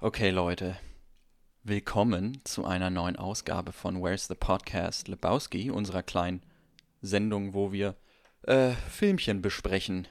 Okay, 0.00 0.30
Leute. 0.30 0.76
Willkommen 1.64 2.40
zu 2.44 2.64
einer 2.64 2.88
neuen 2.88 3.16
Ausgabe 3.16 3.72
von 3.72 4.00
Where's 4.00 4.28
the 4.28 4.36
Podcast 4.36 5.08
Lebowski, 5.08 5.72
unserer 5.72 6.04
kleinen 6.04 6.40
Sendung, 7.02 7.52
wo 7.52 7.72
wir 7.72 7.96
äh, 8.42 8.70
Filmchen 8.88 9.42
besprechen. 9.42 10.06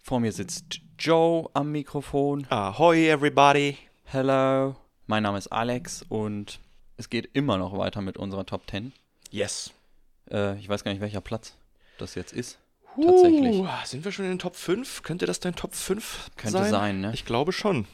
Vor 0.00 0.20
mir 0.20 0.30
sitzt 0.30 0.80
Joe 0.96 1.50
am 1.54 1.72
Mikrofon. 1.72 2.46
Ahoy, 2.50 3.08
everybody. 3.08 3.78
Hello. 4.04 4.76
Mein 5.08 5.24
Name 5.24 5.38
ist 5.38 5.48
Alex 5.48 6.04
und 6.08 6.60
es 6.96 7.10
geht 7.10 7.28
immer 7.32 7.58
noch 7.58 7.76
weiter 7.76 8.00
mit 8.00 8.18
unserer 8.18 8.46
Top 8.46 8.70
10. 8.70 8.92
Yes. 9.32 9.72
Äh, 10.30 10.56
ich 10.60 10.68
weiß 10.68 10.84
gar 10.84 10.92
nicht, 10.92 11.00
welcher 11.00 11.20
Platz 11.20 11.56
das 11.98 12.14
jetzt 12.14 12.32
ist. 12.32 12.60
Tatsächlich. 12.94 13.58
Uh, 13.58 13.66
sind 13.86 14.04
wir 14.04 14.12
schon 14.12 14.26
in 14.26 14.32
den 14.32 14.38
Top 14.38 14.54
5? 14.54 15.02
Könnte 15.02 15.26
das 15.26 15.40
dein 15.40 15.56
Top 15.56 15.74
5 15.74 16.30
Könnte 16.36 16.58
sein? 16.58 16.70
sein, 16.70 17.00
ne? 17.00 17.10
Ich 17.12 17.24
glaube 17.24 17.50
schon. 17.50 17.88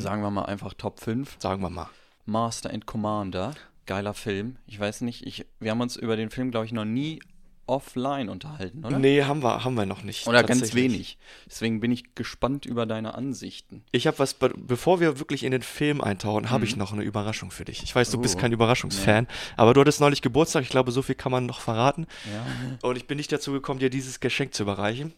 Sagen 0.00 0.22
wir 0.22 0.30
mal 0.30 0.44
einfach 0.44 0.74
Top 0.74 1.00
5. 1.00 1.36
Sagen 1.38 1.62
wir 1.62 1.70
mal. 1.70 1.88
Master 2.26 2.70
and 2.70 2.86
Commander. 2.86 3.54
Geiler 3.86 4.14
Film. 4.14 4.56
Ich 4.66 4.78
weiß 4.78 5.00
nicht, 5.00 5.26
ich, 5.26 5.44
wir 5.58 5.70
haben 5.72 5.80
uns 5.80 5.96
über 5.96 6.16
den 6.16 6.30
Film, 6.30 6.50
glaube 6.52 6.66
ich, 6.66 6.72
noch 6.72 6.84
nie 6.84 7.20
offline 7.66 8.28
unterhalten, 8.28 8.84
oder? 8.84 8.98
Nee, 8.98 9.22
haben 9.22 9.42
wir, 9.42 9.64
haben 9.64 9.74
wir 9.74 9.86
noch 9.86 10.02
nicht. 10.02 10.26
Oder 10.26 10.42
ganz 10.42 10.74
wenig. 10.74 11.16
Deswegen 11.46 11.80
bin 11.80 11.90
ich 11.92 12.14
gespannt 12.14 12.66
über 12.66 12.86
deine 12.86 13.14
Ansichten. 13.14 13.84
Ich 13.92 14.06
habe 14.06 14.18
was, 14.18 14.34
be 14.34 14.52
bevor 14.56 15.00
wir 15.00 15.18
wirklich 15.18 15.42
in 15.44 15.52
den 15.52 15.62
Film 15.62 16.00
eintauchen, 16.00 16.50
habe 16.50 16.64
ich 16.64 16.76
noch 16.76 16.92
eine 16.92 17.02
Überraschung 17.02 17.50
für 17.50 17.64
dich. 17.64 17.82
Ich 17.82 17.94
weiß, 17.94 18.10
du 18.10 18.20
bist 18.20 18.34
Mhm. 18.34 18.38
Oh. 18.38 18.40
kein 18.42 18.52
Überraschungsfan, 18.52 19.26
aber 19.56 19.74
du 19.74 19.80
hattest 19.80 20.00
neulich 20.00 20.22
Geburtstag. 20.22 20.62
Ich 20.64 20.70
glaube, 20.70 20.90
so 20.92 21.02
viel 21.02 21.14
kann 21.14 21.32
man 21.32 21.46
noch 21.46 21.60
verraten. 21.60 22.06
Ja. 22.32 22.88
Und 22.88 22.96
ich 22.96 23.06
bin 23.06 23.16
nicht 23.16 23.32
dazu 23.32 23.52
gekommen, 23.52 23.78
dir 23.80 23.90
dieses 23.90 24.20
Geschenk 24.20 24.54
zu 24.54 24.64
überreichen. 24.64 25.12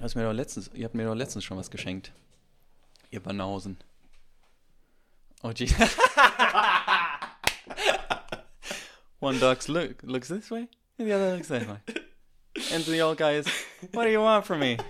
Hast 0.00 0.14
mir 0.14 0.24
doch 0.24 0.32
letztens, 0.32 0.70
ihr 0.74 0.84
habt 0.84 0.94
mir 0.94 1.04
doch 1.06 1.14
letztens 1.14 1.44
schon 1.44 1.56
was 1.58 1.70
geschenkt. 1.70 2.12
Ihr 3.10 3.20
Banausen. 3.20 3.76
Oh, 5.42 5.52
gee. 5.52 5.68
One 9.18 9.38
dog's 9.38 9.68
look 9.68 10.02
looks 10.02 10.28
this 10.28 10.50
way, 10.50 10.68
and 10.98 11.08
the 11.08 11.12
other 11.12 11.34
looks 11.36 11.48
that 11.48 11.68
way. 11.68 11.78
And 12.72 12.84
the 12.84 13.00
old 13.00 13.18
guy 13.18 13.32
is, 13.32 13.46
what 13.92 14.04
do 14.04 14.10
you 14.10 14.20
want 14.20 14.44
from 14.46 14.60
me? 14.60 14.76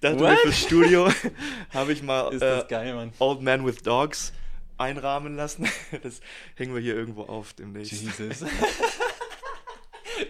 Dachte 0.00 0.16
mir 0.16 0.22
What? 0.22 0.38
fürs 0.40 0.58
Studio 0.58 1.10
habe 1.70 1.92
ich 1.92 2.02
mal 2.02 2.32
äh, 2.32 2.64
geil. 2.68 3.10
Old 3.18 3.42
Man 3.42 3.66
with 3.66 3.82
Dogs 3.82 4.32
einrahmen 4.78 5.36
lassen. 5.36 5.68
Das 6.02 6.20
hängen 6.54 6.74
wir 6.74 6.80
hier 6.80 6.94
irgendwo 6.94 7.22
auf 7.24 7.52
demnächst. 7.52 7.92
Jesus. 7.92 8.44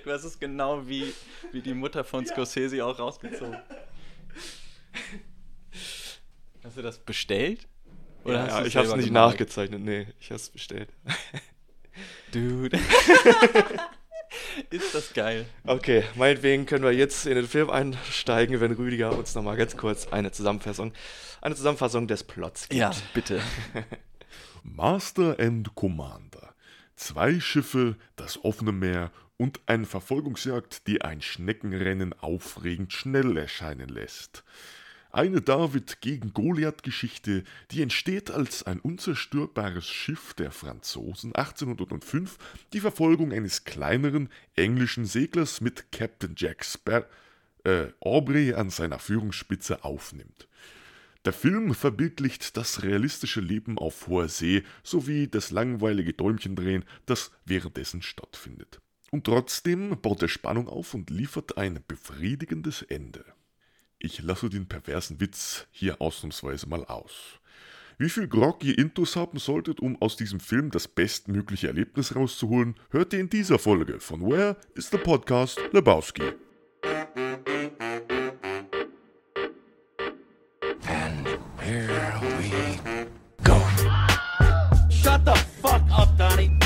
Du 0.05 0.11
hast 0.11 0.25
es 0.25 0.39
genau 0.39 0.87
wie, 0.89 1.13
wie 1.53 1.61
die 1.61 1.75
Mutter 1.75 2.03
von 2.05 2.27
Scorsese 2.27 2.85
auch 2.85 2.99
rausgezogen. 2.99 3.61
Hast 6.65 6.77
du 6.77 6.83
das 6.83 6.99
bestellt? 6.99 7.69
Ja, 8.25 8.43
hast 8.43 8.51
ja, 8.51 8.67
ich 8.67 8.77
habe 8.77 8.85
es 8.85 8.91
selber 8.91 8.97
nicht 8.97 9.07
gemalt? 9.07 9.33
nachgezeichnet. 9.33 9.81
Nee, 9.83 10.07
ich 10.21 10.27
habe 10.27 10.37
es 10.37 10.51
bestellt. 10.51 10.89
Dude. 12.33 12.79
Ist 14.71 14.95
das 14.95 15.13
geil. 15.13 15.47
Okay, 15.65 16.05
meinetwegen 16.15 16.67
können 16.67 16.85
wir 16.85 16.93
jetzt 16.93 17.27
in 17.27 17.35
den 17.35 17.49
Film 17.49 17.69
einsteigen, 17.71 18.61
wenn 18.61 18.73
Rüdiger 18.73 19.17
uns 19.17 19.35
nochmal 19.35 19.57
ganz 19.57 19.77
kurz 19.77 20.07
eine 20.09 20.31
Zusammenfassung, 20.31 20.93
eine 21.41 21.57
Zusammenfassung 21.57 22.07
des 22.07 22.23
Plots 22.25 22.69
gibt. 22.69 22.79
Ja, 22.79 22.93
bitte. 23.13 23.41
Master 24.63 25.37
and 25.41 25.75
Commander. 25.75 26.55
Zwei 26.95 27.41
Schiffe, 27.41 27.97
das 28.17 28.45
offene 28.45 28.73
Meer 28.73 29.11
und 29.37 29.61
eine 29.67 29.87
Verfolgungsjagd, 29.87 30.87
die 30.87 31.03
ein 31.03 31.23
Schneckenrennen 31.23 32.13
aufregend 32.13 32.93
schnell 32.93 33.37
erscheinen 33.37 33.89
lässt. 33.89 34.45
Eine 35.13 35.43
David 35.43 36.01
gegen 36.01 36.33
Goliath-Geschichte, 36.33 37.43
die 37.73 37.83
entsteht, 37.83 38.31
als 38.31 38.63
ein 38.63 38.79
unzerstörbares 38.79 39.87
Schiff 39.87 40.35
der 40.35 40.53
Franzosen 40.53 41.35
1805 41.35 42.39
die 42.73 42.81
Verfolgung 42.81 43.33
eines 43.33 43.65
kleineren 43.65 44.29
englischen 44.55 45.07
Seglers 45.07 45.61
mit 45.61 45.91
Captain 45.91 46.35
Jack 46.37 46.65
Sparrow 46.65 47.07
äh, 47.65 47.89
Aubrey 48.01 48.55
an 48.55 48.71
seiner 48.71 49.01
Führungsspitze 49.01 49.83
aufnimmt. 49.85 50.47
Der 51.25 51.33
Film 51.33 51.75
verbildlicht 51.75 52.57
das 52.57 52.85
realistische 52.85 53.41
Leben 53.41 53.79
auf 53.79 54.07
hoher 54.07 54.29
See 54.29 54.63
sowie 54.85 55.27
das 55.27 55.51
langweilige 55.51 56.13
Däumchendrehen, 56.13 56.85
das 57.07 57.33
währenddessen 57.45 58.01
stattfindet. 58.01 58.81
Und 59.11 59.25
trotzdem 59.25 60.01
baut 60.01 60.23
er 60.23 60.29
Spannung 60.29 60.69
auf 60.69 60.95
und 60.95 61.11
liefert 61.11 61.59
ein 61.59 61.81
befriedigendes 61.87 62.83
Ende. 62.83 63.25
Ich 64.03 64.23
lasse 64.23 64.49
den 64.49 64.67
perversen 64.67 65.21
Witz 65.21 65.67
hier 65.71 66.01
ausnahmsweise 66.01 66.67
mal 66.67 66.87
aus. 66.87 67.39
Wie 67.99 68.09
viel 68.09 68.29
Grog 68.29 68.65
ihr 68.65 68.79
Intus 68.79 69.15
haben 69.15 69.39
solltet, 69.39 69.79
um 69.79 70.01
aus 70.01 70.17
diesem 70.17 70.41
Film 70.41 70.71
das 70.71 70.89
bestmögliche 70.89 71.67
Erlebnis 71.67 72.17
rauszuholen, 72.17 72.77
hört 72.89 73.13
ihr 73.13 73.21
in 73.21 73.29
dieser 73.29 73.59
Folge 73.59 74.01
von 74.01 74.23
Where 74.23 74.57
is 74.75 74.89
the 74.89 74.97
Podcast 74.97 75.61
Lebowski. 75.73 76.33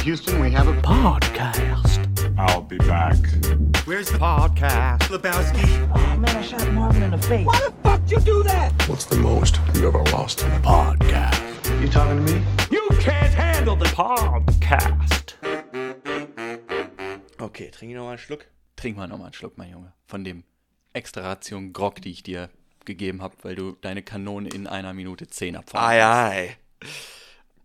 Houston, 0.05 0.39
we 0.39 0.50
have 0.50 0.69
a 0.69 0.81
I'll 2.37 2.62
be 2.62 2.78
back. 2.78 3.17
Where's 3.87 4.11
the 4.11 4.19
podcast? 4.19 5.09
Lebowski. 5.11 5.89
Oh 5.95 6.17
man, 6.17 6.37
I 6.37 6.43
shot 6.43 6.67
Marvin 6.72 7.03
in 7.03 7.11
the 7.12 7.19
face. 7.19 7.47
Why 7.47 7.59
the 7.61 7.72
fuck 7.83 8.00
you 8.11 8.19
do 8.21 8.43
that? 8.43 8.72
What's 8.89 9.05
the 9.06 9.17
most 9.17 9.61
you 9.75 9.87
ever 9.87 10.03
lost 10.11 10.43
in 10.43 10.50
a 10.50 10.61
Podcast. 10.61 11.41
You 11.81 11.89
talking 11.89 12.25
to 12.25 12.33
me? 12.33 12.43
You 12.71 12.87
can't 13.00 13.33
handle 13.33 13.77
the 13.77 13.87
podcast. 13.87 15.34
Okay, 17.41 17.71
trinke 17.71 17.91
ich 17.93 17.97
nochmal 17.97 18.11
einen 18.11 18.19
Schluck. 18.19 18.47
Trink 18.77 18.97
mal 18.97 19.06
nochmal 19.06 19.27
einen 19.27 19.34
Schluck, 19.34 19.56
mein 19.56 19.71
Junge. 19.71 19.93
Von 20.06 20.25
dem 20.25 20.43
extra 20.93 21.23
Ration 21.23 21.73
Grog, 21.73 22.03
die 22.03 22.11
ich 22.11 22.23
dir 22.25 22.50
gegeben 22.84 23.23
habe, 23.23 23.37
weil 23.43 23.55
du 23.55 23.77
deine 23.81 24.03
Kanone 24.03 24.49
in 24.49 24.67
einer 24.67 24.93
Minute 24.93 25.28
zehn 25.28 25.56
abfahren 25.56 25.89
Ei, 25.89 26.05
ei. 26.05 26.56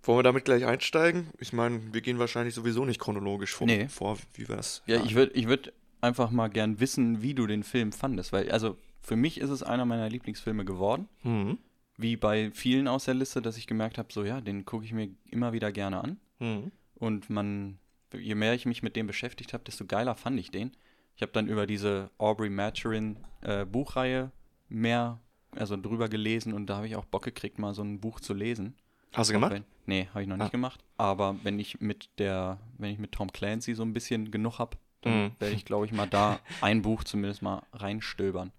Wollen 0.09 0.18
wir 0.18 0.24
damit 0.24 0.44
gleich 0.46 0.66
einsteigen? 0.66 1.28
Ich 1.38 1.53
meine, 1.53 1.94
wir 1.94 2.02
gehen 2.02 2.18
wahrscheinlich 2.18 2.56
sowieso 2.56 2.84
nicht 2.84 3.00
chronologisch 3.00 3.53
vor, 3.53 3.68
Nee. 3.68 3.88
vor 3.90 4.18
wie 4.34 4.50
wir 4.50 4.56
das. 4.56 4.81
Ja, 4.88 5.03
ich 5.06 5.14
würde 5.14 5.34
ich 5.36 5.47
würd 5.47 5.72
einfach 6.02 6.31
mal 6.31 6.47
gern 6.47 6.80
wissen, 6.80 7.22
wie 7.22 7.36
du 7.36 7.46
den 7.46 7.62
Film 7.62 7.92
fandest, 7.92 8.34
weil, 8.34 8.50
also 8.50 8.75
für 9.02 9.16
mich 9.16 9.40
ist 9.40 9.52
es 9.52 9.62
einer 9.62 9.86
meiner 9.86 10.09
Lieblingsfilme 10.09 10.66
geworden. 10.66 11.08
Mhm. 11.22 11.59
Wie 11.96 12.18
bei 12.18 12.50
vielen 12.50 12.88
aus 12.88 13.06
der 13.06 13.14
Liste, 13.14 13.40
dass 13.44 13.56
ich 13.56 13.68
gemerkt 13.68 14.00
habe, 14.00 14.12
so 14.12 14.24
ja, 14.24 14.42
den 14.42 14.66
gucke 14.66 14.84
ich 14.84 14.94
mir 14.94 15.09
immer 15.30 15.53
wieder 15.53 15.72
gerne 15.72 16.03
an. 16.03 16.18
Mhm. 16.40 16.72
Und 16.96 17.30
man, 17.30 17.78
je 18.18 18.34
mehr 18.34 18.56
ich 18.56 18.66
mich 18.66 18.81
mit 18.81 18.96
dem 18.96 19.06
beschäftigt 19.06 19.53
habe, 19.53 19.64
desto 19.64 19.86
geiler 19.86 20.16
fand 20.16 20.40
ich 20.40 20.50
den. 20.50 20.72
Ich 21.18 21.22
habe 21.22 21.34
dann 21.34 21.47
über 21.47 21.68
diese 21.68 22.09
Aubrey 22.18 22.50
Maturin 22.50 23.18
äh, 23.41 23.64
Buchreihe 23.64 24.31
mehr, 24.70 25.20
also 25.56 25.78
drüber 25.78 26.09
gelesen 26.09 26.53
und 26.53 26.66
da 26.66 26.78
habe 26.78 26.88
ich 26.88 26.96
auch 26.96 27.06
Bock 27.06 27.26
gekriegt, 27.26 27.59
mal 27.59 27.76
so 27.76 27.84
ein 27.84 28.00
Buch 28.00 28.20
zu 28.20 28.34
lesen. 28.34 28.74
Hast 29.14 29.30
du 29.30 29.34
gemacht? 29.34 29.52
Wenn, 29.52 29.66
nee, 29.86 30.08
habe 30.09 30.22
ich 30.22 30.28
noch 30.28 30.38
nicht 30.38 30.47
Ah. 30.47 30.50
gemacht. 30.50 30.84
Aber 30.97 31.36
wenn 31.44 31.59
ich 31.59 31.80
mit 31.81 32.09
der, 32.20 32.59
wenn 32.78 32.92
ich 32.92 33.00
mit 33.00 33.12
Tom 33.12 33.31
Clancy 33.31 33.74
so 33.74 33.84
ein 33.84 33.94
bisschen 33.94 34.31
genug 34.31 34.59
habe, 34.59 34.78
dann 35.02 35.24
Mhm. 35.25 35.31
werde 35.40 35.56
ich, 35.56 35.66
glaube 35.66 35.86
ich, 35.86 35.92
mal 35.92 36.08
da 36.08 36.40
ein 36.62 36.81
Buch 36.81 37.03
zumindest 37.03 37.42
mal 37.42 37.64
reinstöbern. 37.74 38.52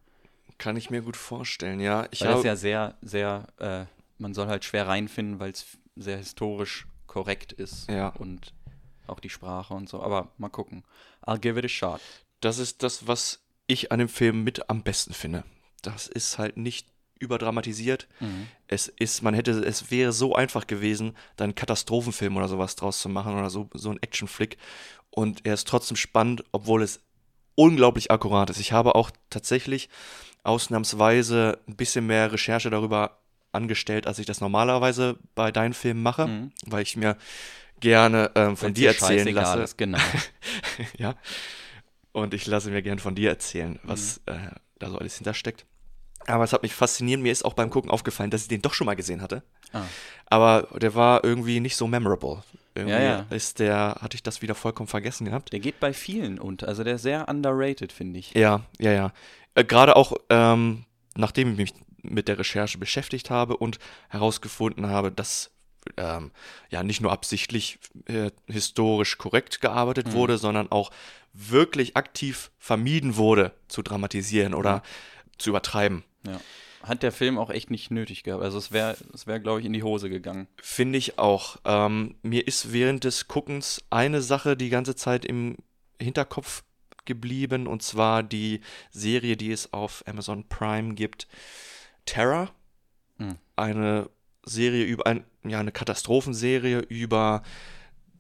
Kann 0.59 0.77
ich 0.77 0.91
mir 0.91 1.03
gut 1.03 1.17
vorstellen, 1.17 1.81
ja. 1.81 2.07
Ich 2.11 2.21
Weil 2.21 2.29
das 2.29 2.37
habe 2.39 2.49
ja 2.49 2.57
sehr, 2.57 2.95
sehr, 3.01 3.47
äh, 3.59 3.85
man 4.19 4.35
soll 4.35 4.49
halt 4.49 4.65
schwer 4.65 4.87
reinfinden, 4.89 5.39
weil 5.41 5.51
es 5.53 5.67
sehr 5.97 6.19
historisch 6.19 6.87
korrekt 7.07 7.53
ist. 7.53 7.89
Ja. 7.91 8.09
Und 8.09 8.53
auch 9.07 9.21
die 9.21 9.31
Sprache 9.31 9.75
und 9.75 9.89
so. 9.89 10.03
Aber 10.03 10.29
mal 10.39 10.49
gucken. 10.51 10.85
I'll 11.27 11.39
give 11.39 11.59
it 11.59 11.65
a 11.65 11.69
shot. 11.69 12.01
das 12.41 12.59
ist 12.59 12.83
das, 12.83 13.07
was 13.07 13.43
ich 13.67 13.93
an 13.93 13.99
dem 13.99 14.09
Film 14.09 14.45
mit 14.45 14.69
am 14.71 14.83
besten 14.83 15.13
finde. 15.15 15.45
Das 15.83 16.07
ist 16.09 16.39
halt 16.39 16.57
nicht 16.57 16.87
überdramatisiert. 17.21 18.09
Mhm. 18.19 18.49
Es 18.67 18.89
ist, 18.89 19.23
man 19.23 19.35
hätte, 19.35 19.53
es 19.53 19.91
wäre 19.91 20.13
so 20.13 20.35
einfach 20.35 20.67
gewesen, 20.67 21.15
da 21.37 21.45
einen 21.45 21.55
Katastrophenfilm 21.55 22.37
oder 22.37 22.49
sowas 22.49 22.75
draus 22.77 22.99
zu 22.99 23.09
machen 23.09 23.39
oder 23.39 23.51
so, 23.51 23.69
so 23.75 23.91
ein 23.91 24.03
Actionflick. 24.03 24.57
Und 25.11 25.47
er 25.47 25.55
ist 25.55 25.69
trotzdem 25.69 25.97
spannend, 25.97 26.43
obwohl 26.53 26.83
es 26.83 27.01
unglaublich 27.55 28.11
akkurat 28.11 28.51
ist. 28.51 28.59
Ich 28.59 28.73
habe 28.73 28.95
auch 28.95 29.11
tatsächlich 29.29 29.89
ausnahmsweise 30.43 31.59
ein 31.69 31.77
bisschen 31.77 32.07
mehr 32.07 32.33
Recherche 32.33 32.71
darüber 32.71 33.19
angestellt, 33.53 34.07
als 34.07 34.19
ich 34.19 34.27
das 34.27 34.41
normalerweise 34.41 35.19
bei 35.35 35.51
deinen 35.53 35.75
Filmen 35.75 36.03
mache, 36.03 36.27
Mhm. 36.27 36.53
weil 36.67 36.83
ich 36.83 36.97
mir 36.97 37.17
gerne 37.81 38.31
ähm, 38.35 38.57
von 38.57 38.69
Wenn's 38.69 38.79
dir 38.79 38.89
erzählen 38.91 39.35
lasse. 39.35 39.61
Ist, 39.63 39.79
genau. 39.79 39.99
ja. 40.99 41.15
Und 42.13 42.35
ich 42.35 42.47
lasse 42.47 42.71
mir 42.71 42.83
gern 42.83 42.99
von 42.99 43.15
dir 43.15 43.31
erzählen, 43.31 43.79
was 43.83 44.21
äh, 44.27 44.39
da 44.79 44.91
so 44.91 44.99
alles 44.99 45.17
hintersteckt. 45.17 45.65
Aber 46.31 46.45
es 46.45 46.53
hat 46.53 46.63
mich 46.63 46.75
fasziniert. 46.75 47.21
Mir 47.21 47.33
ist 47.33 47.45
auch 47.45 47.55
beim 47.55 47.71
Gucken 47.71 47.91
aufgefallen, 47.91 48.31
dass 48.31 48.43
ich 48.43 48.49
den 48.49 48.63
doch 48.63 48.75
schon 48.75 48.87
mal 48.87 48.95
gesehen 48.97 49.23
hatte. 49.23 49.43
Ah. 49.73 49.83
Aber 50.27 50.69
der 50.79 50.95
war 50.95 51.25
irgendwie 51.25 51.61
nicht 51.61 51.77
so 51.77 51.87
memorable. 51.87 52.43
Irgendwie 52.75 52.95
Ja, 52.95 53.01
ja. 53.03 53.27
ist 53.31 53.59
der, 53.59 53.99
hatte 54.01 54.15
ich 54.15 54.23
das 54.23 54.43
wieder 54.43 54.55
vollkommen 54.55 54.87
vergessen 54.87 55.25
gehabt. 55.25 55.53
Der 55.53 55.61
geht 55.61 55.81
bei 55.81 55.93
vielen 55.93 56.39
unter. 56.39 56.69
Also 56.69 56.85
der 56.85 56.95
ist 56.97 57.03
sehr 57.03 57.29
underrated, 57.29 57.93
finde 57.93 58.19
ich. 58.21 58.33
Ja, 58.35 58.63
ja, 58.79 58.93
ja. 58.93 59.13
Äh, 59.55 59.65
Gerade 59.65 59.97
auch, 59.97 60.13
ähm, 60.29 60.85
nachdem 61.17 61.53
ich 61.53 61.57
mich 61.57 61.75
mit 62.03 62.29
der 62.29 62.39
Recherche 62.39 62.79
beschäftigt 62.79 63.29
habe 63.31 63.57
und 63.57 63.79
herausgefunden 64.09 64.87
habe, 64.89 65.11
dass 65.11 65.51
ähm, 65.97 66.31
ja 66.69 66.83
nicht 66.83 67.01
nur 67.01 67.11
absichtlich 67.11 67.79
äh, 68.07 68.31
historisch 68.47 69.19
korrekt 69.19 69.61
gearbeitet 69.61 70.09
Mhm. 70.09 70.13
wurde, 70.13 70.39
sondern 70.39 70.71
auch 70.71 70.91
wirklich 71.33 71.97
aktiv 71.97 72.51
vermieden 72.59 73.17
wurde 73.17 73.53
zu 73.69 73.83
dramatisieren 73.83 74.53
oder 74.55 74.83
zu 75.41 75.51
übertreiben. 75.51 76.05
Ja. 76.27 76.41
Hat 76.83 77.03
der 77.03 77.13
Film 77.13 77.39
auch 77.39 77.51
echt 77.51 77.71
nicht 77.71 77.91
nötig 77.91 78.23
gehabt. 78.23 78.43
Also 78.43 78.57
es 78.57 78.73
wäre, 78.73 78.97
es 79.13 79.27
wäre, 79.27 79.41
glaube 79.41 79.61
ich, 79.61 79.67
in 79.67 79.73
die 79.73 79.83
Hose 79.83 80.09
gegangen. 80.09 80.47
Finde 80.63 80.99
ich 80.99 81.19
auch. 81.19 81.59
Ähm, 81.65 82.15
mir 82.23 82.47
ist 82.47 82.73
während 82.73 83.05
des 83.05 83.29
Guckens 83.29 83.85
eine 83.91 84.23
Sache 84.23 84.57
die 84.57 84.71
ganze 84.71 84.97
Zeit 84.97 85.25
im 85.25 85.57
Hinterkopf 86.01 86.63
geblieben, 87.05 87.67
und 87.67 87.83
zwar 87.83 88.23
die 88.23 88.61
Serie, 88.91 89.37
die 89.37 89.53
es 89.53 89.73
auf 89.73 90.05
Amazon 90.07 90.49
Prime 90.49 90.95
gibt, 90.95 91.29
Terror. 92.07 92.51
Hm. 93.19 93.37
Eine 93.57 94.09
Serie 94.45 94.85
über 94.85 95.07
ein, 95.07 95.25
ja, 95.45 95.61
eine 95.61 95.73
Katastrophenserie 95.73 96.79
über 96.79 97.43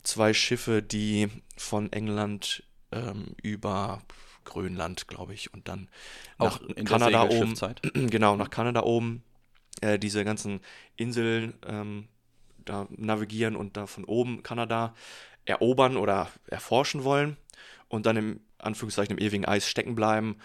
zwei 0.02 0.34
Schiffe, 0.34 0.82
die 0.82 1.28
von 1.56 1.92
England 1.92 2.64
ähm, 2.92 3.34
über 3.42 4.02
Grönland, 4.44 5.08
glaube 5.08 5.34
ich, 5.34 5.52
und 5.52 5.68
dann 5.68 5.88
nach 6.38 6.60
Auch 6.60 6.62
in 6.62 6.74
der 6.74 6.84
Kanada 6.84 7.22
oben. 7.28 7.54
Genau, 8.10 8.36
nach 8.36 8.50
Kanada 8.50 8.82
oben 8.82 9.22
äh, 9.80 9.98
diese 9.98 10.24
ganzen 10.24 10.60
Inseln 10.96 11.54
ähm, 11.66 12.08
da 12.64 12.86
navigieren 12.90 13.56
und 13.56 13.76
da 13.76 13.86
von 13.86 14.04
oben 14.04 14.42
Kanada 14.42 14.94
erobern 15.44 15.96
oder 15.96 16.28
erforschen 16.46 17.04
wollen 17.04 17.36
und 17.88 18.06
dann 18.06 18.16
im 18.16 18.40
Anführungszeichen 18.58 19.16
im 19.16 19.24
ewigen 19.24 19.44
Eis 19.44 19.68
stecken 19.68 19.94
bleiben. 19.94 20.36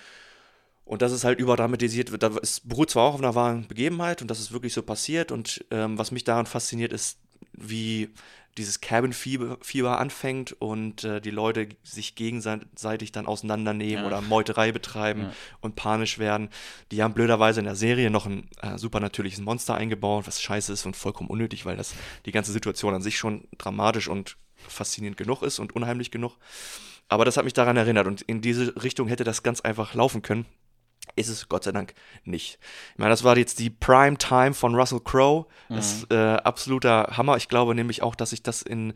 Und 0.85 1.01
das 1.01 1.11
ist 1.11 1.23
halt 1.23 1.39
überdramatisiert 1.39 2.11
wird. 2.11 2.23
Es 2.23 2.59
beruht 2.59 2.91
zwar 2.91 3.03
auch 3.03 3.13
auf 3.15 3.19
einer 3.19 3.35
wahren 3.35 3.67
Begebenheit 3.67 4.21
und 4.21 4.29
das 4.29 4.39
ist 4.39 4.51
wirklich 4.51 4.73
so 4.73 4.83
passiert. 4.83 5.31
Und 5.31 5.65
ähm, 5.71 5.97
was 5.97 6.11
mich 6.11 6.23
daran 6.23 6.45
fasziniert, 6.45 6.93
ist, 6.93 7.19
wie 7.53 8.09
dieses 8.57 8.79
Cabin-Fieber 8.81 9.57
Fieber 9.61 9.99
anfängt 9.99 10.53
und 10.61 11.03
äh, 11.03 11.19
die 11.21 11.29
Leute 11.31 11.69
sich 11.83 12.15
gegenseitig 12.15 13.11
dann 13.11 13.25
auseinandernehmen 13.25 14.03
Ja. 14.03 14.07
oder 14.07 14.21
Meuterei 14.21 14.71
betreiben 14.71 15.21
Ja. 15.23 15.33
und 15.61 15.75
panisch 15.75 16.19
werden. 16.19 16.49
Die 16.91 17.03
haben 17.03 17.13
blöderweise 17.13 17.59
in 17.59 17.65
der 17.65 17.75
Serie 17.75 18.09
noch 18.09 18.25
ein 18.25 18.49
äh, 18.61 18.77
supernatürliches 18.77 19.39
Monster 19.41 19.75
eingebaut, 19.75 20.27
was 20.27 20.41
scheiße 20.41 20.71
ist 20.73 20.85
und 20.85 20.95
vollkommen 20.95 21.29
unnötig, 21.29 21.65
weil 21.65 21.75
das 21.77 21.93
die 22.25 22.31
ganze 22.31 22.51
Situation 22.51 22.93
an 22.93 23.01
sich 23.01 23.17
schon 23.17 23.47
dramatisch 23.57 24.07
und 24.07 24.37
faszinierend 24.67 25.17
genug 25.17 25.41
ist 25.43 25.59
und 25.59 25.75
unheimlich 25.75 26.09
genug. 26.11 26.37
Aber 27.07 27.25
das 27.25 27.37
hat 27.37 27.43
mich 27.43 27.53
daran 27.53 27.77
erinnert 27.77 28.07
und 28.07 28.21
in 28.23 28.41
diese 28.41 28.81
Richtung 28.81 29.07
hätte 29.07 29.23
das 29.23 29.43
ganz 29.43 29.61
einfach 29.61 29.93
laufen 29.93 30.21
können. 30.21 30.45
Ist 31.15 31.29
es 31.29 31.47
Gott 31.49 31.63
sei 31.63 31.71
Dank 31.71 31.93
nicht. 32.23 32.59
Ich 32.93 32.97
meine, 32.97 33.11
das 33.11 33.23
war 33.23 33.37
jetzt 33.37 33.59
die 33.59 33.69
Prime 33.69 34.17
Time 34.17 34.53
von 34.53 34.75
Russell 34.75 34.99
Crowe. 34.99 35.45
Das 35.69 35.93
ist 35.93 36.11
äh, 36.11 36.15
absoluter 36.43 37.13
Hammer. 37.17 37.37
Ich 37.37 37.47
glaube 37.47 37.73
nämlich 37.75 38.01
auch, 38.03 38.15
dass 38.15 38.33
ich 38.33 38.43
das 38.43 38.61
in 38.61 38.93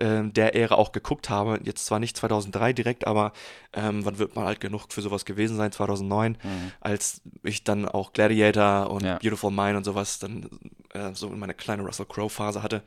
ähm, 0.00 0.32
der 0.32 0.54
Ära 0.54 0.76
auch 0.76 0.92
geguckt 0.92 1.28
habe. 1.28 1.60
Jetzt 1.64 1.84
zwar 1.86 1.98
nicht 1.98 2.16
2003 2.16 2.72
direkt, 2.72 3.06
aber 3.06 3.32
ähm, 3.72 4.04
wann 4.04 4.18
wird 4.18 4.36
man 4.36 4.46
alt 4.46 4.60
genug 4.60 4.86
für 4.90 5.02
sowas 5.02 5.24
gewesen 5.24 5.56
sein? 5.56 5.72
2009, 5.72 6.38
als 6.80 7.20
ich 7.42 7.64
dann 7.64 7.86
auch 7.86 8.12
Gladiator 8.12 8.90
und 8.90 9.04
Ja. 9.04 9.18
Beautiful 9.18 9.50
Mind 9.50 9.76
und 9.76 9.84
sowas 9.84 10.18
dann 10.18 10.48
äh, 10.94 11.12
so 11.14 11.28
in 11.28 11.38
meine 11.38 11.54
kleine 11.54 11.82
Russell 11.82 12.06
Crowe 12.06 12.30
Phase 12.30 12.62
hatte. 12.62 12.82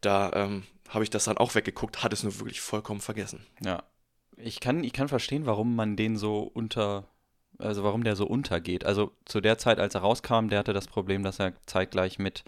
Da 0.00 0.32
ähm, 0.34 0.64
habe 0.88 1.04
ich 1.04 1.10
das 1.10 1.24
dann 1.24 1.38
auch 1.38 1.54
weggeguckt, 1.54 2.02
hatte 2.02 2.14
es 2.14 2.22
nur 2.24 2.38
wirklich 2.38 2.60
vollkommen 2.60 3.00
vergessen. 3.00 3.46
Ja. 3.64 3.82
Ich 4.36 4.60
kann, 4.60 4.82
ich 4.82 4.92
kann 4.92 5.08
verstehen, 5.08 5.46
warum 5.46 5.76
man 5.76 5.94
den 5.96 6.16
so 6.16 6.42
unter, 6.42 7.04
also 7.62 7.82
warum 7.84 8.04
der 8.04 8.16
so 8.16 8.26
untergeht. 8.26 8.84
Also 8.84 9.12
zu 9.24 9.40
der 9.40 9.58
Zeit, 9.58 9.78
als 9.78 9.94
er 9.94 10.00
rauskam, 10.02 10.48
der 10.48 10.58
hatte 10.58 10.72
das 10.72 10.86
Problem, 10.86 11.22
dass 11.22 11.38
er 11.38 11.52
zeitgleich 11.66 12.18
mit 12.18 12.44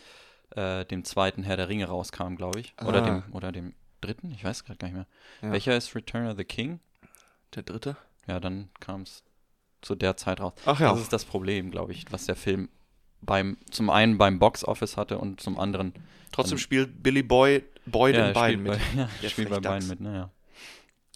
äh, 0.57 0.85
dem 0.85 1.05
zweiten 1.05 1.43
Herr 1.43 1.57
der 1.57 1.69
Ringe 1.69 1.87
rauskam, 1.87 2.35
glaube 2.37 2.61
ich. 2.61 2.75
Oder 2.85 3.03
Ah. 3.03 3.07
dem, 3.07 3.23
oder 3.33 3.53
dem 3.53 3.75
dritten, 4.01 4.31
ich 4.33 4.45
weiß 4.45 4.65
gerade 4.65 4.79
gar 4.79 4.89
nicht 4.89 4.97
mehr. 4.97 5.07
Ja. 5.43 5.53
Welcher 5.53 5.77
ist 5.77 5.95
Return 5.95 6.29
of 6.29 6.37
the 6.37 6.45
King? 6.45 6.81
Der 7.55 7.63
dritte? 7.63 7.97
Ja, 8.27 8.41
dann 8.41 8.69
kam 8.81 9.03
es 9.03 9.23
zu 9.83 9.95
der 9.95 10.17
Zeit 10.17 10.41
raus. 10.41 10.53
Ach 10.67 10.79
ja. 10.81 10.91
Das 10.93 11.01
ist 11.01 11.13
das 11.13 11.25
Problem, 11.25 11.71
glaube 11.71 11.93
ich, 11.93 12.05
was 12.11 12.27
der 12.27 12.37
Film 12.37 12.69
beim, 13.21 13.57
zum 13.71 13.91
einen 13.91 14.19
beim 14.19 14.39
Box 14.39 14.65
Office 14.65 14.97
hatte 14.97 15.19
und 15.19 15.41
zum 15.41 15.59
anderen. 15.59 15.95
Trotzdem 16.33 16.59
spielt 16.59 17.03
Billy 17.03 17.23
Boy, 17.23 17.63
Boyd 17.87 18.15
ja, 18.17 18.29
in 18.29 18.33
beiden 18.35 18.67
spielt 18.67 18.79
mit. 18.81 18.95
Bei, 18.97 19.01
ja, 19.03 19.09
Der 19.23 19.29
spielt 19.29 19.51
bei 19.51 19.61
beiden 19.61 19.89
mit, 19.89 20.01
naja. 20.01 20.31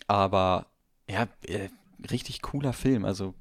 Aber 0.06 0.66
ja, 1.08 1.26
äh, 1.46 1.68
richtig 2.10 2.42
cooler 2.42 2.72
Film. 2.72 3.04
Also 3.04 3.34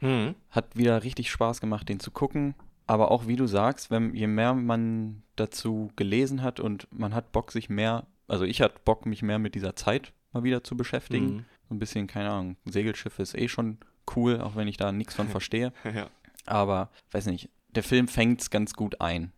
Hm. 0.00 0.34
hat 0.50 0.76
wieder 0.76 1.02
richtig 1.02 1.30
Spaß 1.30 1.60
gemacht, 1.60 1.88
den 1.88 2.00
zu 2.00 2.10
gucken. 2.10 2.54
Aber 2.86 3.10
auch 3.10 3.26
wie 3.26 3.36
du 3.36 3.46
sagst, 3.46 3.90
wenn, 3.90 4.14
je 4.14 4.26
mehr 4.26 4.54
man 4.54 5.22
dazu 5.36 5.90
gelesen 5.96 6.42
hat 6.42 6.58
und 6.58 6.88
man 6.90 7.14
hat 7.14 7.32
Bock, 7.32 7.52
sich 7.52 7.68
mehr, 7.68 8.06
also 8.28 8.44
ich 8.44 8.62
hatte 8.62 8.80
Bock, 8.84 9.06
mich 9.06 9.22
mehr 9.22 9.38
mit 9.38 9.54
dieser 9.54 9.76
Zeit 9.76 10.12
mal 10.32 10.42
wieder 10.42 10.64
zu 10.64 10.76
beschäftigen. 10.76 11.26
Mhm. 11.26 11.44
So 11.68 11.74
ein 11.74 11.78
bisschen, 11.78 12.06
keine 12.06 12.30
Ahnung, 12.30 12.56
ein 12.64 12.72
Segelschiff 12.72 13.18
ist 13.18 13.36
eh 13.36 13.48
schon 13.48 13.78
cool, 14.16 14.40
auch 14.40 14.56
wenn 14.56 14.68
ich 14.68 14.78
da 14.78 14.90
nichts 14.90 15.14
von 15.14 15.28
verstehe. 15.28 15.72
Ja. 15.84 16.08
Aber, 16.46 16.88
weiß 17.10 17.26
nicht, 17.26 17.50
der 17.74 17.82
Film 17.82 18.08
fängt 18.08 18.40
es 18.40 18.48
ganz 18.48 18.72
gut 18.72 19.02
ein. 19.02 19.32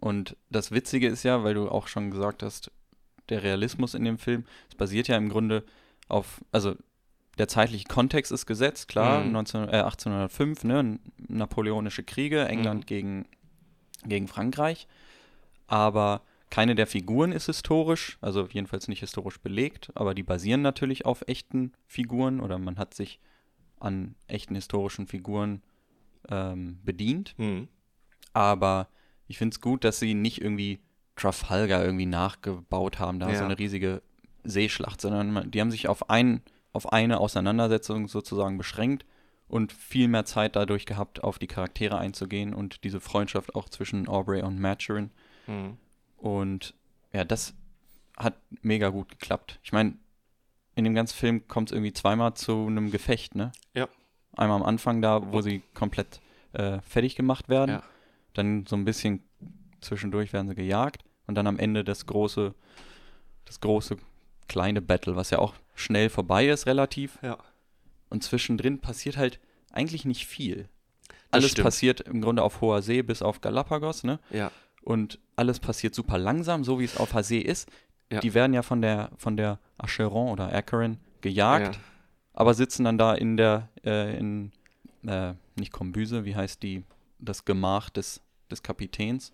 Und 0.00 0.36
das 0.48 0.70
Witzige 0.70 1.08
ist 1.08 1.22
ja, 1.24 1.44
weil 1.44 1.52
du 1.52 1.68
auch 1.68 1.88
schon 1.88 2.10
gesagt 2.10 2.42
hast, 2.42 2.70
der 3.28 3.42
Realismus 3.42 3.92
in 3.92 4.04
dem 4.04 4.16
Film, 4.16 4.44
es 4.70 4.74
basiert 4.74 5.08
ja 5.08 5.16
im 5.16 5.28
Grunde 5.28 5.64
auf, 6.08 6.42
also 6.52 6.74
der 7.38 7.48
zeitliche 7.48 7.86
Kontext 7.88 8.30
ist 8.32 8.46
gesetzt, 8.46 8.88
klar, 8.88 9.24
Mhm. 9.24 9.32
19, 9.32 9.68
äh, 9.68 9.80
1805, 9.82 10.64
ne, 10.64 10.98
napoleonische 11.28 12.02
Kriege, 12.02 12.46
England 12.46 12.82
Mhm. 12.82 12.86
gegen, 12.86 13.24
gegen 14.06 14.28
Frankreich. 14.28 14.86
Aber 15.66 16.22
keine 16.50 16.74
der 16.74 16.86
Figuren 16.86 17.32
ist 17.32 17.46
historisch, 17.46 18.18
also 18.20 18.46
jedenfalls 18.50 18.86
nicht 18.88 19.00
historisch 19.00 19.38
belegt, 19.40 19.90
aber 19.94 20.14
die 20.14 20.22
basieren 20.22 20.62
natürlich 20.62 21.04
auf 21.04 21.24
echten 21.26 21.72
Figuren 21.86 22.40
oder 22.40 22.58
man 22.58 22.78
hat 22.78 22.94
sich 22.94 23.18
an 23.80 24.14
echten 24.28 24.54
historischen 24.54 25.06
Figuren 25.06 25.62
ähm, 26.30 26.78
bedient. 26.84 27.34
Hm. 27.38 27.68
Aber 28.32 28.88
ich 29.26 29.38
finde 29.38 29.54
es 29.54 29.60
gut, 29.60 29.84
dass 29.84 29.98
sie 29.98 30.14
nicht 30.14 30.40
irgendwie 30.40 30.80
Trafalgar 31.16 31.84
irgendwie 31.84 32.06
nachgebaut 32.06 32.98
haben, 32.98 33.18
da 33.20 33.30
Ja. 33.30 33.36
so 33.38 33.44
eine 33.44 33.58
riesige 33.58 34.02
Seeschlacht, 34.44 35.00
sondern 35.00 35.50
die 35.50 35.60
haben 35.60 35.70
sich 35.70 35.88
auf, 35.88 36.08
ein, 36.10 36.42
auf 36.74 36.92
eine 36.92 37.20
Auseinandersetzung 37.20 38.08
sozusagen 38.08 38.58
beschränkt 38.58 39.06
und 39.48 39.72
viel 39.72 40.08
mehr 40.08 40.24
Zeit 40.24 40.56
dadurch 40.56 40.84
gehabt, 40.84 41.22
auf 41.22 41.38
die 41.38 41.46
Charaktere 41.46 41.96
einzugehen 41.96 42.52
und 42.52 42.84
diese 42.84 43.00
Freundschaft 43.00 43.54
auch 43.54 43.68
zwischen 43.68 44.08
Aubrey 44.08 44.42
und 44.42 44.60
Maturin. 44.60 45.10
Hm. 45.46 45.78
Und 46.16 46.74
ja, 47.12 47.24
das 47.24 47.54
hat 48.16 48.34
mega 48.62 48.88
gut 48.88 49.08
geklappt. 49.08 49.60
Ich 49.62 49.72
meine, 49.72 49.94
in 50.74 50.84
dem 50.84 50.94
ganzen 50.94 51.16
Film 51.16 51.46
kommt 51.46 51.70
es 51.70 51.72
irgendwie 51.72 51.92
zweimal 51.92 52.34
zu 52.34 52.66
einem 52.66 52.90
Gefecht, 52.90 53.36
ne? 53.36 53.52
Ja. 53.74 53.88
Einmal 54.36 54.56
am 54.56 54.66
Anfang 54.66 55.00
da, 55.00 55.32
wo 55.32 55.40
sie 55.40 55.62
komplett 55.74 56.20
äh, 56.52 56.80
fertig 56.80 57.14
gemacht 57.14 57.48
werden. 57.48 57.70
Ja. 57.70 57.82
Dann 58.32 58.66
so 58.66 58.74
ein 58.74 58.84
bisschen 58.84 59.22
zwischendurch 59.80 60.32
werden 60.32 60.48
sie 60.48 60.56
gejagt. 60.56 61.04
Und 61.26 61.36
dann 61.36 61.46
am 61.46 61.58
Ende 61.58 61.84
das 61.84 62.06
große, 62.06 62.54
das 63.44 63.60
große 63.60 63.96
kleine 64.48 64.82
Battle, 64.82 65.14
was 65.14 65.30
ja 65.30 65.38
auch 65.38 65.54
schnell 65.74 66.08
vorbei 66.08 66.48
ist, 66.48 66.66
relativ. 66.66 67.18
Ja. 67.22 67.38
Und 68.10 68.22
zwischendrin 68.22 68.80
passiert 68.80 69.16
halt 69.16 69.40
eigentlich 69.72 70.04
nicht 70.04 70.26
viel. 70.26 70.68
Das 71.08 71.16
Alles 71.40 71.50
stimmt. 71.52 71.64
passiert 71.64 72.00
im 72.02 72.20
Grunde 72.20 72.42
auf 72.42 72.60
hoher 72.60 72.80
See 72.82 73.02
bis 73.02 73.22
auf 73.22 73.40
Galapagos, 73.40 74.04
ne? 74.04 74.20
Ja. 74.30 74.50
und 74.82 75.18
alles 75.36 75.58
passiert 75.58 75.94
super 75.94 76.16
langsam, 76.18 76.62
so 76.62 76.78
wie 76.78 76.84
es 76.84 76.96
auf 76.98 77.10
der 77.12 77.24
See 77.24 77.38
ist. 77.40 77.68
Ja. 78.12 78.20
Die 78.20 78.34
werden 78.34 78.52
ja 78.54 78.62
von 78.62 78.80
der 78.82 79.10
von 79.16 79.36
der 79.36 79.58
Acheron 79.78 80.30
oder 80.30 80.52
Acheron 80.54 80.98
gejagt, 81.22 81.74
Ja. 81.76 81.80
aber 82.34 82.54
sitzen 82.54 82.84
dann 82.84 82.98
da 82.98 83.14
in 83.14 83.36
der 83.36 83.68
äh, 83.84 84.16
in 84.16 84.52
äh, 85.06 85.34
nicht 85.56 85.72
Kombüse, 85.72 86.24
wie 86.24 86.36
heißt 86.36 86.62
die 86.62 86.84
das 87.18 87.44
Gemach 87.44 87.90
des 87.90 88.20
des 88.50 88.62
Kapitäns. 88.62 89.32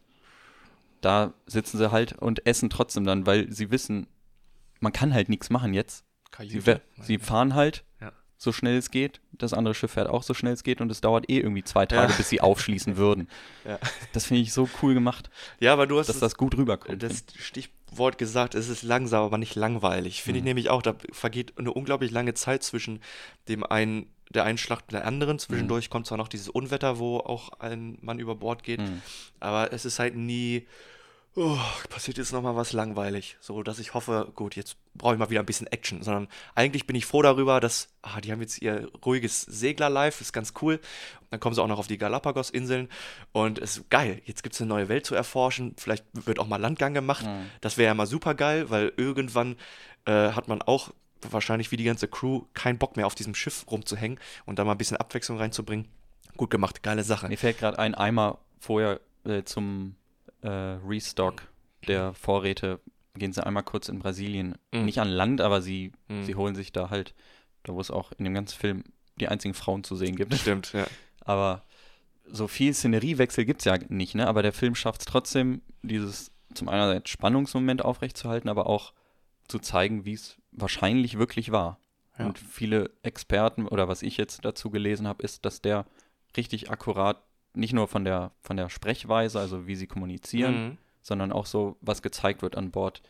Da 1.00 1.34
sitzen 1.46 1.78
sie 1.78 1.90
halt 1.90 2.12
und 2.14 2.46
essen 2.46 2.70
trotzdem 2.70 3.04
dann, 3.04 3.26
weil 3.26 3.50
sie 3.52 3.70
wissen, 3.70 4.06
man 4.80 4.92
kann 4.92 5.12
halt 5.12 5.28
nichts 5.28 5.50
machen 5.50 5.74
jetzt. 5.74 6.04
Sie, 6.38 6.60
sie 7.02 7.18
fahren 7.18 7.54
halt 7.54 7.84
Ja. 8.00 8.12
so 8.38 8.52
schnell 8.52 8.76
es 8.78 8.90
geht. 8.90 9.20
Das 9.32 9.52
andere 9.52 9.74
Schiff 9.74 9.92
fährt 9.92 10.08
auch 10.08 10.22
so 10.22 10.32
schnell 10.34 10.52
es 10.54 10.62
geht 10.62 10.80
und 10.80 10.90
es 10.90 11.00
dauert 11.00 11.28
eh 11.30 11.38
irgendwie 11.38 11.64
zwei 11.64 11.86
Tage, 11.86 12.12
Ja. 12.12 12.16
bis 12.16 12.28
sie 12.28 12.40
aufschließen 12.40 12.96
würden. 12.96 13.28
Ja. 13.66 13.78
Das 14.14 14.26
finde 14.26 14.42
ich 14.42 14.52
so 14.52 14.68
cool 14.82 14.94
gemacht, 14.94 15.28
ja, 15.60 15.72
aber 15.72 15.86
du 15.86 15.98
hast 15.98 16.08
dass 16.08 16.16
es- 16.16 16.20
das 16.20 16.36
gut 16.36 16.56
rüberkommt. 16.56 17.02
das 17.02 17.24
Stichwort 17.38 18.16
gesagt, 18.18 18.54
es 18.54 18.68
ist 18.68 18.82
langsam, 18.82 19.22
aber 19.24 19.36
nicht 19.38 19.54
langweilig. 19.54 20.22
Finde 20.22 20.38
ich 20.38 20.44
nämlich 20.44 20.70
auch, 20.70 20.80
da 20.82 20.94
vergeht 21.12 21.58
eine 21.58 21.72
unglaublich 21.72 22.10
lange 22.10 22.32
Zeit 22.34 22.62
zwischen 22.62 23.00
dem 23.48 23.62
einen, 23.64 24.06
der 24.30 24.44
einen 24.44 24.58
Schlacht 24.58 24.84
und 24.88 24.92
der 24.92 25.04
anderen. 25.06 25.38
Zwischendurch 25.38 25.90
kommt 25.90 26.06
zwar 26.06 26.16
noch 26.16 26.28
dieses 26.28 26.48
Unwetter, 26.48 26.98
wo 26.98 27.18
auch 27.18 27.50
ein 27.60 27.98
Mann 28.00 28.18
über 28.18 28.34
Bord 28.34 28.62
geht, 28.62 28.80
Mhm. 28.80 29.02
aber 29.40 29.72
es 29.72 29.84
ist 29.84 29.98
halt 29.98 30.14
nie 30.16 30.66
oh, 31.36 31.58
passiert 31.88 32.18
jetzt 32.18 32.32
nochmal 32.32 32.56
was 32.56 32.72
langweilig. 32.72 33.36
So, 33.40 33.62
dass 33.62 33.78
ich 33.78 33.94
hoffe, 33.94 34.32
gut, 34.34 34.56
jetzt 34.56 34.76
brauche 34.94 35.14
ich 35.14 35.18
mal 35.18 35.30
wieder 35.30 35.40
ein 35.40 35.46
bisschen 35.46 35.66
Action. 35.68 36.02
Sondern 36.02 36.28
eigentlich 36.54 36.86
bin 36.86 36.96
ich 36.96 37.06
froh 37.06 37.22
darüber, 37.22 37.60
dass, 37.60 37.88
ah, 38.02 38.20
die 38.20 38.32
haben 38.32 38.40
jetzt 38.40 38.60
ihr 38.60 38.90
ruhiges 39.04 39.42
Segler-Life, 39.42 40.20
ist 40.20 40.32
ganz 40.32 40.54
cool. 40.60 40.80
Dann 41.30 41.40
kommen 41.40 41.54
sie 41.54 41.62
auch 41.62 41.68
noch 41.68 41.78
auf 41.78 41.86
die 41.86 41.98
Galapagos-Inseln 41.98 42.88
und 43.32 43.58
es 43.58 43.78
ist 43.78 43.90
geil. 43.90 44.20
Jetzt 44.24 44.42
gibt 44.42 44.54
es 44.54 44.60
eine 44.60 44.68
neue 44.68 44.88
Welt 44.88 45.06
zu 45.06 45.14
erforschen. 45.14 45.74
Vielleicht 45.76 46.04
wird 46.12 46.38
auch 46.38 46.48
mal 46.48 46.60
Landgang 46.60 46.94
gemacht. 46.94 47.24
Das 47.60 47.78
wäre 47.78 47.88
ja 47.88 47.94
mal 47.94 48.06
super 48.06 48.34
geil, 48.34 48.70
weil 48.70 48.92
irgendwann 48.96 49.56
äh, 50.06 50.32
hat 50.32 50.48
man 50.48 50.62
auch 50.62 50.92
wahrscheinlich 51.22 51.70
wie 51.70 51.76
die 51.76 51.84
ganze 51.84 52.08
Crew 52.08 52.46
keinen 52.54 52.78
Bock 52.78 52.96
mehr 52.96 53.06
auf 53.06 53.14
diesem 53.14 53.34
Schiff 53.34 53.66
rumzuhängen 53.70 54.18
und 54.46 54.58
da 54.58 54.64
mal 54.64 54.72
ein 54.72 54.78
bisschen 54.78 54.96
Abwechslung 54.96 55.38
reinzubringen. 55.38 55.86
Gut 56.36 56.50
gemacht, 56.50 56.82
geile 56.82 57.04
Sache. 57.04 57.28
Mir 57.28 57.38
fällt 57.38 57.58
gerade 57.58 57.78
ein 57.78 57.94
Eimer 57.94 58.38
vorher 58.58 59.00
äh, 59.24 59.44
zum 59.44 59.96
äh, 60.42 60.48
Restock 60.86 61.42
der 61.88 62.14
Vorräte. 62.14 62.80
Gehen 63.14 63.32
sie 63.32 63.44
einmal 63.44 63.62
kurz 63.64 63.88
in 63.88 63.98
Brasilien. 63.98 64.56
Mhm. 64.72 64.84
Nicht 64.84 64.98
an 65.00 65.08
Land, 65.08 65.40
aber 65.40 65.60
sie, 65.62 65.92
Mhm. 66.08 66.24
sie 66.24 66.34
holen 66.36 66.54
sich 66.54 66.72
da 66.72 66.90
halt, 66.90 67.14
da 67.64 67.74
wo 67.74 67.80
es 67.80 67.90
auch 67.90 68.12
in 68.12 68.24
dem 68.24 68.34
ganzen 68.34 68.58
Film 68.58 68.84
die 69.18 69.28
einzigen 69.28 69.54
Frauen 69.54 69.84
zu 69.84 69.96
sehen 69.96 70.16
gibt. 70.16 70.34
Stimmt, 70.34 70.72
ja. 70.72 70.86
Aber 71.24 71.62
so 72.24 72.48
viel 72.48 72.72
Szeneriewechsel 72.72 73.44
gibt 73.44 73.60
es 73.60 73.64
ja 73.66 73.76
nicht, 73.88 74.14
ne? 74.14 74.26
Aber 74.26 74.42
der 74.42 74.52
Film 74.52 74.74
schafft 74.74 75.00
es 75.02 75.04
trotzdem, 75.06 75.60
dieses 75.82 76.30
zum 76.54 76.68
einen 76.68 77.04
Spannungsmoment 77.06 77.84
aufrechtzuerhalten, 77.84 78.48
aber 78.48 78.66
auch 78.66 78.92
zu 79.48 79.58
zeigen, 79.58 80.04
wie 80.04 80.14
es 80.14 80.36
wahrscheinlich 80.52 81.18
wirklich 81.18 81.52
war. 81.52 81.78
Ja. 82.18 82.26
Und 82.26 82.38
viele 82.38 82.90
Experten 83.02 83.66
oder 83.68 83.88
was 83.88 84.02
ich 84.02 84.16
jetzt 84.16 84.44
dazu 84.44 84.70
gelesen 84.70 85.06
habe, 85.06 85.22
ist, 85.22 85.44
dass 85.44 85.60
der 85.60 85.86
richtig 86.36 86.70
akkurat 86.70 87.22
nicht 87.54 87.72
nur 87.72 87.88
von 87.88 88.04
der 88.04 88.32
von 88.40 88.56
der 88.56 88.68
Sprechweise, 88.68 89.38
also 89.40 89.66
wie 89.66 89.74
sie 89.76 89.86
kommunizieren, 89.86 90.68
Mhm. 90.70 90.78
sondern 91.02 91.32
auch 91.32 91.46
so, 91.46 91.76
was 91.80 92.02
gezeigt 92.02 92.42
wird 92.42 92.56
an 92.56 92.70
Bord. 92.70 93.02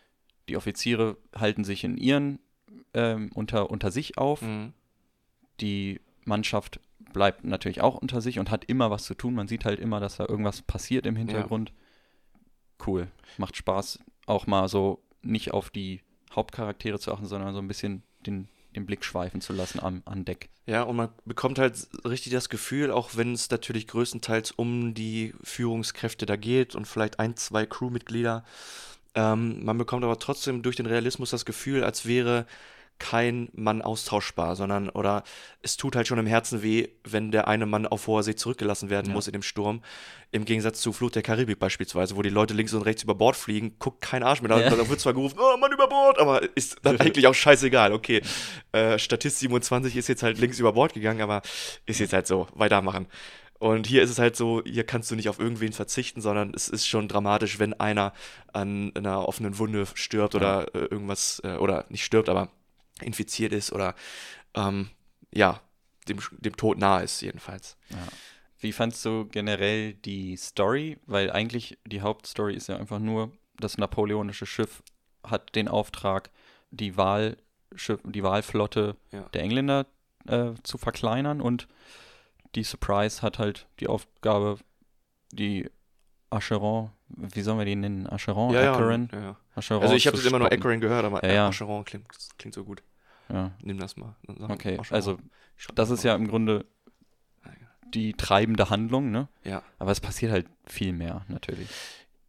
Die 0.49 0.57
Offiziere 0.57 1.17
halten 1.35 1.65
sich 1.65 1.85
in 1.85 1.97
ihren 1.97 2.39
ähm, 2.95 3.31
unter, 3.35 3.71
unter 3.71 3.91
sich 3.91 4.19
auf 4.19 4.43
Mhm. 4.43 4.73
die 5.61 6.01
Mannschaft 6.25 6.81
bleibt 7.13 7.45
natürlich 7.45 7.81
auch 7.81 7.97
unter 7.97 8.21
sich 8.21 8.39
und 8.39 8.51
hat 8.51 8.65
immer 8.67 8.91
was 8.91 9.05
zu 9.05 9.15
tun. 9.15 9.35
Man 9.35 9.49
sieht 9.49 9.65
halt 9.65 9.81
immer, 9.81 9.99
dass 10.01 10.17
da 10.17 10.27
irgendwas 10.27 10.63
passiert 10.63 11.07
im 11.07 11.17
Hintergrund. 11.17 11.73
Cool. 12.87 13.09
Macht 13.37 13.57
Spaß, 13.57 13.99
auch 14.27 14.47
mal 14.47 14.69
so 14.69 15.03
nicht 15.23 15.53
auf 15.53 15.71
die 15.71 16.01
Hauptcharaktere 16.35 16.99
zu 16.99 17.13
achten, 17.13 17.27
sondern 17.27 17.53
so 17.53 17.59
ein 17.61 17.69
bisschen 17.69 18.03
den, 18.27 18.49
den 18.75 18.87
Blick 18.87 19.05
schweifen 19.05 19.41
zu 19.41 19.53
lassen 19.53 19.81
am, 19.81 20.03
an 20.05 20.25
Deck. 20.25 20.49
Ja, 20.67 20.83
und 20.83 20.97
man 20.97 21.09
bekommt 21.25 21.59
halt 21.59 21.89
richtig 22.05 22.33
das 22.33 22.49
Gefühl, 22.49 22.91
auch 22.91 23.17
wenn 23.17 23.35
es 23.35 23.51
natürlich 23.51 23.87
größtenteils 23.89 24.53
um 24.53 24.95
die 24.95 25.35
Führungskräfte 25.43 26.27
da 26.27 26.37
geht 26.37 26.75
und 26.75 26.87
vielleicht 26.87 27.19
ein, 27.19 27.37
zwei 27.37 27.67
Crewmitglieder, 27.67 28.45
ähm, 29.15 29.65
man 29.65 29.79
bekommt 29.79 30.05
aber 30.05 30.19
trotzdem 30.19 30.63
durch 30.63 30.77
den 30.77 30.87
Realismus 30.87 31.31
das 31.31 31.45
Gefühl, 31.45 31.83
als 31.83 32.07
wäre 32.07 32.47
kein 33.01 33.49
Mann 33.53 33.83
austauschbar, 33.83 34.55
sondern 34.55 34.89
oder 34.91 35.25
es 35.63 35.77
tut 35.77 35.97
halt 35.97 36.07
schon 36.07 36.19
im 36.19 36.27
Herzen 36.27 36.63
weh, 36.63 36.87
wenn 37.03 37.33
der 37.33 37.49
eine 37.49 37.67
Mann 37.67 37.87
auf 37.89 38.07
hoher 38.07 38.23
See 38.23 38.37
zurückgelassen 38.37 38.91
werden 38.91 39.09
Ja. 39.09 39.13
muss 39.15 39.27
in 39.27 39.33
dem 39.33 39.43
Sturm. 39.43 39.83
Im 40.31 40.45
Gegensatz 40.45 40.81
zu 40.81 40.93
Flut 40.93 41.17
der 41.17 41.23
Karibik 41.23 41.59
beispielsweise, 41.59 42.15
wo 42.15 42.23
die 42.23 42.29
Leute 42.31 42.55
links 42.55 42.73
und 42.73 42.83
rechts 42.83 43.03
über 43.03 43.17
Bord 43.17 43.35
fliegen, 43.35 43.75
guckt 43.81 44.01
kein 44.01 44.23
Arsch 44.23 44.43
mehr. 44.43 44.51
Da, 44.51 44.61
Ja. 44.61 44.71
da 44.71 44.89
wird 44.89 45.01
zwar 45.01 45.15
gerufen, 45.15 45.39
oh 45.41 45.57
Mann 45.57 45.73
über 45.73 45.89
Bord, 45.89 46.21
aber 46.21 46.43
ist 46.57 46.77
dann 46.83 46.97
eigentlich 47.01 47.27
auch 47.27 47.35
scheißegal. 47.35 47.93
Okay, 47.93 48.23
äh, 48.71 48.97
Statist 48.99 49.41
27 49.41 49.97
ist 49.97 50.07
jetzt 50.07 50.23
halt 50.23 50.39
links 50.39 50.61
über 50.61 50.73
Bord 50.75 50.95
gegangen, 50.95 51.21
aber 51.23 51.43
ist 51.87 51.99
jetzt 51.99 52.13
halt 52.13 52.29
so, 52.29 52.47
weitermachen. 52.55 53.09
Und 53.59 53.87
hier 53.87 54.03
ist 54.03 54.09
es 54.09 54.19
halt 54.19 54.37
so, 54.37 54.63
hier 54.65 54.85
kannst 54.85 55.11
du 55.11 55.17
nicht 55.17 55.29
auf 55.29 55.39
irgendwen 55.39 55.75
verzichten, 55.75 56.23
sondern 56.23 56.53
es 56.55 56.69
ist 56.71 56.87
schon 56.87 57.09
dramatisch, 57.09 57.59
wenn 57.59 57.75
einer 57.79 58.15
an 58.55 58.91
einer 58.95 59.29
offenen 59.29 59.59
Wunde 59.59 59.87
stirbt 59.93 60.35
oder 60.35 60.75
äh, 60.75 60.79
irgendwas, 60.87 61.43
äh, 61.45 61.57
oder 61.57 61.85
nicht 61.91 62.03
stirbt, 62.05 62.31
aber 62.31 62.49
infiziert 63.03 63.53
ist 63.53 63.73
oder 63.73 63.95
ähm, 64.55 64.91
ja, 65.33 65.61
dem, 66.09 66.19
dem 66.39 66.57
Tod 66.57 66.79
nahe 66.79 67.05
ist 67.05 67.21
jedenfalls. 67.21 67.77
Wie 68.59 68.73
fandst 68.73 69.05
du 69.05 69.27
generell 69.27 69.95
die 69.95 70.37
Story? 70.37 70.99
Weil 71.07 71.31
eigentlich 71.31 71.79
die 71.87 72.03
Hauptstory 72.03 72.55
ist 72.55 72.69
ja 72.69 72.77
einfach 72.77 72.99
nur, 72.99 73.33
das 73.59 73.79
napoleonische 73.79 74.47
Schiff 74.47 74.83
hat 75.23 75.55
den 75.55 75.69
Auftrag, 75.69 76.31
die, 76.71 76.97
Wahlschiff, 76.97 78.01
die 78.05 78.23
Wahlflotte 78.23 78.97
Ja. 79.13 79.23
der 79.33 79.43
Engländer 79.43 79.87
äh, 80.27 80.53
zu 80.63 80.79
verkleinern 80.79 81.41
und 81.41 81.69
die 82.55 82.65
Surprise 82.65 83.23
hat 83.23 83.39
halt 83.39 83.67
die 83.79 83.87
Aufgabe, 83.87 84.59
die 85.33 85.71
Acheron, 86.31 86.91
wie 87.09 87.43
sollen 87.43 87.59
wir 87.59 87.65
die 87.65 87.77
nennen? 87.77 88.07
Acheron? 88.07 88.55
ja, 88.55 88.73
Acheron? 88.73 89.09
ja, 89.13 89.21
ja. 89.21 89.37
Acheron 89.57 89.83
Also 89.83 89.95
ich 89.95 90.07
habe 90.07 90.17
es 90.17 90.25
immer 90.25 90.39
nur. 90.39 90.53
Acheron 90.53 90.81
gehört, 90.81 91.05
aber 91.05 91.25
Ja, 91.25 91.33
ja. 91.33 91.49
Acheron 91.49 91.85
klingt, 91.85 92.07
klingt 92.39 92.55
so 92.55 92.65
gut. 92.65 92.83
Ja, 93.29 93.53
Nimm 93.63 93.79
das 93.79 93.97
mal. 93.97 94.17
Okay. 94.49 94.79
Acheron. 94.79 94.97
Also 94.97 95.19
das 95.75 95.91
ist 95.91 96.05
ja 96.05 96.15
im 96.15 96.29
Grunde 96.29 96.65
die 97.95 98.13
treibende 98.15 98.71
Handlung, 98.71 99.11
ne? 99.11 99.29
Ja. 99.45 99.63
Aber 99.79 99.91
es 99.91 100.01
passiert 100.01 100.33
halt 100.33 100.47
viel 100.67 100.93
mehr, 100.93 101.25
natürlich. 101.29 101.69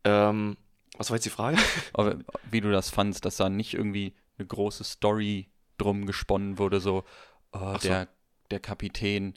Ähm, 0.03 0.57
was 0.97 1.09
war 1.09 1.17
jetzt 1.17 1.25
die 1.25 1.29
Frage? 1.29 1.57
Aber 1.93 2.17
wie 2.49 2.61
du 2.61 2.71
das 2.71 2.89
fandst, 2.89 3.25
dass 3.25 3.37
da 3.37 3.49
nicht 3.49 3.73
irgendwie 3.73 4.15
eine 4.37 4.47
große 4.47 4.83
Story 4.83 5.49
drum 5.77 6.05
gesponnen 6.05 6.57
wurde, 6.57 6.79
so, 6.79 7.03
oh, 7.53 7.73
so. 7.73 7.87
der, 7.87 8.07
der 8.49 8.59
Kapitän 8.59 9.35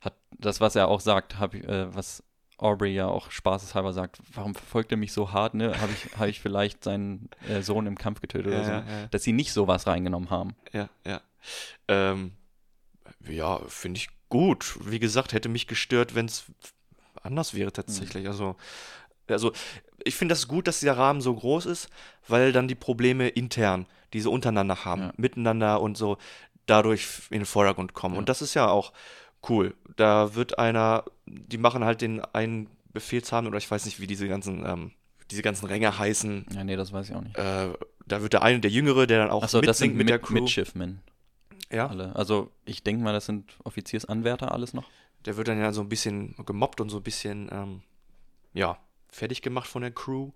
hat 0.00 0.14
das, 0.38 0.60
was 0.60 0.76
er 0.76 0.88
auch 0.88 1.00
sagt, 1.00 1.38
hab, 1.38 1.54
äh, 1.54 1.94
was 1.94 2.22
Aubrey 2.58 2.94
ja 2.94 3.06
auch 3.06 3.30
spaßeshalber 3.30 3.92
sagt, 3.92 4.18
warum 4.32 4.54
verfolgt 4.54 4.90
er 4.90 4.96
mich 4.96 5.12
so 5.12 5.32
hart, 5.32 5.54
ne? 5.54 5.78
Habe 5.80 5.92
ich, 5.92 6.18
hab 6.18 6.26
ich 6.28 6.40
vielleicht 6.40 6.82
seinen 6.84 7.28
äh, 7.48 7.60
Sohn 7.60 7.86
im 7.86 7.98
Kampf 7.98 8.20
getötet 8.20 8.46
oder 8.46 8.64
so? 8.64 8.70
Ja, 8.70 8.78
ja, 8.80 9.00
ja. 9.00 9.06
Dass 9.08 9.22
sie 9.24 9.32
nicht 9.32 9.52
sowas 9.52 9.86
reingenommen 9.86 10.30
haben. 10.30 10.54
Ja, 10.72 10.88
ja. 11.04 11.20
Ähm, 11.88 12.32
ja, 13.28 13.58
finde 13.68 13.98
ich 13.98 14.08
gut. 14.28 14.78
Wie 14.80 14.98
gesagt, 14.98 15.32
hätte 15.32 15.48
mich 15.48 15.66
gestört, 15.66 16.14
wenn 16.14 16.26
es 16.26 16.46
anders 17.22 17.54
wäre 17.54 17.72
tatsächlich. 17.72 18.24
Mhm. 18.24 18.30
Also, 18.30 18.56
also 19.28 19.52
ich 20.04 20.14
finde 20.14 20.32
das 20.32 20.48
gut, 20.48 20.66
dass 20.66 20.80
der 20.80 20.96
Rahmen 20.96 21.20
so 21.20 21.34
groß 21.34 21.66
ist, 21.66 21.88
weil 22.28 22.52
dann 22.52 22.68
die 22.68 22.74
Probleme 22.74 23.28
intern, 23.28 23.86
die 24.12 24.20
sie 24.20 24.30
untereinander 24.30 24.84
haben, 24.84 25.02
Ja. 25.02 25.12
miteinander 25.16 25.80
und 25.80 25.96
so, 25.96 26.16
dadurch 26.66 27.06
in 27.30 27.40
den 27.40 27.46
Vordergrund 27.46 27.92
kommen. 27.94 28.16
Und 28.16 28.28
das 28.28 28.42
ist 28.42 28.54
ja 28.54 28.68
auch 28.68 28.92
cool. 29.48 29.74
Da 29.96 30.34
wird 30.34 30.58
einer, 30.58 31.04
die 31.26 31.58
machen 31.58 31.84
halt 31.84 32.00
den 32.00 32.20
einen 32.20 32.68
Befehlshaber, 32.92 33.48
oder 33.48 33.58
ich 33.58 33.70
weiß 33.70 33.84
nicht, 33.84 34.00
wie 34.00 34.06
diese 34.06 34.28
ganzen, 34.28 34.64
ähm, 34.66 34.92
diese 35.30 35.42
ganzen 35.42 35.66
Ränge 35.66 35.98
heißen. 35.98 36.46
Ja, 36.54 36.64
nee, 36.64 36.76
das 36.76 36.92
weiß 36.92 37.10
ich 37.10 37.14
auch 37.14 37.22
nicht. 37.22 37.36
Äh, 37.36 37.72
da 38.06 38.22
wird 38.22 38.32
der 38.32 38.42
eine, 38.42 38.60
der 38.60 38.70
Jüngere, 38.70 39.06
der 39.06 39.18
dann 39.18 39.30
auch 39.30 39.42
Achso, 39.42 39.60
das 39.60 39.78
sind 39.78 39.90
mit 39.90 39.98
mit, 39.98 40.08
der 40.08 40.18
Crew. 40.18 40.34
Midshipmen 40.34 41.00
ja. 41.70 41.88
alle. 41.88 42.14
Also 42.14 42.50
ich 42.64 42.82
denke 42.82 43.02
mal, 43.02 43.12
das 43.12 43.26
sind 43.26 43.56
Offiziersanwärter 43.64 44.52
alles 44.52 44.74
noch. 44.74 44.88
Der 45.24 45.36
wird 45.36 45.48
dann 45.48 45.58
ja 45.58 45.72
so 45.72 45.80
ein 45.80 45.88
bisschen 45.88 46.34
gemobbt 46.44 46.80
und 46.80 46.88
so 46.88 46.98
ein 46.98 47.02
bisschen, 47.02 47.48
ähm, 47.52 47.82
ja, 48.54 48.78
fertig 49.08 49.42
gemacht 49.42 49.68
von 49.68 49.82
der 49.82 49.90
Crew, 49.90 50.30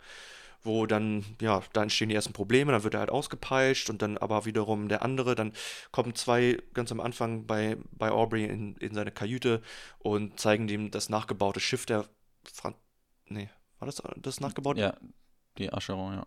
wo 0.62 0.86
dann, 0.86 1.24
ja, 1.40 1.62
da 1.72 1.82
entstehen 1.82 2.08
die 2.08 2.14
ersten 2.14 2.32
Probleme, 2.32 2.72
dann 2.72 2.84
wird 2.84 2.94
er 2.94 3.00
halt 3.00 3.10
ausgepeitscht 3.10 3.90
und 3.90 4.02
dann 4.02 4.18
aber 4.18 4.44
wiederum 4.44 4.88
der 4.88 5.02
andere, 5.02 5.34
dann 5.34 5.52
kommen 5.92 6.14
zwei 6.14 6.58
ganz 6.74 6.92
am 6.92 7.00
Anfang 7.00 7.46
bei, 7.46 7.76
bei 7.92 8.10
Aubrey 8.10 8.44
in, 8.44 8.76
in 8.76 8.94
seine 8.94 9.10
Kajüte 9.10 9.62
und 9.98 10.38
zeigen 10.38 10.68
ihm 10.68 10.90
das 10.90 11.08
nachgebaute 11.08 11.60
Schiff 11.60 11.86
der 11.86 12.06
Fran 12.52 12.74
nee, 13.26 13.48
war 13.78 13.86
das 13.86 14.02
das 14.16 14.40
nachgebaute? 14.40 14.80
Ja, 14.80 14.94
die 15.58 15.72
Acheron, 15.72 16.14
ja. 16.14 16.26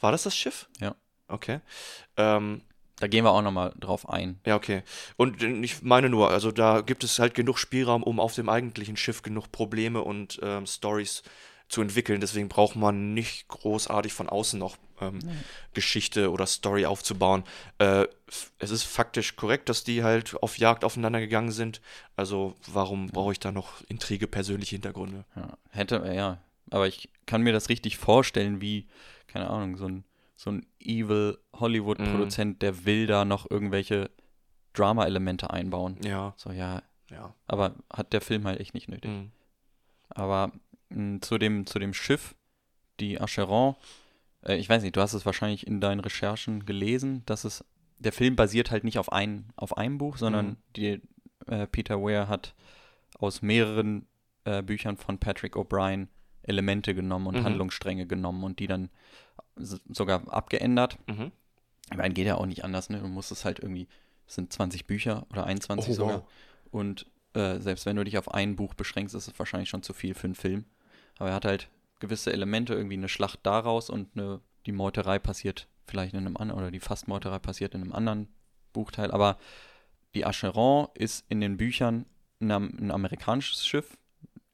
War 0.00 0.12
das 0.12 0.22
das 0.24 0.36
Schiff? 0.36 0.68
Ja. 0.80 0.94
Okay. 1.28 1.60
Ähm, 2.16 2.62
Da 2.96 3.06
gehen 3.06 3.24
wir 3.24 3.30
auch 3.32 3.42
nochmal 3.42 3.72
drauf 3.78 4.08
ein. 4.08 4.40
Ja, 4.44 4.56
okay. 4.56 4.82
Und 5.16 5.42
ich 5.42 5.82
meine 5.82 6.08
nur, 6.10 6.30
also 6.30 6.52
da 6.52 6.80
gibt 6.82 7.02
es 7.04 7.18
halt 7.18 7.34
genug 7.34 7.58
Spielraum, 7.58 8.02
um 8.02 8.20
auf 8.20 8.34
dem 8.34 8.48
eigentlichen 8.48 8.96
Schiff 8.96 9.22
genug 9.22 9.50
Probleme 9.52 10.02
und 10.02 10.38
ähm, 10.42 10.66
Stories 10.66 11.22
zu 11.70 11.80
entwickeln. 11.80 12.20
Deswegen 12.20 12.48
braucht 12.48 12.76
man 12.76 13.14
nicht 13.14 13.48
großartig 13.48 14.12
von 14.12 14.28
außen 14.28 14.58
noch 14.58 14.76
ähm, 15.00 15.20
Geschichte 15.72 16.30
oder 16.30 16.46
Story 16.46 16.84
aufzubauen. 16.84 17.44
Äh, 17.78 18.06
es 18.58 18.70
ist 18.70 18.82
faktisch 18.82 19.36
korrekt, 19.36 19.68
dass 19.68 19.84
die 19.84 20.02
halt 20.02 20.34
auf 20.42 20.58
Jagd 20.58 20.84
aufeinander 20.84 21.20
gegangen 21.20 21.52
sind. 21.52 21.80
Also 22.16 22.54
warum 22.66 23.06
brauche 23.06 23.32
ich 23.32 23.40
da 23.40 23.52
noch 23.52 23.82
Intrige, 23.88 24.26
persönliche 24.26 24.74
Hintergründe? 24.74 25.24
Ja, 25.36 25.56
hätte, 25.70 26.12
ja. 26.12 26.38
Aber 26.70 26.88
ich 26.88 27.08
kann 27.24 27.42
mir 27.42 27.52
das 27.52 27.68
richtig 27.68 27.96
vorstellen, 27.98 28.60
wie, 28.60 28.88
keine 29.28 29.48
Ahnung, 29.48 29.76
so 29.76 29.86
ein, 29.86 30.04
so 30.36 30.50
ein 30.50 30.66
evil 30.80 31.38
Hollywood-Produzent, 31.54 32.62
der 32.62 32.84
will 32.84 33.06
da 33.06 33.24
noch 33.24 33.48
irgendwelche 33.48 34.10
Drama-Elemente 34.72 35.50
einbauen. 35.50 35.98
Ja, 36.04 36.34
So, 36.36 36.50
ja, 36.50 36.82
ja. 37.10 37.34
aber 37.46 37.74
hat 37.92 38.12
der 38.12 38.20
Film 38.20 38.46
halt 38.46 38.58
echt 38.60 38.74
nicht 38.74 38.88
nötig. 38.88 39.10
Mhm. 39.10 39.30
Aber 40.08 40.52
mh, 40.90 41.20
zu, 41.22 41.38
dem, 41.38 41.66
zu 41.66 41.78
dem 41.78 41.94
Schiff, 41.94 42.34
die 43.00 43.20
Acheron, 43.20 43.74
äh, 44.44 44.56
ich 44.56 44.68
weiß 44.68 44.82
nicht, 44.82 44.96
du 44.96 45.00
hast 45.00 45.14
es 45.14 45.26
wahrscheinlich 45.26 45.66
in 45.66 45.80
deinen 45.80 46.00
Recherchen 46.00 46.66
gelesen, 46.66 47.22
dass 47.26 47.44
es, 47.44 47.64
der 47.98 48.12
Film 48.12 48.36
basiert 48.36 48.70
halt 48.70 48.84
nicht 48.84 48.98
auf, 48.98 49.12
ein, 49.12 49.52
auf 49.56 49.76
einem 49.76 49.98
Buch, 49.98 50.16
sondern 50.16 50.46
Mhm. 50.46 50.56
die, 50.76 51.00
äh, 51.46 51.66
Peter 51.66 52.00
Weir 52.02 52.28
hat 52.28 52.54
aus 53.18 53.42
mehreren 53.42 54.06
äh, 54.44 54.62
Büchern 54.62 54.96
von 54.96 55.18
Patrick 55.18 55.54
O'Brien 55.56 56.08
Elemente 56.42 56.94
genommen 56.94 57.26
und 57.26 57.40
Mhm. 57.40 57.44
Handlungsstränge 57.44 58.06
genommen 58.06 58.42
und 58.44 58.58
die 58.58 58.66
dann 58.66 58.88
s- 59.56 59.80
sogar 59.88 60.32
abgeändert. 60.32 60.98
Mhm. 61.06 61.30
Ich 61.90 61.96
meine, 61.98 62.14
geht 62.14 62.26
ja 62.26 62.36
auch 62.36 62.46
nicht 62.46 62.64
anders, 62.64 62.88
ne? 62.88 63.00
Du 63.00 63.08
musst 63.08 63.30
es 63.32 63.44
halt 63.44 63.58
irgendwie, 63.58 63.86
es 64.26 64.36
sind 64.36 64.50
20 64.52 64.86
Bücher 64.86 65.26
oder 65.30 65.44
21 65.44 65.90
Oh, 65.90 65.94
sogar. 65.94 66.20
wow. 66.22 66.28
Und 66.70 67.06
äh, 67.34 67.58
selbst 67.58 67.84
wenn 67.84 67.96
du 67.96 68.04
dich 68.04 68.16
auf 68.16 68.32
ein 68.32 68.56
Buch 68.56 68.72
beschränkst, 68.74 69.14
ist 69.14 69.28
es 69.28 69.38
wahrscheinlich 69.38 69.68
schon 69.68 69.82
zu 69.82 69.92
viel 69.92 70.14
für 70.14 70.24
einen 70.28 70.34
Film. 70.34 70.64
Aber 71.20 71.28
er 71.28 71.34
hat 71.36 71.44
halt 71.44 71.68
gewisse 72.00 72.32
Elemente, 72.32 72.72
irgendwie 72.74 72.96
eine 72.96 73.08
Schlacht 73.10 73.40
daraus 73.42 73.90
und 73.90 74.08
eine, 74.16 74.40
die 74.64 74.72
Meuterei 74.72 75.18
passiert 75.18 75.68
vielleicht 75.86 76.14
in 76.14 76.20
einem 76.20 76.36
anderen, 76.38 76.58
oder 76.60 76.70
die 76.70 76.80
Fastmeuterei 76.80 77.38
passiert 77.38 77.74
in 77.74 77.82
einem 77.82 77.92
anderen 77.92 78.28
Buchteil. 78.72 79.10
Aber 79.10 79.36
die 80.14 80.24
Acheron 80.24 80.88
ist 80.94 81.24
in 81.28 81.40
den 81.42 81.56
Büchern 81.58 82.06
ein, 82.40 82.50
ein 82.50 82.90
amerikanisches 82.90 83.66
Schiff. 83.66 83.98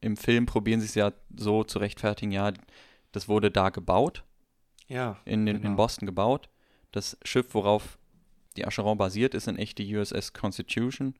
Im 0.00 0.16
Film 0.16 0.46
probieren 0.46 0.80
sie 0.80 0.86
es 0.86 0.94
ja 0.96 1.12
so 1.36 1.62
zu 1.62 1.78
rechtfertigen, 1.78 2.32
ja, 2.32 2.52
das 3.12 3.28
wurde 3.28 3.50
da 3.50 3.70
gebaut 3.70 4.24
Ja. 4.88 5.18
in, 5.24 5.46
den, 5.46 5.58
Genau. 5.58 5.70
in 5.70 5.76
Boston 5.76 6.06
gebaut. 6.06 6.48
Das 6.90 7.16
Schiff, 7.22 7.54
worauf 7.54 7.96
die 8.56 8.66
Acheron 8.66 8.98
basiert, 8.98 9.34
ist 9.34 9.46
in 9.46 9.56
echt 9.56 9.78
die 9.78 9.96
USS 9.96 10.32
Constitution. 10.32 11.14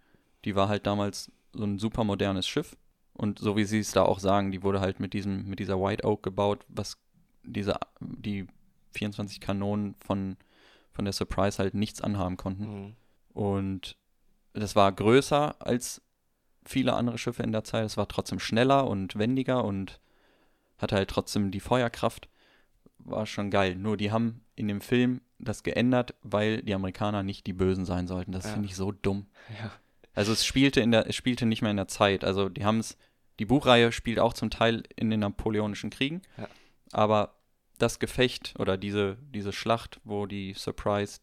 Die 0.45 0.57
war 0.57 0.69
halt 0.69 0.87
damals 0.87 1.31
so 1.53 1.65
ein 1.65 1.79
super 1.79 2.03
modernes 2.03 2.49
Schiff. 2.49 2.76
Und 3.17 3.39
so 3.39 3.57
wie 3.57 3.65
sie 3.65 3.79
es 3.79 3.93
da 3.93 4.03
auch 4.03 4.19
sagen, 4.19 4.53
die 4.53 4.63
wurde 4.63 4.81
halt 4.81 5.01
mit 5.01 5.13
diesem, 5.15 5.49
mit 5.49 5.59
dieser 5.59 5.81
White 5.81 6.05
Oak 6.07 6.23
gebaut, 6.23 6.65
was 6.69 6.99
diese, 7.43 7.75
die 8.01 8.47
24 8.95 9.41
Kanonen 9.41 9.95
von, 9.95 10.37
von 10.93 11.05
der 11.05 11.13
Surprise 11.13 11.59
halt 11.59 11.75
nichts 11.75 12.01
anhaben 12.01 12.37
konnten. 12.37 12.65
Mhm. 12.85 12.97
Und 13.33 13.97
das 14.53 14.77
war 14.77 14.91
größer 14.93 15.57
als 15.61 16.03
viele 16.65 16.95
andere 16.95 17.19
Schiffe 17.19 17.43
in 17.43 17.53
der 17.53 17.65
Zeit. 17.65 17.85
Es 17.85 17.97
war 17.97 18.09
trotzdem 18.09 18.39
schneller 18.39 18.87
und 18.87 19.17
wendiger 19.19 19.65
und 19.65 20.01
hatte 20.79 20.97
halt 20.97 21.09
trotzdem 21.09 21.51
die 21.51 21.61
Feuerkraft. 21.61 22.29
War 22.99 23.25
schon 23.27 23.51
geil. 23.51 23.77
Nur 23.77 23.97
die 23.97 24.11
haben 24.11 24.43
in 24.57 24.69
dem 24.69 24.81
Film 24.81 25.21
das 25.39 25.63
geändert, 25.63 26.15
weil 26.23 26.63
die 26.63 26.75
Amerikaner 26.75 27.23
nicht 27.23 27.47
die 27.47 27.53
Bösen 27.53 27.85
sein 27.85 28.07
sollten. 28.09 28.33
Das 28.33 28.47
Ja. 28.47 28.53
finde 28.53 28.69
ich 28.69 28.77
so 28.77 28.91
dumm. 28.93 29.27
Ja. 29.59 29.71
Also 30.17 30.33
es 30.33 30.45
spielte 30.45 30.81
in 30.81 30.91
der, 30.91 31.09
es 31.09 31.15
spielte 31.15 31.47
nicht 31.47 31.63
mehr 31.63 31.71
in 31.71 31.77
der 31.77 31.89
Zeit. 31.89 32.25
Also 32.25 32.49
die 32.49 32.65
haben 32.65 32.81
es, 32.81 32.97
die 33.39 33.45
Buchreihe 33.45 33.93
spielt 33.93 34.19
auch 34.19 34.33
zum 34.33 34.51
Teil 34.51 34.83
in 34.97 35.11
den 35.11 35.21
Napoleonischen 35.21 35.91
Kriegen. 35.91 36.23
Ja. 36.39 36.49
Aber 36.91 37.37
das 37.79 37.99
Gefecht 37.99 38.55
oder 38.59 38.79
diese, 38.79 39.19
diese 39.21 39.53
Schlacht, 39.53 40.01
wo 40.05 40.27
die 40.27 40.55
Surprise 40.55 41.21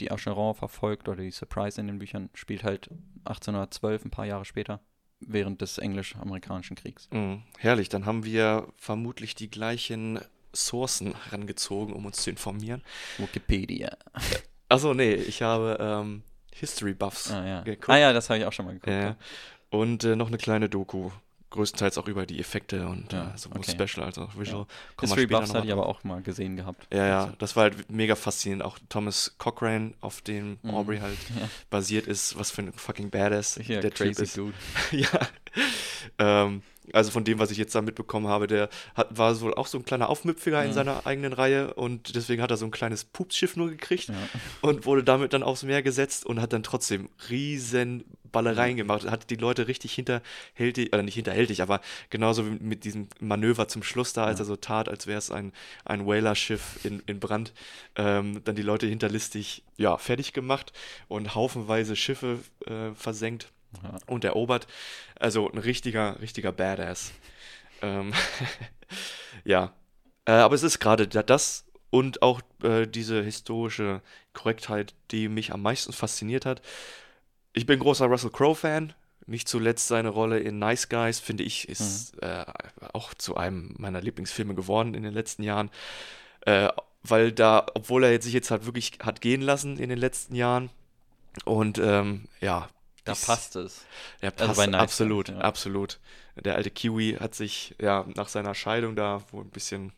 die 0.00 0.10
Acheron 0.10 0.54
verfolgt 0.54 1.08
oder 1.08 1.22
die 1.22 1.30
Surprise 1.30 1.78
in 1.78 1.86
den 1.86 1.98
Büchern, 1.98 2.30
spielt 2.32 2.64
halt 2.64 2.88
1812, 3.24 4.06
ein 4.06 4.10
paar 4.10 4.24
Jahre 4.24 4.46
später, 4.46 4.80
während 5.20 5.60
des 5.60 5.76
englisch-amerikanischen 5.76 6.76
Kriegs. 6.76 7.08
Mhm. 7.12 7.42
Herrlich, 7.58 7.90
dann 7.90 8.06
haben 8.06 8.24
wir 8.24 8.68
vermutlich 8.78 9.34
die 9.34 9.50
gleichen 9.50 10.18
Sourcen 10.54 11.14
herangezogen, 11.24 11.94
um 11.94 12.06
uns 12.06 12.22
zu 12.22 12.30
informieren. 12.30 12.82
Wikipedia. 13.18 13.96
Achso, 14.70 14.94
nee, 14.94 15.14
ich 15.14 15.42
habe 15.42 15.76
ähm, 15.78 16.22
History 16.54 16.94
Buffs 16.94 17.30
Ah 17.30 17.46
ja, 17.46 17.60
geguckt. 17.62 17.88
ah, 17.90 17.98
ja 17.98 18.12
das 18.12 18.28
habe 18.30 18.38
ich 18.40 18.44
auch 18.46 18.52
schon 18.52 18.66
mal 18.66 18.72
geguckt. 18.74 18.92
Ja. 18.92 19.16
Und 19.70 20.04
äh, 20.04 20.16
noch 20.16 20.28
eine 20.28 20.38
kleine 20.38 20.68
Doku. 20.68 21.10
Größtenteils 21.52 21.98
auch 21.98 22.06
über 22.06 22.26
die 22.26 22.38
Effekte 22.38 22.86
und 22.86 23.12
Ja, 23.12 23.32
äh, 23.34 23.36
sowohl 23.38 23.58
okay. 23.58 23.72
Special 23.72 24.06
als 24.06 24.18
auch 24.18 24.36
Visual. 24.38 24.66
Wir 24.66 25.00
History 25.08 25.26
Buffs 25.26 25.52
hatte 25.52 25.66
ich 25.66 25.72
aber 25.72 25.86
auch 25.86 26.04
mal 26.04 26.22
gesehen 26.22 26.54
gehabt. 26.54 26.86
Ja, 26.94 27.04
ja, 27.06 27.20
Also, 27.24 27.34
das 27.40 27.56
war 27.56 27.64
halt 27.64 27.90
mega 27.90 28.14
faszinierend. 28.14 28.62
Auch 28.64 28.78
Thomas 28.88 29.34
Cochrane, 29.36 29.94
auf 30.00 30.20
dem 30.22 30.58
Mhm. 30.62 30.70
Aubrey 30.70 30.98
halt 31.00 31.18
Ja. 31.40 31.48
basiert 31.68 32.06
ist. 32.06 32.38
Was 32.38 32.52
für 32.52 32.62
ein 32.62 32.72
fucking 32.72 33.10
Badass 33.10 33.58
Hier, 33.60 33.80
der 33.80 33.90
Typ 33.92 34.16
ist. 34.20 34.36
dude. 34.36 34.54
ja. 34.92 35.08
Ähm, 36.18 36.62
also 36.92 37.10
von 37.10 37.24
dem, 37.24 37.38
was 37.38 37.50
ich 37.50 37.58
jetzt 37.58 37.74
da 37.74 37.82
mitbekommen 37.82 38.26
habe, 38.28 38.46
der 38.46 38.68
hat, 38.94 39.16
war 39.16 39.40
wohl 39.40 39.54
auch 39.54 39.66
so 39.66 39.78
ein 39.78 39.84
kleiner 39.84 40.08
Aufmüpfiger 40.08 40.64
in 40.64 40.72
seiner 40.72 41.06
eigenen 41.06 41.32
Reihe 41.32 41.74
und 41.74 42.14
deswegen 42.16 42.42
hat 42.42 42.50
er 42.50 42.56
so 42.56 42.64
ein 42.64 42.70
kleines 42.70 43.04
Pupsschiff 43.04 43.56
nur 43.56 43.70
gekriegt 43.70 44.08
Ja. 44.08 44.14
und 44.62 44.86
wurde 44.86 45.04
damit 45.04 45.32
dann 45.32 45.42
aufs 45.42 45.62
Meer 45.62 45.82
gesetzt 45.82 46.26
und 46.26 46.40
hat 46.40 46.52
dann 46.52 46.62
trotzdem 46.62 47.08
riesen 47.30 48.04
Ballereien 48.32 48.76
gemacht. 48.76 49.10
Hat 49.10 49.28
die 49.30 49.34
Leute 49.36 49.66
richtig 49.66 49.92
hinterhältig, 49.92 50.92
oder 50.92 51.02
nicht 51.02 51.14
hinterhältig, 51.16 51.62
aber 51.62 51.80
genauso 52.10 52.46
wie 52.46 52.58
mit 52.60 52.84
diesem 52.84 53.08
Manöver 53.18 53.66
zum 53.66 53.82
Schluss 53.82 54.12
da, 54.12 54.24
als 54.24 54.38
Ja. 54.38 54.44
er 54.44 54.46
so 54.46 54.56
tat, 54.56 54.88
als 54.88 55.06
wäre 55.08 55.18
es 55.18 55.30
ein, 55.32 55.52
ein 55.84 56.06
Whaler-Schiff 56.06 56.84
in, 56.84 57.02
in 57.06 57.18
Brand, 57.18 57.52
ähm, 57.96 58.42
dann 58.44 58.54
die 58.54 58.62
Leute 58.62 58.86
hinterlistig 58.86 59.64
ja, 59.78 59.96
fertig 59.98 60.32
gemacht 60.32 60.72
und 61.08 61.34
haufenweise 61.34 61.96
Schiffe 61.96 62.38
äh, 62.66 62.92
versenkt 62.94 63.50
Ja. 63.82 63.98
und 64.06 64.24
erobert. 64.24 64.66
Also 65.18 65.50
ein 65.50 65.58
richtiger, 65.58 66.20
richtiger 66.20 66.52
Badass. 66.52 67.12
Ähm, 67.82 68.12
ja. 69.44 69.72
Äh, 70.24 70.32
aber 70.32 70.54
es 70.54 70.62
ist 70.62 70.80
gerade 70.80 71.08
da- 71.08 71.22
das 71.22 71.64
und 71.90 72.22
auch 72.22 72.40
äh, 72.62 72.86
diese 72.86 73.22
historische 73.22 74.00
Korrektheit, 74.32 74.94
die 75.10 75.28
mich 75.28 75.52
am 75.52 75.62
meisten 75.62 75.92
fasziniert 75.92 76.46
hat. 76.46 76.62
Ich 77.52 77.66
bin 77.66 77.80
großer 77.80 78.06
Russell 78.06 78.30
Crowe-Fan. 78.30 78.92
Nicht 79.26 79.48
zuletzt 79.48 79.86
seine 79.88 80.08
Rolle 80.08 80.40
in 80.40 80.58
Nice 80.58 80.88
Guys, 80.88 81.20
finde 81.20 81.44
ich, 81.44 81.68
ist 81.68 82.20
äh, 82.22 82.44
auch 82.92 83.14
zu 83.14 83.36
einem 83.36 83.74
meiner 83.78 84.00
Lieblingsfilme 84.00 84.54
geworden 84.54 84.94
in 84.94 85.02
den 85.04 85.12
letzten 85.14 85.42
Jahren. 85.42 85.70
Äh, 86.42 86.68
weil 87.02 87.30
da, 87.32 87.66
obwohl 87.74 88.04
er 88.04 88.12
jetzt 88.12 88.24
sich 88.24 88.34
jetzt 88.34 88.50
halt 88.50 88.66
wirklich 88.66 88.92
hat 89.02 89.20
gehen 89.20 89.40
lassen 89.40 89.78
in 89.78 89.88
den 89.88 89.98
letzten 89.98 90.34
Jahren 90.34 90.70
und 91.44 91.78
ähm, 91.78 92.24
ja, 92.40 92.68
Da 93.10 93.26
passt 93.26 93.56
es. 93.56 93.84
er 94.20 94.32
Also 94.32 94.46
passt 94.46 94.56
bei 94.58 94.66
Nice 94.66 94.80
absolut, 94.80 95.28
ja. 95.28 95.38
absolut. 95.38 95.98
Der 96.36 96.54
alte 96.54 96.70
Kiwi 96.70 97.16
hat 97.20 97.34
sich 97.34 97.74
ja 97.80 98.06
nach 98.16 98.28
seiner 98.28 98.54
Scheidung 98.54 98.96
da, 98.96 99.22
wo 99.30 99.40
ein 99.40 99.50
bisschen, 99.50 99.92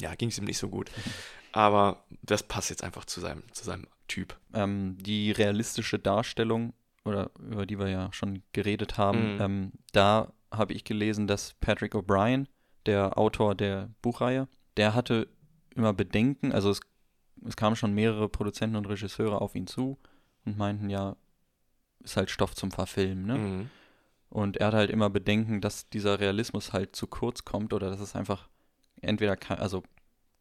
ja, 0.00 0.14
ging 0.14 0.28
es 0.30 0.38
ihm 0.38 0.44
nicht 0.44 0.58
so 0.58 0.68
gut. 0.68 0.90
Aber 1.52 2.04
das 2.22 2.42
passt 2.42 2.70
jetzt 2.70 2.82
einfach 2.84 3.04
zu 3.06 3.20
seinem, 3.20 3.42
zu 3.52 3.64
seinem 3.64 3.86
Typ. 4.08 4.36
ähm, 4.54 4.96
die 5.00 5.32
realistische 5.32 5.98
Darstellung, 5.98 6.72
oder 7.04 7.30
über 7.38 7.66
die 7.66 7.78
wir 7.78 7.88
ja 7.88 8.12
schon 8.12 8.42
geredet 8.52 8.98
haben, 8.98 9.34
Mhm. 9.36 9.40
ähm, 9.40 9.72
da 9.92 10.32
habe 10.52 10.74
ich 10.74 10.84
gelesen, 10.84 11.26
dass 11.26 11.54
Patrick 11.60 11.94
O'Brien, 11.94 12.46
der 12.86 13.18
Autor 13.18 13.54
der 13.54 13.90
Buchreihe, 14.02 14.48
der 14.76 14.94
hatte 14.94 15.28
immer 15.74 15.92
Bedenken, 15.92 16.52
also 16.52 16.70
es, 16.70 16.80
es 17.46 17.56
kamen 17.56 17.74
schon 17.76 17.94
mehrere 17.94 18.28
Produzenten 18.28 18.76
und 18.76 18.86
Regisseure 18.86 19.40
auf 19.40 19.54
ihn 19.56 19.66
zu 19.66 19.98
und 20.44 20.56
meinten, 20.56 20.88
ja, 20.88 21.16
ist 22.06 22.16
halt 22.16 22.30
Stoff 22.30 22.54
zum 22.54 22.70
Verfilmen, 22.70 23.26
ne? 23.26 23.38
Mhm. 23.38 23.70
Und 24.28 24.56
er 24.56 24.68
hat 24.68 24.74
halt 24.74 24.90
immer 24.90 25.08
Bedenken, 25.10 25.60
dass 25.60 25.88
dieser 25.88 26.18
Realismus 26.20 26.72
halt 26.72 26.96
zu 26.96 27.06
kurz 27.06 27.44
kommt 27.44 27.72
oder 27.72 27.90
dass 27.90 28.00
es 28.00 28.16
einfach 28.16 28.48
entweder, 29.00 29.36
also 29.60 29.82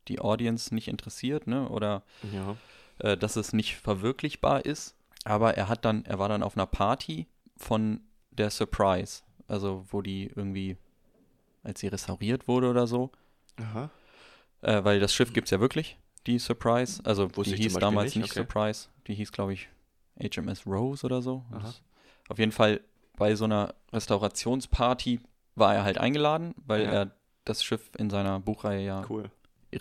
die 0.08 0.20
Audience 0.20 0.74
nicht 0.74 0.88
interessiert, 0.88 1.48
ne? 1.48 1.68
Oder 1.70 2.04
Ja. 2.32 2.58
äh, 3.00 3.18
dass 3.18 3.36
es 3.36 3.54
nicht 3.54 3.76
verwirklichbar 3.76 4.66
ist. 4.66 4.96
Aber 5.24 5.56
er 5.56 5.70
hat 5.70 5.86
dann, 5.86 6.06
er 6.06 6.20
war 6.20 6.30
dann 6.30 6.44
auf 6.44 6.56
einer 6.56 6.68
Party 6.68 7.28
von 7.58 8.02
der 8.32 8.50
Surprise, 8.50 9.24
also 9.48 9.86
wo 9.90 10.02
die 10.02 10.32
irgendwie, 10.36 10.78
als 11.64 11.80
sie 11.80 11.88
restauriert 11.88 12.48
wurde 12.48 12.70
oder 12.70 12.86
so, 12.86 13.12
Aha. 13.58 13.90
äh, 14.62 14.84
weil 14.84 15.00
das 15.00 15.14
Schiff 15.14 15.34
gibt 15.34 15.48
es 15.48 15.52
ja 15.52 15.60
wirklich, 15.60 15.98
die 16.28 16.38
Surprise. 16.38 17.02
Also 17.06 17.36
Wusste 17.36 17.56
die 17.56 17.64
hieß 17.64 17.74
damals 17.76 18.16
nicht, 18.16 18.24
nicht, 18.24 18.32
okay. 18.32 18.42
Surprise, 18.42 18.90
die 19.08 19.16
hieß, 19.16 19.32
glaube 19.32 19.54
ich, 19.54 19.70
HMS 20.22 20.66
Rose 20.66 21.06
oder 21.06 21.22
so. 21.22 21.44
Auf 22.30 22.40
jeden 22.40 22.52
Fall 22.52 22.82
bei 23.18 23.36
so 23.36 23.46
einer 23.46 23.74
Restaurationsparty 23.94 25.20
war 25.56 25.76
er 25.76 25.84
halt 25.84 25.98
eingeladen, 25.98 26.54
weil 26.66 26.84
Ja. 26.84 26.92
er 26.92 27.12
das 27.46 27.64
Schiff 27.64 27.92
in 27.98 28.10
seiner 28.10 28.40
Buchreihe 28.40 28.86
ja 28.86 29.06
Cool. 29.10 29.30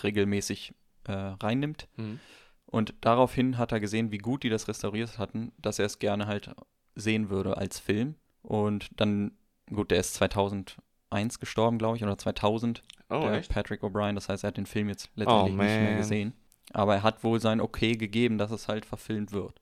regelmäßig 0.03 0.75
äh, 1.07 1.13
reinnimmt. 1.13 1.89
Mhm. 1.97 2.21
Und 2.67 2.95
daraufhin 3.01 3.59
hat 3.59 3.73
er 3.73 3.81
gesehen, 3.81 4.11
wie 4.11 4.19
gut 4.19 4.43
die 4.43 4.49
das 4.49 4.69
restauriert 4.69 5.19
hatten, 5.19 5.53
dass 5.59 5.79
er 5.79 5.87
es 5.87 5.99
gerne 5.99 6.27
halt 6.27 6.51
sehen 6.95 7.31
würde 7.31 7.57
als 7.57 7.79
Film. 7.79 8.15
Und 8.43 8.89
dann, 9.01 9.33
gut, 9.73 9.91
der 9.91 10.01
ist 10.01 10.15
2001 10.15 11.39
gestorben, 11.41 11.79
glaube 11.79 11.97
ich, 11.97 12.03
oder 12.03 12.19
2000, 12.19 12.83
Oh, 13.11 13.21
der 13.21 13.35
echt? 13.35 13.51
Patrick 13.51 13.83
O'Brien. 13.83 14.15
Das 14.15 14.29
heißt, 14.29 14.45
er 14.45 14.49
hat 14.49 14.57
den 14.57 14.67
Film 14.67 14.89
jetzt 14.89 15.11
letztendlich 15.15 15.55
nicht 15.57 15.81
mehr 15.81 15.97
gesehen. 15.97 16.33
Aber 16.73 16.95
er 16.95 17.03
hat 17.03 17.23
wohl 17.23 17.39
sein 17.41 17.61
Okay 17.61 17.93
gegeben, 17.97 18.39
dass 18.39 18.51
es 18.51 18.67
halt 18.69 18.87
verfilmt 18.87 19.33
wird. 19.33 19.61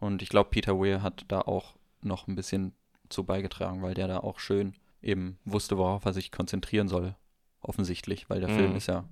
Und 0.00 0.22
ich 0.22 0.28
glaube, 0.28 0.50
Peter 0.50 0.78
Weir 0.78 1.02
hat 1.02 1.24
da 1.28 1.40
auch 1.40 1.74
noch 2.02 2.26
ein 2.28 2.34
bisschen 2.34 2.72
zu 3.08 3.24
beigetragen, 3.24 3.82
weil 3.82 3.94
der 3.94 4.08
da 4.08 4.18
auch 4.18 4.38
schön 4.38 4.74
eben 5.02 5.38
wusste, 5.44 5.78
worauf 5.78 6.04
er 6.04 6.12
sich 6.12 6.32
konzentrieren 6.32 6.88
soll. 6.88 7.14
Offensichtlich, 7.60 8.28
weil 8.28 8.40
der 8.40 8.50
Mhm. 8.50 8.54
Film 8.56 8.76
ist 8.76 8.86
ja 8.88 9.04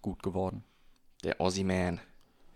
gut 0.00 0.22
geworden. 0.22 0.64
Der 1.24 1.40
Aussie 1.40 1.64
Man. 1.64 2.00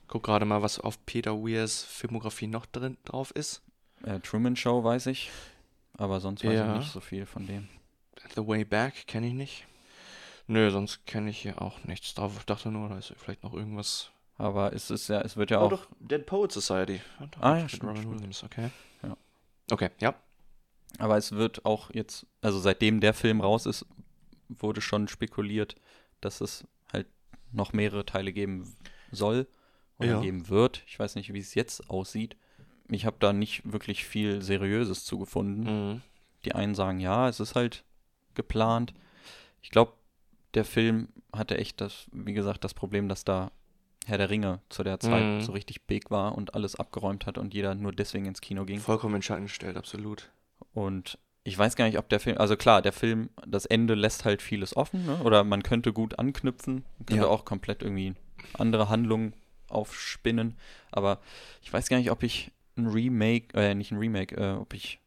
Guck 0.08 0.24
gerade 0.24 0.44
mal, 0.44 0.62
was 0.62 0.78
auf 0.80 1.04
Peter 1.06 1.32
Weirs 1.42 1.82
Filmografie 1.82 2.46
noch 2.46 2.66
drin 2.66 2.96
drauf 3.04 3.30
ist. 3.32 3.62
Äh, 4.04 4.20
Truman 4.20 4.56
Show 4.56 4.82
weiß 4.84 5.06
ich, 5.06 5.30
aber 5.96 6.20
sonst 6.20 6.44
weiß 6.44 6.52
Ja. 6.52 6.72
ich 6.74 6.80
nicht 6.80 6.92
so 6.92 7.00
viel 7.00 7.26
von 7.26 7.46
dem. 7.46 7.68
The 8.34 8.46
Way 8.46 8.64
Back 8.64 9.06
kenne 9.06 9.28
ich 9.28 9.32
nicht. 9.34 9.66
Nö, 10.48 10.70
sonst 10.70 11.06
kenne 11.06 11.30
ich 11.30 11.38
hier 11.38 11.60
auch 11.60 11.82
nichts 11.84 12.14
drauf. 12.14 12.32
Ich 12.38 12.44
dachte 12.46 12.70
nur, 12.70 12.88
da 12.88 12.98
ist 12.98 13.12
vielleicht 13.16 13.42
noch 13.42 13.52
irgendwas. 13.52 14.10
Aber 14.38 14.72
es 14.74 14.90
ist 14.90 15.08
ja, 15.08 15.20
es 15.22 15.36
wird 15.36 15.50
ja 15.50 15.60
Oh, 15.60 15.64
auch. 15.66 15.70
doch, 15.70 15.86
Dead 15.98 16.24
Poet 16.26 16.52
Society. 16.52 17.00
Ah, 17.40 17.56
ja, 17.58 17.68
stimmt, 17.68 17.84
Robin. 17.84 18.10
Williams, 18.12 18.44
okay. 18.44 18.70
Ja. 19.02 19.16
Okay, 19.70 19.90
ja. 19.98 20.14
Aber 20.98 21.16
es 21.16 21.32
wird 21.32 21.64
auch 21.64 21.90
jetzt, 21.92 22.26
also 22.42 22.58
seitdem 22.58 23.00
der 23.00 23.14
Film 23.14 23.40
raus 23.40 23.66
ist, 23.66 23.86
wurde 24.48 24.80
schon 24.80 25.08
spekuliert, 25.08 25.74
dass 26.20 26.40
es 26.40 26.64
halt 26.92 27.06
noch 27.52 27.72
mehrere 27.72 28.04
Teile 28.04 28.32
geben 28.32 28.74
soll 29.10 29.46
oder 29.98 30.08
Ja. 30.10 30.20
geben 30.20 30.48
wird. 30.48 30.82
Ich 30.86 30.98
weiß 30.98 31.14
nicht, 31.14 31.32
wie 31.32 31.38
es 31.40 31.54
jetzt 31.54 31.88
aussieht. 31.90 32.36
Ich 32.88 33.04
habe 33.06 33.16
da 33.18 33.32
nicht 33.32 33.70
wirklich 33.72 34.04
viel 34.04 34.42
Seriöses 34.42 35.04
zugefunden. 35.04 35.92
Mhm. 35.94 36.02
Die 36.44 36.54
einen 36.54 36.74
sagen, 36.74 37.00
ja, 37.00 37.28
es 37.28 37.40
ist 37.40 37.54
halt 37.56 37.84
geplant. 38.34 38.92
Ich 39.62 39.70
glaube, 39.70 39.94
der 40.54 40.64
Film 40.64 41.08
hatte 41.32 41.58
echt 41.58 41.80
das, 41.80 42.06
wie 42.12 42.32
gesagt, 42.34 42.62
das 42.64 42.74
Problem, 42.74 43.08
dass 43.08 43.24
da 43.24 43.50
Herr 44.06 44.18
der 44.18 44.30
Ringe 44.30 44.60
zu 44.68 44.82
der 44.84 45.00
Zeit 45.00 45.24
Mhm. 45.26 45.40
so 45.40 45.52
richtig 45.52 45.82
big 45.86 46.10
war 46.10 46.36
und 46.36 46.54
alles 46.54 46.76
abgeräumt 46.76 47.26
hat 47.26 47.38
und 47.38 47.52
jeder 47.54 47.74
nur 47.74 47.92
deswegen 47.92 48.26
ins 48.26 48.40
Kino 48.40 48.64
ging. 48.64 48.78
Vollkommen 48.78 49.16
in 49.16 49.22
Schatten 49.22 49.44
gestellt, 49.44 49.76
absolut. 49.76 50.30
Und 50.72 51.18
ich 51.44 51.58
weiß 51.58 51.76
gar 51.76 51.86
nicht, 51.86 51.98
ob 51.98 52.08
der 52.08 52.20
Film, 52.20 52.38
also 52.38 52.56
klar, 52.56 52.82
der 52.82 52.92
Film, 52.92 53.30
das 53.46 53.66
Ende 53.66 53.94
lässt 53.94 54.24
halt 54.24 54.42
vieles 54.42 54.76
offen, 54.76 55.04
ne? 55.06 55.18
oder 55.22 55.44
man 55.44 55.62
könnte 55.62 55.92
gut 55.92 56.18
anknüpfen, 56.18 56.84
man 56.98 57.06
könnte 57.06 57.24
Ja. 57.24 57.30
auch 57.30 57.44
komplett 57.44 57.82
irgendwie 57.82 58.14
andere 58.54 58.88
Handlungen 58.88 59.34
aufspinnen, 59.68 60.56
aber 60.92 61.20
ich 61.62 61.72
weiß 61.72 61.88
gar 61.88 61.98
nicht, 61.98 62.10
ob 62.10 62.22
ich 62.22 62.52
ein 62.76 62.86
Remake, 62.86 63.48
äh, 63.58 63.74
nicht 63.74 63.90
ein 63.92 63.98
Remake, 63.98 64.36
äh, 64.36 64.52
ob 64.54 64.72
ich 64.74 65.00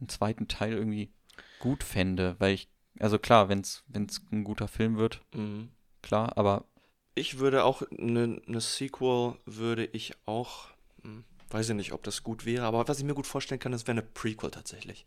einen 0.00 0.08
zweiten 0.08 0.48
Teil 0.48 0.72
irgendwie 0.72 1.10
gut 1.58 1.82
fände, 1.82 2.36
weil 2.38 2.54
ich, 2.54 2.68
also 3.00 3.18
klar, 3.18 3.48
wenn 3.48 3.60
es 3.60 3.82
ein 4.32 4.44
guter 4.44 4.68
Film 4.68 4.96
wird, 4.96 5.20
Mhm. 5.34 5.70
klar, 6.02 6.36
aber 6.38 6.64
Ich 7.18 7.38
würde 7.38 7.64
auch 7.64 7.82
eine 7.98 8.40
ne 8.46 8.60
Sequel 8.60 9.36
würde 9.46 9.86
ich 9.86 10.12
auch, 10.26 10.66
hm, 11.02 11.24
weiß 11.48 11.70
ich 11.70 11.74
nicht, 11.74 11.92
ob 11.92 12.02
das 12.02 12.22
gut 12.22 12.44
wäre, 12.44 12.66
aber 12.66 12.86
was 12.86 12.98
ich 12.98 13.04
mir 13.04 13.14
gut 13.14 13.26
vorstellen 13.26 13.58
kann, 13.58 13.72
das 13.72 13.86
wäre 13.86 13.92
eine 13.92 14.02
Prequel 14.02 14.50
tatsächlich. 14.50 15.06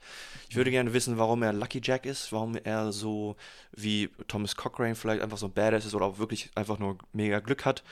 Ich 0.49 0.55
würde 0.55 0.71
gerne 0.71 0.93
wissen, 0.93 1.19
warum 1.19 1.43
er 1.43 1.53
Lucky 1.53 1.81
Jack 1.83 2.07
ist, 2.07 2.31
warum 2.31 2.55
er 2.55 2.91
so 2.91 3.35
wie 3.71 4.09
Thomas 4.27 4.55
Cochrane 4.55 4.95
vielleicht 4.95 5.21
einfach 5.21 5.37
so 5.37 5.45
ein 5.45 5.53
Badass 5.53 5.85
ist 5.85 5.93
oder 5.93 6.05
auch 6.05 6.17
wirklich 6.17 6.49
einfach 6.55 6.79
nur 6.79 6.97
mega 7.13 7.39
Glück 7.41 7.63
hat. 7.63 7.83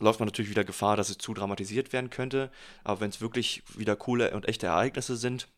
Läuft 0.00 0.20
man 0.20 0.26
natürlich 0.26 0.50
wieder 0.50 0.64
Gefahr, 0.64 0.96
dass 0.96 1.10
es 1.10 1.18
zu 1.18 1.34
dramatisiert 1.34 1.92
werden 1.92 2.08
könnte, 2.08 2.50
aber 2.82 3.00
wenn 3.00 3.10
es 3.10 3.20
wirklich 3.20 3.62
wieder 3.76 3.94
coole 3.94 4.32
und 4.34 4.48
echte 4.48 4.66
Ereignisse 4.68 5.16
sind, 5.18 5.48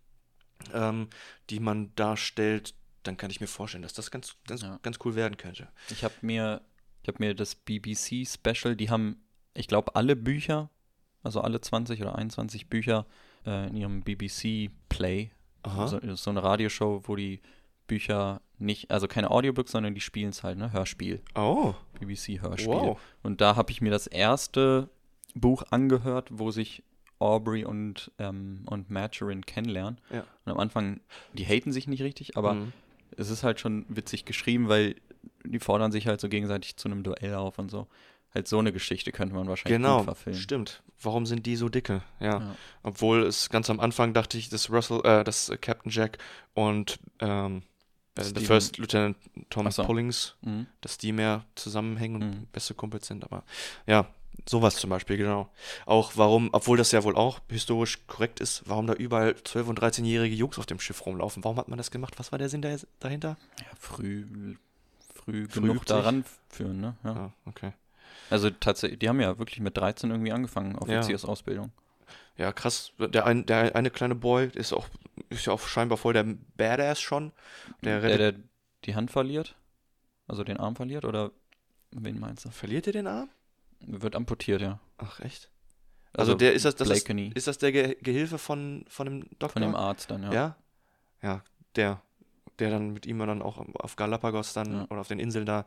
ähm, 0.74 1.08
die 1.50 1.60
man 1.60 1.94
darstellt, 1.94 2.74
dann 3.04 3.16
kann 3.16 3.30
ich 3.30 3.40
mir 3.40 3.46
vorstellen, 3.46 3.82
dass 3.82 3.92
das 3.94 4.10
ganz, 4.10 4.34
ganz, 4.48 4.62
Ja. 4.62 4.80
ganz 4.82 4.98
cool 5.04 5.14
werden 5.14 5.36
könnte. 5.36 5.68
Ich 5.90 6.02
habe 6.02 6.14
mir, 6.22 6.60
ich 7.06 7.14
habe 7.14 7.24
mir 7.24 7.34
das 7.34 7.54
BBC 7.54 8.26
Special, 8.26 8.74
die 8.74 8.90
haben, 8.90 9.20
ich 9.54 9.68
glaube, 9.68 9.94
alle 9.94 10.16
Bücher, 10.16 10.70
also 11.22 11.40
alle 11.40 11.60
20 11.60 12.02
oder 12.02 12.16
21 12.16 12.68
Bücher 12.68 13.06
äh, 13.46 13.68
in 13.68 13.76
ihrem 13.76 14.02
BBC 14.02 14.70
Play. 14.88 15.30
Aha. 15.62 15.86
So, 15.86 16.00
so 16.16 16.30
eine 16.30 16.42
Radioshow, 16.42 17.02
wo 17.04 17.14
die 17.14 17.40
Bücher 17.86 18.40
nicht, 18.58 18.90
also 18.90 19.06
keine 19.06 19.30
Audiobooks, 19.30 19.70
sondern 19.70 19.94
die 19.94 20.00
spielen 20.00 20.30
es 20.30 20.42
halt, 20.42 20.58
ne? 20.58 20.72
Hörspiel. 20.72 21.22
Oh, 21.36 21.74
BBC 22.00 22.40
Hörspiel. 22.40 22.72
wow. 22.74 23.00
Und 23.22 23.40
da 23.40 23.54
habe 23.54 23.70
ich 23.70 23.80
mir 23.80 23.90
das 23.92 24.08
erste 24.08 24.88
Buch 25.36 25.62
angehört, 25.70 26.28
wo 26.32 26.50
sich 26.50 26.82
Aubrey 27.20 27.64
und, 27.64 28.10
ähm, 28.18 28.62
und 28.66 28.90
Marjorie 28.90 29.40
kennenlernen. 29.42 30.00
Ja. 30.10 30.24
Und 30.44 30.52
am 30.52 30.58
Anfang, 30.58 31.00
die 31.34 31.44
haten 31.46 31.70
sich 31.70 31.86
nicht 31.86 32.02
richtig, 32.02 32.36
aber 32.36 32.54
Mhm. 32.54 32.72
Es 33.16 33.30
ist 33.30 33.42
halt 33.42 33.60
schon 33.60 33.84
witzig 33.88 34.24
geschrieben, 34.24 34.68
weil 34.68 34.96
die 35.44 35.58
fordern 35.60 35.92
sich 35.92 36.06
halt 36.06 36.20
so 36.20 36.28
gegenseitig 36.28 36.76
zu 36.76 36.88
einem 36.88 37.02
Duell 37.02 37.34
auf 37.34 37.58
und 37.58 37.70
so. 37.70 37.86
Halt 38.34 38.48
so 38.48 38.58
eine 38.58 38.72
Geschichte 38.72 39.12
könnte 39.12 39.34
man 39.34 39.48
wahrscheinlich 39.48 39.76
Genau, 39.78 40.02
verfilmen. 40.02 40.40
stimmt. 40.40 40.82
Warum 41.00 41.24
sind 41.26 41.46
die 41.46 41.56
so 41.56 41.68
dicke? 41.68 42.02
Ja. 42.20 42.38
Ja. 42.40 42.56
Obwohl 42.82 43.22
es 43.22 43.48
ganz 43.48 43.70
am 43.70 43.80
Anfang 43.80 44.12
dachte 44.12 44.36
ich, 44.38 44.48
dass 44.48 44.70
Russell, 44.70 45.00
äh, 45.04 45.24
dass 45.24 45.48
äh, 45.48 45.56
Captain 45.56 45.90
Jack 45.90 46.18
und 46.54 46.98
ähm, 47.20 47.62
äh, 48.16 48.40
First 48.40 48.78
Lieutenant 48.78 49.16
Tom 49.50 49.66
Ach 49.66 49.72
so. 49.72 49.84
Pullings, 49.84 50.34
Mhm. 50.42 50.66
dass 50.80 50.98
die 50.98 51.12
mehr 51.12 51.44
zusammenhängen 51.54 52.22
und 52.22 52.30
Mhm. 52.40 52.46
beste 52.52 52.74
Kumpels 52.74 53.06
sind. 53.06 53.24
Aber 53.24 53.44
ja, 53.86 54.06
sowas 54.48 54.76
zum 54.76 54.90
Beispiel, 54.90 55.16
genau. 55.16 55.48
Auch 55.86 56.12
warum, 56.16 56.50
obwohl 56.52 56.76
das 56.76 56.92
ja 56.92 57.02
wohl 57.04 57.16
auch 57.16 57.40
historisch 57.48 58.06
korrekt 58.06 58.40
ist, 58.40 58.62
warum 58.66 58.86
da 58.86 58.94
überall 58.94 59.32
12- 59.32 59.64
und 59.64 59.80
13-jährige 59.80 60.34
Jungs 60.34 60.58
auf 60.58 60.66
dem 60.66 60.80
Schiff 60.80 61.04
rumlaufen. 61.06 61.42
Warum 61.44 61.56
hat 61.58 61.68
man 61.68 61.78
das 61.78 61.90
gemacht? 61.90 62.18
Was 62.18 62.32
war 62.32 62.38
der 62.38 62.48
Sinn 62.48 62.62
da, 62.62 62.76
dahinter? 63.00 63.36
Ja, 63.60 63.66
früh, 63.78 64.24
früh, 65.14 65.48
Früh 65.48 65.60
genug 65.60 65.86
daran 65.86 66.24
führen, 66.48 66.80
ne? 66.80 66.96
Ja. 67.04 67.10
Ah, 67.10 67.32
okay. 67.46 67.72
Also 68.30 68.50
tatsächlich, 68.50 68.98
die 68.98 69.08
haben 69.08 69.20
ja 69.20 69.38
wirklich 69.38 69.60
mit 69.60 69.76
13 69.76 70.10
irgendwie 70.10 70.32
angefangen, 70.32 70.76
Offiziersausbildung. 70.76 71.72
Ja, 72.36 72.52
krass. 72.52 72.92
Der, 72.98 73.24
ein, 73.26 73.46
der 73.46 73.74
eine 73.74 73.90
kleine 73.90 74.14
Boy 74.14 74.50
ist 74.54 74.72
auch 74.72 74.86
ist 75.30 75.46
ja 75.46 75.52
auch 75.52 75.60
scheinbar 75.60 75.96
voll 75.98 76.12
der 76.12 76.26
Badass 76.56 77.00
schon. 77.00 77.32
Der 77.82 78.00
Der, 78.00 78.18
der 78.18 78.34
die 78.84 78.94
Hand 78.94 79.10
verliert, 79.10 79.56
also 80.28 80.44
den 80.44 80.58
Arm 80.58 80.76
verliert, 80.76 81.04
oder 81.04 81.30
wen 81.92 82.20
meinst 82.20 82.44
du? 82.44 82.50
verliert 82.50 82.86
er 82.86 82.92
den 82.92 83.06
Arm? 83.06 83.30
Wird 83.80 84.16
amputiert, 84.16 84.60
ja. 84.60 84.80
Ach, 84.98 85.20
echt? 85.20 85.50
Also, 86.14 86.34
der 86.34 86.54
ist 86.54 86.64
das, 86.64 86.76
das 86.76 86.88
ist, 86.88 87.08
ist 87.08 87.46
das 87.46 87.58
der 87.58 87.72
Ge 87.72 87.96
Gehilfe 88.00 88.38
von, 88.38 88.84
von 88.88 89.06
dem 89.06 89.20
Doktor? 89.38 89.50
von 89.50 89.62
dem 89.62 89.74
Arzt 89.74 90.10
dann, 90.10 90.22
ja. 90.22 90.32
Ja? 90.32 90.56
Ja, 91.22 91.44
der. 91.76 92.00
Der 92.58 92.70
dann 92.70 92.94
mit 92.94 93.04
ihm 93.04 93.18
dann 93.18 93.42
auch 93.42 93.58
auf 93.74 93.96
Galapagos 93.96 94.54
dann 94.54 94.72
Ja. 94.72 94.86
oder 94.88 95.00
auf 95.02 95.08
den 95.08 95.18
Inseln 95.18 95.44
da 95.44 95.66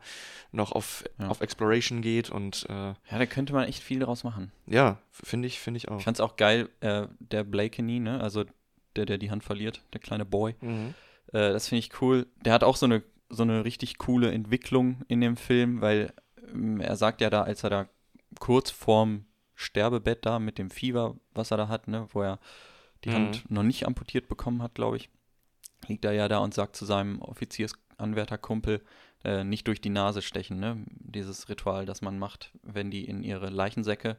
noch 0.50 0.72
auf, 0.72 1.04
Ja. 1.20 1.28
auf 1.28 1.40
Exploration 1.40 2.02
geht 2.02 2.30
und 2.30 2.66
äh, 2.68 2.72
Ja, 2.72 2.96
da 3.18 3.26
könnte 3.26 3.52
man 3.52 3.68
echt 3.68 3.80
viel 3.80 4.00
draus 4.00 4.24
machen. 4.24 4.50
ja, 4.66 4.98
finde 5.12 5.46
ich, 5.46 5.60
finde 5.60 5.78
ich 5.78 5.88
auch. 5.88 5.98
Ich 5.98 6.04
fand's 6.04 6.18
auch 6.18 6.34
geil, 6.34 6.68
äh, 6.80 7.06
der 7.20 7.44
Blakeney, 7.44 8.00
ne, 8.00 8.20
also 8.20 8.44
der, 8.96 9.06
der 9.06 9.18
die 9.18 9.30
Hand 9.30 9.44
verliert, 9.44 9.82
der 9.92 10.00
kleine 10.00 10.24
Boy. 10.24 10.56
Mhm. 10.60 10.94
Äh, 11.28 11.52
das 11.52 11.68
finde 11.68 11.78
ich 11.78 12.02
cool. 12.02 12.26
Der 12.44 12.52
hat 12.52 12.64
auch 12.64 12.74
so 12.76 12.86
eine, 12.86 13.04
so 13.28 13.44
eine 13.44 13.64
richtig 13.64 13.98
coole 13.98 14.32
Entwicklung 14.32 15.02
in 15.06 15.20
dem 15.20 15.36
Film, 15.36 15.80
weil 15.80 16.12
ähm, 16.52 16.80
er 16.80 16.96
sagt 16.96 17.20
ja 17.20 17.30
da, 17.30 17.42
als 17.42 17.62
er 17.62 17.70
da 17.70 17.88
kurz 18.38 18.70
vorm 18.70 19.24
Sterbebett 19.54 20.24
da 20.24 20.38
mit 20.38 20.58
dem 20.58 20.70
Fieber, 20.70 21.16
was 21.34 21.50
er 21.50 21.56
da 21.56 21.68
hat, 21.68 21.88
ne, 21.88 22.06
wo 22.12 22.22
er 22.22 22.38
die 23.04 23.10
Mhm. 23.10 23.14
Hand 23.14 23.50
noch 23.50 23.62
nicht 23.62 23.86
amputiert 23.86 24.28
bekommen 24.28 24.62
hat, 24.62 24.74
glaube 24.74 24.96
ich, 24.96 25.10
liegt 25.88 26.04
er 26.04 26.12
ja 26.12 26.28
da 26.28 26.38
und 26.38 26.54
sagt 26.54 26.76
zu 26.76 26.84
seinem 26.84 27.20
Offiziersanwärterkumpel, 27.98 28.82
äh, 29.24 29.44
nicht 29.44 29.66
durch 29.66 29.80
die 29.80 29.90
Nase 29.90 30.22
stechen, 30.22 30.58
ne? 30.60 30.84
Dieses 30.88 31.48
Ritual, 31.48 31.84
das 31.86 32.00
man 32.02 32.18
macht, 32.18 32.52
wenn 32.62 32.90
die 32.90 33.04
in 33.04 33.22
ihre 33.22 33.50
Leichensäcke, 33.50 34.16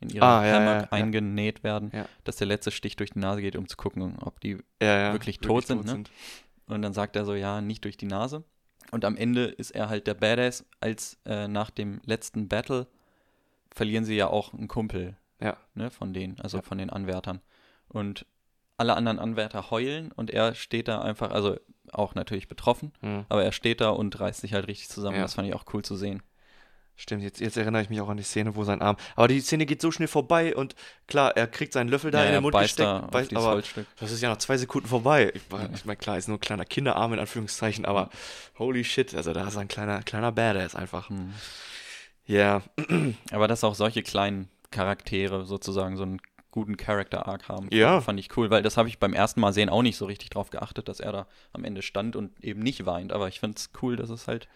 in 0.00 0.10
ihre 0.10 0.24
Ah, 0.24 0.42
Hammer 0.42 0.74
ja, 0.74 0.80
ja. 0.82 0.92
eingenäht 0.92 1.64
werden, 1.64 1.90
Ja. 1.92 2.06
dass 2.24 2.36
der 2.36 2.46
letzte 2.46 2.70
Stich 2.70 2.94
durch 2.96 3.10
die 3.10 3.18
Nase 3.18 3.40
geht, 3.40 3.56
um 3.56 3.66
zu 3.66 3.76
gucken, 3.76 4.16
ob 4.20 4.40
die 4.40 4.58
wirklich 4.78 5.38
tot 5.40 5.66
sind, 5.66 5.84
ne? 5.86 6.04
und 6.66 6.82
dann 6.82 6.92
sagt 6.92 7.16
er 7.16 7.24
so, 7.24 7.34
ja, 7.34 7.60
nicht 7.60 7.84
durch 7.84 7.96
die 7.96 8.06
Nase. 8.06 8.44
Und 8.92 9.04
am 9.04 9.16
Ende 9.16 9.44
ist 9.46 9.72
er 9.72 9.88
halt 9.88 10.06
der 10.06 10.14
Badass, 10.14 10.64
als 10.80 11.18
äh, 11.26 11.48
nach 11.48 11.70
dem 11.70 12.00
letzten 12.04 12.48
Battle 12.48 12.86
verlieren 13.78 14.04
sie 14.04 14.16
ja 14.16 14.26
auch 14.28 14.52
einen 14.52 14.68
Kumpel 14.68 15.16
Ja. 15.40 15.56
ne, 15.74 15.90
von 15.90 16.12
denen, 16.12 16.38
also 16.40 16.58
Ja. 16.58 16.62
von 16.62 16.76
den 16.78 16.90
Anwärtern. 16.90 17.40
Und 17.88 18.26
alle 18.76 18.94
anderen 18.94 19.18
Anwärter 19.18 19.70
heulen 19.70 20.12
und 20.12 20.30
er 20.30 20.54
steht 20.54 20.88
da 20.88 21.00
einfach, 21.00 21.30
also 21.30 21.56
auch 21.92 22.14
natürlich 22.14 22.48
betroffen, 22.48 22.92
Mhm. 23.00 23.24
aber 23.28 23.42
er 23.44 23.52
steht 23.52 23.80
da 23.80 23.88
und 23.90 24.18
reißt 24.20 24.40
sich 24.42 24.52
halt 24.52 24.66
richtig 24.68 24.88
zusammen. 24.90 25.16
Ja. 25.16 25.22
Das 25.22 25.34
fand 25.34 25.48
ich 25.48 25.54
auch 25.54 25.64
cool 25.72 25.82
zu 25.82 25.96
sehen. 25.96 26.22
Stimmt, 27.00 27.22
jetzt, 27.22 27.38
jetzt 27.40 27.56
erinnere 27.56 27.80
ich 27.82 27.90
mich 27.90 28.00
auch 28.00 28.08
an 28.08 28.16
die 28.16 28.24
Szene, 28.24 28.56
wo 28.56 28.64
sein 28.64 28.82
Arm. 28.82 28.96
Aber 29.14 29.28
die 29.28 29.40
Szene 29.40 29.66
geht 29.66 29.80
so 29.80 29.92
schnell 29.92 30.08
vorbei 30.08 30.56
und 30.56 30.74
klar, 31.06 31.36
er 31.36 31.46
kriegt 31.46 31.72
seinen 31.72 31.88
Löffel 31.88 32.10
da 32.10 32.22
in 32.22 32.26
er 32.26 32.32
den 32.38 32.42
Mund 32.42 32.52
beißt 32.54 32.76
gesteckt, 32.76 33.10
beißt, 33.12 33.36
aber 33.36 33.46
Holzstück. 33.52 33.86
das 34.00 34.10
ist 34.10 34.20
ja 34.20 34.28
nach 34.30 34.38
zwei 34.38 34.56
Sekunden 34.56 34.88
vorbei. 34.88 35.30
Ich, 35.32 35.42
ich 35.74 35.84
meine, 35.84 35.96
klar, 35.96 36.18
ist 36.18 36.26
nur 36.26 36.38
ein 36.38 36.40
kleiner 36.40 36.64
Kinderarm 36.64 37.12
in 37.12 37.20
Anführungszeichen, 37.20 37.84
aber 37.84 38.10
holy 38.58 38.82
shit, 38.82 39.14
also 39.14 39.32
da 39.32 39.46
ist 39.46 39.56
ein 39.56 39.68
kleiner, 39.68 40.02
kleiner 40.02 40.32
Badass 40.32 40.74
einfach. 40.74 41.08
Hm. 41.08 41.32
Ja, 42.28 42.62
Aber 43.32 43.48
dass 43.48 43.64
auch 43.64 43.74
solche 43.74 44.02
kleinen 44.02 44.48
Charaktere 44.70 45.44
sozusagen 45.46 45.96
so 45.96 46.04
einen 46.04 46.20
guten 46.50 46.76
Character-Arc 46.76 47.48
haben, 47.48 47.68
Ja. 47.72 48.00
fand 48.00 48.20
ich 48.20 48.36
cool, 48.36 48.50
weil 48.50 48.62
das 48.62 48.76
habe 48.76 48.88
ich 48.88 48.98
beim 48.98 49.12
ersten 49.14 49.40
Mal 49.40 49.52
sehen 49.52 49.68
auch 49.68 49.82
nicht 49.82 49.96
so 49.96 50.06
richtig 50.06 50.30
drauf 50.30 50.50
geachtet, 50.50 50.88
dass 50.88 51.00
er 51.00 51.12
da 51.12 51.26
am 51.52 51.64
Ende 51.64 51.82
stand 51.82 52.16
und 52.16 52.32
eben 52.44 52.60
nicht 52.60 52.84
weint. 52.86 53.12
Aber 53.12 53.28
ich 53.28 53.40
finde 53.40 53.56
es 53.56 53.70
cool, 53.82 53.96
dass 53.96 54.10
es 54.10 54.28
halt 54.28 54.48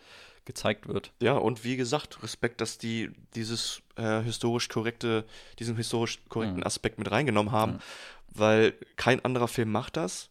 gezeigt 0.45 0.89
wird. 0.89 1.13
ja, 1.21 1.35
und 1.35 1.63
wie 1.65 1.77
gesagt, 1.77 2.23
Respekt, 2.23 2.61
dass 2.61 2.77
die 2.77 3.11
dieses 3.37 3.81
äh, 3.97 4.21
historisch 4.23 4.69
korrekte, 4.69 5.25
diesen 5.61 5.77
historisch 5.77 6.19
korrekten 6.29 6.59
Mhm. 6.59 6.67
Aspekt 6.67 6.99
mit 6.99 7.11
reingenommen 7.13 7.53
haben, 7.53 7.73
Ja. 7.75 7.79
weil 8.35 8.75
kein 8.97 9.25
anderer 9.25 9.47
Film 9.49 9.71
macht 9.71 9.97
das. 9.97 10.31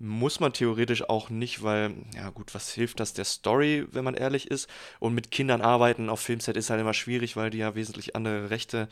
Muss 0.00 0.38
man 0.38 0.52
theoretisch 0.52 1.08
auch 1.08 1.28
nicht, 1.28 1.62
weil, 1.64 1.92
ja 2.14 2.30
gut, 2.30 2.54
was 2.54 2.70
hilft 2.72 3.00
das 3.00 3.14
der 3.14 3.24
Story, 3.24 3.86
wenn 3.90 4.04
man 4.04 4.14
ehrlich 4.14 4.48
ist? 4.48 4.68
Und 5.00 5.14
mit 5.14 5.32
Kindern 5.32 5.60
arbeiten 5.60 6.08
auf 6.08 6.20
Filmset 6.20 6.56
ist 6.56 6.70
halt 6.70 6.80
immer 6.80 6.94
schwierig, 6.94 7.34
weil 7.36 7.50
die 7.50 7.58
ja 7.58 7.74
wesentlich 7.74 8.14
andere 8.14 8.50
Rechte 8.50 8.88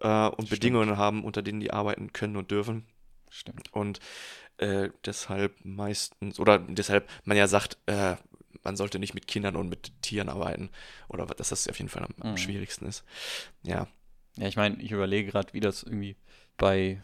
äh, 0.00 0.26
und 0.26 0.46
Stimmt. 0.46 0.50
Bedingungen 0.50 0.96
haben, 0.96 1.22
unter 1.24 1.42
denen 1.42 1.60
die 1.60 1.72
arbeiten 1.72 2.12
können 2.12 2.36
und 2.36 2.50
dürfen. 2.50 2.84
Stimmt. 3.30 3.72
Und 3.72 4.00
äh, 4.58 4.90
deshalb 5.04 5.54
meistens, 5.64 6.40
oder 6.40 6.58
deshalb 6.58 7.08
man 7.24 7.36
ja 7.36 7.46
sagt, 7.46 7.78
äh, 7.86 8.16
man 8.64 8.76
sollte 8.76 8.98
nicht 8.98 9.14
mit 9.14 9.28
Kindern 9.28 9.54
und 9.54 9.68
mit 9.68 9.92
Tieren 10.02 10.28
arbeiten. 10.28 10.70
Oder 11.08 11.26
dass 11.26 11.50
das 11.50 11.68
auf 11.68 11.78
jeden 11.78 11.88
Fall 11.88 12.02
am, 12.02 12.14
am 12.20 12.32
Mhm. 12.32 12.36
schwierigsten 12.38 12.86
ist. 12.86 13.04
Ja. 13.62 13.86
Ja, 14.36 14.48
ich 14.48 14.56
meine, 14.56 14.82
ich 14.82 14.90
überlege 14.90 15.30
gerade, 15.30 15.52
wie 15.52 15.60
das 15.60 15.84
irgendwie 15.84 16.16
bei, 16.56 17.02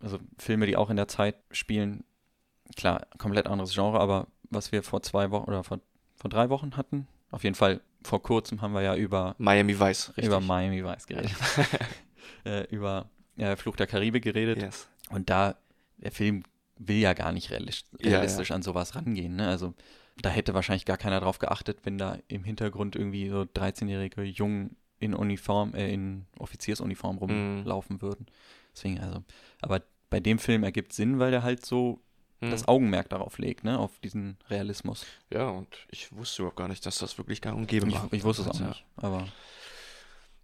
also 0.00 0.18
Filme, 0.38 0.66
die 0.66 0.76
auch 0.76 0.90
in 0.90 0.96
der 0.96 1.08
Zeit 1.08 1.36
spielen, 1.52 2.02
klar, 2.76 3.06
komplett 3.18 3.46
anderes 3.46 3.72
Genre, 3.74 3.98
aber 4.00 4.26
was 4.50 4.72
wir 4.72 4.82
vor 4.82 5.02
zwei 5.02 5.30
Wochen 5.30 5.48
oder 5.48 5.64
vor, 5.64 5.80
vor 6.16 6.30
drei 6.30 6.48
Wochen 6.50 6.76
hatten. 6.76 7.06
Auf 7.30 7.44
jeden 7.44 7.54
Fall, 7.54 7.80
vor 8.04 8.22
kurzem 8.22 8.60
haben 8.60 8.74
wir 8.74 8.82
ja 8.82 8.94
über, 8.96 9.34
Miami 9.38 9.78
Vice, 9.78 10.08
richtig. 10.10 10.26
über 10.26 10.40
Miami 10.40 10.84
Vice 10.84 11.06
geredet. 11.06 11.32
äh, 12.44 12.64
über 12.74 13.08
äh, 13.36 13.56
Fluch 13.56 13.76
der 13.76 13.86
Karibik 13.86 14.24
geredet. 14.24 14.60
yes. 14.60 14.88
Und 15.10 15.30
da, 15.30 15.56
der 15.98 16.12
Film 16.12 16.42
will 16.78 16.98
ja 16.98 17.12
gar 17.14 17.32
nicht 17.32 17.50
realistisch, 17.50 17.88
Ja, 18.00 18.10
ja. 18.10 18.16
realistisch 18.18 18.50
an 18.50 18.62
sowas 18.62 18.94
rangehen. 18.96 19.36
Ne? 19.36 19.48
Also 19.48 19.74
da 20.20 20.28
hätte 20.30 20.52
wahrscheinlich 20.54 20.84
gar 20.84 20.98
keiner 20.98 21.20
drauf 21.20 21.38
geachtet, 21.38 21.78
wenn 21.84 21.96
da 21.96 22.18
im 22.28 22.44
Hintergrund 22.44 22.96
irgendwie 22.96 23.28
so 23.30 23.42
13-jährige 23.42 24.22
Jungen 24.24 24.76
in 24.98 25.14
Uniform, 25.14 25.74
äh, 25.74 25.92
in 25.92 26.26
Offiziersuniform 26.38 27.16
Mhm. 27.16 27.20
rumlaufen 27.22 28.02
würden. 28.02 28.26
Deswegen, 28.74 29.00
also, 29.00 29.22
aber 29.60 29.80
bei 30.10 30.20
dem 30.20 30.38
Film 30.38 30.62
ergibt 30.64 30.92
Sinn, 30.92 31.18
weil 31.18 31.30
der 31.30 31.42
halt 31.42 31.64
so 31.64 32.00
Hm. 32.42 32.50
das 32.50 32.66
Augenmerk 32.68 33.08
darauf 33.08 33.38
legt, 33.38 33.64
ne, 33.64 33.78
auf 33.78 33.98
diesen 34.00 34.36
Realismus. 34.50 35.06
Ja, 35.30 35.48
und 35.48 35.68
ich 35.90 36.12
wusste 36.14 36.42
überhaupt 36.42 36.56
gar 36.58 36.68
nicht, 36.68 36.84
dass 36.84 36.98
das 36.98 37.16
wirklich 37.18 37.40
gang 37.40 37.56
und 37.56 37.68
gäbe 37.68 37.88
Ich, 37.88 37.94
war. 37.94 38.08
ich 38.12 38.24
wusste 38.24 38.42
es 38.42 38.48
auch 38.48 38.60
Ja. 38.60 38.68
nicht, 38.68 38.84
aber 38.96 39.28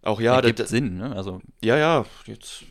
Auch 0.01 0.21
ja, 0.21 0.35
ergibt 0.35 0.59
das, 0.59 0.69
Sinn, 0.69 0.97
ne? 0.97 1.13
Also 1.15 1.41
ja, 1.61 1.77
ja, 1.77 2.05
jetzt, 2.25 2.63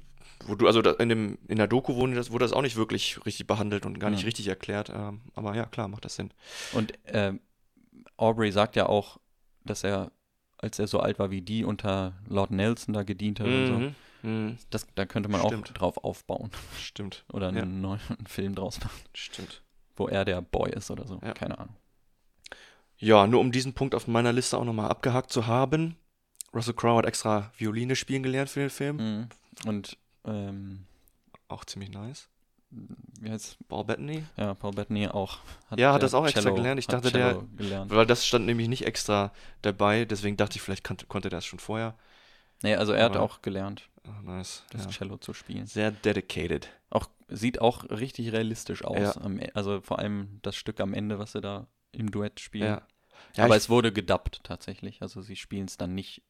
wo 0.46 0.54
du, 0.54 0.66
also 0.66 0.80
in, 0.80 1.08
dem, 1.10 1.38
in 1.46 1.58
der 1.58 1.66
Doku 1.66 1.94
wurde 1.96 2.14
das, 2.14 2.30
wurde 2.30 2.44
das 2.46 2.52
auch 2.52 2.62
nicht 2.62 2.76
wirklich 2.76 3.24
richtig 3.26 3.46
behandelt 3.46 3.84
und 3.84 4.00
gar 4.00 4.10
nicht 4.10 4.20
Ja. 4.20 4.26
richtig 4.26 4.48
erklärt, 4.48 4.90
ähm, 4.94 5.20
aber 5.34 5.54
ja, 5.54 5.66
klar, 5.66 5.88
macht 5.88 6.04
das 6.06 6.16
Sinn. 6.16 6.32
Und 6.72 6.94
ähm, 7.06 7.40
Aubrey 8.16 8.50
sagt 8.50 8.76
ja 8.76 8.86
auch, 8.86 9.18
dass 9.64 9.84
er, 9.84 10.10
als 10.56 10.78
er 10.78 10.86
so 10.86 11.00
alt 11.00 11.18
war 11.18 11.30
wie 11.30 11.42
die, 11.42 11.64
unter 11.64 12.14
Lord 12.26 12.50
Nelson 12.50 12.94
da 12.94 13.02
gedient 13.02 13.40
hat 13.40 13.46
und 13.46 13.66
so. 13.66 13.92
Mhm. 14.28 14.58
Das, 14.70 14.86
da 14.94 15.06
könnte 15.06 15.28
man 15.28 15.40
Stimmt. 15.46 15.70
auch 15.70 15.74
drauf 15.74 15.96
aufbauen 16.04 16.50
Stimmt, 16.78 17.24
oder 17.32 17.48
einen 17.48 17.56
Ja. 17.56 17.64
neuen 17.64 18.00
Film 18.26 18.54
draus 18.54 18.80
machen, 18.80 19.00
stimmt. 19.14 19.62
wo 19.96 20.08
er 20.08 20.24
der 20.24 20.40
Boy 20.42 20.70
ist 20.72 20.90
oder 20.90 21.06
so. 21.06 21.18
Ja. 21.22 21.32
Keine 21.34 21.58
Ahnung. 21.58 21.74
Ja, 22.98 23.26
nur 23.26 23.40
um 23.40 23.52
diesen 23.52 23.74
Punkt 23.74 23.94
auf 23.94 24.08
meiner 24.08 24.32
Liste 24.32 24.58
auch 24.58 24.64
nochmal 24.64 24.90
abgehakt 24.90 25.30
zu 25.30 25.46
haben. 25.46 25.96
Russell 26.54 26.74
Crowe 26.74 26.98
hat 26.98 27.06
extra 27.06 27.52
Violine 27.56 27.94
spielen 27.94 28.22
gelernt 28.22 28.50
für 28.50 28.60
den 28.60 28.70
Film. 28.70 28.96
Mhm. 28.96 29.28
Und 29.66 29.96
ähm, 30.24 30.84
Auch 31.48 31.64
ziemlich 31.64 31.90
nice. 31.90 32.28
wie 33.20 33.30
heißt 33.30 33.56
Paul 33.68 33.84
Bettany. 33.84 34.24
ja, 34.36 34.54
Paul 34.54 34.72
Bettany 34.72 35.06
auch. 35.08 35.38
Ja, 35.76 35.92
hat 35.92 36.02
das 36.02 36.12
auch 36.14 36.26
extra 36.26 36.50
gelernt. 36.50 36.78
Ich 36.80 36.86
hat 36.88 36.94
dachte, 36.94 37.12
der- 37.12 37.32
Cello 37.34 37.46
gelernt. 37.56 37.90
Weil 37.90 38.06
das 38.06 38.26
stand 38.26 38.46
nämlich 38.46 38.68
nicht 38.68 38.84
extra 38.86 39.32
dabei, 39.62 40.04
deswegen 40.04 40.36
dachte 40.36 40.56
ich, 40.56 40.62
vielleicht 40.62 40.84
konnte, 40.84 41.06
konnte 41.06 41.28
der 41.30 41.38
das 41.38 41.46
schon 41.46 41.58
vorher. 41.60 41.94
Nee, 42.62 42.74
also 42.76 42.92
er 42.92 43.04
hat 43.04 43.16
Aber- 43.16 43.22
auch 43.24 43.42
gelernt, 43.42 43.88
Ah, 44.04 44.20
nice. 44.22 44.64
das 44.70 44.84
ja. 44.84 44.90
Cello 44.90 45.16
zu 45.18 45.32
spielen. 45.34 45.66
Sehr 45.66 45.90
dedicated. 45.90 46.68
Auch, 46.90 47.06
sieht 47.28 47.60
auch 47.60 47.84
richtig 47.90 48.32
realistisch 48.32 48.84
aus. 48.84 49.14
Ja. 49.16 49.30
E- 49.30 49.50
also 49.54 49.80
vor 49.80 49.98
allem 49.98 50.38
das 50.42 50.56
Stück 50.56 50.80
am 50.80 50.94
Ende, 50.94 51.18
was 51.18 51.32
sie 51.32 51.40
da 51.40 51.66
im 51.92 52.10
Duett 52.10 52.40
spielen. 52.40 52.66
Ja. 52.66 52.82
ja 53.36 53.44
Aber 53.44 53.56
ich, 53.56 53.62
es 53.64 53.68
wurde 53.68 53.92
gedubbt 53.92 54.40
tatsächlich. 54.44 55.02
Also 55.02 55.22
sie 55.22 55.36
spielen 55.36 55.66
es 55.66 55.76
dann 55.76 55.94
nicht. 55.94 56.22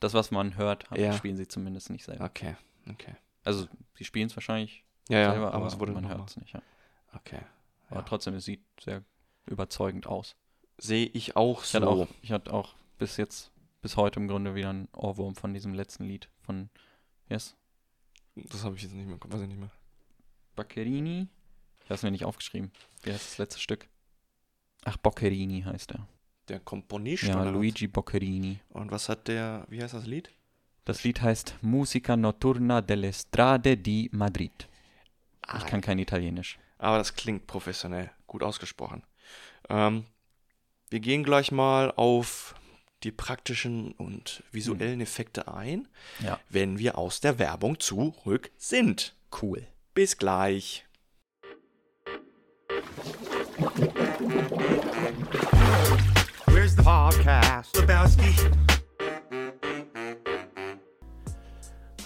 Das, 0.00 0.14
was 0.14 0.30
man 0.30 0.56
hört, 0.56 0.90
haben- 0.90 1.00
Ja. 1.00 1.12
spielen 1.12 1.36
sie 1.36 1.48
zumindest 1.48 1.90
nicht 1.90 2.04
selber. 2.04 2.24
Okay, 2.24 2.56
okay. 2.90 3.14
Also 3.44 3.66
sie 3.94 4.04
spielen 4.04 4.26
es 4.28 4.36
wahrscheinlich 4.36 4.84
Ja, 5.08 5.30
selber, 5.32 5.52
aber, 5.54 5.72
aber, 5.72 5.86
man 5.92 6.08
hört 6.08 6.28
es 6.30 6.36
nicht. 6.36 6.54
Okay. 7.14 7.40
Aber 7.90 8.04
trotzdem, 8.04 8.34
es 8.34 8.44
sieht 8.44 8.62
sehr 8.80 9.02
überzeugend 9.46 10.06
aus. 10.06 10.34
Sehe 10.78 11.06
ich 11.06 11.36
auch 11.36 11.62
Ich 11.62 11.68
so. 11.70 11.78
hatte 11.78 11.88
auch, 11.88 12.08
ich 12.22 12.32
hatte 12.32 12.52
auch 12.52 12.74
bis 12.98 13.16
jetzt, 13.16 13.51
bis 13.82 13.96
heute 13.96 14.20
im 14.20 14.28
Grunde 14.28 14.54
wieder 14.54 14.70
einen 14.70 14.88
Ohrwurm 14.94 15.34
von 15.34 15.52
diesem 15.52 15.74
letzten 15.74 16.04
Lied 16.04 16.28
von 16.40 16.70
Yes, 17.28 17.56
Das 18.34 18.64
habe 18.64 18.76
ich 18.76 18.82
jetzt 18.82 18.94
nicht 18.94 19.06
mehr, 19.06 19.18
weiß 19.22 19.40
ich 19.42 19.48
nicht 19.48 19.60
mehr. 19.60 19.70
Baccherini. 20.56 21.28
Ich 21.80 21.84
habe 21.86 21.94
es 21.94 22.02
mir 22.02 22.10
nicht 22.10 22.24
aufgeschrieben. 22.24 22.70
Wie 23.02 23.12
heißt 23.12 23.24
das 23.32 23.38
letzte 23.38 23.60
Stück? 23.60 23.88
Ach, 24.84 24.96
Boccherini 24.96 25.62
heißt 25.62 25.92
er. 25.92 26.06
Der 26.48 26.60
Komponist 26.60 27.24
Ja? 27.24 27.42
Luigi 27.44 27.86
Boccherini. 27.86 28.60
Und 28.70 28.90
was 28.90 29.08
hat 29.08 29.28
der, 29.28 29.66
wie 29.68 29.82
heißt 29.82 29.94
das 29.94 30.06
Lied? 30.06 30.30
Das 30.84 31.04
Lied 31.04 31.20
heißt 31.20 31.56
Musica 31.62 32.16
Notturna 32.16 32.80
delle 32.80 33.12
Strade 33.12 33.76
di 33.76 34.08
Madrid. 34.12 34.68
Ah, 35.42 35.58
Ich 35.58 35.66
kann 35.66 35.80
kein 35.80 35.98
Italienisch. 35.98 36.58
Aber 36.78 36.98
das 36.98 37.14
klingt 37.14 37.46
professionell, 37.46 38.10
gut 38.26 38.42
ausgesprochen. 38.42 39.04
Ähm, 39.68 40.04
wir 40.90 40.98
gehen 41.00 41.22
gleich 41.22 41.52
mal 41.52 41.92
auf 41.92 42.54
die 43.04 43.12
praktischen 43.12 43.92
und 43.92 44.42
visuellen 44.52 45.00
Effekte 45.00 45.48
ein, 45.52 45.88
Ja. 46.20 46.38
wenn 46.48 46.78
wir 46.78 46.98
aus 46.98 47.20
der 47.20 47.38
Werbung 47.38 47.80
zurück 47.80 48.50
sind. 48.56 49.14
Cool. 49.40 49.66
Bis 49.94 50.16
gleich. 50.18 50.84
Where's 56.46 56.76
the 56.76 56.82
podcast? 56.82 57.76
Lebowski. 57.76 58.34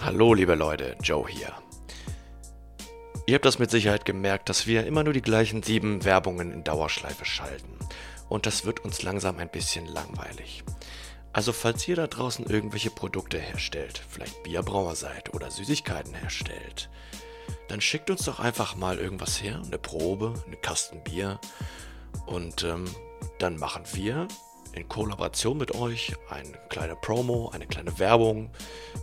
Hallo 0.00 0.34
liebe 0.34 0.54
Leute, 0.54 0.96
Joe 1.02 1.28
hier. 1.28 1.52
Ihr 3.26 3.34
habt 3.34 3.44
das 3.44 3.58
mit 3.58 3.70
Sicherheit 3.70 4.04
gemerkt, 4.04 4.48
dass 4.48 4.66
wir 4.66 4.86
immer 4.86 5.02
nur 5.02 5.12
die 5.12 5.22
gleichen 5.22 5.62
sieben 5.62 6.04
Werbungen 6.04 6.52
in 6.52 6.62
Dauerschleife 6.64 7.24
schalten. 7.24 7.76
Und 8.28 8.46
das 8.46 8.64
wird 8.64 8.84
uns 8.84 9.02
langsam 9.02 9.38
ein 9.38 9.48
bisschen 9.48 9.86
langweilig. 9.86 10.64
Also 11.32 11.52
falls 11.52 11.86
ihr 11.86 11.96
da 11.96 12.06
draußen 12.06 12.46
irgendwelche 12.46 12.90
Produkte 12.90 13.38
herstellt, 13.38 14.02
vielleicht 14.08 14.42
Bierbrauer 14.42 14.94
seid 14.96 15.34
oder 15.34 15.50
Süßigkeiten 15.50 16.14
herstellt, 16.14 16.88
dann 17.68 17.80
schickt 17.80 18.10
uns 18.10 18.24
doch 18.24 18.40
einfach 18.40 18.74
mal 18.74 18.98
irgendwas 18.98 19.42
her, 19.42 19.60
eine 19.64 19.78
Probe, 19.78 20.34
eine 20.46 20.56
Kasten 20.56 21.02
Bier. 21.02 21.38
Und 22.26 22.62
ähm, 22.64 22.86
dann 23.38 23.58
machen 23.58 23.84
wir 23.92 24.28
in 24.72 24.88
Kollaboration 24.88 25.58
mit 25.58 25.74
euch 25.74 26.14
eine 26.30 26.58
kleine 26.68 26.96
Promo, 26.96 27.50
eine 27.50 27.66
kleine 27.66 27.98
Werbung, 27.98 28.50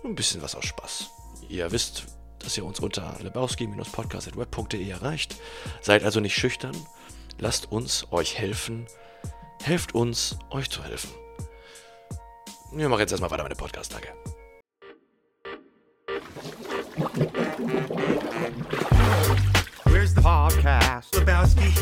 ein 0.03 0.15
bisschen 0.15 0.41
was 0.41 0.55
aus 0.55 0.65
Spaß. 0.65 1.09
Ihr 1.49 1.71
wisst, 1.71 2.05
dass 2.39 2.57
ihr 2.57 2.65
uns 2.65 2.79
unter 2.79 3.17
lebowski-podcast.web.de 3.21 4.89
erreicht. 4.89 5.35
Seid 5.81 6.03
also 6.03 6.19
nicht 6.19 6.35
schüchtern. 6.35 6.75
Lasst 7.39 7.71
uns 7.71 8.07
euch 8.11 8.37
helfen. 8.37 8.87
Helft 9.63 9.95
uns, 9.95 10.37
euch 10.49 10.69
zu 10.69 10.83
helfen. 10.83 11.11
Wir 12.73 12.89
machen 12.89 12.99
jetzt 13.01 13.11
erstmal 13.11 13.31
weiter 13.31 13.43
mit 13.43 13.51
dem 13.53 13.57
Podcast. 13.57 13.93
Danke. 13.93 14.09
Where's 19.85 20.13
the 20.15 20.21
podcast? 20.21 21.15
Lebowski. 21.15 21.73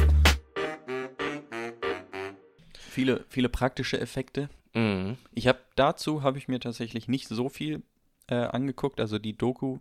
Viele, 2.78 3.26
viele 3.30 3.50
praktische 3.50 4.00
Effekte. 4.00 4.50
Mhm. 4.74 5.18
Ich 5.34 5.48
habe 5.48 5.60
dazu 5.76 6.24
habe 6.24 6.38
ich 6.38 6.48
mir 6.48 6.60
tatsächlich 6.60 7.08
nicht 7.08 7.28
so 7.28 7.50
viel 7.50 7.82
äh, 8.28 8.36
angeguckt. 8.36 9.00
Also 9.00 9.18
die 9.20 9.38
Doku, 9.38 9.80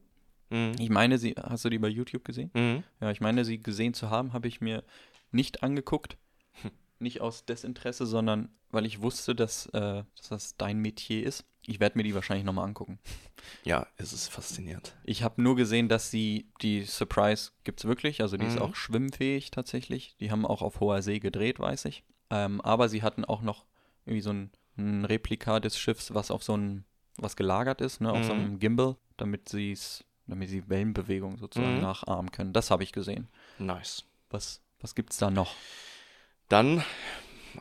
Mhm. 0.52 0.72
ich 0.80 0.90
meine, 0.90 1.16
sie, 1.18 1.34
hast 1.40 1.64
du 1.64 1.70
die 1.70 1.78
bei 1.78 1.86
YouTube 1.88 2.24
gesehen? 2.24 2.50
Mhm. 2.54 2.82
Ja, 3.00 3.10
ich 3.12 3.20
meine, 3.20 3.44
sie 3.44 3.62
gesehen 3.62 3.94
zu 3.94 4.10
haben, 4.10 4.32
habe 4.32 4.48
ich 4.48 4.60
mir 4.60 4.82
nicht 5.30 5.62
angeguckt. 5.62 6.16
Nicht 7.00 7.20
aus 7.20 7.44
Desinteresse, 7.46 8.06
sondern 8.06 8.50
weil 8.70 8.86
ich 8.86 9.00
wusste, 9.02 9.34
dass, 9.34 9.66
äh, 9.66 10.04
dass 10.16 10.28
das 10.28 10.56
dein 10.56 10.78
Metier 10.78 11.26
ist. 11.26 11.44
Ich 11.66 11.80
werde 11.80 11.98
mir 11.98 12.04
die 12.04 12.14
wahrscheinlich 12.14 12.44
nochmal 12.44 12.66
angucken. 12.66 12.98
Ja, 13.64 13.86
es 13.96 14.12
ist 14.12 14.28
faszinierend. 14.28 14.94
Ich 15.04 15.22
habe 15.22 15.42
nur 15.42 15.56
gesehen, 15.56 15.88
dass 15.88 16.10
sie, 16.10 16.50
die 16.62 16.84
Surprise 16.84 17.50
gibt 17.64 17.80
es 17.80 17.86
wirklich, 17.86 18.20
also 18.22 18.36
die 18.36 18.44
ist 18.46 18.56
Mhm. 18.56 18.62
auch 18.62 18.74
schwimmfähig 18.74 19.50
tatsächlich. 19.50 20.14
Die 20.20 20.30
haben 20.30 20.46
auch 20.46 20.62
auf 20.62 20.80
hoher 20.80 21.02
See 21.02 21.18
gedreht, 21.20 21.58
weiß 21.58 21.86
ich. 21.86 22.04
Ähm, 22.30 22.60
aber 22.60 22.88
sie 22.88 23.02
hatten 23.02 23.24
auch 23.24 23.42
noch 23.42 23.64
irgendwie 24.06 24.22
so 24.22 24.30
ein, 24.30 24.50
ein 24.76 25.04
Replika 25.04 25.58
des 25.60 25.78
Schiffs, 25.78 26.14
was 26.14 26.30
auf 26.30 26.42
so 26.42 26.56
ein, 26.56 26.84
was 27.16 27.34
gelagert 27.36 27.80
ist, 27.80 28.00
ne, 28.00 28.12
auf 28.12 28.24
so 28.24 28.34
Mhm. 28.34 28.40
einem 28.40 28.58
Gimbal, 28.58 28.96
damit 29.16 29.48
sie 29.48 29.72
es, 29.72 30.04
damit 30.26 30.48
sie 30.48 30.68
Wellenbewegung 30.68 31.38
sozusagen 31.38 31.76
Mhm. 31.76 31.80
nachahmen 31.80 32.30
können. 32.30 32.52
Das 32.52 32.70
habe 32.70 32.82
ich 32.84 32.92
gesehen. 32.92 33.28
Nice. 33.58 34.04
Was, 34.30 34.60
was 34.80 34.94
gibt's 34.94 35.16
da 35.18 35.30
noch? 35.30 35.54
Dann 36.50 36.84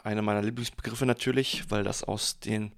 einer 0.04 0.24
meiner 0.24 0.42
Lieblingsbegriffe 0.42 1.06
natürlich, 1.06 1.70
weil 1.70 1.84
das 1.84 2.04
aus 2.04 2.40
den, 2.40 2.74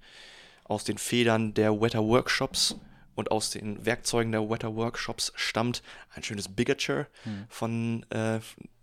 aus 0.64 0.84
den 0.84 0.98
Federn 0.98 1.54
der 1.54 1.80
Wetter 1.80 2.04
Workshops 2.04 2.76
und 3.14 3.30
aus 3.30 3.50
den 3.50 3.84
Werkzeugen 3.84 4.30
der 4.30 4.48
Wetter 4.48 4.76
Workshops 4.76 5.32
stammt. 5.36 5.82
Ein 6.14 6.22
schönes 6.22 6.54
Bigature 6.54 7.06
von 7.48 8.04
äh, 8.10 8.40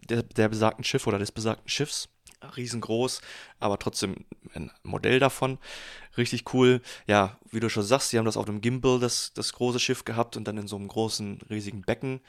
der, 0.09 0.23
der 0.23 0.49
besagten 0.49 0.83
Schiff 0.83 1.05
oder 1.05 1.19
des 1.19 1.31
besagten 1.31 1.69
Schiffs. 1.69 2.09
Riesengroß, 2.55 3.19
aber 3.59 3.77
trotzdem 3.79 4.25
ein 4.53 4.71
Modell 4.83 5.19
davon. 5.19 5.57
Richtig 6.17 6.53
cool. 6.53 6.81
Ja, 7.05 7.37
wie 7.51 7.59
du 7.59 7.69
schon 7.69 7.83
sagst, 7.83 8.09
sie 8.09 8.17
haben 8.17 8.25
das 8.25 8.37
auf 8.37 8.45
dem 8.45 8.61
Gimbal, 8.61 8.97
das, 8.97 9.33
das 9.33 9.51
große 9.51 9.79
Schiff 9.79 10.05
gehabt 10.05 10.37
und 10.37 10.47
dann 10.47 10.57
in 10.57 10.67
so 10.67 10.77
einem 10.77 10.87
großen, 10.87 11.41
riesigen 11.49 11.81
Becken 11.81 12.21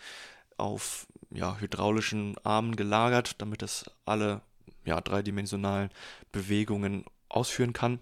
auf 0.57 1.07
ja, 1.31 1.59
hydraulischen 1.59 2.37
Armen 2.43 2.75
gelagert, 2.75 3.41
damit 3.41 3.63
es 3.63 3.89
alle 4.05 4.43
ja, 4.85 5.01
dreidimensionalen 5.01 5.90
Bewegungen 6.33 7.05
ausführen 7.29 7.73
kann. 7.73 8.01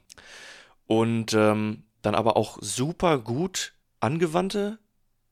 Und 0.86 1.34
ähm, 1.34 1.84
dann 2.02 2.14
aber 2.14 2.36
auch 2.36 2.58
super 2.60 3.18
gut 3.18 3.74
angewandte 4.00 4.78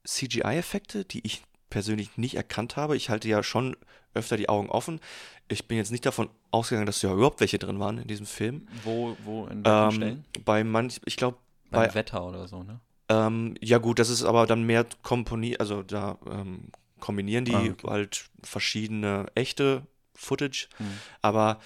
CGI-Effekte, 0.05 1.05
die 1.05 1.25
ich 1.27 1.43
persönlich 1.71 2.17
nicht 2.17 2.35
erkannt 2.37 2.77
habe. 2.77 2.97
Ich 2.97 3.11
halte 3.11 3.29
ja 3.29 3.43
schon 3.43 3.77
öfter 4.15 4.37
die 4.37 4.49
Augen 4.49 4.71
offen. 4.71 5.01
Ich 5.49 5.69
bin 5.69 5.77
jetzt 5.77 5.91
nicht 5.93 6.07
davon 6.07 6.29
ausgegangen, 6.51 6.87
dass 6.87 7.03
ja 7.03 7.13
überhaupt 7.13 7.41
welche 7.41 7.59
drin 7.59 7.79
waren 7.81 7.99
in 7.99 8.09
diesem 8.09 8.27
Film. 8.27 8.67
Wo, 8.85 9.17
wo, 9.25 9.47
in 9.47 9.65
welchen 9.65 9.91
Ähm, 9.91 9.93
Stellen? 9.93 10.25
bei 10.45 10.65
manch, 10.65 11.01
ich 11.05 11.17
glaube, 11.17 11.39
bei 11.71 11.93
Wetter 11.95 12.25
oder 12.27 12.47
so, 12.49 12.63
ne? 12.63 12.81
Ähm, 13.09 13.55
ja 13.61 13.79
gut, 13.79 13.99
das 13.99 14.09
ist 14.09 14.25
aber 14.25 14.47
dann 14.47 14.65
mehr 14.65 14.87
komponiert, 15.03 15.61
also 15.61 15.83
da 15.83 16.19
ähm, 16.31 16.71
kombinieren 16.99 17.45
die 17.45 17.53
Ah, 17.53 17.63
okay. 17.73 17.89
halt 17.89 18.31
verschiedene 18.43 19.27
echte 19.35 19.87
Footage, 20.17 20.69
Mhm. 20.79 20.99
aber 21.23 21.61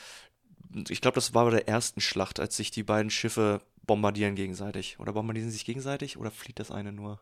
ich 0.88 1.00
glaube, 1.00 1.16
das 1.16 1.34
war 1.34 1.44
bei 1.46 1.50
der 1.50 1.68
ersten 1.68 2.00
Schlacht, 2.00 2.38
als 2.40 2.56
sich 2.56 2.70
die 2.70 2.82
beiden 2.84 3.10
Schiffe 3.10 3.60
bombardieren 3.82 4.34
gegenseitig. 4.36 5.00
Oder 5.00 5.12
bombardieren 5.12 5.48
sie 5.48 5.54
sich 5.54 5.64
gegenseitig 5.64 6.16
oder 6.16 6.30
flieht 6.30 6.60
das 6.60 6.70
eine 6.70 6.92
nur? 6.92 7.20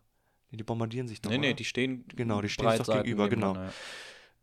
Nee, 0.51 0.59
die 0.59 0.65
bombardieren 0.65 1.09
sich 1.09 1.21
doch. 1.23 1.31
Nee, 1.31 1.39
nee, 1.39 1.49
oder? 1.49 1.57
die 1.57 1.65
stehen 1.65 2.05
Genau, 2.09 2.43
die 2.43 2.49
stehen 2.49 2.71
sich 2.71 2.81
doch 2.83 2.95
gegenüber, 3.03 3.29
genau. 3.29 3.49
nebeneinander, 3.53 3.75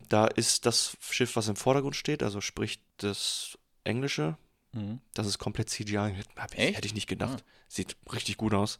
Da 0.08 0.26
ist 0.26 0.66
das 0.66 0.96
Schiff, 1.00 1.36
was 1.36 1.48
im 1.48 1.56
Vordergrund 1.56 1.94
steht, 1.96 2.22
also 2.22 2.40
sprich 2.40 2.80
das 2.96 3.58
englische, 3.84 4.36
ja. 4.72 4.80
Mhm. 4.80 5.00
das 5.14 5.26
ist 5.26 5.38
komplett 5.38 5.70
CGI. 5.70 6.14
Hab 6.36 6.52
ich? 6.58 6.76
Hätte 6.76 6.86
ich 6.86 6.94
nicht 6.94 7.06
gedacht. 7.08 7.44
Ah. 7.46 7.50
Sieht 7.68 7.96
richtig 8.12 8.36
gut 8.36 8.54
aus. 8.54 8.78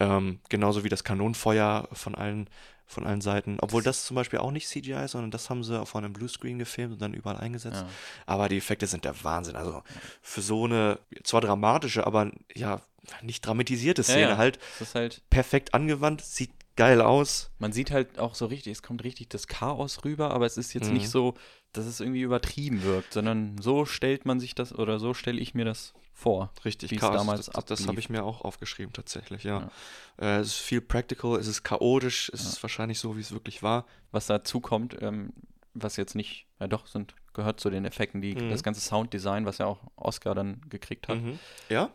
Ähm, 0.00 0.40
genauso 0.48 0.84
wie 0.84 0.88
das 0.88 1.04
Kanonenfeuer 1.04 1.88
von 1.92 2.14
allen, 2.14 2.48
von 2.86 3.06
allen 3.06 3.20
Seiten. 3.20 3.58
Obwohl 3.60 3.82
das 3.82 4.04
zum 4.04 4.16
Beispiel 4.16 4.40
auch 4.40 4.50
nicht 4.50 4.68
CGI 4.68 5.04
ist, 5.04 5.12
sondern 5.12 5.30
das 5.30 5.48
haben 5.50 5.62
sie 5.62 5.78
auf 5.80 5.94
einem 5.96 6.12
Bluescreen 6.12 6.58
gefilmt 6.58 6.94
und 6.94 7.02
dann 7.02 7.14
überall 7.14 7.38
eingesetzt. 7.38 7.82
Ja. 7.82 7.88
Aber 8.26 8.48
die 8.48 8.58
Effekte 8.58 8.86
sind 8.86 9.04
der 9.04 9.22
Wahnsinn. 9.24 9.56
Also 9.56 9.82
für 10.20 10.42
so 10.42 10.64
eine 10.64 10.98
zwar 11.22 11.40
dramatische, 11.40 12.06
aber 12.06 12.30
ja, 12.54 12.80
nicht 13.22 13.46
dramatisierte 13.46 14.02
Ja, 14.02 14.06
Szene 14.06 14.30
ja. 14.30 14.36
halt 14.36 14.58
Das 14.78 14.88
ist 14.88 14.94
halt, 14.94 15.22
perfekt 15.30 15.74
angewandt, 15.74 16.22
sieht 16.22 16.50
geil 16.76 17.00
aus. 17.00 17.50
man 17.58 17.72
sieht 17.72 17.90
halt 17.90 18.18
auch 18.18 18.34
so 18.34 18.46
richtig, 18.46 18.72
es 18.72 18.82
kommt 18.82 19.04
richtig 19.04 19.28
das 19.28 19.46
Chaos 19.46 20.04
rüber, 20.04 20.30
aber 20.30 20.46
es 20.46 20.56
ist 20.56 20.72
jetzt 20.74 20.88
Mhm. 20.88 20.94
nicht 20.94 21.08
so, 21.08 21.34
dass 21.72 21.86
es 21.86 22.00
irgendwie 22.00 22.22
übertrieben 22.22 22.82
wirkt, 22.82 23.12
sondern 23.14 23.58
so 23.60 23.84
stellt 23.84 24.24
man 24.26 24.38
sich 24.40 24.54
das 24.54 24.72
oder 24.74 24.98
so 25.00 25.12
stelle 25.14 25.40
ich 25.40 25.54
mir 25.54 25.64
das 25.64 25.92
vor. 26.12 26.52
Richtig, 26.64 26.96
Chaos. 26.96 27.14
damals 27.14 27.46
das 27.46 27.64
das 27.64 27.88
habe 27.88 27.98
ich 28.00 28.08
mir 28.10 28.24
auch 28.24 28.42
aufgeschrieben, 28.42 28.92
tatsächlich, 28.92 29.42
ja. 29.44 29.70
Äh, 30.18 30.38
es 30.38 30.48
ist 30.48 30.58
viel 30.58 30.80
practical, 30.80 31.38
es 31.38 31.46
ist 31.48 31.64
chaotisch, 31.64 32.30
es 32.32 32.42
Ja. 32.44 32.48
ist 32.50 32.62
wahrscheinlich 32.62 32.98
so, 33.00 33.16
wie 33.16 33.20
es 33.20 33.32
wirklich 33.32 33.62
war. 33.62 33.86
Was 34.12 34.26
dazu 34.26 34.60
kommt, 34.60 34.96
ähm, 35.02 35.32
was 35.74 35.96
jetzt 35.96 36.14
nicht, 36.14 36.46
ja 36.60 36.68
doch, 36.68 36.86
sind, 36.86 37.14
gehört 37.32 37.58
zu 37.58 37.68
den 37.70 37.84
Effekten, 37.84 38.20
die, 38.20 38.36
Mhm. 38.36 38.48
das 38.48 38.62
ganze 38.62 38.80
Sounddesign, 38.80 39.44
was 39.44 39.58
ja 39.58 39.66
auch 39.66 39.80
Oscar 39.96 40.36
dann 40.36 40.60
gekriegt 40.68 41.08
hat, 41.08 41.18
Mhm. 41.20 41.38
Ja? 41.68 41.90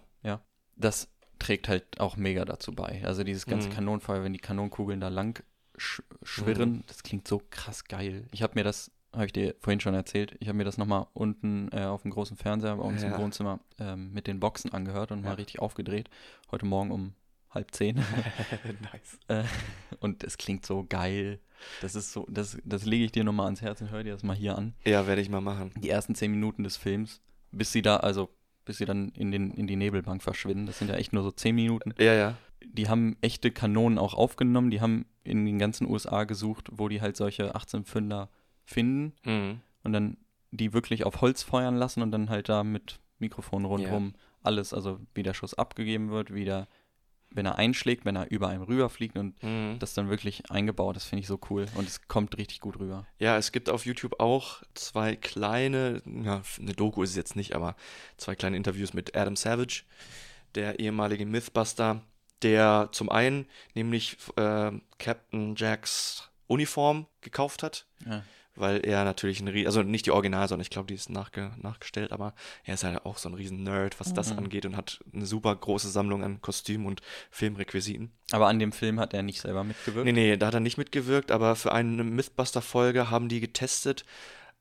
das 0.75 1.09
trägt 1.39 1.67
halt 1.67 1.99
auch 1.99 2.17
mega 2.17 2.45
dazu 2.45 2.71
bei. 2.73 3.01
Also 3.05 3.23
dieses 3.23 3.45
ganze 3.45 3.69
Mhm. 3.69 3.73
Kanonenfeuer, 3.73 4.23
wenn 4.23 4.33
die 4.33 4.39
Kanonenkugeln 4.39 4.99
da 4.99 5.07
lang 5.07 5.41
sch 5.77 6.01
schwirren, 6.23 6.71
Mhm. 6.73 6.83
das 6.87 7.03
klingt 7.03 7.27
so 7.27 7.41
krass 7.49 7.85
geil. 7.85 8.27
Ich 8.31 8.43
habe 8.43 8.53
mir 8.55 8.63
das, 8.63 8.91
habe 9.13 9.25
ich 9.25 9.33
dir 9.33 9.55
vorhin 9.59 9.79
schon 9.79 9.93
erzählt, 9.93 10.35
ich 10.39 10.47
habe 10.49 10.57
mir 10.57 10.65
das 10.65 10.77
nochmal 10.77 11.07
unten 11.13 11.69
äh, 11.71 11.85
auf 11.85 12.01
dem 12.03 12.11
großen 12.11 12.37
Fernseher 12.37 12.75
bei 12.75 12.83
uns 12.83 13.01
im 13.01 13.11
Ja. 13.11 13.17
Wohnzimmer 13.17 13.59
ähm, 13.79 14.11
mit 14.13 14.27
den 14.27 14.39
Boxen 14.39 14.71
angehört 14.73 15.11
und 15.11 15.19
Ja. 15.19 15.29
mal 15.29 15.35
richtig 15.35 15.59
aufgedreht. 15.59 16.09
Heute 16.51 16.65
Morgen 16.65 16.91
um 16.91 17.13
halb 17.49 17.71
zehn. 17.73 17.95
nice. 18.81 19.17
Äh, 19.27 19.43
und 19.99 20.23
es 20.23 20.37
klingt 20.37 20.65
so 20.65 20.85
geil. 20.87 21.39
Das 21.81 21.95
ist 21.95 22.11
so, 22.11 22.25
das, 22.29 22.57
das 22.63 22.85
lege 22.85 23.05
ich 23.05 23.11
dir 23.11 23.23
nochmal 23.23 23.45
ans 23.45 23.61
Herz 23.61 23.81
und 23.81 23.89
hör 23.91 24.03
dir 24.03 24.13
das 24.13 24.23
mal 24.23 24.35
hier 24.35 24.57
an. 24.57 24.73
Ja, 24.85 25.07
werde 25.07 25.21
ich 25.21 25.29
mal 25.29 25.41
machen. 25.41 25.71
Die 25.77 25.89
ersten 25.89 26.15
zehn 26.15 26.31
Minuten 26.31 26.63
des 26.63 26.77
Films, 26.77 27.21
bis 27.51 27.71
sie 27.71 27.81
da, 27.81 27.97
also 27.97 28.29
bis 28.69 28.77
sie 28.77 28.85
dann 28.85 29.09
in, 29.15 29.31
den, 29.31 29.49
in 29.49 29.65
die 29.65 29.75
Nebelbank 29.75 30.21
verschwinden, 30.21 30.67
das 30.67 30.77
sind 30.77 30.89
ja 30.89 30.95
echt 30.95 31.11
nur 31.11 31.23
so 31.23 31.31
zehn 31.31 31.55
Minuten. 31.55 31.91
Ja, 31.97 32.13
ja. 32.13 32.37
Die 32.63 32.87
haben 32.87 33.17
echte 33.21 33.49
Kanonen 33.49 33.97
auch 33.97 34.13
aufgenommen, 34.13 34.69
die 34.69 34.79
haben 34.79 35.07
in 35.23 35.43
den 35.47 35.57
ganzen 35.57 35.89
USA 35.89 36.25
gesucht, 36.25 36.69
wo 36.71 36.87
die 36.87 37.01
halt 37.01 37.17
solche 37.17 37.55
18 37.55 37.83
Pfünder 37.83 38.29
finden 38.65 39.13
Mhm. 39.25 39.61
und 39.83 39.93
dann 39.93 40.17
die 40.51 40.71
wirklich 40.71 41.03
auf 41.03 41.21
Holz 41.21 41.41
feuern 41.41 41.77
lassen 41.77 42.03
und 42.03 42.11
dann 42.11 42.29
halt 42.29 42.47
da 42.47 42.63
mit 42.63 42.99
Mikrofon 43.17 43.65
rundherum 43.65 44.13
alles, 44.43 44.71
also 44.71 44.99
wie 45.15 45.23
der 45.23 45.33
Schuss 45.33 45.55
abgegeben 45.55 46.11
wird, 46.11 46.31
wie 46.31 46.45
der, 46.45 46.67
wenn 47.31 47.45
er 47.45 47.57
einschlägt, 47.57 48.05
wenn 48.05 48.15
er 48.15 48.29
über 48.31 48.47
einem 48.47 48.63
rüberfliegt 48.63 49.17
und 49.17 49.41
Mhm. 49.43 49.77
das 49.79 49.93
dann 49.93 50.09
wirklich 50.09 50.49
eingebaut. 50.49 50.95
Das 50.95 51.05
finde 51.05 51.21
ich 51.21 51.27
so 51.27 51.39
cool 51.49 51.67
und 51.75 51.87
es 51.87 52.07
kommt 52.07 52.37
richtig 52.37 52.59
gut 52.59 52.79
rüber. 52.79 53.05
Ja, 53.19 53.37
es 53.37 53.51
gibt 53.51 53.69
auf 53.69 53.85
YouTube 53.85 54.19
auch 54.19 54.63
zwei 54.73 55.15
kleine, 55.15 56.01
ja, 56.23 56.41
eine 56.59 56.73
Doku 56.73 57.03
ist 57.03 57.11
es 57.11 57.15
jetzt 57.15 57.35
nicht, 57.35 57.53
aber 57.55 57.75
zwei 58.17 58.35
kleine 58.35 58.57
Interviews 58.57 58.93
mit 58.93 59.15
Adam 59.15 59.35
Savage, 59.35 59.83
der 60.55 60.79
ehemalige 60.79 61.25
Mythbuster, 61.25 62.01
der 62.41 62.89
zum 62.91 63.09
einen 63.09 63.45
nämlich 63.75 64.17
äh, 64.35 64.71
Captain 64.97 65.55
Jacks 65.55 66.29
Uniform 66.47 67.05
gekauft 67.21 67.61
hat, 67.63 67.85
Ja. 68.05 68.23
Weil 68.59 68.85
er 68.85 69.03
natürlich 69.03 69.39
ein 69.41 69.47
Rie 69.47 69.65
also 69.65 69.81
nicht 69.83 70.05
die 70.05 70.11
Original, 70.11 70.47
sondern 70.47 70.61
ich 70.63 70.69
glaube, 70.69 70.87
die 70.87 70.93
ist 70.93 71.09
nachge 71.09 71.51
nachgestellt, 71.61 72.11
aber 72.11 72.33
er 72.63 72.73
ist 72.75 72.83
halt 72.83 73.05
auch 73.05 73.17
so 73.17 73.29
ein 73.29 73.35
riesen 73.35 73.63
Nerd, 73.63 73.99
was 73.99 74.13
das 74.13 74.31
Mhm. 74.31 74.39
angeht 74.39 74.65
und 74.65 74.75
hat 74.77 74.99
eine 75.13 75.25
super 75.25 75.55
große 75.55 75.89
Sammlung 75.89 76.23
an 76.23 76.41
Kostümen 76.41 76.85
und 76.87 77.01
Filmrequisiten. 77.31 78.11
Aber 78.31 78.47
an 78.47 78.59
dem 78.59 78.71
Film 78.71 78.99
hat 78.99 79.13
er 79.13 79.23
nicht 79.23 79.41
selber 79.41 79.63
mitgewirkt. 79.63 80.05
Nee, 80.05 80.11
nee, 80.11 80.37
da 80.37 80.47
hat 80.47 80.53
er 80.53 80.59
nicht 80.59 80.77
mitgewirkt, 80.77 81.31
aber 81.31 81.55
für 81.55 81.71
eine 81.71 82.03
Mythbuster-Folge 82.03 83.09
haben 83.09 83.29
die 83.29 83.39
getestet, 83.39 84.05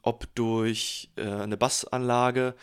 ob 0.03 0.33
durch 0.35 1.11
äh, 1.17 1.23
eine 1.23 1.57
Bassanlage 1.57 2.55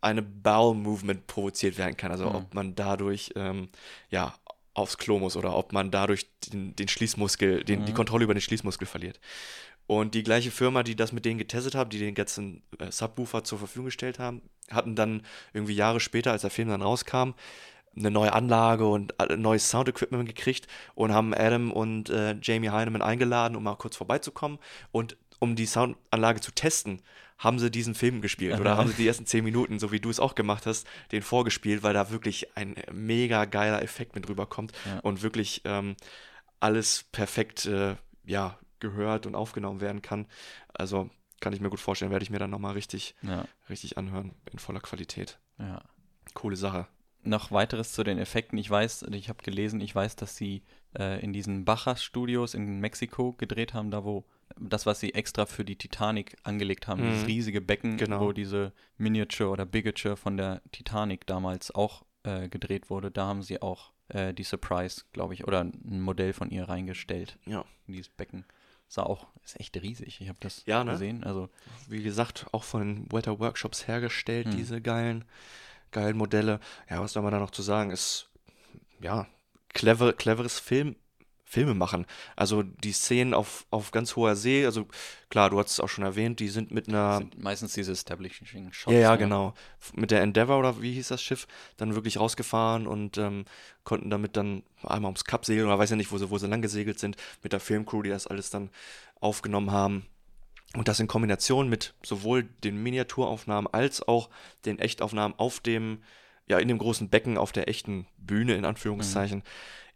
eine 0.00 0.22
Bowel-Movement 0.22 1.26
provoziert 1.26 1.76
werden 1.78 1.96
kann. 1.96 2.12
Also 2.12 2.26
Mhm. 2.26 2.34
ob 2.34 2.54
man 2.54 2.74
dadurch 2.74 3.32
ähm, 3.36 3.68
ja, 4.10 4.34
aufs 4.74 4.96
Klo 4.96 5.18
muss 5.18 5.36
oder 5.36 5.56
ob 5.56 5.72
man 5.72 5.90
dadurch 5.90 6.28
den, 6.52 6.76
den 6.76 6.86
Schließmuskel, 6.86 7.64
den, 7.64 7.84
die 7.84 7.90
Mhm. 7.92 7.96
Kontrolle 7.96 8.22
über 8.24 8.34
den 8.34 8.40
Schließmuskel 8.40 8.86
verliert. 8.86 9.18
Und 9.88 10.14
die 10.14 10.22
gleiche 10.22 10.50
Firma, 10.50 10.82
die 10.84 10.94
das 10.94 11.12
mit 11.12 11.24
denen 11.24 11.38
getestet 11.38 11.74
hat, 11.74 11.92
die 11.92 11.98
den 11.98 12.14
ganzen 12.14 12.62
äh, 12.78 12.92
Subwoofer 12.92 13.42
zur 13.42 13.58
Verfügung 13.58 13.86
gestellt 13.86 14.18
haben, 14.18 14.42
hatten 14.70 14.94
dann 14.94 15.22
irgendwie 15.54 15.72
Jahre 15.74 15.98
später, 15.98 16.30
als 16.30 16.42
der 16.42 16.50
Film 16.50 16.68
dann 16.68 16.82
rauskam, 16.82 17.30
eine 17.96 18.10
neue 18.10 18.32
Anlage 18.32 18.86
und 18.86 19.14
neues 19.36 19.70
Soundequipment 19.70 20.26
gekriegt 20.28 20.68
und 20.94 21.12
haben 21.12 21.32
Adam 21.34 21.72
und 21.72 22.10
äh, 22.10 22.36
Jamie 22.42 22.68
Heineman 22.68 23.00
eingeladen, 23.02 23.56
um 23.56 23.62
mal 23.64 23.76
kurz 23.76 23.96
vorbeizukommen. 23.96 24.58
Und 24.92 25.16
um 25.40 25.56
die 25.56 25.66
Soundanlage 25.66 26.40
zu 26.40 26.52
testen, 26.52 27.00
haben 27.38 27.58
sie 27.58 27.70
diesen 27.70 27.94
Film 27.94 28.20
gespielt 28.20 28.60
oder 28.60 28.76
haben 28.76 28.88
sie 28.88 28.94
die 28.96 29.06
ersten 29.08 29.24
zehn 29.24 29.42
Minuten, 29.44 29.78
so 29.78 29.90
wie 29.90 30.00
du 30.00 30.10
es 30.10 30.20
auch 30.20 30.34
gemacht 30.34 30.66
hast, 30.66 30.86
den 31.12 31.22
vorgespielt, 31.22 31.82
weil 31.82 31.94
da 31.94 32.10
wirklich 32.10 32.56
ein 32.56 32.74
mega 32.92 33.46
geiler 33.46 33.80
Effekt 33.82 34.14
mit 34.16 34.28
rüberkommt 34.28 34.72
Ja. 34.84 34.98
und 35.00 35.22
wirklich 35.22 35.62
ähm, 35.64 35.96
alles 36.60 37.04
perfekt 37.10 37.64
äh, 37.66 37.94
ja, 38.26 38.58
gehört 38.80 39.26
und 39.26 39.34
aufgenommen 39.34 39.80
werden 39.80 40.02
kann. 40.02 40.26
Also 40.74 41.10
kann 41.40 41.52
ich 41.52 41.60
mir 41.60 41.70
gut 41.70 41.80
vorstellen, 41.80 42.10
werde 42.10 42.22
ich 42.24 42.30
mir 42.30 42.38
dann 42.38 42.50
nochmal 42.50 42.72
richtig, 42.74 43.14
Ja, 43.22 43.46
richtig 43.70 43.96
anhören 43.98 44.34
in 44.52 44.58
voller 44.58 44.80
Qualität. 44.80 45.38
ja. 45.58 45.82
Coole 46.34 46.56
Sache. 46.56 46.86
Noch 47.22 47.50
weiteres 47.52 47.92
zu 47.92 48.04
den 48.04 48.18
Effekten. 48.18 48.58
Ich 48.58 48.70
weiß, 48.70 49.06
ich 49.12 49.28
habe 49.28 49.42
gelesen, 49.42 49.80
ich 49.80 49.94
weiß, 49.94 50.14
dass 50.16 50.36
sie 50.36 50.62
äh, 50.96 51.20
in 51.22 51.32
diesen 51.32 51.64
Bachas-Studios 51.64 52.54
in 52.54 52.80
Mexiko 52.80 53.32
gedreht 53.32 53.72
haben, 53.74 53.90
da 53.90 54.04
wo 54.04 54.24
das, 54.58 54.86
was 54.86 55.00
sie 55.00 55.14
extra 55.14 55.46
für 55.46 55.64
die 55.64 55.76
Titanic 55.76 56.36
angelegt 56.42 56.86
haben, 56.86 57.02
Mhm. 57.02 57.10
dieses 57.12 57.26
riesige 57.26 57.60
Becken, 57.60 57.96
Genau. 57.96 58.20
wo 58.20 58.32
diese 58.32 58.72
Miniature 58.98 59.50
oder 59.50 59.64
Bigature 59.66 60.16
von 60.16 60.36
der 60.36 60.62
Titanic 60.70 61.26
damals 61.26 61.74
auch 61.74 62.04
äh, 62.24 62.48
gedreht 62.48 62.90
wurde, 62.90 63.10
da 63.10 63.26
haben 63.26 63.42
sie 63.42 63.62
auch 63.62 63.92
äh, 64.08 64.32
die 64.34 64.42
Surprise, 64.42 65.04
glaube 65.12 65.34
ich, 65.34 65.46
oder 65.46 65.60
ein 65.60 66.00
Modell 66.00 66.32
von 66.32 66.50
ihr 66.50 66.68
reingestellt 66.68 67.38
Ja. 67.46 67.64
in 67.86 67.94
dieses 67.94 68.08
Becken. 68.10 68.44
Sah 68.88 69.02
auch, 69.02 69.26
ist 69.44 69.60
echt 69.60 69.76
riesig. 69.76 70.20
Ich 70.20 70.28
habe 70.28 70.38
das 70.40 70.64
Ja, 70.66 70.82
ne? 70.82 70.92
gesehen. 70.92 71.22
Also 71.24 71.50
wie 71.88 72.02
gesagt, 72.02 72.46
auch 72.52 72.64
von 72.64 72.80
den 72.80 73.12
Wetter 73.12 73.38
Workshops 73.38 73.86
hergestellt, 73.86 74.46
Hm. 74.46 74.56
diese 74.56 74.80
geilen, 74.80 75.24
geilen 75.92 76.16
Modelle. 76.16 76.58
Ja, 76.88 77.00
was 77.00 77.12
soll 77.12 77.22
man 77.22 77.32
da 77.32 77.38
noch 77.38 77.50
zu 77.50 77.62
sagen? 77.62 77.90
Ist, 77.90 78.30
ja, 79.00 79.26
clever, 79.74 80.12
cleveres 80.14 80.58
Film, 80.58 80.96
Filme 81.48 81.72
machen. 81.72 82.04
Also 82.36 82.62
die 82.62 82.92
Szenen 82.92 83.32
auf, 83.32 83.64
auf 83.70 83.90
ganz 83.90 84.16
hoher 84.16 84.36
See, 84.36 84.66
also 84.66 84.86
klar, 85.30 85.48
du 85.48 85.58
hast 85.58 85.70
es 85.70 85.80
auch 85.80 85.88
schon 85.88 86.04
erwähnt, 86.04 86.40
die 86.40 86.48
sind 86.48 86.70
mit 86.72 86.88
einer. 86.88 87.16
sind 87.16 87.42
meistens 87.42 87.72
diese 87.72 87.92
Establishing 87.92 88.70
Shots. 88.70 88.92
ja, 88.92 89.00
ja, 89.00 89.12
ne? 89.12 89.18
genau. 89.18 89.54
Mit 89.94 90.10
der 90.10 90.20
Endeavour 90.20 90.58
oder 90.58 90.82
wie 90.82 90.92
hieß 90.92 91.08
das 91.08 91.22
Schiff, 91.22 91.48
dann 91.78 91.94
wirklich 91.94 92.20
rausgefahren 92.20 92.86
und 92.86 93.16
ähm, 93.16 93.46
konnten 93.84 94.10
damit 94.10 94.36
dann 94.36 94.62
einmal 94.82 95.08
ums 95.08 95.24
Kap 95.24 95.46
segeln 95.46 95.66
oder 95.66 95.78
weiß 95.78 95.88
ja 95.88 95.96
nicht, 95.96 96.12
wo 96.12 96.18
sie, 96.18 96.28
wo 96.28 96.36
sie 96.36 96.48
lang 96.48 96.60
gesegelt 96.60 96.98
sind, 96.98 97.16
mit 97.42 97.54
der 97.54 97.60
Filmcrew, 97.60 98.02
die 98.02 98.10
das 98.10 98.26
alles 98.26 98.50
dann 98.50 98.68
aufgenommen 99.18 99.72
haben. 99.72 100.04
Und 100.76 100.86
das 100.86 101.00
in 101.00 101.06
Kombination 101.06 101.70
mit 101.70 101.94
sowohl 102.02 102.42
den 102.62 102.82
Miniaturaufnahmen 102.82 103.72
als 103.72 104.06
auch 104.06 104.28
den 104.66 104.78
Echtaufnahmen 104.78 105.38
auf 105.38 105.60
dem, 105.60 106.02
ja, 106.46 106.58
in 106.58 106.68
dem 106.68 106.76
großen 106.76 107.08
Becken 107.08 107.38
auf 107.38 107.52
der 107.52 107.70
echten 107.70 108.06
Bühne, 108.18 108.54
in 108.54 108.66
Anführungszeichen, 108.66 109.42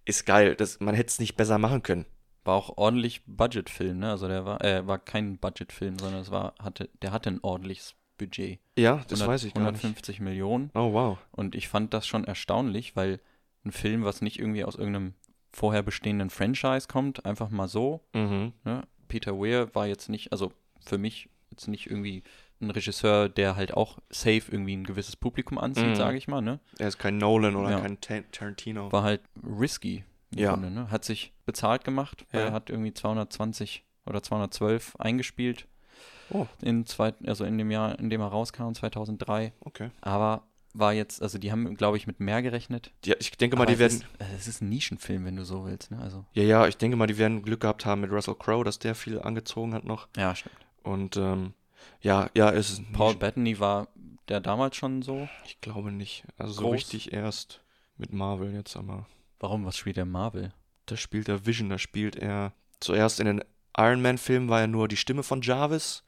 ist 0.04 0.26
geil. 0.26 0.54
Das, 0.56 0.80
man 0.80 0.94
hätte 0.94 1.08
es 1.08 1.18
nicht 1.18 1.36
besser 1.36 1.58
machen 1.58 1.82
können. 1.82 2.06
War 2.44 2.54
auch 2.56 2.76
ordentlich 2.76 3.22
Budgetfilm, 3.26 3.98
ne? 4.00 4.10
Also 4.10 4.26
der 4.28 4.44
war, 4.44 4.64
äh, 4.64 4.86
war 4.86 4.98
kein 4.98 5.38
Budgetfilm, 5.38 5.98
sondern 5.98 6.20
es 6.22 6.30
war, 6.30 6.54
hatte, 6.60 6.88
der 7.00 7.12
hatte 7.12 7.30
ein 7.30 7.38
ordentliches 7.42 7.94
Budget. 8.18 8.58
Ja, 8.76 8.96
das 9.08 9.20
100 9.20 9.28
weiß 9.28 9.44
ich 9.44 9.54
gar 9.54 9.60
nicht. 9.70 9.82
150 9.84 10.20
Millionen. 10.20 10.70
Oh, 10.74 10.92
wow. 10.92 11.18
Und 11.30 11.54
ich 11.54 11.68
fand 11.68 11.94
das 11.94 12.06
schon 12.06 12.24
erstaunlich, 12.24 12.96
weil 12.96 13.20
ein 13.64 13.70
Film, 13.72 14.04
was 14.04 14.22
nicht 14.22 14.38
irgendwie 14.40 14.64
aus 14.64 14.74
irgendeinem 14.74 15.14
vorher 15.52 15.82
bestehenden 15.82 16.30
Franchise 16.30 16.88
kommt, 16.88 17.24
einfach 17.26 17.50
mal 17.50 17.68
so, 17.68 18.00
Mhm. 18.14 18.52
ne? 18.64 18.82
Peter 19.08 19.38
Weir 19.38 19.72
war 19.74 19.86
jetzt 19.86 20.08
nicht, 20.08 20.32
also 20.32 20.52
für 20.84 20.98
mich 20.98 21.28
jetzt 21.50 21.68
nicht 21.68 21.88
irgendwie 21.90 22.22
ein 22.62 22.70
Regisseur, 22.70 23.28
der 23.28 23.56
halt 23.56 23.74
auch 23.74 23.98
safe 24.10 24.42
irgendwie 24.50 24.76
ein 24.76 24.84
gewisses 24.84 25.16
Publikum 25.16 25.58
anzieht, 25.58 25.86
Mhm. 25.88 25.94
sage 25.96 26.16
ich 26.16 26.28
mal, 26.28 26.40
ne? 26.40 26.60
Er 26.78 26.88
ist 26.88 26.98
kein 26.98 27.18
Nolan 27.18 27.56
oder 27.56 27.70
Ja. 27.72 27.80
kein 27.80 28.00
Ta- 28.00 28.22
Tarantino. 28.32 28.90
War 28.92 29.02
halt 29.02 29.20
risky. 29.44 30.04
im 30.34 30.38
Ja. 30.38 30.52
Grunde, 30.52 30.70
ne? 30.70 30.90
Hat 30.90 31.04
sich 31.04 31.32
bezahlt 31.44 31.84
gemacht, 31.84 32.24
Ja. 32.32 32.40
er 32.40 32.52
hat 32.52 32.70
irgendwie 32.70 32.94
220 32.94 33.84
oder 34.06 34.22
212 34.22 34.96
eingespielt 34.98 35.66
Oh, 36.30 36.46
in 36.62 36.86
zwei, 36.86 37.12
also 37.26 37.44
in 37.44 37.58
dem 37.58 37.70
Jahr, 37.70 37.98
in 37.98 38.08
dem 38.08 38.22
er 38.22 38.28
rauskam, 38.28 38.72
2003. 38.72 39.52
okay. 39.60 39.90
Aber 40.00 40.44
war 40.72 40.94
jetzt, 40.94 41.20
also 41.20 41.36
die 41.36 41.52
haben, 41.52 41.74
glaube 41.76 41.98
ich, 41.98 42.06
mit 42.06 42.18
mehr 42.18 42.40
gerechnet. 42.40 42.92
Ja, 43.04 43.14
ich 43.18 43.32
denke 43.32 43.56
mal, 43.56 43.64
Aber 43.64 43.66
die 43.66 43.74
es 43.74 43.78
werden. 43.80 43.92
Ist, 43.96 44.04
äh, 44.20 44.34
es 44.38 44.48
ist 44.48 44.62
ein 44.62 44.70
Nischenfilm, 44.70 45.26
wenn 45.26 45.36
du 45.36 45.44
so 45.44 45.66
willst, 45.66 45.90
ne? 45.90 45.98
Also, 46.00 46.24
Ja, 46.32 46.42
ja, 46.44 46.66
ich 46.66 46.78
denke 46.78 46.96
mal, 46.96 47.06
die 47.06 47.18
werden 47.18 47.42
Glück 47.42 47.60
gehabt 47.60 47.84
haben 47.84 48.00
mit 48.00 48.10
Russell 48.10 48.34
Crowe, 48.34 48.64
dass 48.64 48.78
der 48.78 48.94
viel 48.94 49.20
angezogen 49.20 49.74
hat 49.74 49.84
noch. 49.84 50.08
ja, 50.16 50.34
stimmt. 50.34 50.54
Und 50.82 51.18
ähm, 51.18 51.52
ja, 52.00 52.30
ja, 52.34 52.50
es 52.50 52.70
ist. 52.70 52.92
Paul 52.92 53.14
Bettany 53.14 53.58
war 53.58 53.88
der 54.28 54.40
damals 54.40 54.76
schon 54.76 55.02
so. 55.02 55.28
Ich 55.44 55.60
glaube 55.60 55.92
nicht. 55.92 56.24
Also 56.36 56.54
so 56.54 56.62
Groß. 56.62 56.74
richtig 56.74 57.12
erst 57.12 57.60
mit 57.96 58.12
Marvel 58.12 58.52
jetzt, 58.52 58.76
aber. 58.76 59.06
Warum? 59.38 59.64
Was 59.64 59.76
spielt 59.76 59.96
der 59.96 60.04
Marvel? 60.04 60.52
Da 60.86 60.96
spielt 60.96 61.28
er 61.28 61.46
Vision, 61.46 61.68
da 61.68 61.78
spielt 61.78 62.16
er. 62.16 62.52
Zuerst 62.80 63.20
in 63.20 63.26
den 63.26 63.44
Iron 63.76 64.02
Man-Filmen 64.02 64.48
war 64.48 64.60
er 64.60 64.66
nur 64.66 64.88
die 64.88 64.96
Stimme 64.96 65.22
von 65.22 65.42
Jarvis. 65.42 66.02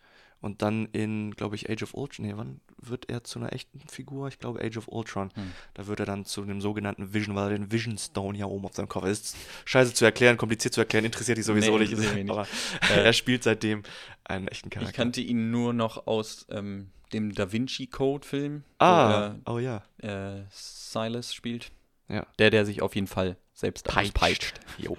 Und 0.44 0.60
dann 0.60 0.84
in, 0.92 1.30
glaube 1.30 1.56
ich, 1.56 1.70
Age 1.70 1.82
of 1.84 1.94
Ultron. 1.94 2.26
Nee, 2.26 2.34
wann 2.36 2.60
wird 2.76 3.08
er 3.08 3.24
zu 3.24 3.38
einer 3.38 3.54
echten 3.54 3.80
Figur? 3.88 4.28
Ich 4.28 4.38
glaube 4.38 4.60
Age 4.62 4.76
of 4.76 4.88
Ultron. 4.88 5.30
Hm. 5.34 5.52
Da 5.72 5.86
wird 5.86 6.00
er 6.00 6.06
dann 6.06 6.26
zu 6.26 6.44
dem 6.44 6.60
sogenannten 6.60 7.14
Vision, 7.14 7.34
weil 7.34 7.50
er 7.52 7.58
den 7.58 7.72
Vision 7.72 7.96
Stone 7.96 8.36
hier 8.36 8.48
oben 8.48 8.66
auf 8.66 8.74
seinem 8.74 8.88
Kopf 8.88 9.04
hat. 9.04 9.10
Ist 9.10 9.36
scheiße 9.64 9.94
zu 9.94 10.04
erklären, 10.04 10.36
kompliziert 10.36 10.74
zu 10.74 10.82
erklären, 10.82 11.06
interessiert 11.06 11.38
dich 11.38 11.46
sowieso 11.46 11.78
Nee, 11.78 11.86
nicht. 11.86 12.30
Aber 12.30 12.46
äh, 12.90 13.04
er 13.04 13.12
spielt 13.14 13.42
seitdem 13.42 13.84
einen 14.22 14.48
echten 14.48 14.68
Charakter. 14.68 14.90
Ich 14.90 14.94
kannte 14.96 15.22
ihn 15.22 15.50
nur 15.50 15.72
noch 15.72 16.06
aus 16.06 16.46
ähm, 16.50 16.90
dem 17.14 17.34
Da 17.34 17.50
Vinci 17.50 17.86
Code-Film, 17.86 18.64
ah, 18.80 19.36
oh 19.46 19.58
ja. 19.58 19.82
wo 20.02 20.06
er 20.06 20.40
äh, 20.40 20.44
Silas 20.50 21.32
spielt. 21.32 21.72
Ja. 22.08 22.26
Der, 22.38 22.50
der 22.50 22.66
sich 22.66 22.82
auf 22.82 22.94
jeden 22.94 23.06
Fall 23.06 23.38
selbst 23.54 23.86
Peitscht. 23.86 24.14
auspeitscht. 24.16 24.60
Jo. 24.76 24.96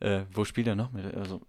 Äh, 0.00 0.22
wo 0.32 0.44
spielt 0.44 0.66
er 0.66 0.74
noch 0.74 0.90
mit? 0.90 1.14
Also, 1.14 1.42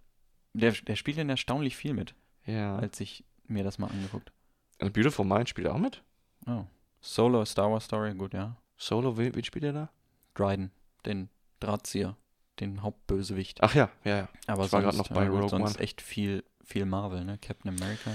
der, 0.53 0.73
der 0.73 0.95
spielt 0.95 1.17
denn 1.17 1.29
erstaunlich 1.29 1.75
viel 1.75 1.93
mit, 1.93 2.13
Ja. 2.45 2.77
als 2.77 2.99
ich 2.99 3.23
mir 3.47 3.63
das 3.63 3.77
mal 3.77 3.87
angeguckt. 3.87 4.31
Und 4.79 4.93
Beautiful 4.93 5.25
Mind 5.25 5.49
spielt 5.49 5.67
er 5.67 5.75
auch 5.75 5.79
mit? 5.79 6.03
Oh. 6.47 6.65
Solo, 6.99 7.45
Star 7.45 7.71
Wars 7.71 7.85
Story, 7.85 8.13
gut, 8.15 8.33
ja. 8.33 8.57
Solo, 8.77 9.17
wen, 9.17 9.35
wen 9.35 9.43
spielt 9.43 9.63
er 9.65 9.73
da? 9.73 9.89
Dryden, 10.33 10.71
den 11.05 11.29
Drahtzieher, 11.59 12.15
den 12.59 12.81
Hauptbösewicht. 12.81 13.61
Ach 13.61 13.75
ja, 13.75 13.89
ja, 14.03 14.17
ja. 14.17 14.29
Aber 14.47 14.65
ich 14.65 14.71
war 14.71 14.81
sonst, 14.81 14.97
noch 14.97 15.09
bei 15.09 15.25
gut, 15.25 15.37
Rogue 15.37 15.49
sonst 15.49 15.75
One. 15.75 15.83
echt 15.83 16.01
viel, 16.01 16.43
viel 16.63 16.85
Marvel, 16.85 17.25
ne? 17.25 17.37
Captain 17.39 17.75
America, 17.75 18.11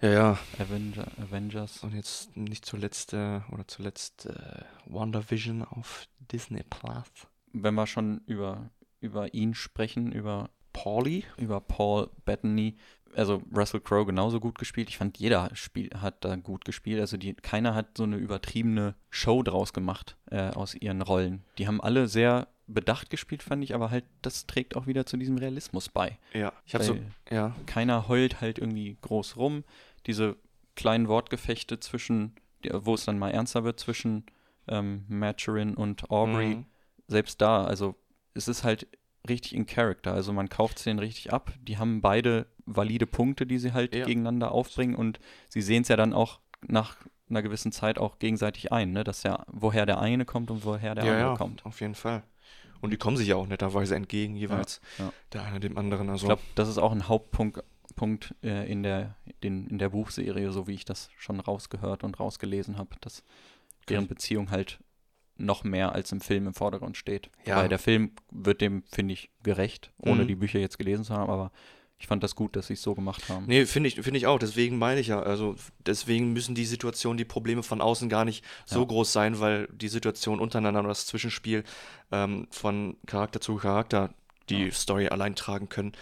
Ja, 0.00 0.10
ja. 0.10 0.38
Avenger, 0.58 1.06
Avengers. 1.18 1.82
Und 1.82 1.94
jetzt 1.94 2.36
nicht 2.36 2.64
zuletzt, 2.64 3.12
äh, 3.12 3.40
oder 3.50 3.66
zuletzt 3.68 4.26
äh, 4.26 4.62
WandaVision 4.86 5.62
auf 5.64 6.06
Disney 6.20 6.62
Plus. 6.62 7.04
Wenn 7.52 7.74
wir 7.74 7.86
schon 7.86 8.22
über, 8.26 8.70
über 9.00 9.34
ihn 9.34 9.54
sprechen, 9.54 10.12
über 10.12 10.50
Paulie? 10.72 11.24
über 11.36 11.60
Paul 11.60 12.10
Bettany. 12.24 12.76
Also 13.14 13.42
Russell 13.54 13.80
Crowe 13.80 14.06
genauso 14.06 14.40
gut 14.40 14.58
gespielt. 14.58 14.88
Ich 14.88 14.96
fand, 14.98 15.18
jeder 15.18 15.50
Spiel, 15.54 15.90
hat 16.00 16.24
da 16.24 16.36
gut 16.36 16.64
gespielt. 16.64 17.00
Also 17.00 17.16
die, 17.16 17.34
keiner 17.34 17.74
hat 17.74 17.96
so 17.98 18.04
eine 18.04 18.16
übertriebene 18.16 18.94
Show 19.10 19.42
draus 19.42 19.72
gemacht 19.72 20.16
äh, 20.30 20.50
aus 20.50 20.74
ihren 20.74 21.02
Rollen. 21.02 21.42
Die 21.58 21.66
haben 21.66 21.80
alle 21.80 22.08
sehr 22.08 22.48
bedacht 22.66 23.10
gespielt, 23.10 23.42
fand 23.42 23.62
ich, 23.64 23.74
aber 23.74 23.90
halt, 23.90 24.04
das 24.22 24.46
trägt 24.46 24.76
auch 24.76 24.86
wieder 24.86 25.04
zu 25.04 25.16
diesem 25.18 25.36
Realismus 25.36 25.88
bei. 25.90 26.18
Ja. 26.32 26.52
Ich 26.64 26.74
habe 26.74 26.84
so, 26.84 26.96
ja. 27.30 27.54
Keiner 27.66 28.08
heult 28.08 28.40
halt 28.40 28.58
irgendwie 28.58 28.96
groß 29.02 29.36
rum. 29.36 29.64
Diese 30.06 30.36
kleinen 30.74 31.08
Wortgefechte 31.08 31.80
zwischen, 31.80 32.34
wo 32.72 32.94
es 32.94 33.04
dann 33.04 33.18
mal 33.18 33.30
ernster 33.30 33.64
wird, 33.64 33.78
zwischen 33.78 34.24
ähm, 34.68 35.04
Maturin 35.08 35.74
und 35.74 36.10
Aubrey, 36.10 36.54
Mhm. 36.56 36.66
selbst 37.08 37.40
da, 37.42 37.64
also 37.64 37.94
es 38.32 38.48
ist 38.48 38.64
halt 38.64 38.86
richtig 39.28 39.54
in 39.54 39.66
Character. 39.66 40.12
Also 40.12 40.32
man 40.32 40.48
kauft 40.48 40.78
es 40.78 40.84
denen 40.84 40.98
richtig 40.98 41.32
ab. 41.32 41.52
Die 41.62 41.78
haben 41.78 42.00
beide 42.00 42.46
valide 42.66 43.06
Punkte, 43.06 43.46
die 43.46 43.58
sie 43.58 43.72
halt 43.72 43.94
Ja. 43.94 44.04
gegeneinander 44.04 44.52
aufbringen 44.52 44.94
und 44.94 45.20
sie 45.48 45.62
sehen 45.62 45.82
es 45.82 45.88
ja 45.88 45.96
dann 45.96 46.12
auch 46.12 46.40
nach 46.66 46.96
einer 47.28 47.42
gewissen 47.42 47.72
Zeit 47.72 47.98
auch 47.98 48.18
gegenseitig 48.18 48.72
ein, 48.72 48.92
ne? 48.92 49.04
dass 49.04 49.22
ja, 49.22 49.44
woher 49.48 49.86
der 49.86 49.98
eine 50.00 50.24
kommt 50.24 50.50
und 50.50 50.64
woher 50.64 50.94
der 50.94 51.04
ja, 51.04 51.12
andere 51.12 51.28
ja, 51.30 51.36
kommt. 51.36 51.64
auf 51.64 51.80
jeden 51.80 51.94
Fall. 51.94 52.22
Und 52.80 52.90
die 52.90 52.96
kommen 52.96 53.16
sich 53.16 53.28
ja 53.28 53.36
auch 53.36 53.46
netterweise 53.46 53.94
entgegen, 53.94 54.34
jeweils. 54.34 54.80
ja. 54.98 55.12
Der 55.32 55.44
eine 55.44 55.60
dem 55.60 55.78
anderen. 55.78 56.10
Also, 56.10 56.24
Ich 56.24 56.28
glaube, 56.28 56.42
das 56.56 56.68
ist 56.68 56.78
auch 56.78 56.92
ein 56.92 57.08
Hauptpunkt 57.08 57.62
Punkt, 57.94 58.34
äh, 58.42 58.70
in, 58.70 58.82
der, 58.82 59.16
den, 59.42 59.66
in 59.68 59.78
der 59.78 59.90
Buchserie, 59.90 60.50
so 60.50 60.66
wie 60.66 60.72
ich 60.74 60.84
das 60.86 61.10
schon 61.18 61.40
rausgehört 61.40 62.04
und 62.04 62.18
rausgelesen 62.18 62.78
habe, 62.78 62.96
dass 63.02 63.22
deren 63.90 64.08
Beziehung 64.08 64.50
halt 64.50 64.78
noch 65.42 65.64
mehr 65.64 65.92
als 65.92 66.12
im 66.12 66.20
Film 66.20 66.46
im 66.46 66.54
Vordergrund 66.54 66.96
steht. 66.96 67.30
Ja. 67.44 67.56
Weil 67.56 67.68
der 67.68 67.78
Film 67.78 68.12
wird 68.30 68.60
dem, 68.60 68.82
finde 68.90 69.14
ich, 69.14 69.30
gerecht, 69.42 69.90
ohne 69.98 70.22
Mhm. 70.24 70.28
die 70.28 70.34
Bücher 70.36 70.58
jetzt 70.58 70.78
gelesen 70.78 71.04
zu 71.04 71.14
haben, 71.14 71.30
aber 71.30 71.50
ich 71.98 72.08
fand 72.08 72.22
das 72.24 72.34
gut, 72.34 72.56
dass 72.56 72.66
sie 72.66 72.72
es 72.74 72.82
so 72.82 72.94
gemacht 72.96 73.28
haben. 73.28 73.44
Nee, 73.46 73.64
finde 73.64 73.88
ich, 73.88 73.94
finde 73.94 74.16
ich 74.18 74.26
auch. 74.26 74.38
Deswegen 74.40 74.76
meine 74.76 74.98
ich 74.98 75.06
ja. 75.06 75.20
Also 75.22 75.54
deswegen 75.86 76.32
müssen 76.32 76.54
die 76.56 76.64
Situationen, 76.64 77.16
die 77.16 77.24
Probleme 77.24 77.62
von 77.62 77.80
außen 77.80 78.08
gar 78.08 78.24
nicht 78.24 78.44
so 78.66 78.80
Ja. 78.80 78.86
groß 78.86 79.12
sein, 79.12 79.38
weil 79.38 79.68
die 79.72 79.86
Situation 79.88 80.40
untereinander 80.40 80.80
oder 80.80 80.88
das 80.88 81.06
Zwischenspiel 81.06 81.62
ähm, 82.10 82.48
von 82.50 82.96
Charakter 83.06 83.40
zu 83.40 83.54
Charakter 83.56 84.10
die 84.48 84.70
Story 84.72 85.06
allein 85.08 85.36
tragen 85.36 85.68
können. 85.68 85.92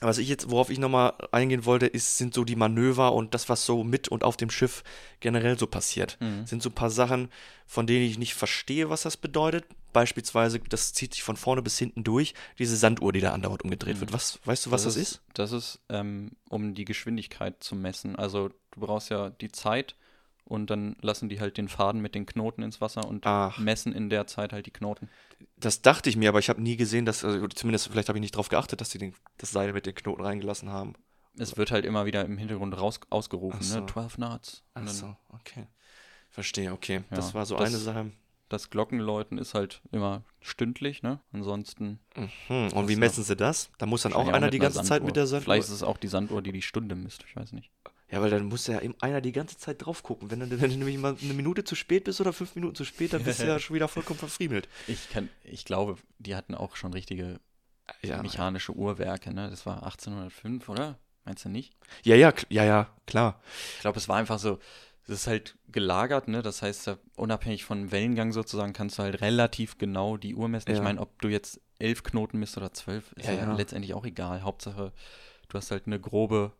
Was 0.00 0.18
ich 0.18 0.28
jetzt, 0.28 0.50
worauf 0.50 0.70
ich 0.70 0.78
nochmal 0.78 1.14
eingehen 1.32 1.64
wollte, 1.64 1.86
ist, 1.86 2.18
sind 2.18 2.32
so 2.32 2.44
die 2.44 2.54
Manöver 2.54 3.12
und 3.14 3.34
das, 3.34 3.48
was 3.48 3.66
so 3.66 3.82
mit 3.82 4.06
und 4.08 4.22
auf 4.22 4.36
dem 4.36 4.48
Schiff 4.50 4.84
generell 5.20 5.58
so 5.58 5.66
passiert. 5.66 6.16
Mhm. 6.20 6.46
Sind 6.46 6.62
so 6.62 6.68
ein 6.68 6.74
paar 6.74 6.90
Sachen, 6.90 7.30
von 7.66 7.86
denen 7.86 8.04
ich 8.04 8.16
nicht 8.18 8.34
verstehe, 8.34 8.90
was 8.90 9.02
das 9.02 9.16
bedeutet. 9.16 9.64
Beispielsweise, 9.92 10.60
das 10.60 10.92
zieht 10.92 11.14
sich 11.14 11.22
von 11.24 11.36
vorne 11.36 11.62
bis 11.62 11.78
hinten 11.78 12.04
durch, 12.04 12.34
diese 12.58 12.76
Sanduhr, 12.76 13.12
die 13.12 13.20
da 13.20 13.32
andauernd 13.32 13.64
umgedreht 13.64 13.96
Mhm. 13.96 14.00
wird. 14.02 14.12
Was, 14.12 14.38
weißt 14.44 14.66
du, 14.66 14.70
was 14.70 14.84
das, 14.84 14.94
ist? 14.96 15.20
Das 15.34 15.50
ist, 15.50 15.80
ähm, 15.88 16.30
um 16.48 16.74
die 16.74 16.84
Geschwindigkeit 16.84 17.62
zu 17.64 17.74
messen. 17.74 18.14
Also 18.14 18.50
du 18.70 18.80
brauchst 18.80 19.10
ja 19.10 19.30
die 19.30 19.50
Zeit 19.50 19.96
und 20.48 20.70
dann 20.70 20.96
lassen 21.00 21.28
die 21.28 21.40
halt 21.40 21.56
den 21.58 21.68
Faden 21.68 22.00
mit 22.00 22.14
den 22.14 22.26
Knoten 22.26 22.62
ins 22.62 22.80
Wasser 22.80 23.06
und 23.06 23.24
Ach. 23.26 23.58
messen 23.58 23.92
in 23.92 24.10
der 24.10 24.26
Zeit 24.26 24.52
halt 24.52 24.66
die 24.66 24.70
Knoten. 24.72 25.08
Das 25.56 25.82
dachte 25.82 26.08
ich 26.10 26.16
mir, 26.16 26.28
aber 26.30 26.38
ich 26.40 26.48
habe 26.48 26.60
nie 26.60 26.76
gesehen, 26.76 27.04
dass, 27.04 27.24
also 27.24 27.46
zumindest 27.48 27.88
vielleicht 27.88 28.08
habe 28.08 28.18
ich 28.18 28.22
nicht 28.22 28.34
darauf 28.34 28.48
geachtet, 28.48 28.80
dass 28.80 28.90
sie 28.90 28.98
den, 28.98 29.14
das 29.36 29.50
Seil 29.52 29.72
mit 29.72 29.86
den 29.86 29.94
Knoten 29.94 30.22
reingelassen 30.22 30.70
haben. 30.70 30.94
Es 31.38 31.56
wird 31.56 31.70
halt 31.70 31.84
immer 31.84 32.04
wieder 32.06 32.24
im 32.24 32.36
Hintergrund 32.38 32.76
raus, 32.80 32.98
ausgerufen, 33.10 33.60
Ach 33.60 33.64
so. 33.64 33.80
ne? 33.80 33.86
12 33.86 34.14
Knots. 34.16 34.64
Und 34.74 34.82
Ach 34.82 34.86
dann 34.86 34.94
so, 34.94 35.16
okay. 35.28 35.66
Verstehe, 36.30 36.72
okay. 36.72 37.04
Ja, 37.10 37.16
das 37.16 37.34
war 37.34 37.46
so 37.46 37.56
das- 37.56 37.68
eine 37.68 37.78
Sache. 37.78 38.10
Das 38.50 38.70
Glockenläuten 38.70 39.36
ist 39.36 39.52
halt 39.52 39.82
immer 39.92 40.22
stündlich, 40.40 41.02
ne? 41.02 41.20
Ansonsten. 41.32 41.98
Hm. 42.46 42.72
Und 42.72 42.88
wie 42.88 42.96
messen 42.96 43.22
sie 43.22 43.36
das? 43.36 43.70
Da 43.76 43.84
muss 43.84 44.00
dann 44.02 44.14
auch 44.14 44.26
einer 44.28 44.48
die 44.48 44.58
ganze 44.58 44.78
Zeit 44.78 44.86
Sanduhr. 44.86 45.06
mit 45.06 45.16
der 45.16 45.26
Sanduhr. 45.26 45.44
Vielleicht 45.44 45.64
ist 45.68 45.74
es 45.74 45.82
auch 45.82 45.98
die 45.98 46.08
Sanduhr, 46.08 46.40
die 46.40 46.52
die 46.52 46.62
Stunde 46.62 46.94
misst, 46.94 47.24
ich 47.28 47.36
weiß 47.36 47.52
nicht. 47.52 47.70
Ja, 48.10 48.22
weil 48.22 48.30
dann 48.30 48.44
muss 48.46 48.66
ja 48.66 48.80
eben 48.80 48.94
einer 49.00 49.20
die 49.20 49.32
ganze 49.32 49.58
Zeit 49.58 49.84
drauf 49.84 50.02
gucken. 50.02 50.30
Wenn 50.30 50.40
du, 50.40 50.48
wenn 50.60 50.70
du 50.70 50.76
nämlich 50.76 50.96
mal 50.98 51.16
eine 51.20 51.34
Minute 51.34 51.64
zu 51.64 51.74
spät 51.74 52.04
bist 52.04 52.20
oder 52.20 52.32
fünf 52.32 52.54
Minuten 52.54 52.74
zu 52.74 52.84
spät, 52.84 53.12
dann 53.12 53.22
bist 53.22 53.40
du 53.40 53.46
ja 53.46 53.58
schon 53.60 53.74
wieder 53.76 53.88
vollkommen 53.88 54.18
verfriemelt. 54.18 54.68
Ich 54.86 55.10
kann, 55.10 55.28
ich 55.44 55.64
glaube, 55.66 55.96
die 56.18 56.34
hatten 56.34 56.54
auch 56.54 56.76
schon 56.76 56.92
richtige 56.94 57.38
Ja, 58.02 58.22
mechanische 58.22 58.72
Uhrwerke, 58.74 59.32
ne? 59.34 59.50
Das 59.50 59.66
war 59.66 59.82
1805, 59.82 60.68
oder? 60.70 60.98
Meinst 61.24 61.44
du 61.44 61.50
nicht? 61.50 61.74
ja, 62.04 62.16
ja, 62.16 62.32
ja, 62.48 62.64
ja, 62.64 62.88
klar. 63.06 63.40
Ich 63.74 63.80
glaube, 63.80 63.98
es 63.98 64.08
war 64.08 64.16
einfach 64.16 64.38
so, 64.38 64.58
es 65.04 65.10
ist 65.10 65.26
halt 65.26 65.58
gelagert, 65.68 66.28
ne? 66.28 66.40
Das 66.40 66.62
heißt, 66.62 66.96
unabhängig 67.16 67.64
von 67.66 67.90
Wellengang 67.92 68.32
sozusagen 68.32 68.72
kannst 68.72 68.98
du 68.98 69.02
halt 69.02 69.20
relativ 69.20 69.76
genau 69.76 70.16
die 70.16 70.34
Uhr 70.34 70.48
messen. 70.48 70.70
Ich 70.70 70.78
Ja. 70.78 70.82
meine, 70.82 71.00
ob 71.00 71.20
du 71.20 71.28
jetzt 71.28 71.60
elf 71.78 72.02
Knoten 72.02 72.38
misst 72.38 72.56
oder 72.56 72.72
zwölf, 72.72 73.12
ist 73.12 73.26
ja, 73.26 73.34
ja. 73.34 73.54
letztendlich 73.54 73.92
auch 73.92 74.06
egal. 74.06 74.42
Hauptsache, 74.42 74.92
du 75.48 75.58
hast 75.58 75.70
halt 75.70 75.86
eine 75.86 76.00
grobe 76.00 76.52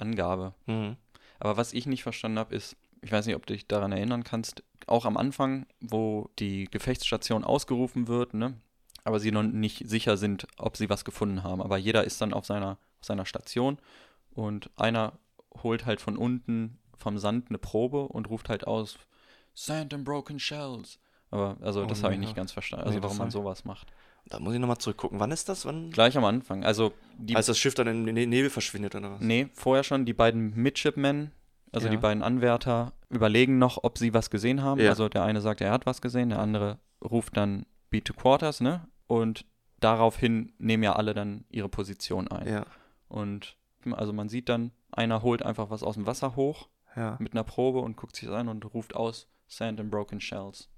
Angabe. 0.00 0.54
Mhm. 0.66 0.96
Aber 1.38 1.56
was 1.56 1.72
ich 1.72 1.86
nicht 1.86 2.02
verstanden 2.02 2.38
habe, 2.38 2.54
ist, 2.54 2.76
ich 3.02 3.12
weiß 3.12 3.26
nicht, 3.26 3.36
ob 3.36 3.46
du 3.46 3.54
dich 3.54 3.66
daran 3.66 3.92
erinnern 3.92 4.24
kannst, 4.24 4.62
auch 4.86 5.04
am 5.04 5.16
Anfang, 5.16 5.66
wo 5.80 6.28
die 6.38 6.64
Gefechtsstation 6.64 7.44
ausgerufen 7.44 8.08
wird, 8.08 8.34
ne? 8.34 8.54
Aber 9.04 9.18
sie 9.18 9.32
noch 9.32 9.42
nicht 9.42 9.88
sicher 9.88 10.18
sind, 10.18 10.46
ob 10.58 10.76
sie 10.76 10.90
was 10.90 11.06
gefunden 11.06 11.42
haben. 11.42 11.62
Aber 11.62 11.78
jeder 11.78 12.04
ist 12.04 12.20
dann 12.20 12.34
auf 12.34 12.44
seiner, 12.44 12.72
auf 13.00 13.06
seiner 13.06 13.24
Station 13.24 13.78
und 14.34 14.70
einer 14.76 15.18
holt 15.62 15.86
halt 15.86 16.00
von 16.00 16.16
unten 16.18 16.78
vom 16.96 17.18
Sand 17.18 17.48
eine 17.48 17.58
Probe 17.58 18.02
und 18.08 18.28
ruft 18.28 18.50
halt 18.50 18.66
aus, 18.66 18.98
Sand 19.54 19.92
and 19.94 20.04
broken 20.04 20.38
shells. 20.38 20.98
Aber 21.30 21.56
also 21.60 21.82
Oh, 21.82 21.86
das 21.86 22.02
habe 22.02 22.12
ich 22.14 22.18
nee, 22.18 22.26
nicht 22.26 22.36
ja. 22.36 22.42
ganz 22.42 22.52
verstanden, 22.52 22.84
Nee, 22.84 22.88
also 22.96 23.00
das 23.00 23.10
warum 23.10 23.18
man 23.18 23.30
sowas 23.30 23.64
macht. 23.64 23.92
Da 24.26 24.38
muss 24.40 24.52
ich 24.54 24.60
nochmal 24.60 24.78
zurückgucken. 24.78 25.18
Wann 25.20 25.30
ist 25.30 25.48
das? 25.48 25.64
Wann? 25.64 25.90
Gleich 25.90 26.16
am 26.16 26.24
Anfang, 26.24 26.64
also 26.64 26.92
die 27.18 27.36
Als 27.36 27.46
das 27.46 27.58
Schiff 27.58 27.74
dann 27.74 27.86
in 27.86 28.04
den 28.06 28.14
Ne- 28.14 28.26
Nebel 28.26 28.50
verschwindet 28.50 28.94
oder 28.94 29.12
was? 29.12 29.20
Nee, 29.20 29.48
vorher 29.54 29.82
schon 29.84 30.04
die 30.04 30.12
beiden 30.12 30.54
Midshipmen, 30.56 31.32
also 31.72 31.86
Ja. 31.86 31.90
die 31.90 31.96
beiden 31.96 32.22
Anwärter, 32.22 32.92
überlegen 33.08 33.58
noch, 33.58 33.82
ob 33.82 33.96
sie 33.98 34.12
was 34.12 34.28
gesehen 34.30 34.62
haben. 34.62 34.80
Ja. 34.80 34.90
Also 34.90 35.08
der 35.08 35.22
eine 35.24 35.40
sagt, 35.40 35.60
er 35.60 35.70
hat 35.72 35.86
was 35.86 36.00
gesehen, 36.02 36.28
der 36.30 36.38
andere 36.40 36.78
ruft 37.02 37.36
dann 37.36 37.64
Beat 37.90 38.04
to 38.04 38.12
Quarters, 38.12 38.60
ne? 38.60 38.86
Und 39.06 39.44
daraufhin 39.80 40.52
nehmen 40.58 40.82
ja 40.82 40.94
alle 40.94 41.14
dann 41.14 41.44
ihre 41.48 41.68
Position 41.68 42.28
ein. 42.28 42.46
Ja. 42.46 42.66
Und 43.08 43.56
also 43.92 44.12
man 44.12 44.28
sieht 44.28 44.48
dann, 44.48 44.72
einer 44.92 45.22
holt 45.22 45.42
einfach 45.42 45.70
was 45.70 45.82
aus 45.82 45.94
dem 45.94 46.06
Wasser 46.06 46.36
hoch 46.36 46.68
Ja. 46.96 47.16
mit 47.18 47.32
einer 47.32 47.44
Probe 47.44 47.80
und 47.80 47.96
guckt 47.96 48.16
sich 48.16 48.28
das 48.28 48.36
an 48.36 48.48
und 48.48 48.74
ruft 48.74 48.94
aus 48.94 49.28
Sand 49.48 49.80
and 49.80 49.90
Broken 49.90 50.20
Shells. 50.20 50.68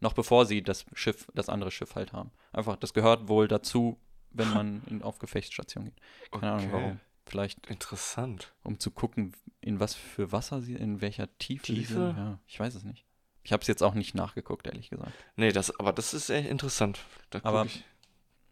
Noch 0.00 0.12
bevor 0.12 0.46
sie 0.46 0.62
das 0.62 0.84
Schiff, 0.94 1.28
das 1.34 1.48
andere 1.48 1.70
Schiff 1.70 1.94
halt 1.94 2.12
haben. 2.12 2.30
Einfach, 2.52 2.76
das 2.76 2.92
gehört 2.94 3.28
wohl 3.28 3.48
dazu, 3.48 3.98
wenn 4.30 4.52
man 4.52 4.82
in, 4.86 5.02
auf 5.02 5.18
Gefechtsstation 5.18 5.84
geht. 5.86 5.94
Keine 6.32 6.52
Ahnung 6.52 6.66
Okay. 6.66 6.72
warum. 6.72 7.00
Vielleicht, 7.26 7.66
Interessant. 7.70 8.52
um 8.64 8.78
zu 8.78 8.90
gucken, 8.90 9.32
in 9.62 9.80
was 9.80 9.94
für 9.94 10.30
Wasser 10.30 10.60
sie, 10.60 10.74
in 10.74 11.00
welcher 11.00 11.26
Tiefe, 11.38 11.66
sie 11.66 11.74
Tiefe? 11.76 11.94
sind. 11.94 12.16
Ja, 12.16 12.38
ich 12.46 12.60
weiß 12.60 12.74
es 12.74 12.84
nicht. 12.84 13.06
Ich 13.42 13.52
habe 13.52 13.60
es 13.62 13.66
jetzt 13.66 13.82
auch 13.82 13.94
nicht 13.94 14.14
nachgeguckt, 14.14 14.66
ehrlich 14.66 14.90
gesagt. 14.90 15.24
Nee, 15.36 15.52
das, 15.52 15.78
aber 15.78 15.92
das 15.92 16.12
ist 16.14 16.28
echt 16.30 16.48
interessant. 16.48 17.00
Da 17.30 17.40
gucke 17.40 17.66
ich, 17.66 17.84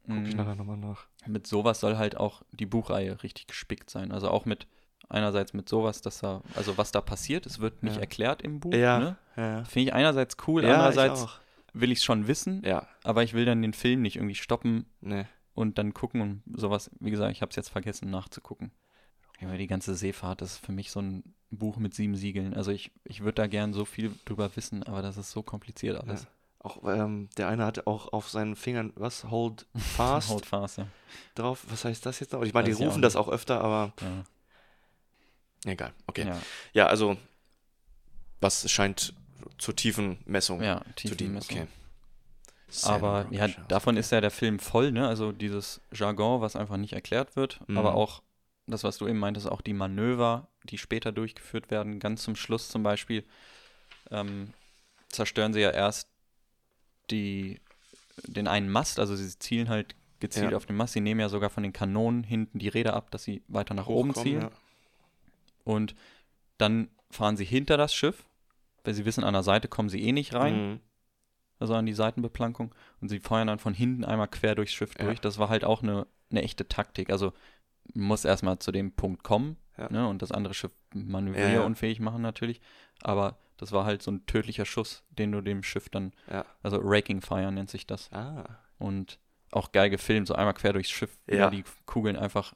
guck 0.09 0.27
ich 0.27 0.35
Mm, 0.35 0.37
nachher 0.37 0.55
nochmal 0.57 0.77
nach. 0.79 1.07
mit 1.27 1.47
sowas 1.47 1.81
soll 1.81 1.97
halt 1.97 2.17
auch 2.17 2.43
die 2.51 2.67
Buchreihe 2.67 3.23
richtig 3.23 3.47
gespickt 3.47 3.91
sein. 3.91 4.11
Also 4.13 4.29
auch 4.31 4.45
mit, 4.47 4.67
einerseits 5.13 5.53
mit 5.53 5.69
sowas, 5.69 6.01
dass 6.01 6.19
da, 6.21 6.43
also 6.55 6.77
was 6.79 6.91
da 6.93 7.01
passiert, 7.01 7.47
es 7.47 7.59
wird 7.61 7.83
nicht 7.83 7.97
Ja. 7.97 8.01
erklärt 8.01 8.43
im 8.43 8.61
Buch. 8.61 8.73
Ja, 8.75 8.99
Ne? 8.99 9.17
ja. 9.37 9.65
Finde 9.65 9.89
ich 9.89 9.95
einerseits 9.95 10.37
cool, 10.47 10.63
Ja, 10.63 10.69
ich 10.71 10.75
andererseits 10.75 11.23
auch. 11.23 11.39
will 11.73 11.93
ich 11.93 11.99
es 11.99 12.05
schon 12.05 12.27
wissen, 12.27 12.63
Ja, 12.65 12.87
aber 13.05 13.23
ich 13.23 13.35
will 13.35 13.45
dann 13.45 13.63
den 13.63 13.73
Film 13.75 14.03
nicht 14.03 14.17
irgendwie 14.17 14.35
stoppen 14.35 14.87
nee. 15.01 15.27
und 15.55 15.79
dann 15.79 15.95
gucken 15.95 16.21
und 16.21 16.43
sowas. 16.59 16.91
Wie 17.01 17.11
gesagt, 17.11 17.33
ich 17.33 17.43
habe 17.43 17.51
es 17.51 17.57
jetzt 17.57 17.69
vergessen 17.71 18.11
nachzugucken. 18.11 18.73
Ja, 19.41 19.57
die 19.57 19.67
ganze 19.67 19.95
Seefahrt 19.95 20.41
das 20.41 20.53
ist 20.53 20.65
für 20.67 20.73
mich 20.73 20.91
so 20.93 21.01
ein 21.01 21.25
Buch 21.51 21.77
mit 21.77 21.95
sieben 21.95 22.15
Siegeln. 22.15 22.55
Also 22.55 22.71
ich, 22.71 22.93
ich 23.05 23.21
würde 23.21 23.35
da 23.35 23.47
gern 23.49 23.73
so 23.73 23.85
viel 23.85 24.15
drüber 24.25 24.51
wissen, 24.57 24.83
aber 24.85 25.03
das 25.03 25.17
ist 25.17 25.33
so 25.33 25.43
kompliziert 25.43 26.01
alles. 26.01 26.27
Auch 26.61 26.79
ähm, 26.89 27.29
der 27.37 27.49
eine 27.49 27.65
hatte 27.67 27.89
auch 27.89 28.13
auf 28.13 28.29
seinen 28.31 28.55
Fingern, 28.55 28.93
was, 28.95 29.25
hold 29.25 29.67
fast 29.75 30.29
Hold 30.31 30.47
fast, 30.47 30.79
ja. 30.79 30.87
drauf. 31.35 31.67
Was 31.69 31.85
heißt 31.85 32.07
das 32.07 32.21
jetzt 32.21 32.33
noch? 32.33 32.43
Ich 32.43 32.55
meine, 32.55 32.67
die 32.67 32.71
ich 32.71 32.77
auch 32.79 32.83
rufen 32.87 33.03
das 33.03 33.17
auch 33.17 33.29
öfter, 33.29 33.61
aber 33.63 33.93
Ja, 34.01 34.23
egal. 35.65 35.93
Okay. 36.07 36.27
ja, 36.27 36.39
Ja, 36.73 36.87
also, 36.87 37.17
was 38.41 38.71
scheint 38.71 39.15
zur 39.59 39.77
tiefen 39.77 40.19
Messung 40.25 40.63
ja 40.63 40.81
zu 40.97 41.15
dienen. 41.15 41.41
Tiefenmessung. 41.41 41.57
Okay. 41.59 41.69
Aber 42.85 43.27
ja, 43.31 43.49
davon 43.69 43.97
ist 43.99 44.13
ja 44.13 44.21
der 44.21 44.31
Film 44.31 44.59
voll, 44.59 44.93
ne? 44.93 45.07
Also 45.07 45.31
dieses 45.33 45.81
Jargon, 45.93 46.41
was 46.41 46.57
einfach 46.57 46.79
nicht 46.79 46.95
erklärt 46.95 47.37
wird, 47.37 47.61
Mhm. 47.69 47.77
aber 47.77 47.95
auch 47.95 48.23
das, 48.67 48.83
was 48.83 48.97
du 48.97 49.07
eben 49.07 49.19
meintest, 49.19 49.47
auch 49.51 49.61
die 49.61 49.75
Manöver, 49.75 50.49
die 50.65 50.79
später 50.79 51.13
durchgeführt 51.13 51.71
werden, 51.71 51.99
ganz 52.01 52.23
zum 52.23 52.35
Schluss 52.35 52.69
zum 52.69 52.83
Beispiel, 52.83 53.25
ähm, 54.11 54.55
zerstören 55.11 55.53
sie 55.53 55.61
ja 55.61 55.71
erst 55.71 56.09
die, 57.11 57.61
den 58.27 58.49
einen 58.49 58.71
Mast, 58.71 58.99
also 58.99 59.17
sie 59.17 59.39
zielen 59.39 59.69
halt 59.69 59.95
gezielt 60.21 60.53
Ja. 60.53 60.57
auf 60.57 60.65
den 60.67 60.77
Mast, 60.77 60.95
sie 60.95 61.01
nehmen 61.01 61.21
ja 61.21 61.29
sogar 61.29 61.51
von 61.51 61.63
den 61.65 61.73
Kanonen 61.73 62.23
hinten 62.25 62.59
die 62.59 62.69
Räder 62.69 62.95
ab, 62.95 63.11
dass 63.11 63.25
sie 63.25 63.43
weiter 63.49 63.75
nach 63.75 63.87
oben 63.89 64.11
Hochkommen, 64.11 64.25
zielen 64.31 64.43
ja. 64.43 64.51
Und 65.65 65.95
dann 66.59 66.89
fahren 67.11 67.37
sie 67.37 67.45
hinter 67.45 67.77
das 67.77 67.95
Schiff, 67.95 68.25
weil 68.85 68.95
sie 68.95 69.05
wissen, 69.05 69.25
an 69.25 69.35
der 69.35 69.43
Seite 69.43 69.69
kommen 69.69 69.89
sie 69.89 70.03
eh 70.03 70.13
nicht 70.13 70.35
rein 70.35 70.71
Mhm. 70.73 70.81
also 71.59 71.75
an 71.75 71.87
die 71.87 71.93
Seitenbeplankung 71.93 72.75
und 73.01 73.09
sie 73.09 73.21
feuern 73.21 73.47
dann 73.47 73.59
von 73.59 73.75
hinten 73.75 74.05
einmal 74.05 74.29
quer 74.29 74.55
durchs 74.55 74.73
Schiff 74.73 74.95
Ja. 74.99 75.05
durch. 75.05 75.21
Das 75.21 75.39
war 75.39 75.49
halt 75.49 75.65
auch 75.65 75.83
eine, 75.83 76.07
eine 76.31 76.43
echte 76.43 76.67
Taktik. 76.69 77.11
Also 77.11 77.33
man 77.95 78.07
muss 78.09 78.25
erstmal 78.25 78.59
zu 78.59 78.73
dem 78.73 78.93
Punkt 78.93 79.23
kommen 79.23 79.57
Ja. 79.79 79.89
ne, 79.91 80.09
und 80.09 80.23
das 80.23 80.33
andere 80.33 80.55
Schiff 80.55 80.73
Ja, 80.95 81.01
manövrierunfähig 81.05 82.01
machen 82.01 82.23
natürlich. 82.23 82.61
Aber 83.03 83.39
das 83.59 83.71
war 83.73 83.85
halt 83.85 84.03
so 84.03 84.11
ein 84.11 84.27
tödlicher 84.27 84.65
Schuss, 84.65 85.05
den 85.11 85.31
du 85.33 85.41
dem 85.41 85.63
Schiff 85.63 85.89
dann, 85.89 86.13
Ja. 86.31 86.45
also 86.63 86.79
Raking 86.83 87.21
Fire 87.21 87.53
nennt 87.53 87.71
sich 87.71 87.87
das. 87.87 88.11
Ah. 88.13 88.59
Und 88.79 89.19
auch 89.53 89.71
geil 89.71 89.91
gefilmt, 89.91 90.27
so 90.27 90.35
einmal 90.35 90.55
quer 90.55 90.73
durchs 90.73 90.91
Schiff, 90.91 91.17
Ja. 91.29 91.51
die 91.51 91.63
Kugeln 91.87 92.17
einfach 92.17 92.55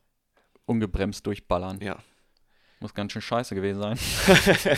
ungebremst 0.65 1.25
durchballern. 1.27 1.81
Ja. 1.81 1.99
Muss 2.81 2.93
ganz 2.95 3.13
schön 3.13 3.23
scheiße 3.23 3.55
gewesen 3.55 3.81
sein. 3.81 3.99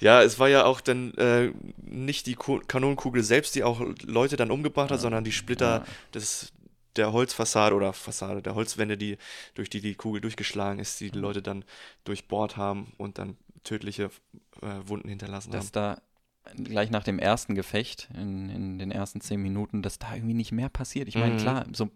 ja, 0.00 0.22
es 0.22 0.38
war 0.38 0.48
ja 0.48 0.64
auch 0.64 0.80
dann 0.80 1.12
äh, 1.14 1.52
nicht 1.82 2.26
die 2.26 2.34
Ku 2.34 2.60
Kanonenkugel 2.66 3.22
selbst, 3.22 3.54
die 3.54 3.64
auch 3.64 3.80
Leute 4.02 4.36
dann 4.36 4.50
umgebracht 4.50 4.90
hat, 4.90 4.98
Ja. 4.98 5.02
sondern 5.02 5.24
die 5.24 5.32
Splitter 5.32 5.78
Ja. 5.78 5.84
des, 6.14 6.52
der 6.96 7.12
Holzfassade 7.12 7.74
oder 7.74 7.92
Fassade 7.92 8.42
der 8.42 8.54
Holzwände, 8.54 8.96
die 8.96 9.16
durch 9.54 9.70
die 9.70 9.80
die 9.80 9.94
Kugel 9.94 10.20
durchgeschlagen 10.20 10.78
ist, 10.78 11.00
die 11.00 11.10
die 11.10 11.18
Mhm. 11.18 11.22
Leute 11.24 11.42
dann 11.42 11.64
durchbohrt 12.04 12.56
haben 12.56 12.92
und 12.98 13.18
dann 13.18 13.36
tödliche 13.64 14.10
äh, 14.60 14.66
Wunden 14.86 15.08
hinterlassen 15.08 15.52
haben. 15.52 15.58
dass 15.58 15.72
da 15.72 16.00
gleich 16.56 16.90
nach 16.90 17.04
dem 17.04 17.18
ersten 17.20 17.54
Gefecht, 17.54 18.08
in, 18.14 18.48
in 18.50 18.78
den 18.78 18.90
ersten 18.90 19.20
zehn 19.20 19.40
Minuten, 19.40 19.82
dass 19.82 19.98
da 19.98 20.14
irgendwie 20.14 20.34
nicht 20.34 20.50
mehr 20.52 20.68
passiert. 20.68 21.06
Ich 21.08 21.14
meine, 21.14 21.34
Mhm. 21.34 21.38
klar, 21.38 21.64
so 21.72 21.84
ein 21.84 21.90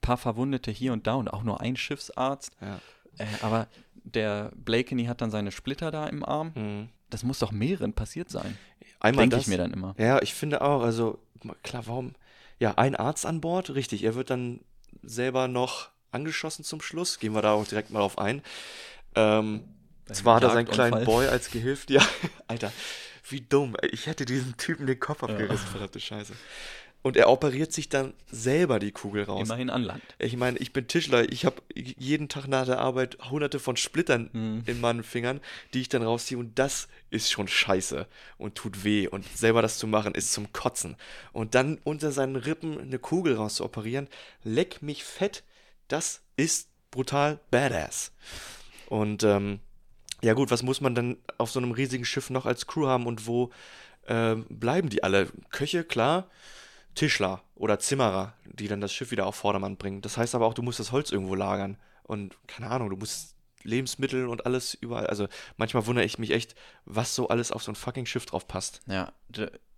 paar 0.00 0.16
Verwundete 0.16 0.70
hier 0.70 0.92
und 0.92 1.06
da 1.06 1.14
und 1.14 1.28
auch 1.32 1.42
nur 1.42 1.60
ein 1.60 1.76
Schiffsarzt. 1.76 2.52
Ja. 2.60 2.80
Äh, 3.18 3.26
aber 3.40 3.68
der 3.94 4.50
Blakeney 4.56 5.04
hat 5.06 5.20
dann 5.20 5.30
seine 5.30 5.52
Splitter 5.52 5.90
da 5.90 6.06
im 6.06 6.24
Arm. 6.24 6.52
Mhm. 6.54 6.88
Das 7.10 7.22
muss 7.22 7.38
doch 7.38 7.52
mehreren 7.52 7.92
passiert 7.92 8.30
sein. 8.30 8.56
Einmal 9.00 9.24
Denke 9.28 9.42
ich 9.42 9.48
mir 9.48 9.58
dann 9.58 9.72
immer. 9.72 9.94
Ja, 9.98 10.22
ich 10.22 10.34
finde 10.34 10.62
auch, 10.62 10.82
also 10.82 11.18
klar, 11.62 11.86
warum? 11.86 12.14
Ja, 12.58 12.74
ein 12.76 12.94
Arzt 12.96 13.26
an 13.26 13.40
Bord, 13.40 13.74
richtig. 13.74 14.04
Er 14.04 14.14
wird 14.14 14.30
dann 14.30 14.60
selber 15.02 15.48
noch 15.48 15.90
angeschossen 16.10 16.64
zum 16.64 16.80
Schluss. 16.80 17.18
Gehen 17.18 17.34
wir 17.34 17.42
da 17.42 17.52
auch 17.52 17.66
direkt 17.66 17.90
mal 17.90 18.00
auf 18.00 18.18
ein. 18.18 18.42
Ähm, 19.14 19.64
zwar 20.10 20.36
hat 20.36 20.44
er 20.44 20.50
seinen 20.50 20.66
kleinen. 20.68 21.04
Boy 21.04 21.26
als 21.26 21.50
Gehilft. 21.50 21.90
Ja, 21.90 22.02
Alter, 22.46 22.72
wie 23.28 23.40
dumm. 23.40 23.76
Ich 23.90 24.06
hätte 24.06 24.24
diesem 24.24 24.56
Typen 24.56 24.86
den 24.86 25.00
Kopf 25.00 25.22
Ja. 25.22 25.28
abgerissen, 25.28 25.66
verdammte 25.66 26.00
Scheiße. 26.00 26.32
Und 27.02 27.16
er 27.16 27.28
operiert 27.28 27.72
sich 27.72 27.88
dann 27.88 28.14
selber 28.30 28.78
die 28.78 28.92
Kugel 28.92 29.24
raus. 29.24 29.42
Immerhin 29.42 29.70
an 29.70 29.82
Land. 29.82 30.02
Ich 30.20 30.36
meine, 30.36 30.56
ich 30.58 30.72
bin 30.72 30.86
Tischler. 30.86 31.30
Ich 31.32 31.44
habe 31.44 31.56
jeden 31.74 32.28
Tag 32.28 32.46
nach 32.46 32.64
der 32.64 32.78
Arbeit 32.78 33.18
hunderte 33.28 33.58
von 33.58 33.76
Splittern 33.76 34.30
Mhm. 34.32 34.62
in 34.66 34.80
meinen 34.80 35.02
Fingern, 35.02 35.40
die 35.74 35.80
ich 35.80 35.88
dann 35.88 36.04
rausziehe. 36.04 36.38
Und 36.38 36.60
das 36.60 36.86
ist 37.10 37.32
schon 37.32 37.48
scheiße 37.48 38.06
und 38.38 38.54
tut 38.54 38.84
weh. 38.84 39.08
Und 39.08 39.26
selber 39.36 39.62
das 39.62 39.78
zu 39.78 39.88
machen, 39.88 40.14
ist 40.14 40.32
zum 40.32 40.52
Kotzen. 40.52 40.94
Und 41.32 41.56
dann 41.56 41.78
unter 41.82 42.12
seinen 42.12 42.36
Rippen 42.36 42.80
eine 42.80 43.00
Kugel 43.00 43.34
rauszuoperieren, 43.34 44.06
leck 44.44 44.80
mich 44.80 45.02
fett. 45.02 45.42
Das 45.88 46.22
ist 46.36 46.68
brutal 46.92 47.40
badass. 47.50 48.12
Und 48.86 49.24
ähm, 49.24 49.58
ja 50.22 50.34
gut, 50.34 50.52
was 50.52 50.62
muss 50.62 50.80
man 50.80 50.94
dann 50.94 51.16
auf 51.38 51.50
so 51.50 51.58
einem 51.58 51.72
riesigen 51.72 52.04
Schiff 52.04 52.30
noch 52.30 52.46
als 52.46 52.68
Crew 52.68 52.86
haben 52.86 53.06
und 53.06 53.26
wo 53.26 53.50
ähm, 54.06 54.46
bleiben 54.48 54.88
die 54.88 55.02
alle? 55.02 55.28
Köche, 55.50 55.82
klar. 55.82 56.30
Tischler 56.94 57.42
oder 57.54 57.78
Zimmerer, 57.78 58.34
die 58.44 58.68
dann 58.68 58.80
das 58.80 58.92
Schiff 58.92 59.10
wieder 59.10 59.26
auf 59.26 59.36
Vordermann 59.36 59.76
bringen. 59.76 60.02
Das 60.02 60.16
heißt 60.16 60.34
aber 60.34 60.46
auch, 60.46 60.54
du 60.54 60.62
musst 60.62 60.80
das 60.80 60.92
Holz 60.92 61.10
irgendwo 61.10 61.34
lagern. 61.34 61.76
Und 62.02 62.36
keine 62.46 62.70
Ahnung, 62.70 62.90
du 62.90 62.96
musst 62.96 63.36
Lebensmittel 63.62 64.26
und 64.26 64.46
alles 64.46 64.74
überall. 64.74 65.06
Also 65.06 65.28
manchmal 65.56 65.86
wundere 65.86 66.04
ich 66.04 66.18
mich 66.18 66.32
echt, 66.32 66.54
was 66.84 67.14
so 67.14 67.28
alles 67.28 67.52
auf 67.52 67.62
so 67.62 67.72
ein 67.72 67.76
fucking 67.76 68.06
Schiff 68.06 68.26
drauf 68.26 68.46
passt. 68.48 68.80
Ja, 68.86 69.12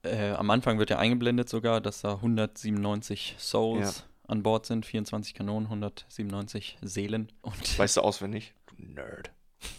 äh, 0.03 0.31
am 0.33 0.51
Anfang 0.51 0.79
wird 0.79 0.91
ja 0.91 0.99
eingeblendet 0.99 1.49
sogar, 1.49 1.81
dass 1.81 2.01
da 2.01 2.15
197 2.15 3.37
Souls 3.39 4.05
an 4.27 4.43
Bord 4.43 4.67
sind, 4.67 4.87
24 4.87 5.35
Kanonen, 5.35 5.67
197 5.67 6.79
Seelen. 6.83 7.31
Und 7.43 7.79
Weißt 7.79 7.97
du 7.97 8.01
auswendig? 8.01 8.55
Du 8.67 8.75
Nerd. 8.79 9.31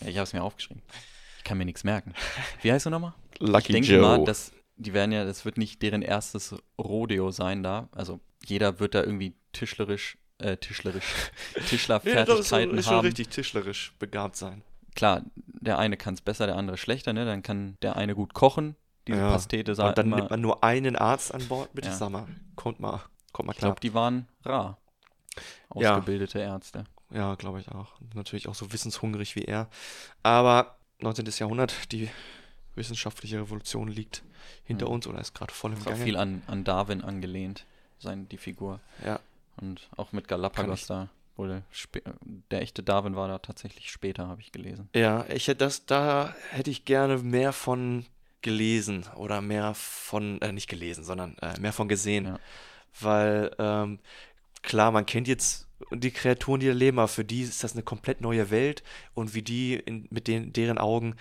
Ja, 0.02 0.08
ich 0.08 0.18
habe 0.18 0.24
es 0.24 0.34
mir 0.34 0.44
aufgeschrieben. 0.44 0.82
Ich 1.38 1.44
kann 1.44 1.58
mir 1.58 1.66
nichts 1.66 1.84
merken. 1.84 2.14
Wie 2.62 2.72
heißt 2.72 2.86
du 2.86 2.90
nochmal? 2.90 3.14
Lucky 3.40 3.76
ich 3.76 3.88
denke 3.88 4.02
mal, 4.02 4.24
dass 4.24 4.52
die 4.78 4.94
werden 4.94 5.12
ja, 5.12 5.26
das 5.26 5.46
wird 5.46 5.58
nicht 5.58 5.82
deren 5.82 6.02
erstes 6.02 6.56
Rodeo 6.80 7.32
sein 7.32 7.64
da. 7.64 7.90
Also 7.92 8.20
jeder 8.46 8.80
wird 8.80 8.96
da 8.96 9.02
irgendwie 9.04 9.36
tischlerisch, 9.54 10.18
äh, 10.40 10.58
tischlerisch, 10.58 11.04
Nee, 11.56 11.62
das 11.62 11.64
ist, 11.64 11.70
Tischlerfertigkeiten 11.70 12.84
schon 12.84 12.94
haben. 12.94 13.06
richtig 13.06 13.30
tischlerisch 13.30 13.94
begabt 14.00 14.36
sein. 14.36 14.64
Klar, 14.96 15.24
der 15.36 15.78
eine 15.78 15.98
kann 15.98 16.14
es 16.14 16.22
besser, 16.22 16.46
der 16.46 16.56
andere 16.56 16.78
schlechter, 16.78 17.12
ne? 17.14 17.26
Dann 17.26 17.44
kann 17.44 17.78
der 17.82 17.96
eine 17.98 18.16
gut 18.16 18.34
kochen. 18.34 18.76
Diese 19.08 19.20
Ja. 19.20 19.30
Pastete 19.32 19.76
sah 19.76 19.90
Und 19.90 19.98
dann 19.98 20.08
immer, 20.08 20.16
nimmt 20.18 20.30
man 20.30 20.42
nur 20.42 20.64
einen 20.64 20.96
Arzt 20.96 21.34
an 21.34 21.46
Bord. 21.48 21.74
Bitte 21.74 21.90
Ja. 21.90 21.96
sag 21.96 22.10
mal, 22.12 22.28
kommt 22.56 22.80
mal, 22.80 23.02
kommt 23.34 23.48
mal 23.48 23.54
ich 23.54 23.60
klar. 23.60 23.72
glaube, 23.72 23.82
die 23.82 23.94
waren 23.94 24.28
rar. 24.44 24.78
Ja. 25.76 25.96
Ausgebildete 25.98 26.40
Ärzte. 26.40 26.86
Ja, 27.12 27.36
glaube 27.36 27.60
ich 27.60 27.70
auch. 27.70 27.94
Natürlich 28.14 28.48
auch 28.48 28.56
so 28.56 28.72
wissenshungrig 28.72 29.36
wie 29.36 29.44
er. 29.44 29.70
Aber 30.24 30.78
19. 31.02 31.26
Jahrhundert, 31.38 31.92
die 31.92 32.10
wissenschaftliche 32.76 33.40
Revolution 33.40 33.88
liegt 33.88 34.24
hinter 34.64 34.86
Ja. 34.88 34.92
uns 34.92 35.08
oder 35.08 35.20
ist 35.20 35.34
gerade 35.34 35.54
voll 35.54 35.74
im 35.74 35.84
Gange. 35.84 36.04
viel 36.04 36.18
an, 36.18 36.42
an 36.48 36.64
Darwin 36.64 37.02
angelehnt, 37.04 37.66
sein, 38.00 38.28
die 38.30 38.38
Figur. 38.38 38.80
Ja. 39.06 39.20
Und 39.58 39.88
auch 39.96 40.12
mit 40.12 40.28
Galapagos 40.28 40.88
da. 40.88 41.10
Spä- 41.74 42.02
der 42.52 42.62
echte 42.62 42.82
Darwin 42.82 43.16
war 43.18 43.28
da 43.28 43.40
tatsächlich 43.40 43.92
später, 43.92 44.28
habe 44.28 44.40
ich 44.42 44.52
gelesen. 44.54 44.88
Ja, 44.96 45.26
ich 45.28 45.48
hätte 45.48 45.66
das, 45.66 45.86
da 45.86 46.34
hätte 46.52 46.72
ich 46.72 46.86
gerne 46.86 47.18
mehr 47.18 47.52
von 47.52 48.06
gelesen 48.42 49.06
oder 49.16 49.42
mehr 49.42 49.74
von, 49.74 50.42
äh, 50.42 50.52
nicht 50.54 50.70
gelesen, 50.70 51.04
sondern 51.04 51.38
äh, 51.40 51.60
mehr 51.60 51.74
von 51.74 51.90
gesehen. 51.90 52.26
Ja. 52.26 52.40
Weil, 53.02 53.52
ähm, 53.60 54.00
klar, 54.62 54.92
man 54.92 55.06
kennt 55.06 55.28
jetzt 55.28 55.68
die 55.92 56.12
Kreaturen, 56.12 56.62
die 56.62 56.68
da 56.68 56.74
leben, 56.74 57.00
aber 57.00 57.10
für 57.10 57.26
die 57.26 57.42
ist 57.42 57.64
das 57.66 57.74
eine 57.74 57.84
komplett 57.84 58.22
neue 58.22 58.50
Welt 58.50 58.84
und 59.14 59.34
wie 59.34 59.42
die 59.42 59.74
in, 59.76 60.08
mit 60.12 60.28
den, 60.30 60.54
deren 60.54 60.78
Augen 60.78 61.16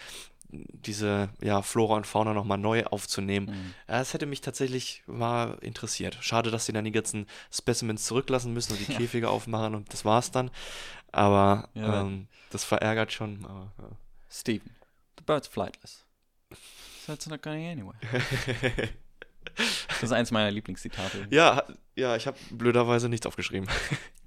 diese 0.68 1.28
ja, 1.40 1.62
Flora 1.62 1.94
und 1.96 2.06
Fauna 2.06 2.32
nochmal 2.34 2.58
neu 2.58 2.84
aufzunehmen. 2.84 3.46
Mhm. 3.46 3.74
Ja, 3.88 3.98
das 3.98 4.14
hätte 4.14 4.26
mich 4.26 4.40
tatsächlich 4.40 5.02
mal 5.06 5.58
interessiert. 5.60 6.16
Schade, 6.20 6.50
dass 6.50 6.66
sie 6.66 6.72
dann 6.72 6.84
die 6.84 6.92
ganzen 6.92 7.26
Specimens 7.52 8.04
zurücklassen 8.04 8.52
müssen 8.52 8.72
und 8.72 8.86
die 8.86 8.92
Ja. 8.92 8.98
Käfige 8.98 9.28
aufmachen 9.30 9.74
und 9.74 9.92
das 9.92 10.04
war's 10.04 10.30
dann. 10.30 10.50
Aber 11.12 11.68
Ja. 11.74 12.00
ähm, 12.02 12.28
das 12.50 12.64
verärgert 12.64 13.12
schon. 13.12 13.44
Aber, 13.44 13.72
Steven, 14.30 14.70
the 15.18 15.24
bird's 15.24 15.48
flightless. 15.48 16.04
So 17.06 17.12
it's 17.12 17.26
not 17.26 17.42
going 17.42 17.66
anywhere. 17.66 17.94
ja. 18.62 18.84
Das 19.88 20.02
ist 20.02 20.12
eins 20.12 20.30
meiner 20.32 20.50
Lieblingszitate. 20.50 21.28
ja, 21.30 21.62
ja, 21.94 22.16
ich 22.16 22.26
habe 22.26 22.36
blöderweise 22.50 23.08
nichts 23.10 23.26
aufgeschrieben. 23.26 23.68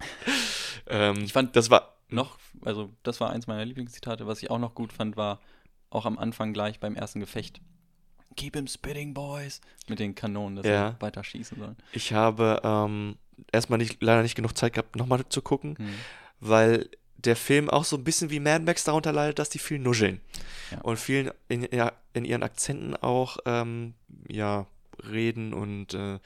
ähm, 0.87 1.17
Ich 1.23 1.33
fand- 1.33 1.55
das 1.55 1.69
war 1.69 1.95
Noch, 2.09 2.37
also 2.63 2.93
das 3.03 3.19
war 3.19 3.31
eins 3.31 3.47
meiner 3.47 3.65
Lieblingszitate. 3.65 4.25
Was 4.27 4.41
ich 4.41 4.49
auch 4.49 4.59
noch 4.59 4.73
gut 4.75 4.93
fand, 4.93 5.17
war 5.17 5.41
auch 5.89 6.05
am 6.05 6.17
Anfang 6.17 6.53
gleich 6.53 6.79
beim 6.79 6.95
ersten 6.95 7.19
Gefecht. 7.19 7.61
Keep 8.35 8.55
him 8.55 8.67
spitting, 8.67 9.13
boys. 9.13 9.61
Mit 9.87 9.99
den 9.99 10.13
Kanonen, 10.13 10.57
dass 10.57 10.65
Ja. 10.65 10.91
sie 10.91 11.01
weiter 11.01 11.23
schießen 11.23 11.57
sollen. 11.57 11.75
Ich 11.91 12.13
habe 12.13 12.61
ähm, 12.63 13.17
erstmal 13.51 13.79
nicht, 13.79 14.01
leider 14.03 14.21
nicht 14.21 14.35
genug 14.35 14.55
Zeit 14.57 14.73
gehabt, 14.73 14.95
nochmal 14.95 15.23
zu 15.29 15.41
gucken, 15.41 15.75
Hm. 15.77 15.89
weil 16.39 16.89
der 17.17 17.35
Film 17.35 17.67
auch 17.69 17.83
so 17.83 17.97
ein 17.97 18.03
bisschen 18.03 18.29
wie 18.29 18.39
Mad 18.39 18.63
Max 18.63 18.83
darunter 18.83 19.11
leidet, 19.11 19.39
dass 19.39 19.49
die 19.49 19.57
viel 19.59 19.79
nuscheln. 19.79 20.21
Ja. 20.71 20.81
Und 20.81 20.99
vielen 20.99 21.31
in, 21.47 21.63
in 22.13 22.25
ihren 22.25 22.43
Akzenten 22.43 22.95
auch 22.95 23.37
ähm, 23.45 23.95
ja, 24.27 24.67
reden 25.03 25.53
und 25.53 25.95
äh, 25.95 26.19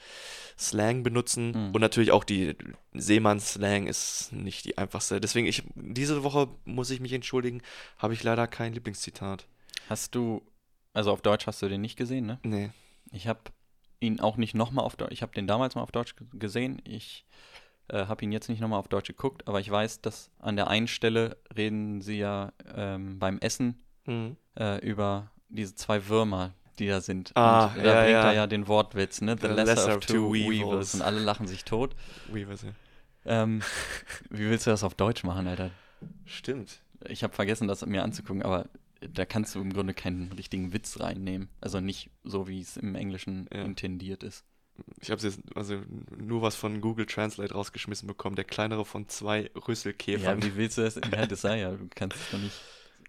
Slang 0.58 1.02
benutzen. 1.02 1.52
Mhm. 1.52 1.74
Und 1.74 1.80
natürlich 1.80 2.10
auch 2.10 2.24
die 2.24 2.54
Seemanns-Slang 2.92 3.86
ist 3.86 4.32
nicht 4.32 4.66
die 4.66 4.76
einfachste. 4.78 5.18
Deswegen, 5.20 5.46
ich, 5.46 5.62
diese 5.74 6.24
Woche 6.24 6.48
muss 6.66 6.90
ich 6.90 7.00
mich 7.00 7.12
entschuldigen, 7.14 7.62
habe 7.98 8.12
ich 8.12 8.22
leider 8.22 8.46
kein 8.46 8.74
Lieblingszitat. 8.74 9.46
Hast 9.92 10.14
du, 10.14 10.40
also 10.94 11.12
auf 11.12 11.20
Deutsch 11.20 11.46
hast 11.46 11.60
du 11.60 11.68
den 11.68 11.82
nicht 11.82 11.96
gesehen, 11.96 12.24
ne? 12.24 12.38
Nee. 12.44 12.70
Ich 13.10 13.28
habe 13.28 13.40
ihn 14.00 14.20
auch 14.20 14.38
nicht 14.38 14.54
nochmal 14.54 14.86
auf 14.86 14.96
Deutsch, 14.96 15.12
ich 15.12 15.20
habe 15.20 15.34
den 15.34 15.46
damals 15.46 15.74
mal 15.74 15.82
auf 15.82 15.92
Deutsch 15.92 16.14
gesehen. 16.32 16.80
Ich 16.84 17.26
äh, 17.88 18.06
habe 18.06 18.24
ihn 18.24 18.32
jetzt 18.32 18.48
nicht 18.48 18.60
nochmal 18.62 18.78
auf 18.78 18.88
Deutsch 18.88 19.08
geguckt, 19.08 19.46
aber 19.46 19.60
ich 19.60 19.70
weiß, 19.70 20.00
dass 20.00 20.30
an 20.38 20.56
der 20.56 20.68
einen 20.68 20.88
Stelle 20.88 21.36
reden 21.54 22.00
sie 22.00 22.16
ja 22.16 22.54
ähm, 22.74 23.18
beim 23.18 23.38
Essen 23.40 23.82
Mhm. 24.06 24.36
äh, 24.58 24.78
über 24.78 25.30
diese 25.50 25.74
zwei 25.74 26.08
Würmer, 26.08 26.54
die 26.78 26.88
da 26.88 27.02
sind. 27.02 27.36
Ah, 27.36 27.66
und 27.66 27.76
da 27.76 27.84
ja, 27.84 28.00
bringt 28.00 28.12
ja. 28.12 28.22
er 28.28 28.32
ja 28.32 28.46
den 28.46 28.68
Wortwitz, 28.68 29.20
ne? 29.20 29.36
The, 29.38 29.46
lesser, 29.48 29.98
of 29.98 30.06
two, 30.06 30.32
weevils. 30.32 30.94
Und 30.94 31.02
alle 31.02 31.20
lachen 31.20 31.46
sich 31.46 31.64
tot. 31.66 31.94
Weavers, 32.32 32.62
ja. 32.62 32.70
Ähm, 33.26 33.60
wie 34.30 34.48
willst 34.48 34.66
du 34.66 34.70
das 34.70 34.84
auf 34.84 34.94
Deutsch 34.94 35.22
machen, 35.22 35.46
Alter? 35.46 35.70
Stimmt. 36.24 36.80
Ich 37.06 37.22
habe 37.22 37.34
vergessen, 37.34 37.68
das 37.68 37.84
mir 37.84 38.02
anzugucken, 38.02 38.42
aber 38.42 38.68
da 39.10 39.24
kannst 39.24 39.54
du 39.54 39.60
im 39.60 39.72
Grunde 39.72 39.94
keinen 39.94 40.32
richtigen 40.32 40.72
Witz 40.72 41.00
reinnehmen. 41.00 41.48
Also 41.60 41.80
nicht 41.80 42.10
so, 42.24 42.48
wie 42.48 42.60
es 42.60 42.76
im 42.76 42.94
Englischen 42.94 43.48
Ja. 43.52 43.62
intendiert 43.64 44.22
ist. 44.22 44.44
Ich 45.00 45.10
habe 45.10 45.20
jetzt 45.20 45.40
also 45.54 45.80
nur 46.16 46.40
was 46.42 46.56
von 46.56 46.80
Google 46.80 47.06
Translate 47.06 47.52
rausgeschmissen 47.52 48.06
bekommen. 48.06 48.36
Der 48.36 48.44
kleinere 48.44 48.84
von 48.84 49.08
zwei 49.08 49.50
Rüsselkäfern. 49.68 50.40
Ja, 50.40 50.44
wie 50.46 50.56
willst 50.56 50.78
du 50.78 50.82
das? 50.82 50.96
Ja, 50.96 51.26
das 51.26 51.42
sei 51.42 51.60
ja, 51.60 51.72
du 51.72 51.88
kannst 51.94 52.18
es 52.18 52.30
doch 52.30 52.38
nicht. 52.38 52.56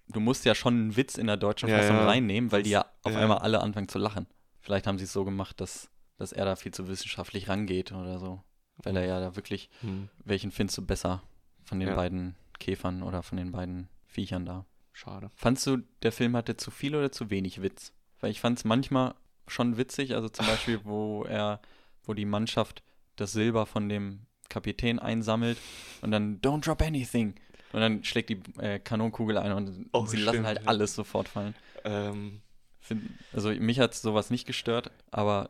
Du 0.09 0.19
musst 0.19 0.43
ja 0.43 0.53
schon 0.55 0.73
einen 0.73 0.95
Witz 0.97 1.17
in 1.17 1.27
der 1.27 1.37
deutschen 1.37 1.69
Ja, 1.69 1.77
Fassung 1.77 1.95
ja. 1.97 2.05
reinnehmen, 2.05 2.51
weil 2.51 2.63
die 2.63 2.71
ja 2.71 2.85
auf 3.03 3.15
einmal 3.15 3.37
alle 3.39 3.61
anfangen 3.61 3.87
zu 3.87 3.97
lachen. 3.99 4.27
Vielleicht 4.59 4.85
haben 4.87 4.97
sie 4.97 5.05
es 5.05 5.13
so 5.13 5.23
gemacht, 5.23 5.61
dass, 5.61 5.89
dass 6.17 6.33
er 6.33 6.43
da 6.45 6.55
viel 6.57 6.73
zu 6.73 6.87
wissenschaftlich 6.89 7.47
rangeht 7.47 7.91
oder 7.93 8.19
so. 8.19 8.43
Weil 8.77 8.97
er 8.97 9.05
ja 9.05 9.19
da 9.21 9.35
wirklich, 9.37 9.69
Hm, 9.79 10.09
welchen 10.25 10.51
findest 10.51 10.77
du 10.77 10.85
besser 10.85 11.23
von 11.63 11.79
den 11.79 11.95
beiden 11.95 12.35
Käfern 12.59 13.03
oder 13.03 13.23
von 13.23 13.37
den 13.37 13.51
beiden 13.53 13.87
Viechern 14.05 14.45
da? 14.45 14.65
Schade. 14.93 15.29
Fandst 15.35 15.67
du, 15.67 15.77
der 16.01 16.11
Film 16.11 16.35
hatte 16.35 16.55
zu 16.55 16.71
viel 16.71 16.95
oder 16.95 17.11
zu 17.11 17.29
wenig 17.29 17.61
Witz? 17.61 17.91
Weil 18.21 18.31
ich 18.31 18.39
fand 18.39 18.57
es 18.57 18.63
manchmal 18.65 19.15
schon 19.47 19.77
witzig, 19.77 20.15
also 20.15 20.29
zum 20.29 20.45
Beispiel, 20.45 20.79
wo 20.85 21.23
er, 21.23 21.61
wo 22.03 22.13
die 22.13 22.25
Mannschaft 22.25 22.83
das 23.17 23.33
Silber 23.33 23.65
von 23.65 23.89
dem 23.89 24.21
Kapitän 24.49 24.99
einsammelt 24.99 25.57
und 26.01 26.11
dann 26.11 26.39
Don't 26.41 26.63
drop 26.63 26.81
anything. 26.81 27.35
Und 27.73 27.81
dann 27.81 28.03
schlägt 28.03 28.29
die 28.29 28.39
äh, 28.59 28.79
Kanonenkugel 28.79 29.37
ein 29.37 29.51
und 29.51 29.89
Oh, 29.93 30.05
sie 30.05 30.17
lassen 30.17 30.35
stimmt, 30.35 30.47
halt 30.47 30.61
ja. 30.61 30.67
alles 30.67 30.93
sofort 30.95 31.27
fallen. 31.27 31.55
Ähm, 31.83 32.41
Find, 32.79 33.09
also 33.31 33.49
mich 33.49 33.79
hat 33.79 33.95
sowas 33.95 34.29
nicht 34.29 34.45
gestört, 34.45 34.91
aber 35.09 35.49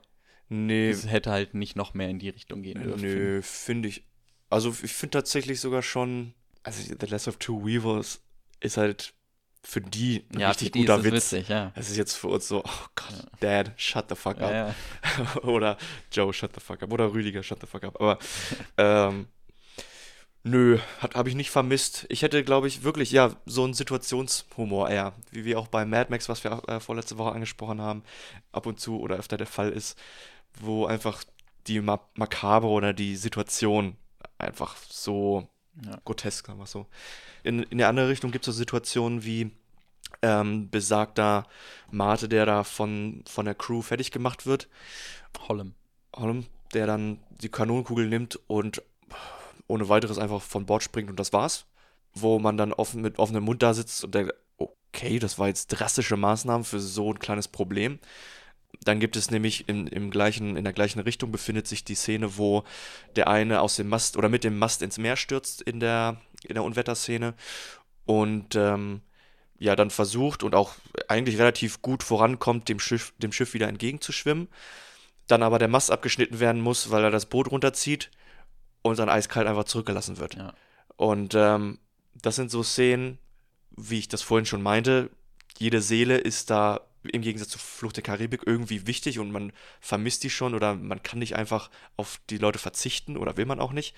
nee, 0.49 0.89
es 0.89 1.07
hätte 1.09 1.31
halt 1.31 1.53
nicht 1.53 1.75
noch 1.75 1.93
mehr 1.93 2.07
in 2.09 2.19
die 2.19 2.29
Richtung 2.29 2.61
gehen 2.61 2.81
dürfen. 2.81 3.01
nö, 3.01 3.41
finde 3.41 3.89
ich. 3.89 4.03
Also 4.49 4.69
ich 4.83 4.93
finde 4.93 5.17
tatsächlich 5.17 5.59
sogar 5.59 5.81
schon, 5.81 6.33
also 6.61 6.95
The 6.97 7.05
Last 7.07 7.27
of 7.27 7.37
Two 7.37 7.65
Weavers 7.65 8.21
ist 8.59 8.77
halt 8.77 9.13
für 9.65 9.81
die 9.81 10.25
ein 10.33 10.39
Ja, 10.39 10.49
richtig 10.49 10.73
guter 10.73 10.97
ist 10.97 11.03
Witz. 11.05 11.13
witzig, 11.13 11.47
ja. 11.49 11.71
Es 11.75 11.89
ist 11.89 11.97
jetzt 11.97 12.15
für 12.15 12.27
uns 12.27 12.47
so, 12.47 12.63
oh 12.65 12.85
Gott, 12.95 13.25
Dad, 13.39 13.71
shut 13.77 14.05
the 14.09 14.15
fuck 14.15 14.41
up. 14.41 14.75
Oder 15.43 15.77
Joe, 16.11 16.33
shut 16.33 16.53
the 16.53 16.59
fuck 16.59 16.83
up. 16.83 16.91
Oder 16.91 17.13
Rüdiger, 17.13 17.43
shut 17.43 17.61
the 17.61 17.67
fuck 17.67 17.83
up. 17.85 17.99
Aber 17.99 18.19
ähm, 18.77 19.27
nö, 20.43 20.79
habe 21.13 21.29
ich 21.29 21.35
nicht 21.35 21.49
vermisst. 21.49 22.05
Ich 22.09 22.21
hätte, 22.23 22.43
glaube 22.43 22.67
ich, 22.67 22.83
wirklich, 22.83 23.11
ja, 23.11 23.35
so 23.45 23.63
einen 23.63 23.73
Situationshumor 23.73 24.89
eher. 24.89 25.13
Wie 25.31 25.45
wir 25.45 25.57
auch 25.59 25.67
bei 25.67 25.85
Mad 25.85 26.09
Max, 26.09 26.27
was 26.27 26.43
wir 26.43 26.61
äh, 26.67 26.79
vorletzte 26.81 27.17
Woche 27.17 27.31
angesprochen 27.31 27.81
haben, 27.81 28.03
ab 28.51 28.65
und 28.65 28.79
zu 28.79 28.99
oder 28.99 29.15
öfter 29.15 29.37
der 29.37 29.47
Fall 29.47 29.71
ist, 29.71 29.97
wo 30.59 30.85
einfach 30.85 31.23
die 31.67 31.79
Ma 31.79 32.01
Makabre 32.15 32.67
oder 32.67 32.91
die 32.93 33.15
Situation 33.15 33.95
einfach 34.37 34.75
so 34.89 35.47
Ja. 35.81 35.99
grotesk, 36.05 36.47
sagen 36.47 36.59
wir 36.59 36.67
so. 36.67 36.87
In, 37.43 37.63
in 37.63 37.79
der 37.79 37.89
andere 37.89 38.09
Richtung 38.09 38.31
gibt 38.31 38.47
es 38.47 38.53
so 38.53 38.57
Situationen 38.59 39.23
wie 39.23 39.51
ähm, 40.21 40.69
besagter 40.69 41.47
Mate, 41.89 42.29
der 42.29 42.45
da 42.45 42.63
von, 42.63 43.23
von 43.27 43.45
der 43.45 43.55
Crew 43.55 43.81
fertig 43.81 44.11
gemacht 44.11 44.45
wird. 44.45 44.69
Hollem. 45.47 45.73
Holm, 46.15 46.45
der 46.73 46.87
dann 46.87 47.19
die 47.29 47.49
Kanonenkugel 47.49 48.07
nimmt 48.07 48.39
und 48.47 48.81
ohne 49.67 49.89
weiteres 49.89 50.19
einfach 50.19 50.41
von 50.41 50.65
Bord 50.65 50.83
springt 50.83 51.09
und 51.09 51.19
das 51.19 51.33
war's. 51.33 51.65
Wo 52.13 52.37
man 52.37 52.57
dann 52.57 52.73
offen, 52.73 53.01
mit 53.01 53.17
offenem 53.17 53.43
Mund 53.43 53.63
da 53.63 53.73
sitzt 53.73 54.03
und 54.03 54.13
denkt, 54.13 54.33
okay, 54.57 55.17
das 55.17 55.39
war 55.39 55.47
jetzt 55.47 55.67
drastische 55.67 56.17
Maßnahmen 56.17 56.63
für 56.63 56.79
so 56.79 57.11
ein 57.11 57.19
kleines 57.19 57.47
Problem. 57.47 57.99
Dann 58.81 58.99
gibt 58.99 59.15
es 59.15 59.31
nämlich 59.31 59.69
in, 59.69 59.87
im 59.87 60.09
gleichen, 60.11 60.57
in 60.57 60.63
der 60.63 60.73
gleichen 60.73 60.99
Richtung 60.99 61.31
befindet 61.31 61.67
sich 61.67 61.83
die 61.83 61.95
Szene, 61.95 62.37
wo 62.37 62.63
der 63.15 63.27
eine 63.27 63.61
aus 63.61 63.75
dem 63.75 63.87
Mast 63.87 64.17
oder 64.17 64.29
mit 64.29 64.43
dem 64.43 64.57
Mast 64.57 64.81
ins 64.81 64.97
Meer 64.97 65.15
stürzt 65.15 65.61
in 65.61 65.79
der, 65.79 66.17
in 66.47 66.55
der 66.55 66.63
Unwetterszene 66.63 67.33
und 68.05 68.55
ähm, 68.55 69.01
ja 69.57 69.75
dann 69.75 69.89
versucht 69.89 70.43
und 70.43 70.55
auch 70.55 70.75
eigentlich 71.07 71.37
relativ 71.37 71.81
gut 71.81 72.03
vorankommt, 72.03 72.67
dem 72.67 72.79
Schiff, 72.79 73.13
dem 73.19 73.31
Schiff 73.31 73.53
wieder 73.53 73.69
entgegenzuschwimmen 73.69 74.49
dann 75.27 75.43
aber 75.43 75.59
der 75.59 75.67
Mast 75.67 75.91
abgeschnitten 75.91 76.39
werden 76.39 76.61
muss, 76.61 76.91
weil 76.91 77.03
er 77.03 77.11
das 77.11 77.25
Boot 77.25 77.51
runterzieht 77.51 78.11
und 78.81 78.99
dann 78.99 79.09
eiskalt 79.09 79.47
einfach 79.47 79.63
zurückgelassen 79.65 80.17
wird. 80.17 80.35
Ja. 80.35 80.53
Und 80.95 81.33
ähm, 81.35 81.79
das 82.21 82.35
sind 82.35 82.51
so 82.51 82.63
Szenen, 82.63 83.17
wie 83.75 83.99
ich 83.99 84.07
das 84.07 84.21
vorhin 84.21 84.45
schon 84.45 84.61
meinte, 84.61 85.09
jede 85.57 85.81
Seele 85.81 86.17
ist 86.17 86.49
da 86.49 86.81
im 87.11 87.21
Gegensatz 87.21 87.49
zu 87.49 87.59
Flucht 87.59 87.97
der 87.97 88.03
Karibik 88.03 88.43
irgendwie 88.45 88.87
wichtig 88.87 89.19
und 89.19 89.31
man 89.31 89.51
vermisst 89.79 90.23
die 90.23 90.29
schon 90.29 90.55
oder 90.55 90.75
man 90.75 91.03
kann 91.03 91.19
nicht 91.19 91.35
einfach 91.35 91.69
auf 91.97 92.19
die 92.29 92.37
Leute 92.37 92.59
verzichten 92.59 93.17
oder 93.17 93.37
will 93.37 93.45
man 93.45 93.59
auch 93.59 93.73
nicht. 93.73 93.95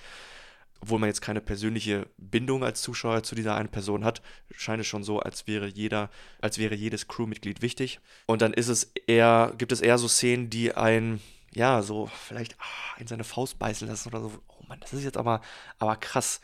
Obwohl 0.82 1.00
man 1.00 1.10
jetzt 1.10 1.22
keine 1.22 1.42
persönliche 1.42 2.08
Bindung 2.18 2.64
als 2.64 2.82
Zuschauer 2.82 3.24
zu 3.24 3.34
dieser 3.34 3.56
einen 3.56 3.70
Person 3.70 4.04
hat, 4.04 4.22
scheint 4.56 4.82
es 4.82 4.88
schon 4.88 5.04
so, 5.04 5.20
als 5.20 5.48
wäre 5.48 5.68
jeder, 5.68 6.10
als 6.42 6.58
wäre 6.58 6.76
jedes 6.76 7.08
Crewmitglied 7.08 7.62
wichtig. 7.62 8.00
Und 8.28 8.42
dann 8.42 8.54
ist 8.54 8.68
es 8.68 8.92
eher, 9.08 9.54
gibt 9.58 9.72
es 9.72 9.82
eher 9.82 9.98
so 9.98 10.08
Szenen, 10.08 10.50
die 10.50 10.76
einen, 10.76 11.22
ja, 11.54 11.82
so 11.82 12.08
vielleicht 12.08 12.60
ah, 12.60 13.00
in 13.00 13.08
seine 13.08 13.24
Faust 13.24 13.58
beißen 13.58 13.88
lassen 13.88 14.10
oder 14.10 14.22
so. 14.22 14.32
Oh 14.48 14.64
Mann, 14.68 14.80
das 14.82 14.94
ist 14.94 15.04
jetzt 15.04 15.18
aber, 15.18 15.42
aber 15.80 15.96
krass. 15.96 16.42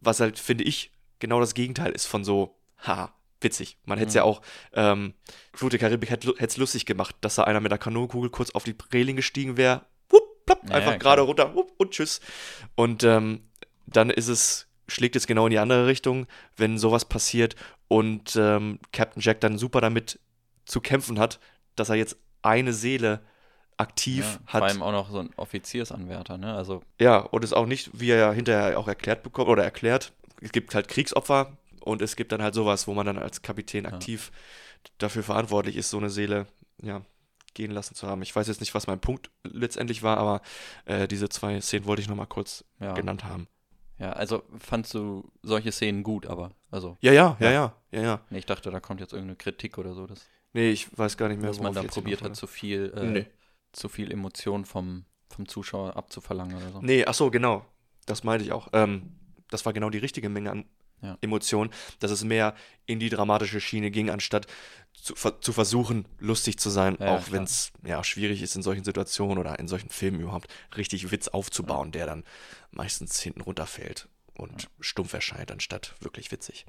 Was 0.00 0.20
halt, 0.20 0.38
finde 0.38 0.64
ich, 0.64 0.90
genau 1.20 1.38
das 1.38 1.54
Gegenteil 1.54 1.92
ist 1.92 2.06
von 2.06 2.24
so, 2.24 2.58
haha, 2.78 3.14
witzig. 3.42 3.76
Man 3.84 3.98
hätte 3.98 4.08
es 4.08 4.14
Mhm. 4.14 4.18
ja 4.18 4.22
auch, 4.24 4.42
ähm, 4.72 5.14
der 5.60 5.78
Karibik 5.78 6.10
hätte 6.10 6.34
es 6.38 6.56
lustig 6.56 6.86
gemacht, 6.86 7.14
dass 7.20 7.36
da 7.36 7.44
einer 7.44 7.60
mit 7.60 7.70
der 7.70 7.78
Kanonenkugel 7.78 8.30
kurz 8.30 8.50
auf 8.50 8.64
die 8.64 8.74
Reling 8.92 9.16
gestiegen 9.16 9.56
wäre, 9.56 9.82
wupp, 10.10 10.44
plopp, 10.46 10.68
Ja, 10.68 10.76
einfach 10.76 10.98
gerade 10.98 11.22
runter, 11.22 11.54
wupp, 11.54 11.72
und 11.78 11.90
tschüss. 11.92 12.20
Und 12.74 13.02
ähm, 13.04 13.42
dann 13.86 14.10
ist 14.10 14.28
es, 14.28 14.68
schlägt 14.88 15.16
es 15.16 15.26
genau 15.26 15.46
in 15.46 15.50
die 15.50 15.58
andere 15.58 15.86
Richtung, 15.86 16.26
wenn 16.56 16.78
sowas 16.78 17.04
passiert 17.04 17.56
und 17.88 18.36
ähm, 18.36 18.78
Captain 18.92 19.20
Jack 19.22 19.40
dann 19.40 19.58
super 19.58 19.80
damit 19.80 20.18
zu 20.64 20.80
kämpfen 20.80 21.18
hat, 21.18 21.40
dass 21.76 21.88
er 21.88 21.96
jetzt 21.96 22.16
eine 22.42 22.72
Seele 22.72 23.20
aktiv 23.76 24.24
Ja, 24.24 24.52
hat. 24.52 24.58
Vor 24.60 24.68
allem 24.68 24.82
auch 24.82 24.92
noch 24.92 25.10
so 25.10 25.18
ein 25.18 25.30
Offiziersanwärter, 25.36 26.38
ne? 26.38 26.54
Also 26.54 26.82
Ja, 27.00 27.18
und 27.18 27.42
es 27.44 27.52
auch 27.52 27.66
nicht, 27.66 27.90
wie 27.94 28.10
er 28.10 28.18
ja 28.18 28.32
hinterher 28.32 28.78
auch 28.78 28.88
erklärt 28.88 29.22
bekommt 29.22 29.48
oder 29.48 29.64
erklärt, 29.64 30.12
es 30.40 30.52
gibt 30.52 30.74
halt 30.74 30.88
Kriegsopfer 30.88 31.56
und 31.84 32.02
es 32.02 32.16
gibt 32.16 32.32
dann 32.32 32.42
halt 32.42 32.54
sowas, 32.54 32.86
wo 32.86 32.94
man 32.94 33.06
dann 33.06 33.18
als 33.18 33.42
Kapitän 33.42 33.86
aktiv 33.86 34.32
dafür 34.98 35.22
verantwortlich 35.22 35.76
ist, 35.76 35.90
so 35.90 35.98
eine 35.98 36.10
Seele, 36.10 36.46
ja, 36.82 37.02
gehen 37.54 37.70
lassen 37.70 37.94
zu 37.94 38.06
haben. 38.06 38.22
Ich 38.22 38.34
weiß 38.34 38.48
jetzt 38.48 38.60
nicht, 38.60 38.74
was 38.74 38.86
mein 38.86 39.00
Punkt 39.00 39.30
letztendlich 39.44 40.02
war, 40.02 40.16
aber 40.16 40.42
äh, 40.86 41.06
diese 41.06 41.28
zwei 41.28 41.60
Szenen 41.60 41.86
wollte 41.86 42.02
ich 42.02 42.08
nochmal 42.08 42.26
kurz 42.26 42.64
ja. 42.80 42.94
genannt 42.94 43.24
haben. 43.24 43.46
Ja, 43.98 44.12
also 44.12 44.42
fandst 44.58 44.94
du 44.94 45.30
solche 45.42 45.70
Szenen 45.70 46.02
gut, 46.02 46.26
aber 46.26 46.52
also 46.70 46.96
Ja, 47.00 47.12
ja, 47.12 47.36
ja, 47.40 47.50
Ja. 47.50 47.76
ja, 47.92 48.02
ja, 48.02 48.20
nee, 48.30 48.38
ich 48.38 48.46
dachte, 48.46 48.70
da 48.70 48.80
kommt 48.80 49.00
jetzt 49.00 49.12
irgendeine 49.12 49.36
Kritik 49.36 49.78
oder 49.78 49.94
so, 49.94 50.06
dass, 50.06 50.26
Nee, 50.54 50.70
ich 50.70 50.96
weiß 50.98 51.16
gar 51.16 51.28
nicht 51.28 51.40
mehr, 51.40 51.48
dass 51.50 51.60
man 51.60 51.72
da 51.72 51.82
probiert 51.82 52.22
hat, 52.22 52.36
zu 52.36 52.46
viel, 52.46 52.92
äh, 52.96 53.04
Nee. 53.04 53.26
zu 53.72 53.88
viel 53.88 54.10
Emotion 54.10 54.64
vom, 54.64 55.04
vom 55.28 55.48
Zuschauer 55.48 55.96
abzuverlangen 55.96 56.56
oder 56.56 56.72
so. 56.72 56.80
Nee, 56.82 57.04
ach 57.06 57.14
so, 57.14 57.30
genau. 57.30 57.64
Das 58.06 58.24
meinte 58.24 58.44
ich 58.44 58.52
auch. 58.52 58.68
Ähm, 58.72 59.14
das 59.48 59.64
war 59.64 59.72
genau 59.72 59.88
die 59.88 59.98
richtige 59.98 60.28
Menge 60.28 60.50
an 60.50 60.64
Ja. 61.02 61.18
Emotion, 61.20 61.70
dass 61.98 62.10
es 62.10 62.24
mehr 62.24 62.54
in 62.86 63.00
die 63.00 63.08
dramatische 63.10 63.60
Schiene 63.60 63.90
ging, 63.90 64.08
anstatt 64.08 64.46
zu, 64.94 65.14
zu 65.14 65.52
versuchen, 65.52 66.06
lustig 66.18 66.58
zu 66.58 66.70
sein, 66.70 66.96
Ja, 67.00 67.16
auch 67.16 67.30
wenn 67.32 67.42
es 67.42 67.72
ja 67.84 68.02
schwierig 68.04 68.40
ist 68.40 68.54
in 68.54 68.62
solchen 68.62 68.84
Situationen 68.84 69.38
oder 69.38 69.58
in 69.58 69.66
solchen 69.68 69.88
Filmen 69.90 70.20
überhaupt, 70.20 70.46
richtig 70.76 71.10
Witz 71.10 71.26
aufzubauen, 71.28 71.90
der 71.90 72.06
dann 72.06 72.24
meistens 72.70 73.18
hinten 73.20 73.40
runterfällt 73.40 74.08
und 74.34 74.68
stumpf 74.80 75.12
erscheint, 75.12 75.50
anstatt 75.50 75.94
wirklich 76.00 76.30
witzig. 76.30 76.66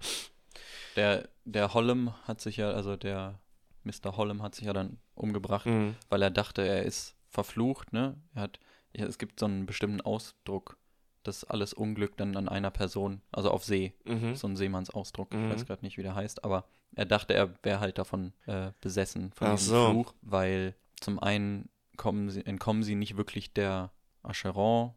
Der, 0.95 1.29
der 1.45 1.73
Hollem 1.73 2.13
hat 2.27 2.41
sich 2.41 2.57
ja, 2.57 2.71
also 2.71 2.95
der 2.95 3.39
Mr. 3.83 4.15
Hollem 4.17 4.41
hat 4.41 4.55
sich 4.55 4.65
ja 4.65 4.73
dann 4.73 4.97
umgebracht, 5.15 5.65
Mhm. 5.65 5.95
weil 6.09 6.21
er 6.21 6.31
dachte, 6.31 6.61
er 6.67 6.83
ist 6.83 7.15
verflucht, 7.29 7.93
ne? 7.93 8.15
Er 8.35 8.43
hat, 8.43 8.59
ja, 8.95 9.05
es 9.05 9.17
gibt 9.17 9.39
so 9.39 9.45
einen 9.45 9.65
bestimmten 9.65 10.01
Ausdruck, 10.01 10.77
dass 11.23 11.43
alles 11.43 11.73
Unglück 11.73 12.17
dann 12.17 12.35
an 12.37 12.47
einer 12.49 12.71
Person, 12.71 13.21
also 13.31 13.49
auf 13.51 13.63
See, 13.63 13.93
Mhm. 14.05 14.35
so 14.35 14.47
ein 14.47 14.55
Seemannsausdruck, 14.55 15.33
Mhm. 15.33 15.45
ich 15.45 15.49
weiß 15.51 15.65
gerade 15.65 15.83
nicht, 15.85 15.97
wie 15.97 16.03
der 16.03 16.15
heißt, 16.15 16.43
aber 16.43 16.65
er 16.95 17.05
dachte, 17.05 17.33
er 17.33 17.53
wäre 17.63 17.79
halt 17.79 17.97
davon 17.97 18.33
äh, 18.45 18.71
besessen, 18.81 19.31
von 19.33 19.47
Ach 19.47 19.57
diesem 19.57 19.69
so. 19.73 19.89
Fluch, 19.91 20.13
weil 20.21 20.75
zum 20.99 21.19
einen 21.19 21.69
kommen 21.97 22.29
sie, 22.29 22.45
entkommen 22.45 22.83
sie 22.83 22.95
nicht 22.95 23.17
wirklich 23.17 23.53
der 23.53 23.91
Acheron, 24.21 24.93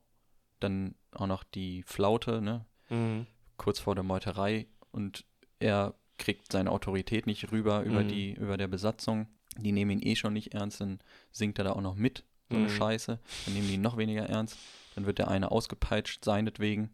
dann 0.60 0.94
auch 1.12 1.26
noch 1.26 1.44
die 1.44 1.82
Flaute, 1.82 2.40
ne? 2.42 2.64
Mhm. 2.88 3.26
kurz 3.56 3.78
vor 3.80 3.94
der 3.94 4.04
Meuterei 4.04 4.66
und 4.92 5.24
er 5.60 5.94
kriegt 6.18 6.52
seine 6.52 6.70
Autorität 6.70 7.26
nicht 7.26 7.50
rüber 7.52 7.82
über 7.82 8.04
Mhm. 8.04 8.08
die, 8.08 8.32
über 8.34 8.56
der 8.58 8.68
Besatzung. 8.68 9.26
Die 9.58 9.72
nehmen 9.72 9.90
ihn 9.92 10.02
eh 10.06 10.14
schon 10.16 10.34
nicht 10.34 10.52
ernst, 10.54 10.80
dann 10.82 11.00
singt 11.32 11.58
er 11.58 11.64
da 11.64 11.72
auch 11.72 11.80
noch 11.80 11.94
mit, 11.94 12.24
so 12.50 12.56
eine 12.56 12.66
Mhm. 12.66 12.70
Scheiße. 12.70 13.18
Dann 13.46 13.54
nehmen 13.54 13.66
die 13.68 13.74
ihn 13.74 13.80
noch 13.80 13.96
weniger 13.96 14.26
ernst. 14.28 14.58
Dann 14.96 15.06
wird 15.06 15.18
der 15.18 15.28
eine 15.28 15.50
ausgepeitscht, 15.50 16.24
seinetwegen. 16.24 16.90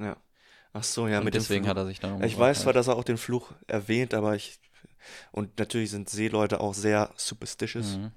Ja. 0.00 0.16
Ach 0.72 0.82
so, 0.82 1.06
ja, 1.06 1.18
und 1.18 1.24
mit 1.24 1.34
deswegen 1.34 1.68
hat 1.68 1.76
er 1.76 1.86
sich 1.86 2.00
dann 2.00 2.20
Ich 2.24 2.36
weiß 2.36 2.58
zwar, 2.58 2.66
halt. 2.66 2.76
dass 2.76 2.88
er 2.88 2.96
auch 2.96 3.04
den 3.04 3.16
Fluch 3.16 3.52
erwähnt, 3.68 4.12
aber 4.12 4.34
ich. 4.34 4.58
Und 5.30 5.56
natürlich 5.58 5.90
sind 5.90 6.10
Seeleute 6.10 6.60
auch 6.60 6.74
sehr 6.74 7.12
superstitious. 7.16 7.96
Mhm. 7.96 8.10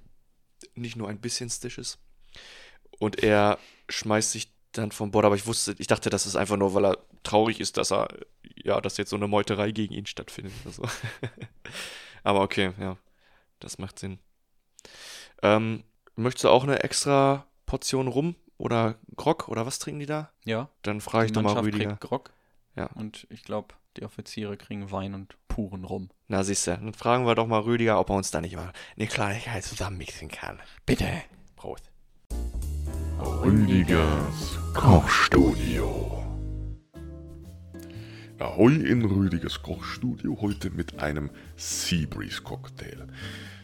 Nicht 0.74 0.96
nur 0.96 1.08
ein 1.08 1.20
bisschen 1.20 1.52
stitious. 1.52 2.00
Und 2.98 3.22
er 3.22 3.60
schmeißt 3.90 4.32
sich 4.32 4.52
dann 4.72 4.92
vom 4.92 5.12
Bord, 5.12 5.26
aber 5.26 5.36
ich 5.36 5.46
wusste, 5.46 5.76
ich 5.78 5.86
dachte, 5.86 6.10
das 6.10 6.26
ist 6.26 6.36
einfach 6.36 6.58
nur, 6.58 6.74
weil 6.74 6.86
er 6.86 6.98
traurig 7.22 7.60
ist, 7.60 7.78
dass 7.78 7.92
er, 7.92 8.08
ja, 8.56 8.82
dass 8.82 8.98
jetzt 8.98 9.12
so 9.12 9.18
eine 9.18 9.28
Meuterei 9.28 9.72
gegen 9.72 9.94
ihn 9.94 10.08
stattfindet 10.08 10.54
so. 10.66 10.84
aber 12.24 12.42
okay, 12.42 12.74
ja. 12.80 12.98
Das 13.60 13.78
macht 13.78 14.00
Sinn. 14.00 14.18
Ähm, 15.44 15.84
möchtest 16.16 16.46
du 16.46 16.50
auch 16.50 16.64
eine 16.64 16.82
extra 16.84 17.46
Portion 17.68 18.08
Rum 18.08 18.36
oder 18.58 18.96
Grog 19.16 19.48
oder 19.48 19.66
was 19.66 19.80
trinken 19.80 20.00
die 20.00 20.06
da? 20.06 20.32
Ja, 20.46 20.70
Dann 20.82 21.02
frage 21.02 21.28
ich 21.28 21.32
doch 21.32 21.42
mal 21.42 21.50
Mannschaft 21.54 21.68
Rüdiger. 21.68 21.90
kriegt 21.90 22.02
Grog. 22.02 22.32
Ja. 22.76 22.88
Und 22.96 23.28
ich 23.30 23.44
glaube, 23.44 23.74
die 23.98 24.04
Offiziere 24.04 24.58
kriegen 24.58 24.92
Wein 24.92 25.14
und 25.14 25.36
puren 25.48 25.84
Rum. 25.84 26.10
Na, 26.28 26.44
siehst 26.44 26.68
du, 26.68 26.72
dann 26.72 26.94
fragen 26.94 27.26
wir 27.26 27.36
doch 27.36 27.48
mal 27.48 27.62
Rüdiger, 27.62 28.00
ob 28.00 28.10
er 28.10 28.16
uns 28.16 28.30
da 28.32 28.42
nicht 28.42 28.56
mal 28.56 28.72
eine 28.96 29.08
Kleinigkeit 29.08 29.64
zusammenmixen 29.64 30.30
kann. 30.30 30.60
Bitte. 30.86 31.08
Prost. 31.56 31.90
Rüdigers 33.20 34.60
Kochstudio. 34.76 36.24
Ahoi 38.40 38.74
in 38.76 39.04
Rüdigers 39.04 39.64
Kochstudio, 39.64 40.38
heute 40.42 40.70
mit 40.70 41.00
einem 41.00 41.32
Seabreeze 41.56 42.44
Cocktail. 42.44 43.08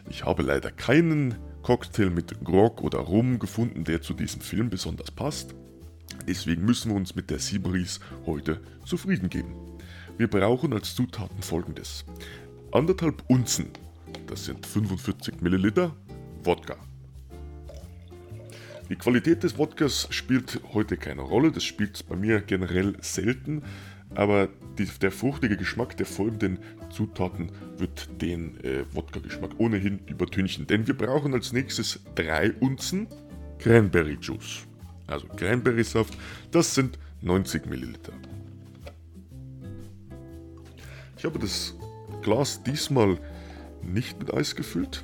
Ich 0.10 0.26
habe 0.26 0.42
leider 0.42 0.72
keinen 0.72 1.36
Cocktail 1.64 2.10
mit 2.10 2.44
Grog 2.44 2.82
oder 2.82 3.00
Rum 3.00 3.40
gefunden, 3.40 3.86
der 3.86 4.02
zu 4.02 4.14
diesem 4.14 4.42
Film 4.42 4.70
besonders 4.70 5.10
passt. 5.10 5.56
Deswegen 6.28 6.66
müssen 6.66 6.92
wir 6.92 6.98
uns 6.98 7.16
mit 7.16 7.30
der 7.30 7.40
Seabreeze 7.40 8.02
heute 8.26 8.62
zufrieden 8.86 9.30
geben. 9.30 9.56
Wir 10.18 10.28
brauchen 10.30 10.74
als 10.74 10.94
Zutaten 10.94 11.42
folgendes. 11.42 12.04
Anderthalb 12.74 13.24
Unzen, 13.28 13.68
das 14.28 14.46
sind 14.46 14.66
45 14.66 15.42
Milliliter, 15.42 15.96
Wodka. 16.44 16.76
Die 18.90 18.96
Qualität 18.98 19.44
des 19.44 19.58
Wodkas 19.58 20.08
spielt 20.10 20.60
heute 20.74 20.98
keine 20.98 21.22
Rolle, 21.22 21.52
das 21.52 21.64
spielt 21.64 22.06
bei 22.10 22.18
mir 22.18 22.42
generell 22.42 22.98
selten, 23.02 23.64
aber 24.16 24.50
die, 24.78 24.88
der 25.02 25.12
fruchtige 25.12 25.58
Geschmack 25.58 25.98
der 25.98 26.06
folgenden 26.06 26.60
Zutaten 26.90 27.52
wird 27.78 28.10
den 28.22 28.60
äh, 28.64 28.84
Wodka-Geschmack 28.92 29.52
ohnehin 29.58 30.00
übertünchen. 30.08 30.68
Denn 30.68 30.88
wir 30.88 30.98
brauchen 30.98 31.34
als 31.34 31.54
nächstes 31.54 32.00
drei 32.16 32.52
Unzen 32.54 33.08
Cranberry 33.60 34.18
Juice. 34.20 34.68
Also 35.08 35.28
Cranberry-Saft, 35.28 36.18
das 36.52 36.74
sind 36.76 36.98
90 37.22 37.66
Milliliter. 37.68 38.14
Ich 41.18 41.26
habe 41.26 41.40
das 41.40 41.76
Glas 42.22 42.64
diesmal 42.64 43.18
nicht 43.82 44.20
mit 44.20 44.34
Eis 44.34 44.56
gefüllt. 44.56 45.04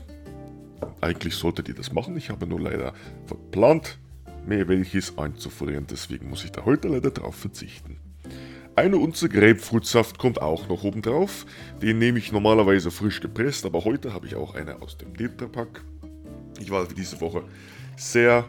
Eigentlich 1.01 1.36
solltet 1.36 1.70
ihr 1.70 1.76
das 1.76 1.93
machen, 1.93 2.18
ich 2.18 2.30
habe 2.30 2.47
nur 2.47 2.60
leider 2.60 2.93
verplant, 3.26 3.97
mir 4.45 4.68
welches 4.68 5.18
einzufrieren, 5.18 5.86
deswegen 5.89 6.30
muss 6.30 6.43
ich 6.43 6.51
da 6.51 6.66
heute 6.66 6.88
leider 6.88 7.12
drauf 7.12 7.36
verzichten. 7.36 7.98
Eine 8.76 8.97
Unze 8.97 9.28
Grapefruitsaft 9.28 10.17
kommt 10.17 10.41
auch 10.41 10.67
noch 10.70 10.84
oben 10.84 11.01
drauf. 11.01 11.45
Den 11.82 11.99
nehme 11.99 12.20
ich 12.20 12.32
normalerweise 12.32 12.91
frisch 12.91 13.20
gepresst, 13.20 13.65
aber 13.65 13.84
heute 13.84 14.13
habe 14.13 14.28
ich 14.28 14.36
auch 14.36 14.55
eine 14.55 14.82
aus 14.82 14.97
dem 14.97 15.15
Tetrapack. 15.15 15.84
Ich 16.59 16.72
war 16.72 16.88
diese 16.88 17.20
Woche 17.20 17.43
sehr 17.97 18.45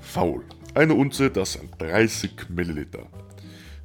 faul. 0.00 0.44
Eine 0.74 0.94
Unze, 0.94 1.30
das 1.30 1.54
sind 1.54 1.70
30 1.78 2.50
Milliliter. 2.50 3.06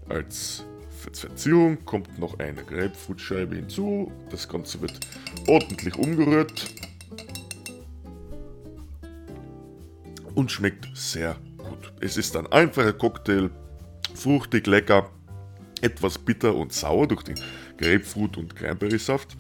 Als 0.07 0.65
Verzierung 1.11 1.83
kommt 1.85 2.19
noch 2.19 2.37
eine 2.39 2.63
Grapefruitscheibe 2.63 3.55
hinzu. 3.55 4.11
Das 4.29 4.47
Ganze 4.47 4.81
wird 4.81 4.99
ordentlich 5.47 5.95
umgerührt. 5.95 6.69
und 10.35 10.51
schmeckt 10.51 10.87
sehr 10.93 11.35
gut. 11.57 11.93
Es 11.99 12.17
ist 12.17 12.35
ein 12.35 12.47
einfacher 12.47 12.93
Cocktail, 12.93 13.49
fruchtig, 14.15 14.67
lecker, 14.67 15.09
etwas 15.81 16.17
bitter 16.17 16.55
und 16.55 16.73
sauer 16.73 17.07
durch 17.07 17.23
den 17.23 17.39
Grapefruit 17.77 18.37
und 18.37 18.55
Cranberry-Saft. 18.55 19.37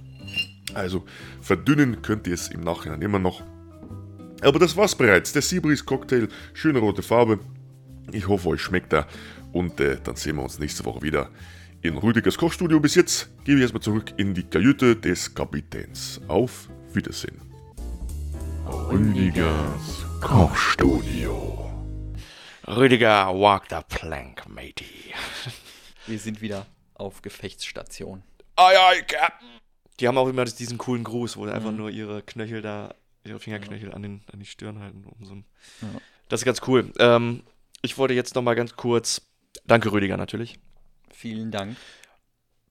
Also 0.73 1.05
verdünnen 1.41 2.01
könnt 2.01 2.27
ihr 2.27 2.33
es 2.33 2.47
im 2.49 2.61
Nachhinein 2.61 3.01
immer 3.01 3.19
noch. 3.19 3.43
Aber 4.41 4.59
das 4.59 4.75
war's 4.75 4.95
bereits. 4.95 5.33
Der 5.33 5.41
Seabreeze 5.41 5.83
Cocktail, 5.83 6.27
schöne 6.53 6.79
rote 6.79 7.03
Farbe. 7.03 7.39
Ich 8.11 8.27
hoffe, 8.27 8.49
euch 8.49 8.61
schmeckt 8.61 8.93
er. 8.93 9.07
Und 9.51 9.79
äh, 9.79 9.97
dann 10.03 10.15
sehen 10.15 10.37
wir 10.37 10.43
uns 10.43 10.59
nächste 10.59 10.85
Woche 10.85 11.01
wieder 11.01 11.29
in 11.81 11.97
Rüdigers 11.97 12.37
Kochstudio. 12.37 12.79
Bis 12.79 12.95
jetzt 12.95 13.29
gebe 13.43 13.57
ich 13.57 13.63
erstmal 13.63 13.81
zurück 13.81 14.13
in 14.17 14.33
die 14.33 14.43
Kajüte 14.43 14.95
des 14.95 15.33
Kapitäns. 15.33 16.21
Auf 16.27 16.69
Wiedersehen. 16.93 17.39
Rüdigers 18.67 20.05
Kochstudio. 20.21 21.69
Rüdiger, 22.67 23.27
walk 23.33 23.63
the 23.69 23.79
plank, 23.89 24.47
matey. 24.47 25.13
Wir 26.07 26.19
sind 26.19 26.41
wieder 26.41 26.65
auf 26.93 27.21
Gefechtsstation. 27.21 28.23
Aye, 28.55 28.79
aye, 28.79 29.03
Captain. 29.03 29.47
Die 29.99 30.07
haben 30.07 30.17
auch 30.17 30.27
immer 30.27 30.45
diesen 30.45 30.77
coolen 30.77 31.03
Gruß, 31.03 31.37
wo 31.37 31.45
sie 31.45 31.53
einfach 31.53 31.71
nur 31.71 31.89
ihre 31.89 32.21
Knöchel 32.23 32.61
da, 32.61 32.95
ihre 33.23 33.39
Fingerknöchel 33.39 33.93
an, 33.93 34.01
den, 34.01 34.21
an 34.31 34.39
die 34.39 34.45
Stirn 34.45 34.79
halten. 34.79 35.05
Um 35.05 35.25
so 35.25 35.35
ein 35.35 35.45
Ja. 35.81 36.01
Das 36.29 36.41
ist 36.41 36.45
ganz 36.45 36.61
cool. 36.67 36.91
Ähm, 36.99 37.43
ich 37.81 37.97
wollte 37.97 38.13
jetzt 38.13 38.35
noch 38.35 38.41
mal 38.41 38.55
ganz 38.55 38.75
kurz, 38.75 39.21
danke 39.65 39.91
Rüdiger 39.91 40.17
natürlich, 40.17 40.59
Vielen 41.13 41.51
Dank. 41.51 41.75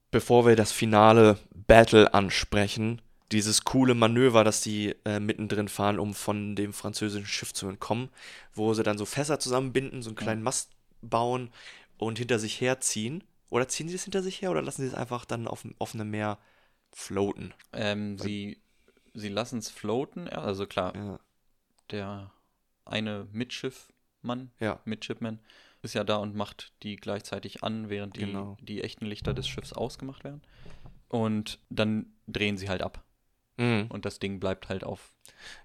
bevor 0.09 0.45
wir 0.45 0.55
das 0.55 0.71
finale 0.71 1.37
Battle 1.53 2.13
ansprechen, 2.13 3.01
dieses 3.31 3.63
coole 3.63 3.93
Manöver, 3.93 4.43
das 4.43 4.61
die 4.61 4.95
äh, 5.05 5.19
mittendrin 5.21 5.69
fahren, 5.69 5.99
um 5.99 6.13
von 6.13 6.55
dem 6.55 6.73
französischen 6.73 7.27
Schiff 7.27 7.53
zu 7.53 7.67
entkommen, 7.69 8.09
wo 8.53 8.73
sie 8.73 8.83
dann 8.83 8.97
so 8.97 9.05
Fässer 9.05 9.39
zusammenbinden, 9.39 10.01
so 10.01 10.09
einen 10.09 10.17
kleinen 10.17 10.43
Mast 10.43 10.71
bauen 11.01 11.49
und 12.05 12.17
hinter 12.19 12.39
sich 12.39 12.59
herziehen. 12.59 13.23
Oder 13.49 13.67
ziehen 13.67 13.89
sie 13.89 13.95
es 13.95 14.03
hinter 14.03 14.23
sich 14.23 14.41
her 14.41 14.51
oder 14.51 14.61
lassen 14.61 14.81
sie 14.81 14.87
es 14.87 14.93
einfach 14.93 15.25
dann 15.25 15.47
auf 15.47 15.61
dem 15.63 15.75
offenen 15.77 16.09
Meer 16.09 16.37
floaten? 16.93 17.53
Ähm, 17.73 18.17
sie 18.17 18.61
sie 19.13 19.27
lassen 19.29 19.59
es 19.59 19.69
floaten. 19.69 20.27
Also 20.29 20.65
klar, 20.67 20.95
Ja. 20.95 21.19
der 21.91 22.31
eine 22.85 23.27
Mitschiffmann, 23.31 24.51
Ja. 24.59 24.79
Midshipman, 24.85 25.39
ist 25.81 25.93
ja 25.95 26.03
da 26.03 26.15
und 26.17 26.35
macht 26.35 26.71
die 26.83 26.95
gleichzeitig 26.95 27.63
an, 27.63 27.89
während 27.89 28.15
die, 28.15 28.21
Genau. 28.21 28.55
die 28.61 28.83
echten 28.83 29.05
Lichter 29.05 29.33
des 29.33 29.47
Schiffs 29.47 29.73
ausgemacht 29.73 30.23
werden. 30.23 30.41
Und 31.09 31.59
dann 31.69 32.13
drehen 32.27 32.57
sie 32.57 32.69
halt 32.69 32.81
ab. 32.81 33.03
Mhm. 33.57 33.87
Und 33.89 34.05
das 34.05 34.19
Ding 34.19 34.39
bleibt 34.39 34.69
halt 34.69 34.83
auf. 34.85 35.11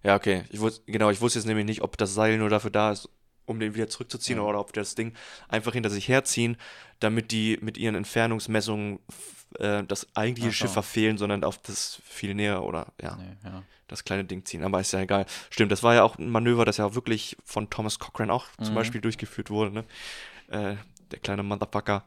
Ja, 0.03 0.16
okay. 0.16 0.45
Ich 0.51 0.59
wusste, 0.61 0.91
genau, 0.91 1.11
ich 1.11 1.20
wusste 1.20 1.39
jetzt 1.39 1.47
nämlich 1.47 1.66
nicht, 1.66 1.82
ob 1.82 1.97
das 1.97 2.14
Seil 2.14 2.37
nur 2.39 2.49
dafür 2.51 2.70
da 2.70 2.91
ist, 2.91 3.09
um 3.47 3.59
den 3.61 3.74
wieder 3.74 3.88
zurückzuziehen, 3.88 4.38
Ja. 4.38 4.44
oder 4.44 4.61
ob 4.61 4.72
die 4.72 4.80
das 4.80 4.94
Ding 4.94 5.14
einfach 5.49 5.72
hinter 5.72 5.90
sich 5.90 6.09
herziehen, 6.09 6.57
damit 7.01 7.30
die 7.32 7.59
mit 7.62 7.78
ihren 7.78 7.94
Entfernungsmessungen 7.94 8.99
äh, 9.59 9.84
das 9.84 10.07
eigentliche 10.16 10.51
so. 10.51 10.55
Schiff 10.55 10.72
verfehlen, 10.72 11.16
sondern 11.18 11.44
auf 11.44 11.59
das 11.59 12.01
viel 12.05 12.34
näher 12.34 12.62
oder 12.64 12.92
ja, 13.01 13.16
Nee, 13.16 13.36
ja. 13.44 13.62
das 13.88 14.05
kleine 14.05 14.24
Ding 14.24 14.44
ziehen. 14.44 14.62
Aber 14.64 14.80
ist 14.80 14.92
ja 14.92 15.01
egal. 15.01 15.26
Stimmt, 15.51 15.70
das 15.72 15.82
war 15.82 15.94
ja 15.94 16.03
auch 16.03 16.18
ein 16.18 16.28
Manöver, 16.28 16.64
das 16.64 16.76
ja 16.78 16.94
wirklich 16.94 17.36
von 17.44 17.70
Thomas 17.70 17.99
Cochrane 17.99 18.32
auch 18.32 18.47
zum 18.61 18.70
Mhm. 18.72 18.74
Beispiel 18.74 19.01
durchgeführt 19.01 19.49
wurde, 19.51 19.70
ne? 19.72 19.84
Äh, 20.49 20.76
der 21.12 21.18
kleine 21.20 21.42
Motherfucker. 21.44 22.05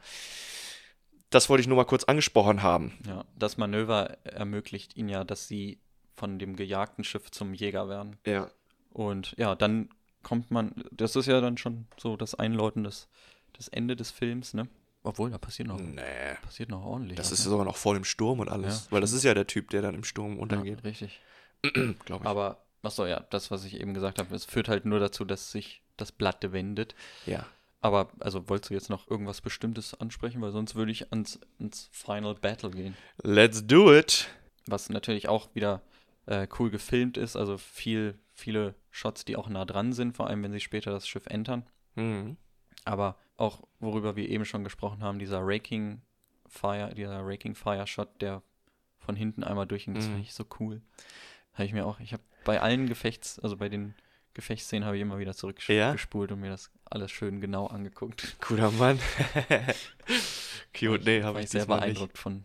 das 1.30 1.48
wollte 1.50 1.62
ich 1.62 1.68
nur 1.68 1.78
mal 1.78 1.86
kurz 1.86 2.04
angesprochen 2.06 2.64
haben. 2.64 2.98
Ja, 3.08 3.24
das 3.38 3.58
Manöver 3.58 4.18
ermöglicht 4.26 4.98
ihnen 4.98 5.10
ja, 5.10 5.24
dass 5.24 5.48
sie 5.48 5.80
von 6.16 6.40
dem 6.40 6.56
gejagten 6.56 7.04
Schiff 7.04 7.30
zum 7.32 7.54
Jäger 7.54 7.88
werden. 7.88 8.18
Ja. 8.26 8.50
Und 8.92 9.34
ja, 9.38 9.56
dann 9.56 9.90
kommt 10.24 10.52
man, 10.52 10.74
das 10.92 11.16
ist 11.16 11.26
ja 11.28 11.42
dann 11.42 11.58
schon 11.58 11.88
so 11.98 12.18
das 12.18 12.36
Einläuten 12.36 12.84
des, 12.84 13.08
das 13.54 13.68
Ende 13.68 13.96
des 13.96 14.12
Films, 14.12 14.54
ne? 14.54 14.68
Obwohl, 15.04 15.30
da 15.30 15.38
passiert 15.38 15.70
noch, 15.70 15.80
Nee. 15.80 16.36
passiert 16.42 16.70
noch 16.70 16.84
ordentlich. 16.84 17.16
Das 17.16 17.32
ist 17.32 17.46
ne? 17.46 17.52
sogar 17.52 17.66
noch 17.66 17.78
vor 17.78 17.94
dem 17.94 18.04
Sturm 18.04 18.40
und 18.42 18.50
alles. 18.50 18.86
Ja, 18.86 18.92
weil 18.92 19.02
das 19.02 19.14
ist 19.14 19.24
ja 19.24 19.34
der 19.34 19.48
Typ, 19.48 19.70
der 19.70 19.82
dann 19.82 19.96
im 19.96 20.04
Sturm 20.04 20.36
ja, 20.36 20.42
untergeht, 20.42 20.84
richtig. 20.84 21.22
glaube 21.64 22.24
ich. 22.24 22.30
Aber, 22.30 22.64
achso, 22.84 23.06
ja, 23.06 23.22
das, 23.30 23.50
was 23.50 23.64
ich 23.64 23.80
eben 23.80 23.94
gesagt 23.94 24.20
habe, 24.20 24.36
es 24.36 24.46
führt 24.46 24.68
halt 24.68 24.86
nur 24.86 25.00
dazu, 25.00 25.24
dass 25.24 25.52
sich 25.52 25.82
das 25.98 26.12
Blatt 26.12 26.52
wendet. 26.52 26.96
ja. 27.26 27.46
Aber, 27.82 28.10
also, 28.20 28.50
wolltest 28.50 28.72
du 28.72 28.74
jetzt 28.74 28.90
noch 28.90 29.10
irgendwas 29.10 29.40
Bestimmtes 29.40 29.94
ansprechen? 29.94 30.42
Weil 30.42 30.52
sonst 30.52 30.76
würde 30.76 30.92
ich 30.92 31.14
ans, 31.14 31.40
ans 31.60 31.88
Final 31.94 32.36
Battle 32.36 32.72
gehen. 32.72 32.98
Let's 33.24 33.66
do 33.66 33.96
it. 33.96 34.28
Was 34.66 34.90
natürlich 34.90 35.30
auch 35.30 35.48
wieder 35.56 35.82
äh, 36.30 36.48
cool 36.60 36.70
gefilmt 36.70 37.18
ist. 37.18 37.36
Also 37.36 37.58
viel, 37.58 38.18
viele 38.34 38.76
Shots, 38.92 39.26
die 39.26 39.36
auch 39.36 39.50
nah 39.50 39.66
dran 39.66 39.94
sind, 39.94 40.16
vor 40.16 40.28
allem 40.28 40.44
wenn 40.44 40.52
sie 40.52 40.60
später 40.60 40.92
das 40.92 41.08
Schiff 41.08 41.26
entern. 41.26 41.66
Mhm. 41.96 42.38
Aber 42.86 43.18
auch, 43.36 43.64
worüber 43.80 44.16
wir 44.16 44.30
eben 44.30 44.46
schon 44.46 44.64
gesprochen 44.64 45.02
haben, 45.04 45.18
dieser 45.20 45.40
Raking 45.42 46.02
Fire, 46.48 46.94
dieser 46.96 47.20
Raking 47.24 47.56
Fire 47.56 47.86
Shot, 47.88 48.22
der 48.22 48.42
von 49.00 49.16
hinten 49.16 49.44
einmal 49.44 49.66
durchging, 49.68 49.94
das 49.96 50.06
Mhm. 50.06 50.10
finde 50.10 50.22
ich 50.24 50.34
so 50.34 50.46
cool. 50.60 50.82
Habe 51.54 51.66
ich 51.66 51.74
mir 51.74 51.86
auch, 51.86 52.00
ich 52.00 52.14
habe 52.14 52.24
bei 52.46 52.62
allen 52.62 52.88
Gefechts, 52.88 53.40
also 53.40 53.58
bei 53.58 53.70
den 53.70 53.96
Gefechtsszenen 54.34 54.86
habe 54.86 54.96
ich 54.98 55.02
immer 55.02 55.18
wieder 55.20 55.32
Ja? 55.32 55.36
zurückgespult 55.38 56.32
und 56.32 56.40
mir 56.42 56.50
das 56.50 56.72
alles 56.86 57.12
schön 57.12 57.42
genau 57.42 57.68
angeguckt. 57.68 58.38
Guter 58.48 58.72
Mann. 58.72 59.00
Cute, 60.78 61.04
nee, 61.06 61.24
habe 61.24 61.42
ich 61.42 61.50
sehr 61.50 61.62
diesmal 61.62 61.80
nicht. 61.80 61.86
beeindruckt 61.88 62.18
von, 62.18 62.44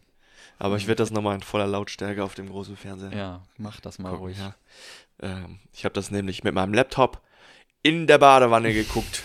Aber 0.59 0.76
ich 0.76 0.86
werde 0.86 1.02
das 1.02 1.11
nochmal 1.11 1.34
in 1.34 1.42
voller 1.42 1.66
Lautstärke 1.66 2.22
auf 2.22 2.34
dem 2.34 2.48
großen 2.48 2.76
Fernseher 2.76 3.12
ja, 3.12 3.42
mach 3.57 3.80
das 3.80 3.98
mal 3.98 4.11
gucken, 4.11 4.24
ruhig. 4.26 4.38
ja. 4.38 4.55
Ähm, 5.20 5.59
ich 5.72 5.84
habe 5.84 5.94
das 5.94 6.11
nämlich 6.11 6.44
mit 6.44 6.55
meinem 6.55 6.74
Laptop 6.74 7.22
in 7.82 8.07
der 8.07 8.18
Badewanne 8.18 8.72
geguckt. 8.74 9.22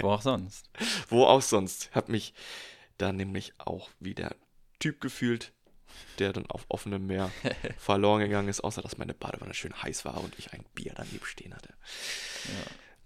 Wo 0.00 0.10
auch 0.10 0.22
sonst. 0.22 0.70
Wo 1.08 1.24
auch 1.24 1.42
sonst. 1.42 1.90
Hab 1.94 2.08
mich 2.08 2.34
da 2.98 3.12
nämlich 3.12 3.52
auch 3.58 3.90
wie 4.00 4.14
der 4.14 4.34
Typ 4.78 5.00
gefühlt, 5.00 5.52
der 6.18 6.32
dann 6.32 6.46
auf 6.46 6.64
offenem 6.68 7.06
Meer 7.06 7.30
verloren 7.78 8.20
gegangen 8.20 8.48
ist, 8.48 8.62
außer 8.62 8.82
dass 8.82 8.98
meine 8.98 9.14
Badewanne 9.14 9.54
schön 9.54 9.80
heiß 9.82 10.04
war 10.04 10.22
und 10.22 10.38
ich 10.38 10.52
ein 10.52 10.64
Bier 10.74 10.92
daneben 10.96 11.24
stehen 11.24 11.54
hatte. 11.54 11.74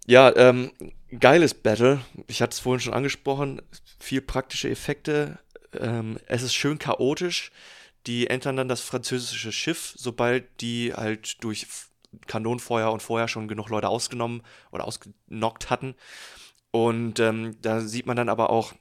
Ja, 0.07 0.35
ähm, 0.37 0.73
geiles 1.19 1.53
Battle. 1.53 2.01
Ich 2.29 2.41
hatte 2.41 2.53
es 2.53 2.61
vorhin 2.61 2.81
schon 2.81 2.95
angesprochen. 2.95 3.61
Viel 3.99 4.21
praktische 4.21 4.71
Effekte. 4.71 5.39
Ähm, 5.81 6.19
es 6.27 6.43
ist 6.43 6.55
schön 6.55 6.79
chaotisch. 6.79 7.51
Die 8.07 8.29
entern 8.29 8.57
dann 8.57 8.69
das 8.69 8.81
französische 8.81 9.51
Schiff, 9.51 9.95
sobald 9.97 10.61
die 10.61 10.95
halt 10.95 11.43
durch 11.43 11.67
Kanonenfeuer 12.27 12.93
und 12.93 13.03
vorher 13.03 13.29
schon 13.29 13.49
genug 13.49 13.69
Leute 13.69 13.89
ausgenommen 13.89 14.43
oder 14.71 14.85
ausgenockt 14.85 15.71
hatten. 15.71 15.95
Und 16.71 17.21
ähm, 17.21 17.57
da 17.63 17.81
sieht 17.81 18.07
man 18.07 18.17
dann 18.17 18.29
aber 18.29 18.51
auch, 18.51 18.75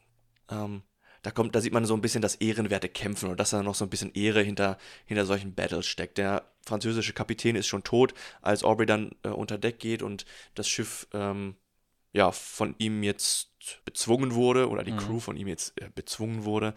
ähm, 0.50 0.84
da 1.22 1.32
kommt, 1.32 1.56
da 1.56 1.62
sieht 1.62 1.74
man 1.74 1.86
so 1.86 1.96
ein 1.96 2.02
bisschen 2.02 2.22
das 2.22 2.36
ehrenwerte 2.36 2.90
Kämpfen 2.90 3.30
und 3.30 3.40
dass 3.40 3.50
da 3.50 3.64
noch 3.64 3.74
so 3.74 3.86
ein 3.86 3.90
bisschen 3.90 4.14
Ehre 4.14 4.42
hinter, 4.42 4.78
hinter 5.06 5.26
solchen 5.26 5.56
Battles 5.56 5.88
steckt. 5.88 6.18
Der 6.18 6.44
französische 6.66 7.14
Kapitän 7.14 7.56
ist 7.56 7.68
schon 7.68 7.84
tot, 7.84 8.14
als 8.42 8.64
Aubrey 8.64 8.86
dann 8.86 9.12
äh, 9.24 9.30
unter 9.30 9.58
Deck 9.58 9.80
geht 9.80 10.04
und 10.04 10.26
das 10.54 10.68
Schiff 10.68 11.08
ähm, 11.14 11.56
ja 12.14 12.32
von 12.32 12.76
ihm 12.78 13.02
jetzt 13.02 13.55
bezwungen 13.86 14.34
wurde 14.36 14.70
oder 14.70 14.84
die 14.84 14.92
Mhm. 14.92 14.98
Crew 14.98 15.20
von 15.20 15.38
ihm 15.38 15.48
jetzt 15.48 15.80
äh, 15.82 15.90
bezwungen 15.94 16.44
wurde 16.46 16.74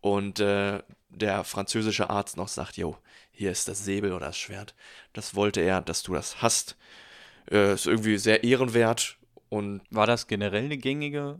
und 0.00 0.40
äh, 0.40 0.82
der 1.08 1.44
französische 1.44 2.10
Arzt 2.10 2.36
noch 2.36 2.48
sagt, 2.48 2.76
jo, 2.76 2.96
hier 3.30 3.50
ist 3.50 3.68
das 3.68 3.84
Säbel 3.84 4.12
oder 4.12 4.26
das 4.26 4.38
Schwert. 4.38 4.74
Das 5.12 5.34
wollte 5.34 5.60
er, 5.60 5.80
dass 5.82 6.02
du 6.02 6.12
das 6.14 6.42
hast. 6.42 6.76
Äh, 7.50 7.74
ist 7.74 7.86
irgendwie 7.86 8.18
sehr 8.18 8.44
ehrenwert 8.44 9.16
und 9.48 9.82
War 9.90 10.06
das 10.06 10.26
generell 10.26 10.64
eine 10.64 10.76
gängige 10.78 11.38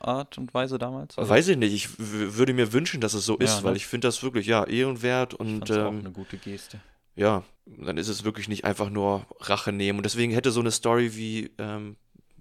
Art 0.00 0.38
und 0.38 0.52
Weise 0.54 0.78
damals? 0.78 1.16
Also, 1.18 1.30
Weiß 1.30 1.48
ich 1.48 1.56
nicht. 1.56 1.72
Ich 1.74 1.88
würde 1.98 2.52
mir 2.54 2.72
wünschen, 2.72 3.00
dass 3.00 3.14
es 3.14 3.24
so 3.24 3.36
ist, 3.36 3.58
Ja, 3.58 3.64
weil 3.64 3.72
ne? 3.72 3.76
ich 3.76 3.86
finde 3.86 4.08
das 4.08 4.22
wirklich, 4.22 4.46
ja, 4.46 4.64
ehrenwert 4.64 5.34
ich 5.34 5.40
und 5.40 5.70
auch 5.70 5.88
ähm, 5.88 6.00
eine 6.00 6.10
gute 6.12 6.38
Geste. 6.38 6.80
ja, 7.16 7.42
dann 7.66 7.98
ist 7.98 8.08
es 8.08 8.24
wirklich 8.24 8.48
nicht 8.48 8.64
einfach 8.64 8.90
nur 8.90 9.26
Rache 9.40 9.72
nehmen. 9.72 9.98
Und 9.98 10.04
deswegen 10.04 10.32
hätte 10.32 10.50
so 10.50 10.60
eine 10.60 10.70
Story 10.70 11.14
wie, 11.16 11.50
ähm, 11.58 11.96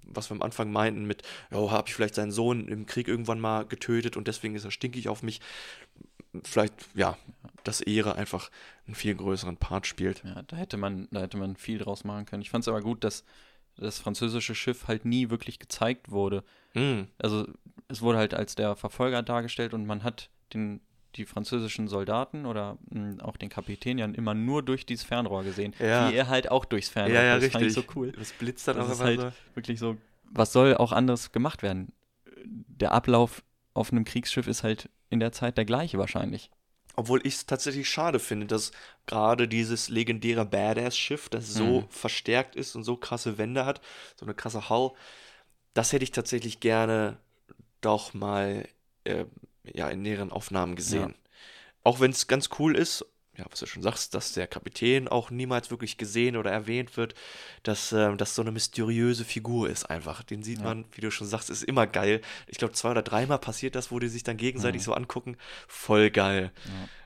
was 0.09 0.29
wir 0.29 0.35
am 0.35 0.41
Anfang 0.41 0.71
meinten, 0.71 1.05
mit, 1.05 1.23
ja, 1.51 1.71
habe 1.71 1.87
ich 1.87 1.95
vielleicht 1.95 2.15
seinen 2.15 2.31
Sohn 2.31 2.67
im 2.67 2.85
Krieg 2.85 3.07
irgendwann 3.07 3.39
mal 3.39 3.65
getötet 3.65 4.17
und 4.17 4.27
deswegen 4.27 4.55
ist 4.55 4.65
er 4.65 4.71
stinkig 4.71 5.09
auf 5.09 5.23
mich. 5.23 5.41
Vielleicht, 6.43 6.73
ja, 6.93 7.17
dass 7.63 7.81
Ehre 7.81 8.15
einfach 8.15 8.51
einen 8.85 8.95
viel 8.95 9.15
größeren 9.15 9.57
Part 9.57 9.87
spielt. 9.87 10.23
Ja, 10.23 10.43
da 10.43 10.55
hätte 10.55 10.77
man, 10.77 11.07
da 11.11 11.21
hätte 11.21 11.37
man 11.37 11.55
viel 11.55 11.79
draus 11.79 12.03
machen 12.03 12.25
können. 12.25 12.41
Ich 12.41 12.49
fand 12.49 12.63
es 12.63 12.67
aber 12.67 12.81
gut, 12.81 13.03
dass 13.03 13.23
das 13.77 13.99
französische 13.99 14.55
Schiff 14.55 14.87
halt 14.87 15.05
nie 15.05 15.29
wirklich 15.29 15.59
gezeigt 15.59 16.11
wurde. 16.11 16.43
Hm, 16.73 17.07
Also 17.19 17.47
es 17.87 18.01
wurde 18.01 18.17
halt 18.17 18.33
als 18.33 18.55
der 18.55 18.75
Verfolger 18.75 19.23
dargestellt 19.23 19.73
und 19.73 19.85
man 19.85 20.03
hat 20.03 20.29
den, 20.53 20.81
die 21.17 21.25
französischen 21.25 21.87
Soldaten 21.87 22.45
oder 22.45 22.77
mh, 22.89 23.23
auch 23.23 23.37
den 23.37 23.49
Kapitän 23.49 23.97
ja 23.97 24.05
immer 24.05 24.33
nur 24.33 24.63
durch 24.63 24.85
dieses 24.85 25.03
Fernrohr 25.05 25.43
gesehen. 25.43 25.73
Ja. 25.79 26.09
Wie 26.09 26.15
er 26.15 26.27
halt 26.27 26.49
auch 26.51 26.65
durchs 26.65 26.89
Fernrohr. 26.89 27.15
ja, 27.15 27.23
ja, 27.23 27.35
das 27.35 27.47
fand 27.49 27.65
ich 27.65 27.73
richtig. 27.73 27.85
so 27.85 27.99
cool. 27.99 28.11
Das 28.11 28.31
blitzt 28.33 28.67
dann 28.67 28.77
Das 28.77 28.87
auch 28.87 28.91
ist 28.93 29.01
halt 29.01 29.19
so. 29.21 29.31
wirklich 29.55 29.79
so, 29.79 29.97
was 30.31 30.53
soll 30.53 30.75
auch 30.77 30.91
anderes 30.91 31.31
gemacht 31.31 31.63
werden? 31.63 31.91
Der 32.45 32.91
Ablauf 32.91 33.43
auf 33.73 33.91
einem 33.91 34.05
Kriegsschiff 34.05 34.47
ist 34.47 34.63
halt 34.63 34.89
in 35.09 35.19
der 35.19 35.31
Zeit 35.31 35.57
der 35.57 35.65
gleiche 35.65 35.97
wahrscheinlich. 35.97 36.49
Obwohl 36.95 37.25
ich 37.27 37.35
es 37.35 37.45
tatsächlich 37.45 37.87
schade 37.89 38.19
finde, 38.19 38.47
dass 38.47 38.71
gerade 39.05 39.47
dieses 39.47 39.87
legendäre 39.87 40.45
Badass-Schiff, 40.45 41.29
das 41.29 41.53
so 41.53 41.81
Mhm. 41.81 41.85
verstärkt 41.89 42.55
ist 42.55 42.75
und 42.75 42.83
so 42.83 42.97
krasse 42.97 43.37
Wände 43.37 43.65
hat, 43.65 43.81
so 44.15 44.25
eine 44.25 44.33
krasse 44.33 44.69
Hull, 44.69 44.91
das 45.75 45.93
hätte 45.93 46.03
ich 46.03 46.11
tatsächlich 46.11 46.59
gerne 46.59 47.17
doch 47.81 48.13
mal 48.15 48.67
äh, 49.03 49.25
ja, 49.73 49.89
in 49.89 50.01
näheren 50.01 50.31
Aufnahmen 50.31 50.75
gesehen. 50.75 51.15
Auch 51.83 51.99
wenn 51.99 52.11
es 52.11 52.27
ganz 52.27 52.49
cool 52.59 52.75
ist, 52.75 53.05
ja, 53.37 53.45
was 53.51 53.59
du 53.59 53.67
schon 53.67 53.83
sagst, 53.83 54.15
dass 54.15 54.33
der 54.33 54.47
Kapitän 54.47 55.07
auch 55.07 55.29
niemals 55.29 55.69
wirklich 55.69 55.97
gesehen 55.97 56.37
oder 56.37 56.51
erwähnt 56.51 56.97
wird, 56.97 57.13
dass 57.61 57.91
ähm, 57.91 58.17
das 58.17 58.33
so 58.33 58.41
eine 58.41 58.51
mysteriöse 58.51 59.23
Figur 59.25 59.69
ist 59.69 59.85
einfach. 59.85 60.23
Den 60.23 60.41
sieht 60.41 60.57
Ja. 60.57 60.63
man, 60.63 60.85
wie 60.93 61.01
du 61.01 61.11
schon 61.11 61.27
sagst, 61.27 61.51
ist 61.51 61.61
immer 61.63 61.85
geil. 61.85 62.21
Ich 62.47 62.57
glaube, 62.57 62.73
zwei 62.73 62.89
oder 62.89 63.03
dreimal 63.03 63.37
passiert 63.37 63.75
das, 63.75 63.91
wo 63.91 63.99
die 63.99 64.07
sich 64.07 64.23
dann 64.23 64.37
gegenseitig 64.37 64.81
Mhm. 64.81 64.85
so 64.85 64.93
angucken. 64.95 65.37
Voll 65.67 66.09
geil. 66.09 66.51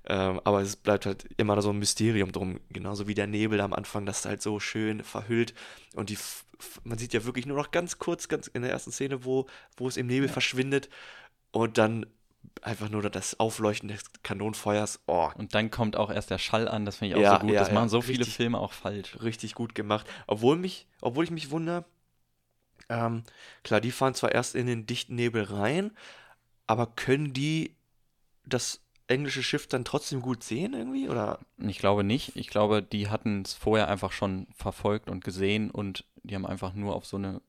Ja. 0.07 0.29
Ähm, 0.31 0.41
aber 0.45 0.61
es 0.61 0.77
bleibt 0.77 1.05
halt 1.05 1.27
immer 1.35 1.61
so 1.61 1.69
ein 1.71 1.79
Mysterium 1.79 2.31
drum, 2.31 2.61
genauso 2.69 3.09
wie 3.09 3.13
der 3.13 3.27
Nebel 3.27 3.59
am 3.59 3.73
Anfang, 3.73 4.05
das 4.05 4.23
halt 4.23 4.41
so 4.41 4.61
schön 4.61 5.03
verhüllt 5.03 5.53
und 5.95 6.09
die, 6.09 6.17
man 6.85 6.97
sieht 6.97 7.13
ja 7.13 7.25
wirklich 7.25 7.45
nur 7.45 7.57
noch 7.57 7.71
ganz 7.71 7.99
kurz, 7.99 8.29
ganz 8.29 8.47
in 8.47 8.61
der 8.61 8.71
ersten 8.71 8.93
Szene, 8.93 9.25
wo, 9.25 9.47
wo 9.75 9.87
es 9.89 9.97
im 9.97 10.07
Nebel 10.07 10.29
verschwindet 10.29 10.89
und 11.51 11.77
dann 11.77 12.05
einfach 12.61 12.89
nur 12.89 13.01
das 13.09 13.39
Aufleuchten 13.39 13.87
des 13.89 14.03
Kanonenfeuers, 14.23 15.01
oh, 15.07 15.29
Und 15.35 15.55
dann 15.55 15.71
kommt 15.71 15.95
auch 15.95 16.09
erst 16.11 16.29
der 16.29 16.37
Schall 16.37 16.67
an, 16.67 16.85
das 16.85 16.97
finde 16.97 17.15
ich 17.15 17.15
auch 17.15 17.23
Ja, 17.23 17.39
so 17.39 17.45
gut. 17.47 17.55
ja, 17.55 17.59
das 17.61 17.69
ja, 17.69 17.75
machen 17.75 17.89
so 17.89 18.01
viele 18.01 18.19
richtig. 18.19 18.35
Filme 18.35 18.59
auch 18.59 18.73
falsch. 18.73 19.17
richtig 19.21 19.55
gut 19.55 19.75
gemacht. 19.75 20.07
Obwohl 20.27 20.57
mich, 20.57 20.87
obwohl 21.01 21.23
ich 21.23 21.31
mich 21.31 21.49
wundere, 21.51 21.85
ähm, 22.89 23.23
klar, 23.63 23.81
die 23.81 23.91
fahren 23.91 24.13
zwar 24.13 24.31
erst 24.33 24.55
in 24.55 24.67
den 24.67 24.85
dichten 24.85 25.15
Nebel 25.15 25.43
rein, 25.43 25.91
aber 26.67 26.87
können 26.87 27.33
die 27.33 27.75
das 28.45 28.81
englische 29.07 29.43
Schiff 29.43 29.67
dann 29.67 29.85
trotzdem 29.85 30.21
gut 30.21 30.43
sehen 30.43 30.73
irgendwie? 30.73 31.09
Oder? 31.09 31.39
Ich 31.57 31.77
glaube 31.79 32.03
nicht. 32.03 32.35
Ich 32.35 32.47
glaube, 32.47 32.81
die 32.81 33.09
hatten 33.09 33.43
es 33.43 33.53
vorher 33.53 33.87
einfach 33.87 34.11
schon 34.11 34.47
verfolgt 34.55 35.09
und 35.09 35.23
gesehen 35.23 35.71
und 35.71 36.05
die 36.23 36.35
haben 36.35 36.45
einfach 36.45 36.73
nur 36.73 36.95
auf 36.95 37.05
so 37.05 37.17
eine 37.17 37.41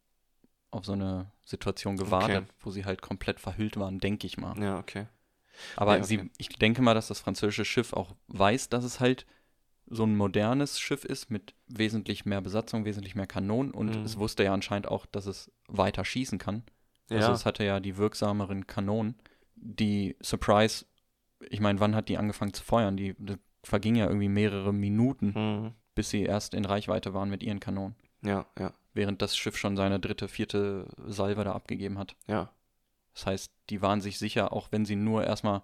auf 0.73 0.85
so 0.85 0.93
eine 0.93 1.31
Situation 1.45 1.97
gewartet, 1.97 2.47
wo 2.61 2.71
sie 2.71 2.85
halt 2.85 3.03
komplett 3.03 3.39
verhüllt 3.41 3.77
waren, 3.77 3.99
denke 3.99 4.27
ich 4.27 4.37
mal. 4.39 4.61
Ja, 4.61 4.79
okay. 4.79 5.07
Aber 5.77 5.97
Ja, 5.97 6.03
okay. 6.03 6.07
sie, 6.23 6.31
ich 6.39 6.49
denke 6.49 6.83
mal, 6.83 6.95
dass 6.95 7.09
das 7.09 7.21
französische 7.21 7.65
Schiff 7.65 7.93
auch 7.93 8.15
weiß, 8.29 8.69
dass 8.71 8.85
es 8.85 9.01
halt 9.01 9.27
so 9.87 10.05
ein 10.05 10.17
modernes 10.17 10.81
Schiff 10.81 11.05
ist 11.05 11.31
mit 11.31 11.55
wesentlich 11.69 12.25
mehr 12.25 12.41
Besatzung, 12.41 12.85
wesentlich 12.85 13.15
mehr 13.15 13.27
Kanonen 13.27 13.73
und 13.73 13.97
Mhm. 13.97 14.03
es 14.05 14.17
wusste 14.17 14.45
ja 14.45 14.55
anscheinend 14.55 14.89
auch, 14.89 15.05
dass 15.07 15.27
es 15.27 15.53
weiter 15.69 16.05
schießen 16.05 16.39
kann. 16.39 16.63
Also 17.11 17.29
Ja. 17.31 17.35
es 17.35 17.45
hatte 17.45 17.65
ja 17.65 17.79
die 17.81 17.99
wirksameren 17.99 18.67
Kanonen. 18.67 19.17
Die 19.57 20.17
Surprise, 20.23 20.87
ich 21.51 21.61
meine, 21.61 21.81
wann 21.81 21.95
hat 21.95 22.09
die 22.09 22.17
angefangen 22.17 22.55
zu 22.55 22.63
feuern? 22.65 22.97
Die, 22.97 23.15
die 23.19 23.37
verging 23.63 23.97
ja 23.97 24.07
irgendwie 24.07 24.29
mehrere 24.29 24.73
Minuten, 24.73 25.35
Mhm. 25.37 25.75
bis 25.95 26.09
sie 26.11 26.23
erst 26.23 26.55
in 26.55 26.65
Reichweite 26.65 27.13
waren 27.13 27.29
mit 27.29 27.43
ihren 27.43 27.61
Kanonen. 27.61 27.95
Ja, 28.23 28.47
ja, 28.59 28.73
Während 28.95 29.23
das 29.23 29.37
Schiff 29.37 29.57
schon 29.57 29.77
seine 29.77 29.99
dritte, 30.01 30.29
vierte 30.29 30.87
Salve 31.07 31.45
da 31.45 31.53
abgegeben 31.53 31.99
hat. 31.99 32.17
ja. 32.27 32.51
Das 33.15 33.27
heißt, 33.27 33.53
die 33.69 33.83
waren 33.83 34.01
sich 34.01 34.19
sicher, 34.19 34.55
auch 34.55 34.69
wenn 34.73 34.87
sie 34.87 34.97
nur 34.97 35.23
erstmal 35.25 35.61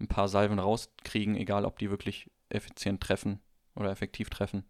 ein 0.00 0.06
paar 0.06 0.28
Salven 0.28 0.60
rauskriegen, 0.60 1.34
egal 1.34 1.64
ob 1.64 1.76
die 1.80 1.90
wirklich 1.90 2.30
effizient 2.50 3.00
treffen 3.00 3.40
oder 3.74 3.90
effektiv 3.90 4.30
treffen. 4.30 4.62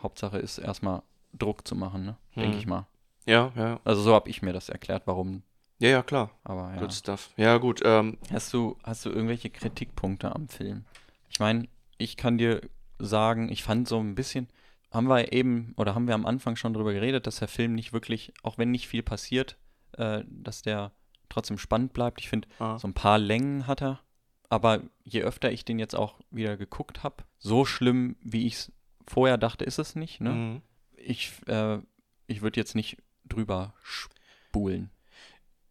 Hauptsache 0.00 0.38
ist 0.38 0.58
erstmal 0.58 1.02
Druck 1.32 1.68
zu 1.68 1.76
machen, 1.76 2.04
ne? 2.04 2.16
denke 2.34 2.54
Hm. 2.54 2.58
ich 2.58 2.66
mal. 2.66 2.88
Ja, 3.26 3.52
ja. 3.54 3.78
Also 3.84 4.02
so 4.02 4.12
habe 4.12 4.28
ich 4.28 4.42
mir 4.42 4.52
das 4.52 4.68
erklärt, 4.70 5.06
warum 5.06 5.44
Ja, 5.78 5.90
ja, 5.90 6.02
klar. 6.02 6.32
Aber 6.42 6.72
ja. 6.74 6.80
Good 6.80 6.94
stuff. 6.94 7.30
Ja, 7.36 7.58
gut. 7.58 7.80
Ähm, 7.84 8.18
Hast 8.32 8.52
du, 8.52 8.76
hast 8.82 9.04
du 9.04 9.10
irgendwelche 9.10 9.50
Kritikpunkte 9.50 10.34
am 10.34 10.48
Film? 10.48 10.84
Ich 11.28 11.38
meine, 11.38 11.68
ich 11.96 12.16
kann 12.16 12.38
dir 12.38 12.60
sagen, 12.98 13.50
ich 13.52 13.62
fand 13.62 13.86
so 13.86 14.00
ein 14.00 14.16
bisschen, 14.16 14.48
haben 14.90 15.08
wir 15.08 15.32
eben, 15.32 15.72
oder 15.76 15.94
haben 15.94 16.06
wir 16.08 16.14
am 16.14 16.26
Anfang 16.26 16.56
schon 16.56 16.74
drüber 16.74 16.92
geredet, 16.92 17.26
dass 17.26 17.38
der 17.38 17.48
Film 17.48 17.74
nicht 17.74 17.92
wirklich, 17.92 18.32
auch 18.42 18.58
wenn 18.58 18.70
nicht 18.70 18.88
viel 18.88 19.02
passiert, 19.02 19.56
äh, 19.92 20.24
dass 20.26 20.62
der 20.62 20.92
trotzdem 21.28 21.58
spannend 21.58 21.92
bleibt. 21.92 22.20
Ich 22.20 22.28
finde, 22.28 22.48
Ah. 22.58 22.78
so 22.78 22.88
ein 22.88 22.94
paar 22.94 23.18
Längen 23.18 23.66
hat 23.66 23.82
er, 23.82 24.00
aber 24.48 24.82
je 25.04 25.22
öfter 25.22 25.52
ich 25.52 25.64
den 25.64 25.78
jetzt 25.78 25.94
auch 25.94 26.18
wieder 26.30 26.56
geguckt 26.56 27.02
habe, 27.04 27.24
so 27.38 27.64
schlimm, 27.64 28.16
wie 28.20 28.46
ich 28.46 28.54
es 28.54 28.72
vorher 29.06 29.38
dachte, 29.38 29.64
ist 29.64 29.78
es 29.78 29.94
nicht. 29.94 30.20
Ne? 30.20 30.30
mhm. 30.30 30.62
Ich, 30.96 31.32
äh, 31.46 31.78
ich 32.26 32.42
würde 32.42 32.60
jetzt 32.60 32.74
nicht 32.74 32.98
drüber 33.24 33.74
spulen. 33.82 34.90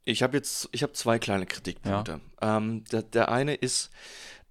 Ich 0.06 0.24
habe 0.24 0.36
jetzt, 0.38 0.70
ich 0.72 0.82
habe 0.82 0.94
zwei 0.94 1.20
kleine 1.20 1.46
Kritikpunkte. 1.46 2.22
Ähm, 2.42 2.84
der, 2.86 3.04
der 3.04 3.30
eine 3.30 3.54
ist, 3.54 3.92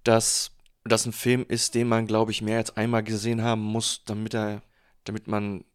dass 0.03 0.51
das 0.85 1.05
ein 1.05 1.13
Film 1.13 1.45
ist, 1.47 1.75
den 1.75 1.87
man, 1.87 2.07
glaube 2.07 2.31
ich, 2.31 2.41
mehr 2.41 2.57
als 2.57 2.75
einmal 2.77 3.03
gesehen 3.03 3.41
haben 3.43 3.61
muss, 3.61 4.03
damit 4.05 4.33
er, 4.33 4.61
damit 5.03 5.27
man 5.27 5.65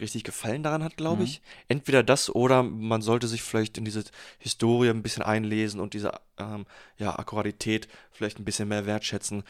richtig 0.00 0.24
Gefallen 0.24 0.62
daran 0.64 0.82
hat, 0.82 0.96
glaube 0.96 1.18
Mhm. 1.18 1.24
ich. 1.24 1.42
Entweder 1.68 2.02
das 2.02 2.34
oder 2.34 2.62
man 2.62 3.02
sollte 3.02 3.28
sich 3.28 3.42
vielleicht 3.42 3.78
in 3.78 3.84
diese 3.84 4.04
Historie 4.38 4.90
ein 4.90 5.02
bisschen 5.02 5.22
einlesen 5.22 5.80
und 5.80 5.94
diese 5.94 6.12
ähm, 6.38 6.66
ja, 6.98 7.16
Akkuratität 7.18 7.88
vielleicht 8.10 8.38
ein 8.40 8.44
bisschen 8.44 8.68
mehr 8.68 8.86
wertschätzen. 8.86 9.44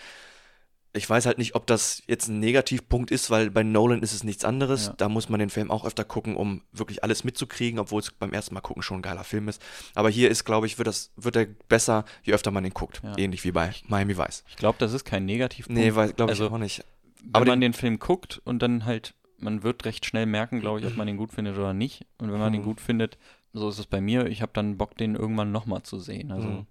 Ich 0.96 1.08
weiß 1.08 1.26
halt 1.26 1.38
nicht, 1.38 1.54
ob 1.54 1.66
das 1.66 2.02
jetzt 2.06 2.28
ein 2.28 2.40
Negativpunkt 2.40 3.10
ist, 3.10 3.30
weil 3.30 3.50
bei 3.50 3.62
Nolan 3.62 4.02
ist 4.02 4.12
es 4.14 4.24
nichts 4.24 4.44
anderes. 4.44 4.86
Ja. 4.86 4.94
Da 4.96 5.08
muss 5.08 5.28
man 5.28 5.38
den 5.40 5.50
Film 5.50 5.70
auch 5.70 5.84
öfter 5.84 6.04
gucken, 6.04 6.36
um 6.36 6.62
wirklich 6.72 7.02
alles 7.04 7.22
mitzukriegen, 7.24 7.78
obwohl 7.78 8.00
es 8.00 8.10
beim 8.12 8.32
ersten 8.32 8.54
Mal 8.54 8.60
gucken 8.62 8.82
schon 8.82 8.98
ein 8.98 9.02
geiler 9.02 9.24
Film 9.24 9.48
ist. 9.48 9.60
Aber 9.94 10.08
hier 10.10 10.30
ist, 10.30 10.44
glaube 10.44 10.66
ich, 10.66 10.78
wird, 10.78 10.88
das, 10.88 11.10
wird 11.16 11.36
er 11.36 11.46
besser, 11.68 12.04
je 12.22 12.32
öfter 12.32 12.50
man 12.50 12.64
den 12.64 12.72
guckt. 12.74 13.00
Ja. 13.04 13.16
Ähnlich 13.18 13.44
wie 13.44 13.52
bei 13.52 13.74
Miami 13.88 14.16
Vice. 14.16 14.42
Ich 14.48 14.56
glaube, 14.56 14.78
das 14.78 14.92
ist 14.92 15.04
kein 15.04 15.24
Negativpunkt. 15.26 15.78
Nee, 15.80 15.90
glaube 15.90 16.12
ich 16.32 16.40
Also, 16.40 16.48
auch 16.50 16.58
nicht. 16.58 16.82
wenn 17.20 17.30
Aber 17.34 17.44
man 17.46 17.60
den- 17.60 17.72
den 17.72 17.78
Film 17.78 17.98
guckt 17.98 18.40
und 18.44 18.60
dann 18.62 18.84
halt, 18.84 19.14
man 19.38 19.62
wird 19.62 19.84
recht 19.84 20.06
schnell 20.06 20.26
merken, 20.26 20.60
glaube 20.60 20.80
ich, 20.80 20.86
ob 20.86 20.96
man 20.96 21.06
den 21.06 21.16
gut 21.18 21.32
findet 21.32 21.56
oder 21.58 21.74
nicht. 21.74 22.06
Und 22.18 22.32
wenn 22.32 22.38
man 22.38 22.52
den 22.52 22.62
Mhm. 22.62 22.66
gut 22.66 22.80
findet, 22.80 23.18
so 23.52 23.68
ist 23.68 23.78
es 23.78 23.86
bei 23.86 24.00
mir, 24.00 24.26
ich 24.26 24.40
habe 24.42 24.52
dann 24.54 24.76
Bock, 24.78 24.96
den 24.96 25.14
irgendwann 25.14 25.52
nochmal 25.52 25.82
zu 25.82 25.98
sehen. 26.00 26.32
Also, 26.32 26.48
Mhm. 26.48 26.66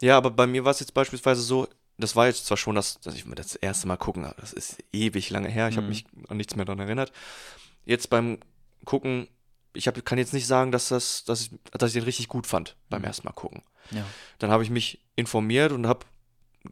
Ja, 0.00 0.16
aber 0.16 0.30
bei 0.30 0.46
mir 0.46 0.64
war 0.64 0.70
es 0.70 0.80
jetzt 0.80 0.94
beispielsweise 0.94 1.42
so, 1.42 1.68
das 1.98 2.16
war 2.16 2.26
jetzt 2.26 2.46
zwar 2.46 2.56
schon 2.56 2.74
das, 2.76 3.00
dass 3.00 3.14
ich 3.14 3.26
mir 3.26 3.34
das 3.34 3.54
erste 3.56 3.86
Mal 3.88 3.96
gucken, 3.96 4.24
aber 4.24 4.34
das 4.40 4.52
ist 4.52 4.76
ewig 4.92 5.30
lange 5.30 5.48
her, 5.48 5.68
ich 5.68 5.76
habe 5.76 5.86
Mhm. 5.86 5.92
mich 5.92 6.04
an 6.28 6.36
nichts 6.36 6.54
mehr 6.56 6.64
daran 6.64 6.78
erinnert. 6.80 7.12
Jetzt 7.84 8.08
beim 8.10 8.38
Gucken, 8.84 9.28
ich 9.74 9.86
hab, 9.88 10.02
kann 10.04 10.18
jetzt 10.18 10.32
nicht 10.32 10.46
sagen, 10.46 10.72
dass, 10.72 10.88
das, 10.88 11.24
dass, 11.24 11.42
ich, 11.42 11.50
dass 11.72 11.90
ich 11.90 11.94
den 11.94 12.04
richtig 12.04 12.28
gut 12.28 12.46
fand 12.46 12.76
beim 12.88 13.00
Mhm. 13.02 13.06
ersten 13.06 13.26
Mal 13.26 13.32
gucken. 13.32 13.62
ja. 13.90 14.04
Dann 14.38 14.50
habe 14.50 14.62
ich 14.62 14.70
mich 14.70 15.00
informiert 15.16 15.72
und 15.72 15.86
habe 15.86 16.06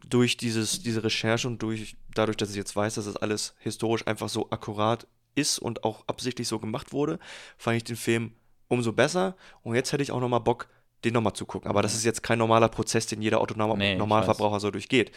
durch 0.07 0.37
dieses, 0.37 0.81
diese 0.81 1.03
Recherche 1.03 1.47
und 1.47 1.61
durch, 1.61 1.95
dadurch, 2.13 2.37
dass 2.37 2.49
ich 2.51 2.55
jetzt 2.55 2.75
weiß, 2.75 2.95
dass 2.95 3.05
das 3.05 3.17
alles 3.17 3.55
historisch 3.59 4.05
einfach 4.07 4.29
so 4.29 4.49
akkurat 4.51 5.07
ist 5.35 5.59
und 5.59 5.83
auch 5.83 6.07
absichtlich 6.07 6.47
so 6.47 6.59
gemacht 6.59 6.91
wurde, 6.93 7.19
fand 7.57 7.77
ich 7.77 7.83
den 7.83 7.95
Film 7.95 8.33
umso 8.67 8.91
besser. 8.93 9.35
Und 9.63 9.75
jetzt 9.75 9.91
hätte 9.91 10.03
ich 10.03 10.11
auch 10.11 10.19
nochmal 10.19 10.39
Bock, 10.41 10.67
den 11.03 11.13
nochmal 11.13 11.33
zu 11.33 11.45
gucken. 11.45 11.69
Aber 11.69 11.81
das 11.81 11.93
ist 11.93 12.03
jetzt 12.03 12.23
kein 12.23 12.39
normaler 12.39 12.69
Prozess, 12.69 13.05
den 13.07 13.21
jeder 13.21 13.39
Autonom 13.41 13.77
Nee, 13.77 13.95
Normalverbraucher 13.95 14.59
so 14.59 14.71
durchgeht. 14.71 15.11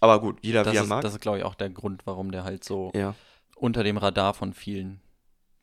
Aber 0.00 0.20
gut, 0.20 0.38
jeder 0.42 0.64
Das 0.64 0.72
wie 0.72 0.76
er 0.78 0.82
ist, 0.84 0.88
mag. 0.88 1.02
das 1.02 1.14
ist, 1.14 1.20
glaube 1.20 1.38
ich, 1.38 1.44
auch 1.44 1.54
der 1.54 1.70
Grund, 1.70 2.06
warum 2.06 2.30
der 2.30 2.44
halt 2.44 2.64
so 2.64 2.90
ja. 2.94 3.14
unter 3.56 3.82
dem 3.84 3.96
Radar 3.98 4.34
von 4.34 4.52
vielen 4.54 5.00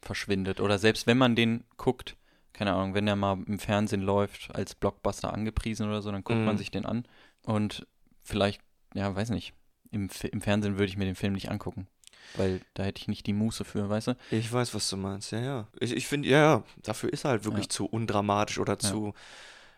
verschwindet. 0.02 0.60
Oder 0.60 0.78
selbst 0.78 1.08
wenn 1.08 1.18
man 1.18 1.36
den 1.36 1.64
guckt, 1.78 2.18
keine 2.54 2.74
Ahnung, 2.74 2.94
wenn 2.94 3.06
der 3.06 3.16
mal 3.16 3.38
im 3.48 3.60
Fernsehen 3.60 4.02
läuft, 4.02 4.54
als 4.54 4.76
Blockbuster 4.76 5.34
angepriesen 5.34 5.88
oder 5.88 6.02
so, 6.02 6.12
dann 6.12 6.24
guckt 6.24 6.40
man 6.40 6.56
Mhm. 6.56 6.58
sich 6.60 6.72
den 6.72 6.86
an. 6.86 7.06
Und 7.46 7.88
vielleicht, 8.24 8.62
ja, 8.94 9.16
weiß 9.16 9.30
nicht, 9.32 9.54
im, 9.92 10.10
im 10.32 10.42
Fernsehen 10.42 10.74
würde 10.74 10.86
ich 10.86 10.98
mir 10.98 11.06
den 11.06 11.16
Film 11.16 11.34
nicht 11.34 11.50
angucken. 11.50 11.88
Weil 12.36 12.62
da 12.76 12.84
hätte 12.84 13.02
ich 13.02 13.08
nicht 13.08 13.26
die 13.26 13.34
Muße 13.34 13.66
für, 13.66 13.90
weißt 13.90 14.08
du? 14.08 14.18
Ich 14.32 14.52
weiß, 14.52 14.74
was 14.76 14.90
du 14.90 14.98
meinst. 14.98 15.32
Ja, 15.32 15.40
ja. 15.40 15.68
Ich, 15.80 15.92
ich 15.96 16.08
finde, 16.08 16.28
ja, 16.30 16.38
ja, 16.40 16.64
dafür 16.84 17.12
ist 17.12 17.26
er 17.26 17.32
halt 17.32 17.46
wirklich 17.46 17.66
Ja. 17.66 17.70
zu 17.70 17.86
undramatisch 17.88 18.60
oder 18.60 18.78
zu. 18.78 19.14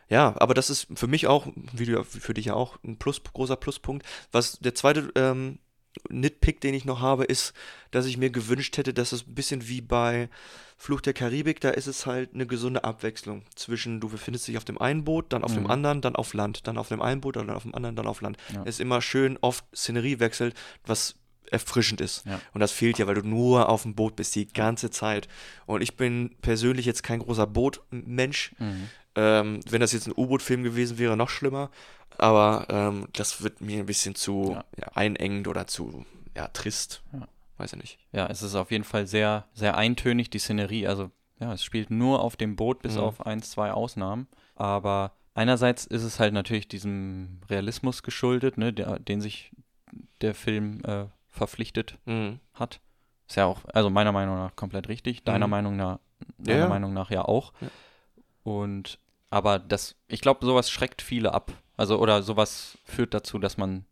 Ja, 0.10 0.34
aber 0.40 0.54
das 0.56 0.70
ist 0.70 0.88
für 0.96 1.08
mich 1.08 1.28
auch, 1.28 1.48
wie 1.74 1.86
du, 1.86 2.04
für 2.04 2.34
dich 2.34 2.46
ja 2.46 2.54
auch, 2.56 2.78
ein 2.84 2.98
Plus, 2.98 3.22
großer 3.24 3.56
Pluspunkt. 3.56 4.06
Was 4.32 4.58
der 4.60 4.74
zweite 4.74 5.12
ähm, 5.16 5.60
Nitpick, 6.10 6.62
den 6.62 6.74
ich 6.74 6.84
noch 6.86 7.00
habe, 7.02 7.26
ist, 7.26 7.54
dass 7.92 8.06
ich 8.08 8.18
mir 8.18 8.30
gewünscht 8.30 8.78
hätte, 8.78 8.94
dass 8.94 9.12
es 9.12 9.28
ein 9.28 9.36
bisschen 9.36 9.68
wie 9.68 9.82
bei 9.82 10.30
Fluch 10.78 11.02
der 11.02 11.14
Karibik, 11.14 11.60
da 11.60 11.70
ist 11.70 11.88
es 11.88 12.06
halt 12.06 12.34
eine 12.34 12.48
gesunde 12.48 12.84
Abwechslung 12.86 13.44
zwischen, 13.56 14.00
du 14.00 14.10
befindest 14.10 14.48
dich 14.48 14.58
auf 14.58 14.66
dem 14.66 14.80
einen 14.80 15.04
Boot, 15.04 15.32
dann 15.34 15.44
auf 15.44 15.54
dem 15.54 15.64
Mhm. 15.64 15.72
anderen, 15.72 16.02
dann 16.02 16.16
auf 16.16 16.34
Land, 16.34 16.66
dann 16.68 16.78
auf 16.78 16.88
dem 16.88 17.02
einen 17.02 17.22
Boot, 17.22 17.36
dann 17.36 17.50
auf 17.50 17.64
dem 17.64 17.76
anderen, 17.76 17.96
dann 17.96 18.08
auf 18.08 18.22
Land. 18.22 18.38
Ja. 18.54 18.62
Es 18.64 18.76
ist 18.76 18.80
immer 18.82 19.02
schön 19.02 19.38
oft 19.42 19.64
Szenerie 19.76 20.20
wechselt, 20.20 20.56
was 20.86 21.16
erfrischend 21.52 22.02
ist. 22.02 22.26
Ja. 22.26 22.39
Und 22.54 22.60
das 22.62 22.72
fehlt 22.72 22.97
ja, 23.00 23.08
weil 23.08 23.16
du 23.16 23.28
nur 23.28 23.70
auf 23.70 23.84
dem 23.84 23.95
Boot 23.95 24.16
bist 24.16 24.36
die 24.36 24.47
ganze 24.47 24.89
Zeit. 24.91 25.28
Und 25.66 25.82
ich 25.82 25.95
bin 25.97 26.36
persönlich 26.41 26.86
jetzt 26.86 27.04
kein 27.04 27.20
großer 27.20 27.47
Bootmensch. 27.47 28.54
Mhm. 28.60 28.89
Ähm, 29.16 29.60
wenn 29.70 29.82
das 29.82 29.91
jetzt 29.93 30.08
ein 30.08 30.14
U-Boot-Film 30.16 30.64
gewesen 30.64 30.97
wäre, 30.97 31.18
noch 31.18 31.30
schlimmer. 31.30 31.72
Aber 32.18 32.68
ähm, 32.70 33.08
das 33.14 33.41
wird 33.43 33.62
mir 33.62 33.80
ein 33.80 33.86
bisschen 33.86 34.16
zu 34.16 34.52
Ja. 34.54 34.66
ja, 34.78 34.88
einengend 34.95 35.47
oder 35.47 35.68
zu 35.68 36.06
ja, 36.36 36.47
trist. 36.50 37.02
Ja. 37.14 37.28
Weiß 37.58 37.74
ich 37.74 37.80
nicht. 37.80 38.00
Ja, 38.14 38.28
es 38.28 38.41
ist 38.41 38.56
auf 38.56 38.72
jeden 38.72 38.84
Fall 38.86 39.06
sehr, 39.08 39.45
sehr 39.54 39.78
eintönig, 39.78 40.30
die 40.30 40.39
Szenerie. 40.39 40.88
Also, 40.88 41.12
ja, 41.39 41.54
es 41.54 41.64
spielt 41.64 41.89
nur 41.91 42.22
auf 42.22 42.36
dem 42.38 42.56
Boot, 42.56 42.82
bis 42.82 42.95
Mhm. 42.95 43.02
auf 43.02 43.26
eins, 43.26 43.52
zwei 43.52 43.72
Ausnahmen. 43.72 44.28
Aber 44.56 45.14
einerseits 45.34 45.86
ist 45.86 46.04
es 46.04 46.20
halt 46.20 46.34
natürlich 46.34 46.68
diesem 46.68 47.39
Realismus 47.50 48.04
geschuldet, 48.04 48.58
ne, 48.58 48.72
der, 48.74 49.00
den 49.00 49.20
sich 49.22 49.52
der 50.22 50.36
Film 50.36 50.82
äh, 50.86 51.06
verpflichtet 51.30 51.98
Mhm. 52.06 52.40
hat. 52.54 52.80
Ist 53.28 53.36
ja 53.36 53.46
auch, 53.46 53.62
also 53.74 53.90
meiner 53.90 54.12
Meinung 54.12 54.36
nach 54.38 54.56
komplett 54.56 54.88
richtig. 54.90 55.24
Deiner 55.24 55.48
Mhm. 55.48 55.52
Meinung 55.52 55.76
nach, 55.78 56.00
deiner 56.38 56.60
ja. 56.62 56.68
Meinung 56.70 56.94
nach 56.94 57.12
ja 57.12 57.24
auch. 57.26 57.54
Ja. 57.62 57.68
Und 58.44 59.00
aber 59.30 59.60
das, 59.60 59.96
ich 60.08 60.22
glaube, 60.22 60.44
sowas 60.46 60.72
schreckt 60.72 61.02
viele 61.04 61.34
ab. 61.34 61.52
Also, 61.78 62.00
oder 62.00 62.24
sowas 62.24 62.78
führt 62.84 63.14
dazu, 63.14 63.38
dass 63.38 63.58
man 63.58 63.86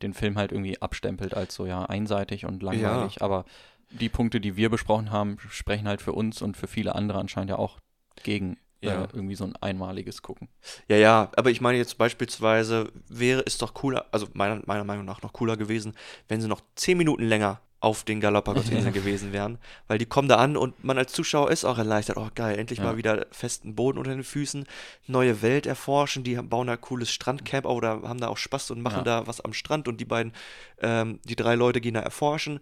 den 0.00 0.14
Film 0.14 0.38
halt 0.38 0.50
irgendwie 0.52 0.80
abstempelt 0.80 1.34
als 1.34 1.54
so 1.54 1.66
ja 1.66 1.84
einseitig 1.84 2.46
und 2.46 2.62
langweilig. 2.62 3.20
Aber 3.20 3.44
die 3.90 4.08
Punkte, 4.08 4.40
die 4.40 4.56
wir 4.56 4.70
besprochen 4.70 5.10
haben, 5.10 5.38
sprechen 5.50 5.86
halt 5.88 6.00
für 6.00 6.12
uns 6.12 6.40
und 6.40 6.56
für 6.56 6.68
viele 6.68 6.94
andere 6.94 7.18
anscheinend 7.18 7.50
ja 7.50 7.56
auch 7.58 7.78
gegen 8.22 8.56
Ja. 8.80 9.04
äh, 9.04 9.08
irgendwie 9.12 9.34
so 9.34 9.44
ein 9.44 9.56
einmaliges 9.56 10.22
Gucken. 10.22 10.48
Ja, 10.88 10.96
ja, 10.96 11.30
aber 11.36 11.50
ich 11.50 11.60
meine 11.60 11.78
jetzt 11.78 11.98
beispielsweise 11.98 12.90
wäre 13.08 13.42
es 13.46 13.58
doch 13.58 13.74
cooler, 13.74 14.06
also 14.12 14.28
meiner, 14.34 14.60
meiner 14.66 14.84
Meinung 14.84 15.04
nach 15.04 15.22
noch 15.22 15.32
cooler 15.32 15.56
gewesen, 15.56 15.94
wenn 16.28 16.40
sie 16.40 16.48
noch 16.48 16.60
zehn 16.76 16.96
Minuten 16.98 17.24
länger 17.24 17.60
auf 17.80 18.02
den 18.02 18.20
Galapagos-Inseln 18.20 18.92
gewesen 18.92 19.32
wären, 19.32 19.58
weil 19.86 19.98
die 19.98 20.06
kommen 20.06 20.28
da 20.28 20.36
an 20.36 20.56
und 20.56 20.82
man 20.82 20.98
als 20.98 21.12
Zuschauer 21.12 21.50
ist 21.50 21.64
auch 21.64 21.78
erleichtert, 21.78 22.16
oh 22.16 22.28
geil, 22.34 22.58
endlich 22.58 22.80
Ja. 22.80 22.86
mal 22.86 22.96
wieder 22.96 23.26
festen 23.30 23.76
Boden 23.76 23.98
unter 23.98 24.10
den 24.10 24.24
Füßen, 24.24 24.66
neue 25.06 25.42
Welt 25.42 25.64
erforschen, 25.66 26.24
die 26.24 26.34
bauen 26.36 26.66
da 26.66 26.76
cooles 26.76 27.10
Strandcamp 27.12 27.66
oder 27.66 28.02
haben 28.02 28.20
da 28.20 28.28
auch 28.28 28.36
Spaß 28.36 28.72
und 28.72 28.82
machen 28.82 28.98
Ja. 28.98 29.20
da 29.20 29.26
was 29.28 29.40
am 29.40 29.52
Strand 29.52 29.86
und 29.86 30.00
die 30.00 30.04
beiden, 30.04 30.32
ähm, 30.80 31.20
die 31.24 31.36
drei 31.36 31.54
Leute 31.54 31.80
gehen 31.80 31.94
da 31.94 32.00
erforschen 32.00 32.58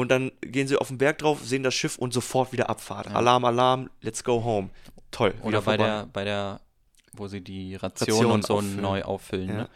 und 0.00 0.10
dann 0.10 0.30
gehen 0.42 0.68
sie 0.68 0.76
auf 0.76 0.88
den 0.88 0.98
Berg 0.98 1.18
drauf, 1.18 1.42
sehen 1.42 1.62
das 1.62 1.74
Schiff 1.74 1.96
und 1.96 2.12
sofort 2.12 2.52
wieder 2.52 2.68
Abfahrt. 2.68 3.06
Ja. 3.06 3.12
Alarm, 3.14 3.44
Alarm, 3.46 3.90
let's 4.02 4.22
go 4.24 4.44
home. 4.44 4.68
Toll. 5.10 5.34
Oder 5.42 5.62
bei 5.62 5.76
vorbei. 5.76 5.84
der, 5.84 6.06
bei 6.12 6.24
der, 6.24 6.60
wo 7.14 7.28
sie 7.28 7.40
die 7.40 7.76
Ration, 7.76 8.08
Ration 8.10 8.30
und 8.32 8.46
so 8.46 8.56
auffüllen. 8.56 8.80
neu 8.82 9.02
auffüllen. 9.02 9.48
Ja. 9.48 9.54
Ne? 9.54 9.68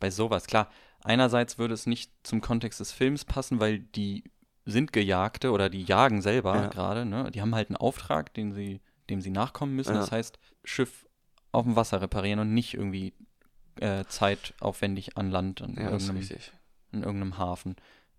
Bei 0.00 0.10
sowas, 0.10 0.46
klar. 0.46 0.70
Einerseits 1.04 1.58
würde 1.58 1.74
es 1.74 1.86
nicht 1.86 2.10
zum 2.22 2.40
Kontext 2.40 2.80
des 2.80 2.90
Films 2.92 3.24
passen, 3.24 3.60
weil 3.60 3.80
die 3.80 4.24
sind 4.64 4.92
Gejagte 4.92 5.52
oder 5.52 5.68
die 5.68 5.82
jagen 5.82 6.22
selber 6.22 6.54
Ja. 6.56 6.66
gerade. 6.68 7.04
Ne? 7.04 7.30
Die 7.30 7.40
haben 7.42 7.54
halt 7.54 7.68
einen 7.68 7.76
Auftrag, 7.76 8.32
den 8.34 8.52
sie, 8.52 8.80
dem 9.10 9.20
sie 9.20 9.30
nachkommen 9.30 9.76
müssen. 9.76 9.94
Das 9.94 10.10
heißt, 10.10 10.38
Schiff 10.64 11.06
auf 11.52 11.64
dem 11.64 11.76
Wasser 11.76 12.00
reparieren 12.00 12.40
und 12.40 12.54
nicht 12.54 12.74
irgendwie 12.74 13.12
äh, 13.78 14.04
zeitaufwendig 14.08 15.16
an 15.18 15.30
Land 15.30 15.60
in, 15.60 15.74
Ja, 15.76 15.90
irgendeinem, 15.90 16.26
in 16.92 17.02
irgendeinem 17.02 17.38
Hafen. 17.38 17.76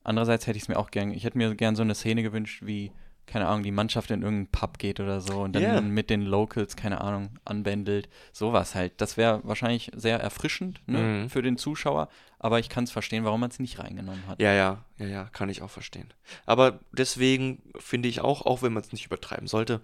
Andererseits 0.08 0.48
hätte 0.48 0.58
ich 0.58 0.64
es 0.64 0.70
mir 0.70 0.78
auch 0.80 0.90
gern, 0.90 1.12
ich 1.12 1.24
hätte 1.24 1.38
mir 1.38 1.54
gern 1.56 1.76
so 1.76 1.84
eine 1.84 1.94
Szene 1.96 2.24
gewünscht, 2.24 2.64
wie, 2.66 2.92
keine 3.26 3.46
Ahnung, 3.48 3.62
die 3.64 3.72
Mannschaft 3.72 4.10
in 4.10 4.22
irgendeinen 4.22 4.48
Pub 4.52 4.78
geht 4.80 5.00
oder 5.02 5.20
so 5.20 5.42
und 5.42 5.54
dann 5.54 5.62
Ja. 5.62 5.82
mit 5.82 6.10
den 6.10 6.22
Locals, 6.22 6.76
keine 6.78 7.02
Ahnung, 7.02 7.38
anbändelt. 7.44 8.08
Sowas 8.32 8.74
halt. 8.74 8.94
Das 9.02 9.18
wäre 9.18 9.42
wahrscheinlich 9.44 9.92
sehr 9.96 10.20
erfrischend 10.20 10.82
ne, 10.88 11.00
Mhm. 11.00 11.30
für 11.30 11.42
den 11.42 11.58
Zuschauer, 11.58 12.08
aber 12.40 12.60
ich 12.60 12.70
kann 12.70 12.86
es 12.86 12.92
verstehen, 12.92 13.26
warum 13.26 13.42
man 13.42 13.50
es 13.52 13.60
nicht 13.60 13.80
reingenommen 13.80 14.26
hat. 14.28 14.42
Ja, 14.42 14.54
ja, 14.54 14.86
ja, 14.98 15.06
ja, 15.08 15.24
kann 15.26 15.50
ich 15.50 15.62
auch 15.62 15.70
verstehen. 15.70 16.14
Aber 16.46 16.80
deswegen 16.94 17.62
finde 17.78 18.08
ich 18.08 18.22
auch, 18.22 18.46
auch 18.46 18.62
wenn 18.62 18.72
man 18.74 18.84
es 18.84 18.94
nicht 18.94 19.06
übertreiben 19.06 19.48
sollte, 19.48 19.82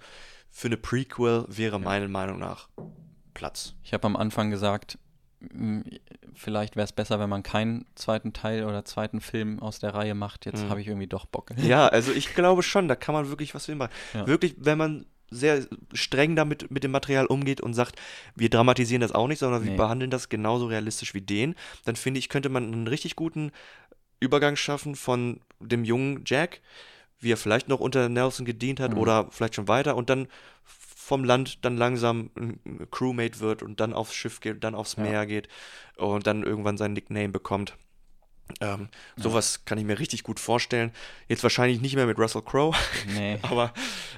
für 0.50 0.68
eine 0.68 0.78
Prequel 0.78 1.46
wäre 1.50 1.80
meiner 1.80 2.08
Meinung 2.08 2.40
nach 2.40 2.70
Platz. 3.34 3.74
Ich 3.84 3.94
habe 3.94 4.06
am 4.06 4.16
Anfang 4.16 4.52
gesagt, 4.52 5.00
vielleicht 6.34 6.76
wäre 6.76 6.86
es 6.86 6.92
besser, 6.94 7.20
wenn 7.20 7.30
man 7.30 7.44
keinen 7.44 7.86
zweiten 7.96 8.34
Teil 8.34 8.66
oder 8.66 8.86
zweiten 8.86 9.22
Film 9.22 9.60
aus 9.60 9.80
der 9.80 9.94
Reihe 9.94 10.16
macht. 10.16 10.46
Jetzt 10.46 10.64
Mhm. 10.66 10.70
habe 10.70 10.82
ich 10.82 10.88
irgendwie 10.88 11.08
doch 11.08 11.26
Bock. 11.26 11.52
Ja, 11.58 11.88
also 11.88 12.12
ich 12.12 12.34
glaube 12.36 12.64
schon, 12.64 12.88
da 12.88 12.96
kann 12.96 13.14
man 13.14 13.30
wirklich 13.30 13.54
was 13.56 13.66
hinmachen. 13.66 13.92
Ja. 14.14 14.28
Wirklich, 14.28 14.56
wenn 14.58 14.78
man 14.78 15.06
sehr 15.30 15.66
streng 15.94 16.36
damit 16.36 16.70
mit 16.70 16.84
dem 16.84 16.92
Material 16.92 17.26
umgeht 17.26 17.60
und 17.62 17.74
sagt, 17.74 18.00
wir 18.36 18.50
dramatisieren 18.50 19.02
das 19.02 19.14
auch 19.14 19.28
nicht, 19.28 19.40
sondern 19.40 19.64
wir 19.64 19.72
Nee. 19.72 19.78
behandeln 19.78 20.12
das 20.12 20.30
genauso 20.30 20.68
realistisch 20.68 21.14
wie 21.16 21.22
den, 21.22 21.56
dann 21.86 21.96
finde 21.96 22.20
ich, 22.20 22.30
könnte 22.30 22.50
man 22.50 22.72
einen 22.72 22.88
richtig 22.88 23.16
guten 23.16 23.52
Übergang 24.20 24.56
schaffen 24.56 24.96
von 24.96 25.40
dem 25.60 25.84
jungen 25.86 26.22
Jack, 26.26 26.62
wie 27.20 27.32
er 27.34 27.38
vielleicht 27.38 27.68
noch 27.68 27.80
unter 27.80 28.10
Nelson 28.10 28.46
gedient 28.46 28.80
hat 28.80 28.92
Mhm. 28.92 28.98
oder 29.00 29.28
vielleicht 29.32 29.56
schon 29.56 29.68
weiter 29.68 29.96
und 29.96 30.10
dann 30.10 30.28
vom 31.06 31.24
Land 31.24 31.66
dann 31.66 31.76
langsam 31.78 32.30
ein 32.38 32.88
Crewmate 32.92 33.40
wird 33.40 33.62
und 33.62 33.80
dann 33.80 33.94
aufs 33.94 34.14
Schiff 34.14 34.40
geht, 34.40 34.64
dann 34.64 34.74
aufs 34.76 34.96
Ja. 34.96 35.04
Meer 35.04 35.26
geht 35.26 35.48
und 35.98 36.26
dann 36.26 36.44
irgendwann 36.44 36.78
sein 36.78 36.94
Nickname 36.94 37.30
bekommt. 37.30 37.76
Ähm, 38.62 38.90
sowas 39.16 39.66
kann 39.66 39.78
ich 39.78 39.86
mir 39.86 40.00
richtig 40.00 40.24
gut 40.24 40.40
vorstellen. 40.40 40.92
Jetzt 41.28 41.44
wahrscheinlich 41.44 41.82
nicht 41.82 41.96
mehr 41.96 42.06
mit 42.06 42.20
Russell 42.20 42.42
Crowe, 42.42 42.76
Nee. 43.16 43.40
aber 43.42 43.74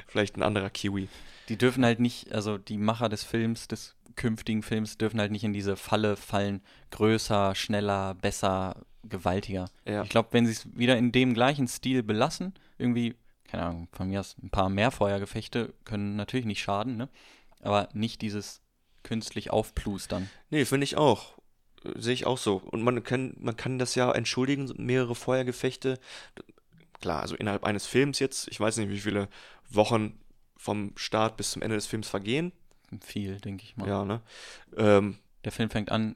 vielleicht 0.07 0.35
ein 0.37 0.43
anderer 0.43 0.69
Kiwi. 0.69 1.07
Die 1.49 1.57
dürfen 1.57 1.85
halt 1.85 1.99
nicht, 1.99 2.31
also 2.31 2.57
die 2.57 2.77
Macher 2.77 3.07
des 3.09 3.23
Films, 3.23 3.67
des 3.67 3.95
künftigen 4.15 4.63
Films, 4.63 4.97
dürfen 4.97 5.19
halt 5.19 5.31
nicht 5.31 5.43
in 5.43 5.53
diese 5.53 5.75
Falle 5.75 6.15
fallen. 6.15 6.61
Größer, 6.91 7.53
schneller, 7.55 8.15
besser, 8.15 8.77
gewaltiger. 9.03 9.65
Ja. 9.85 10.03
Ich 10.03 10.09
glaube, 10.09 10.29
wenn 10.31 10.45
sie 10.45 10.53
es 10.53 10.67
wieder 10.75 10.97
in 10.97 11.11
dem 11.11 11.33
gleichen 11.33 11.67
Stil 11.67 12.01
belassen, 12.01 12.53
irgendwie, 12.77 13.15
keine 13.47 13.63
Ahnung, 13.63 13.87
von 13.91 14.07
mir 14.09 14.19
aus 14.19 14.35
ein 14.41 14.49
paar 14.49 14.69
mehr 14.69 14.91
Feuergefechte 14.91 15.73
können 15.83 16.15
natürlich 16.15 16.45
nicht 16.45 16.61
schaden, 16.61 16.97
ne? 16.97 17.09
Aber 17.61 17.89
nicht 17.93 18.21
dieses 18.21 18.61
künstlich 19.03 19.51
aufplustern. 19.51 20.29
Nee, 20.49 20.65
finde 20.65 20.83
ich 20.83 20.97
auch. 20.97 21.33
Sehe 21.95 22.13
ich 22.13 22.25
auch 22.25 22.37
so. 22.37 22.57
Und 22.57 22.81
man 22.81 23.03
kann, 23.03 23.35
man 23.37 23.55
kann 23.55 23.77
das 23.77 23.95
ja 23.95 24.11
entschuldigen, 24.11 24.71
mehrere 24.77 25.15
Feuergefechte. 25.15 25.99
Klar, 26.99 27.21
also 27.21 27.35
innerhalb 27.35 27.63
eines 27.63 27.85
Films 27.85 28.19
jetzt, 28.19 28.47
ich 28.47 28.59
weiß 28.59 28.77
nicht, 28.77 28.89
wie 28.89 28.99
viele 28.99 29.29
Wochen 29.69 30.19
vom 30.57 30.93
Start 30.95 31.37
bis 31.37 31.51
zum 31.51 31.61
Ende 31.61 31.75
des 31.75 31.85
Films 31.85 32.07
vergehen. 32.07 32.51
Viel, 33.01 33.39
denke 33.39 33.63
ich 33.63 33.77
mal. 33.77 33.87
Ja, 33.87 34.05
ne? 34.05 34.21
Ähm, 34.77 35.17
Der 35.43 35.51
Film 35.51 35.69
fängt 35.69 35.91
an 35.91 36.15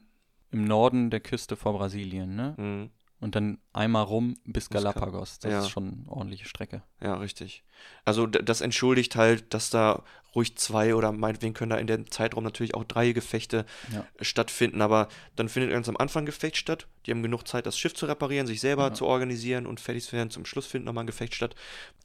im 0.50 0.64
Norden 0.64 1.10
der 1.10 1.20
Küste 1.20 1.54
vor 1.54 1.74
Brasilien, 1.74 2.34
ne? 2.34 2.54
mh, 2.56 2.88
Und 3.20 3.34
dann 3.34 3.58
einmal 3.74 4.04
rum 4.04 4.38
bis 4.44 4.70
Galapagos. 4.70 5.38
Das 5.40 5.52
ja. 5.52 5.58
ist 5.60 5.68
schon 5.68 6.04
eine 6.04 6.10
ordentliche 6.10 6.46
Strecke. 6.46 6.82
ja, 7.02 7.14
richtig. 7.16 7.64
Also 8.04 8.26
das 8.26 8.60
entschuldigt 8.62 9.14
halt, 9.16 9.52
dass 9.54 9.68
da 9.70 10.02
ruhig 10.34 10.56
zwei 10.56 10.94
oder 10.94 11.12
meinetwegen 11.12 11.54
können 11.54 11.70
da 11.70 11.76
in 11.76 11.86
dem 11.86 12.10
Zeitraum 12.10 12.44
natürlich 12.44 12.74
auch 12.74 12.84
drei 12.84 13.12
Gefechte 13.12 13.66
Ja. 13.92 14.06
stattfinden, 14.20 14.80
aber 14.80 15.08
dann 15.36 15.48
findet 15.48 15.70
ganz 15.72 15.88
am 15.88 15.96
Anfang 15.96 16.22
ein 16.22 16.26
Gefecht 16.26 16.56
statt. 16.56 16.86
Die 17.04 17.10
haben 17.10 17.22
genug 17.22 17.46
Zeit, 17.48 17.66
das 17.66 17.76
Schiff 17.78 17.94
zu 17.94 18.06
reparieren, 18.06 18.46
sich 18.46 18.60
selber 18.60 18.84
Ja. 18.88 18.94
zu 18.94 19.06
organisieren 19.06 19.66
und 19.66 19.80
fertig 19.80 20.04
zu 20.04 20.12
werden. 20.12 20.30
Zum 20.30 20.46
Schluss 20.46 20.66
findet 20.66 20.86
nochmal 20.86 21.04
ein 21.04 21.08
Gefecht 21.08 21.34
statt. 21.34 21.54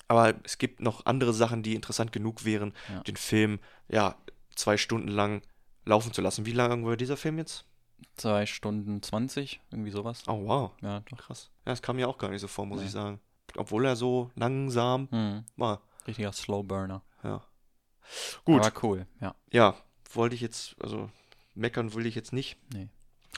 Aber 0.08 0.34
es 0.44 0.58
gibt 0.58 0.82
noch 0.82 1.06
andere 1.06 1.34
Sachen, 1.34 1.64
die 1.64 1.76
interessant 1.76 2.12
genug 2.12 2.46
wären, 2.46 2.74
den 3.08 3.16
Film, 3.16 3.60
ja, 3.88 4.16
zwei 4.56 4.78
Stunden 4.78 5.08
lang 5.10 5.42
laufen 5.86 6.12
zu 6.14 6.22
lassen. 6.22 6.46
Wie 6.46 6.52
lang 6.52 6.86
war 6.86 6.98
dieser 6.98 7.18
Film 7.18 7.38
jetzt? 7.38 7.66
Zwei 8.16 8.46
Stunden 8.46 9.02
20, 9.02 9.60
irgendwie 9.72 9.92
sowas. 9.92 10.24
Oh, 10.28 10.46
wow. 10.48 10.72
Ja, 10.82 11.02
doch. 11.02 11.18
Krass. 11.18 11.50
Ja, 11.66 11.72
das 11.72 11.82
kam 11.82 11.98
mir 11.98 12.08
auch 12.08 12.18
gar 12.18 12.30
nicht 12.30 12.42
so 12.42 12.48
vor, 12.48 12.66
muss 12.66 12.80
Nee. 12.80 12.86
ich 12.86 12.92
sagen. 12.92 13.20
Obwohl 13.58 13.86
er 13.86 13.96
so 13.96 14.32
langsam 14.36 15.08
Hm. 15.12 15.44
war. 15.58 15.82
Richtiger 16.08 16.32
Slowburner. 16.32 17.02
Ja. 17.24 17.42
Gut. 18.46 18.64
Aber 18.66 18.84
cool, 18.84 19.08
ja. 19.20 19.36
Ja, 19.52 19.76
wollte 20.14 20.36
ich 20.36 20.42
jetzt, 20.42 20.76
also 20.82 21.10
meckern 21.56 21.94
will 21.94 22.06
ich 22.06 22.16
jetzt 22.16 22.32
nicht. 22.34 22.58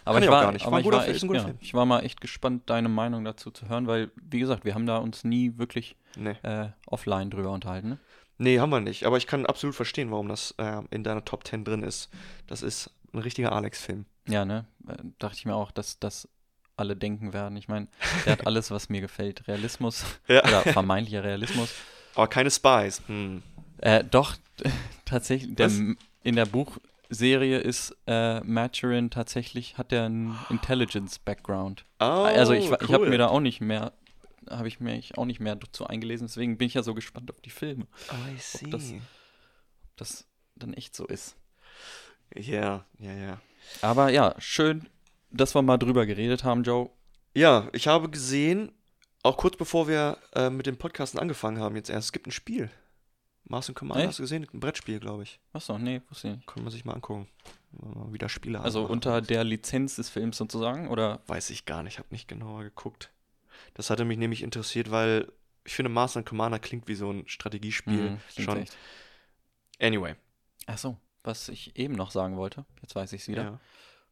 Aber 0.06 0.22
ich 0.22 0.30
war, 0.30 0.44
gar 0.44 0.52
nicht. 0.52 0.66
War 0.66 0.74
aber 0.74 0.80
ich, 0.82 0.86
war 0.92 1.02
Film, 1.02 1.16
echt, 1.16 1.24
ein 1.24 1.28
guter 1.28 1.40
ja, 1.40 1.46
Film. 1.46 1.58
ich 1.62 1.74
war 1.74 1.86
mal 1.86 2.00
echt 2.02 2.22
gespannt, 2.22 2.64
deine 2.70 2.90
Meinung 2.90 3.24
dazu 3.26 3.52
zu 3.52 3.68
hören, 3.70 3.88
weil, 3.88 4.12
wie 4.16 4.40
gesagt, 4.40 4.66
wir 4.66 4.74
haben 4.76 4.86
da 4.86 4.98
uns 4.98 5.24
nie 5.24 5.58
wirklich 5.58 5.96
Nee. 6.16 6.36
äh, 6.44 6.70
offline 6.86 7.30
drüber 7.30 7.52
unterhalten. 7.52 7.90
Ne? 7.90 8.00
Nee, 8.38 8.60
haben 8.60 8.70
wir 8.70 8.80
nicht. 8.82 9.06
Aber 9.06 9.18
ich 9.18 9.26
kann 9.28 9.46
absolut 9.46 9.76
verstehen, 9.76 10.12
warum 10.12 10.28
das 10.28 10.52
äh, 10.58 10.82
in 10.92 11.04
deiner 11.04 11.26
Top 11.26 11.48
10 11.48 11.64
drin 11.66 11.84
ist. 11.84 12.10
Das 12.46 12.62
ist 12.62 12.92
ein 13.14 13.20
richtiger 13.20 13.52
Alex-Film. 13.54 14.06
Ja, 14.28 14.46
ne? 14.46 14.66
Äh, 14.88 14.96
dachte 15.20 15.36
ich 15.38 15.46
mir 15.46 15.56
auch, 15.56 15.72
dass 15.72 16.00
das 16.00 16.28
alle 16.76 16.96
denken 16.96 17.34
werden. 17.34 17.58
Ich 17.58 17.68
meine, 17.68 17.88
der 18.26 18.34
hat 18.34 18.46
alles, 18.48 18.70
was 18.72 18.90
mir 18.90 19.02
gefällt. 19.02 19.48
Realismus 19.48 20.06
Ja. 20.28 20.44
oder 20.48 20.62
vermeintlicher 20.62 21.24
Realismus. 21.24 21.74
Aber 22.16 22.28
keine 22.28 22.52
Spies. 22.52 23.02
Hm. 23.08 23.42
Äh, 23.80 24.04
doch, 24.04 24.36
tatsächlich, 25.06 25.56
der, 25.56 25.70
in 26.24 26.36
der 26.36 26.46
Buchserie 26.46 27.60
ist 27.60 27.96
äh, 28.08 28.42
Maturin 28.42 29.10
tatsächlich, 29.12 29.78
hat 29.78 29.92
er 29.94 30.06
einen 30.06 30.38
Intelligence-Background. 30.50 31.86
Oh, 32.00 32.04
also 32.04 32.54
ich, 32.54 32.70
wa- 32.70 32.78
ich 32.82 32.92
habe 32.92 33.04
cool. 33.06 33.10
mir 33.10 33.18
da 33.18 33.28
auch 33.28 33.40
nicht 33.40 33.62
mehr, 33.62 33.94
habe 34.50 34.68
ich 34.68 34.80
mich 34.80 35.18
auch 35.18 35.26
nicht 35.26 35.40
mehr 35.40 35.56
dazu 35.56 35.86
eingelesen, 35.88 36.28
deswegen 36.28 36.58
bin 36.58 36.68
ich 36.68 36.74
ja 36.74 36.84
so 36.84 36.94
gespannt 36.94 37.30
auf 37.32 37.40
die 37.42 37.50
Filme, 37.50 37.86
I 38.12 38.38
see. 38.40 38.70
das- 38.70 38.92
ob 38.94 39.98
das 39.98 40.28
dann 40.56 40.74
echt 40.74 40.96
so 40.96 41.06
ist. 41.06 41.36
Ja, 42.36 42.86
ja, 43.00 43.14
ja. 43.14 43.42
Aber 43.82 44.10
ja, 44.10 44.36
schön, 44.40 44.88
dass 45.32 45.56
wir 45.56 45.62
mal 45.62 45.78
drüber 45.78 46.06
geredet 46.06 46.44
haben, 46.44 46.64
Joe. 46.64 46.90
Ja, 47.34 47.68
ich 47.74 47.88
habe 47.88 48.10
gesehen, 48.10 48.72
auch 49.24 49.38
kurz 49.38 49.58
bevor 49.58 49.88
wir 49.88 50.18
äh, 50.34 50.50
mit 50.50 50.66
dem 50.66 50.78
Podcasten 50.78 51.20
angefangen 51.20 51.60
haben, 51.60 51.76
jetzt 51.76 51.90
erst, 51.90 52.06
es 52.08 52.12
gibt 52.12 52.28
ein 52.28 52.32
Spiel. 52.32 52.70
Mars 53.50 53.72
Commander, 53.74 54.02
Echt? 54.02 54.10
hast 54.10 54.20
du 54.20 54.24
gesehen? 54.24 54.46
Ein 54.54 54.60
Brettspiel, 54.60 55.00
glaube 55.00 55.24
ich. 55.24 55.40
Achso, 55.54 55.78
nee, 55.78 56.02
wusste 56.10 56.28
ich 56.30 56.36
nicht. 56.36 56.48
Kann 56.48 56.64
man 56.64 56.72
sich 56.72 56.84
mal 56.84 56.94
angucken. 56.94 57.28
Mal 57.72 58.12
wieder 58.12 58.28
Spiele 58.28 58.60
Also 58.60 58.80
anmachen. 58.80 58.92
unter 58.94 59.22
der 59.22 59.44
Lizenz 59.46 59.96
des 59.96 60.10
Films 60.10 60.36
sozusagen, 60.38 60.90
oder? 60.90 61.22
Weiß 61.28 61.50
ich 61.50 61.66
gar 61.66 61.82
nicht, 61.84 61.98
habe 61.98 62.10
nicht 62.12 62.28
genauer 62.28 62.64
geguckt. 62.64 63.10
Das 63.74 63.90
hatte 63.90 64.04
mich 64.04 64.18
nämlich 64.18 64.44
interessiert, 64.44 64.92
weil 64.92 65.32
ich 65.64 65.76
finde, 65.76 65.90
Master 65.90 66.24
Commander 66.24 66.60
klingt 66.60 66.88
wie 66.88 66.96
so 66.96 67.10
ein 67.12 67.28
Strategiespiel. 67.28 68.10
Hm, 68.10 68.20
stimmt 68.30 68.46
schon. 68.46 68.58
echt. 68.64 68.78
Anyway. 69.80 70.16
Achso, 70.66 70.98
was 71.28 71.50
ich 71.50 71.78
eben 71.78 71.94
noch 71.94 72.10
sagen 72.12 72.38
wollte, 72.38 72.66
jetzt 72.82 72.96
weiß 72.96 73.14
ich 73.14 73.22
es 73.22 73.28
wieder. 73.28 73.44
Ja. 73.44 73.60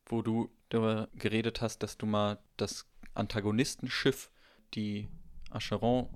wo 0.07 0.21
du 0.21 0.51
darüber 0.69 1.07
geredet 1.15 1.61
hast, 1.61 1.79
dass 1.81 1.97
du 1.97 2.05
mal 2.05 2.37
das 2.57 2.85
Antagonistenschiff, 3.15 4.29
die 4.75 5.07
Acheron, 5.49 6.09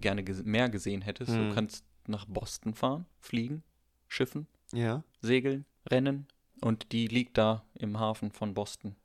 gerne 0.00 0.24
ges 0.24 0.42
mehr 0.44 0.68
gesehen 0.68 1.00
hättest. 1.02 1.30
Hm. 1.30 1.48
Du 1.48 1.54
kannst 1.54 1.84
nach 2.08 2.26
Boston 2.26 2.74
fahren, 2.74 3.06
fliegen, 3.20 3.62
schiffen, 4.08 4.48
Ja. 4.72 5.04
segeln, 5.20 5.64
rennen 5.86 6.26
und 6.60 6.90
die 6.90 7.06
liegt 7.06 7.38
da 7.38 7.64
im 7.74 8.00
Hafen 8.00 8.32
von 8.32 8.52
Boston, 8.54 8.96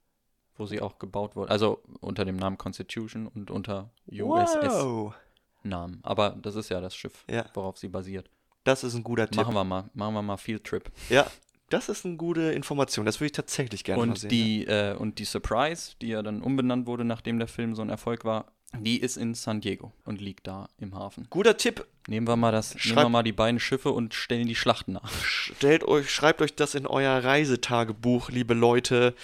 wo 0.56 0.66
sie 0.66 0.82
auch 0.82 0.98
gebaut 0.98 1.36
wurde. 1.36 1.52
Also 1.52 1.84
unter 2.00 2.26
dem 2.26 2.38
Namen 2.38 2.58
Constitution 2.58 3.28
und 3.28 3.52
unter 3.52 3.92
USS-Namen. 4.12 5.96
Wow. 5.98 6.00
Aber 6.04 6.32
das 6.42 6.56
ist 6.56 6.70
ja 6.70 6.82
das 6.82 6.96
Schiff, 6.96 7.26
Ja, 7.30 7.46
worauf 7.54 7.78
sie 7.78 7.90
basiert. 7.90 8.30
Das 8.70 8.84
ist 8.84 8.94
ein 8.96 9.04
guter 9.04 9.28
Tipp. 9.28 9.38
Machen 9.38 9.56
wir 9.56 9.64
mal, 9.64 9.90
machen 9.94 10.14
wir 10.14 10.22
mal 10.22 10.38
Field 10.38 10.64
Trip. 10.64 10.90
Ja, 11.10 11.26
das 11.70 11.90
ist 11.90 12.06
eine 12.06 12.16
gute 12.18 12.52
Information. 12.54 13.06
Das 13.06 13.20
würde 13.20 13.28
ich 13.28 13.32
tatsächlich 13.34 13.84
gerne 13.84 14.02
mal 14.06 14.10
Und 14.12 14.20
sehen. 14.20 14.30
die, 14.30 14.66
äh, 14.68 14.96
und 14.96 15.20
die 15.20 15.26
Surprise, 15.26 15.94
die 16.02 16.08
ja 16.08 16.22
dann 16.24 16.42
umbenannt 16.42 16.88
wurde, 16.88 17.04
nachdem 17.06 17.38
der 17.40 17.48
Film 17.48 17.76
so 17.76 17.82
ein 17.82 17.90
Erfolg 17.90 18.26
war, 18.26 18.52
die 18.78 19.00
ist 19.02 19.18
in 19.18 19.34
San 19.34 19.62
Diego 19.62 19.94
und 20.06 20.22
liegt 20.22 20.46
da 20.46 20.68
im 20.78 20.94
Hafen. 20.94 21.24
ja. 21.24 21.28
Guter 21.32 21.58
Tipp. 21.58 21.88
Nehmen 22.08 22.28
wir 22.28 22.36
mal 22.36 22.52
das, 22.52 22.76
nehmen 22.76 22.82
Schreib- 22.84 23.06
wir 23.06 23.10
mal 23.10 23.24
die 23.24 23.32
beiden 23.32 23.60
Schiffe 23.60 23.92
und 23.92 24.14
stellen 24.14 24.48
die 24.48 24.56
Schlachten 24.56 24.94
nach. 24.94 25.12
Stellt 25.24 25.84
euch, 25.84 26.12
schreibt 26.12 26.42
euch 26.42 26.56
das 26.56 26.76
in 26.76 26.86
euer 26.86 27.24
Reisetagebuch, 27.24 28.30
liebe 28.30 28.54
Leute. 28.54 29.16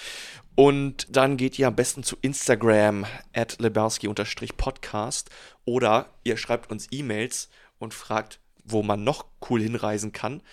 Und 0.56 1.06
dann 1.16 1.38
geht 1.38 1.60
ihr 1.60 1.68
am 1.68 1.76
besten 1.76 2.02
zu 2.04 2.16
Instagram 2.22 3.06
at 3.34 3.60
lebarski-podcast 3.60 5.30
oder 5.66 6.08
ihr 6.24 6.38
schreibt 6.38 6.72
uns 6.72 6.88
E-Mails 6.92 7.50
und 7.78 7.94
fragt, 7.94 8.40
wo 8.66 8.84
man 8.84 9.04
noch 9.04 9.26
cool 9.50 9.62
hinreisen 9.62 10.12
kann. 10.12 10.44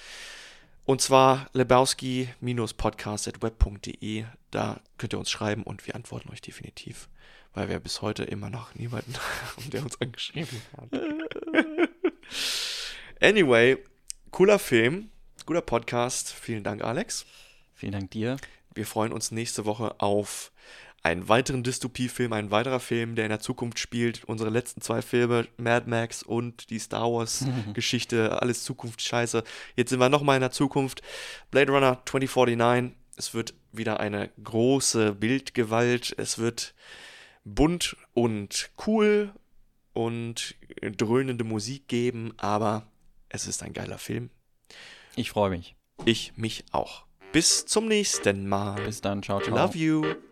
Und 0.84 1.00
zwar 1.00 1.48
lebowski-podcast.web.de. 1.52 4.24
Da 4.50 4.80
könnt 4.98 5.14
ihr 5.14 5.18
uns 5.18 5.30
schreiben 5.30 5.62
und 5.62 5.86
wir 5.86 5.94
antworten 5.94 6.30
euch 6.30 6.40
definitiv. 6.40 7.08
Weil 7.54 7.68
wir 7.68 7.78
bis 7.78 8.02
heute 8.02 8.24
immer 8.24 8.50
noch 8.50 8.74
niemanden 8.74 9.14
haben, 9.56 9.70
der 9.70 9.82
uns 9.82 10.00
angeschrieben 10.00 10.60
hat. 10.76 10.88
anyway, 13.20 13.78
cooler 14.30 14.58
Film, 14.58 15.10
guter 15.46 15.60
Podcast. 15.60 16.32
Vielen 16.32 16.64
Dank, 16.64 16.82
Alex. 16.82 17.26
Vielen 17.74 17.92
Dank 17.92 18.10
dir. 18.10 18.38
Wir 18.74 18.86
freuen 18.86 19.12
uns 19.12 19.30
nächste 19.30 19.66
Woche 19.66 20.00
auf 20.00 20.50
einen 21.02 21.28
weiteren 21.28 21.62
Dystopie-Film, 21.62 22.32
ein 22.32 22.50
weiterer 22.50 22.80
Film, 22.80 23.16
der 23.16 23.24
in 23.24 23.30
der 23.30 23.40
Zukunft 23.40 23.78
spielt. 23.78 24.24
Unsere 24.24 24.50
letzten 24.50 24.80
zwei 24.80 25.02
Filme, 25.02 25.48
Mad 25.56 25.90
Max 25.90 26.22
und 26.22 26.70
die 26.70 26.78
Star 26.78 27.12
Wars-Geschichte, 27.12 28.40
alles 28.42 28.62
Zukunftsscheiße. 28.62 29.42
Jetzt 29.74 29.90
sind 29.90 29.98
wir 29.98 30.08
nochmal 30.08 30.36
in 30.36 30.42
der 30.42 30.52
Zukunft. 30.52 31.02
Blade 31.50 31.72
Runner 31.72 32.02
2049. 32.04 32.96
Es 33.16 33.34
wird 33.34 33.54
wieder 33.72 34.00
eine 34.00 34.30
große 34.42 35.12
Bildgewalt. 35.12 36.14
Es 36.16 36.38
wird 36.38 36.74
bunt 37.44 37.96
und 38.14 38.70
cool 38.86 39.32
und 39.92 40.54
dröhnende 40.80 41.44
Musik 41.44 41.88
geben, 41.88 42.32
aber 42.38 42.86
es 43.28 43.46
ist 43.46 43.62
ein 43.62 43.72
geiler 43.72 43.98
Film. 43.98 44.30
Ich 45.16 45.30
freue 45.30 45.50
mich. 45.50 45.74
Ich 46.04 46.36
mich 46.36 46.64
auch. 46.70 47.04
Bis 47.32 47.66
zum 47.66 47.86
nächsten 47.86 48.48
Mal. 48.48 48.80
Bis 48.82 49.00
dann. 49.00 49.22
Ciao, 49.22 49.40
ciao. 49.40 49.56
Love 49.56 49.76
you. 49.76 50.31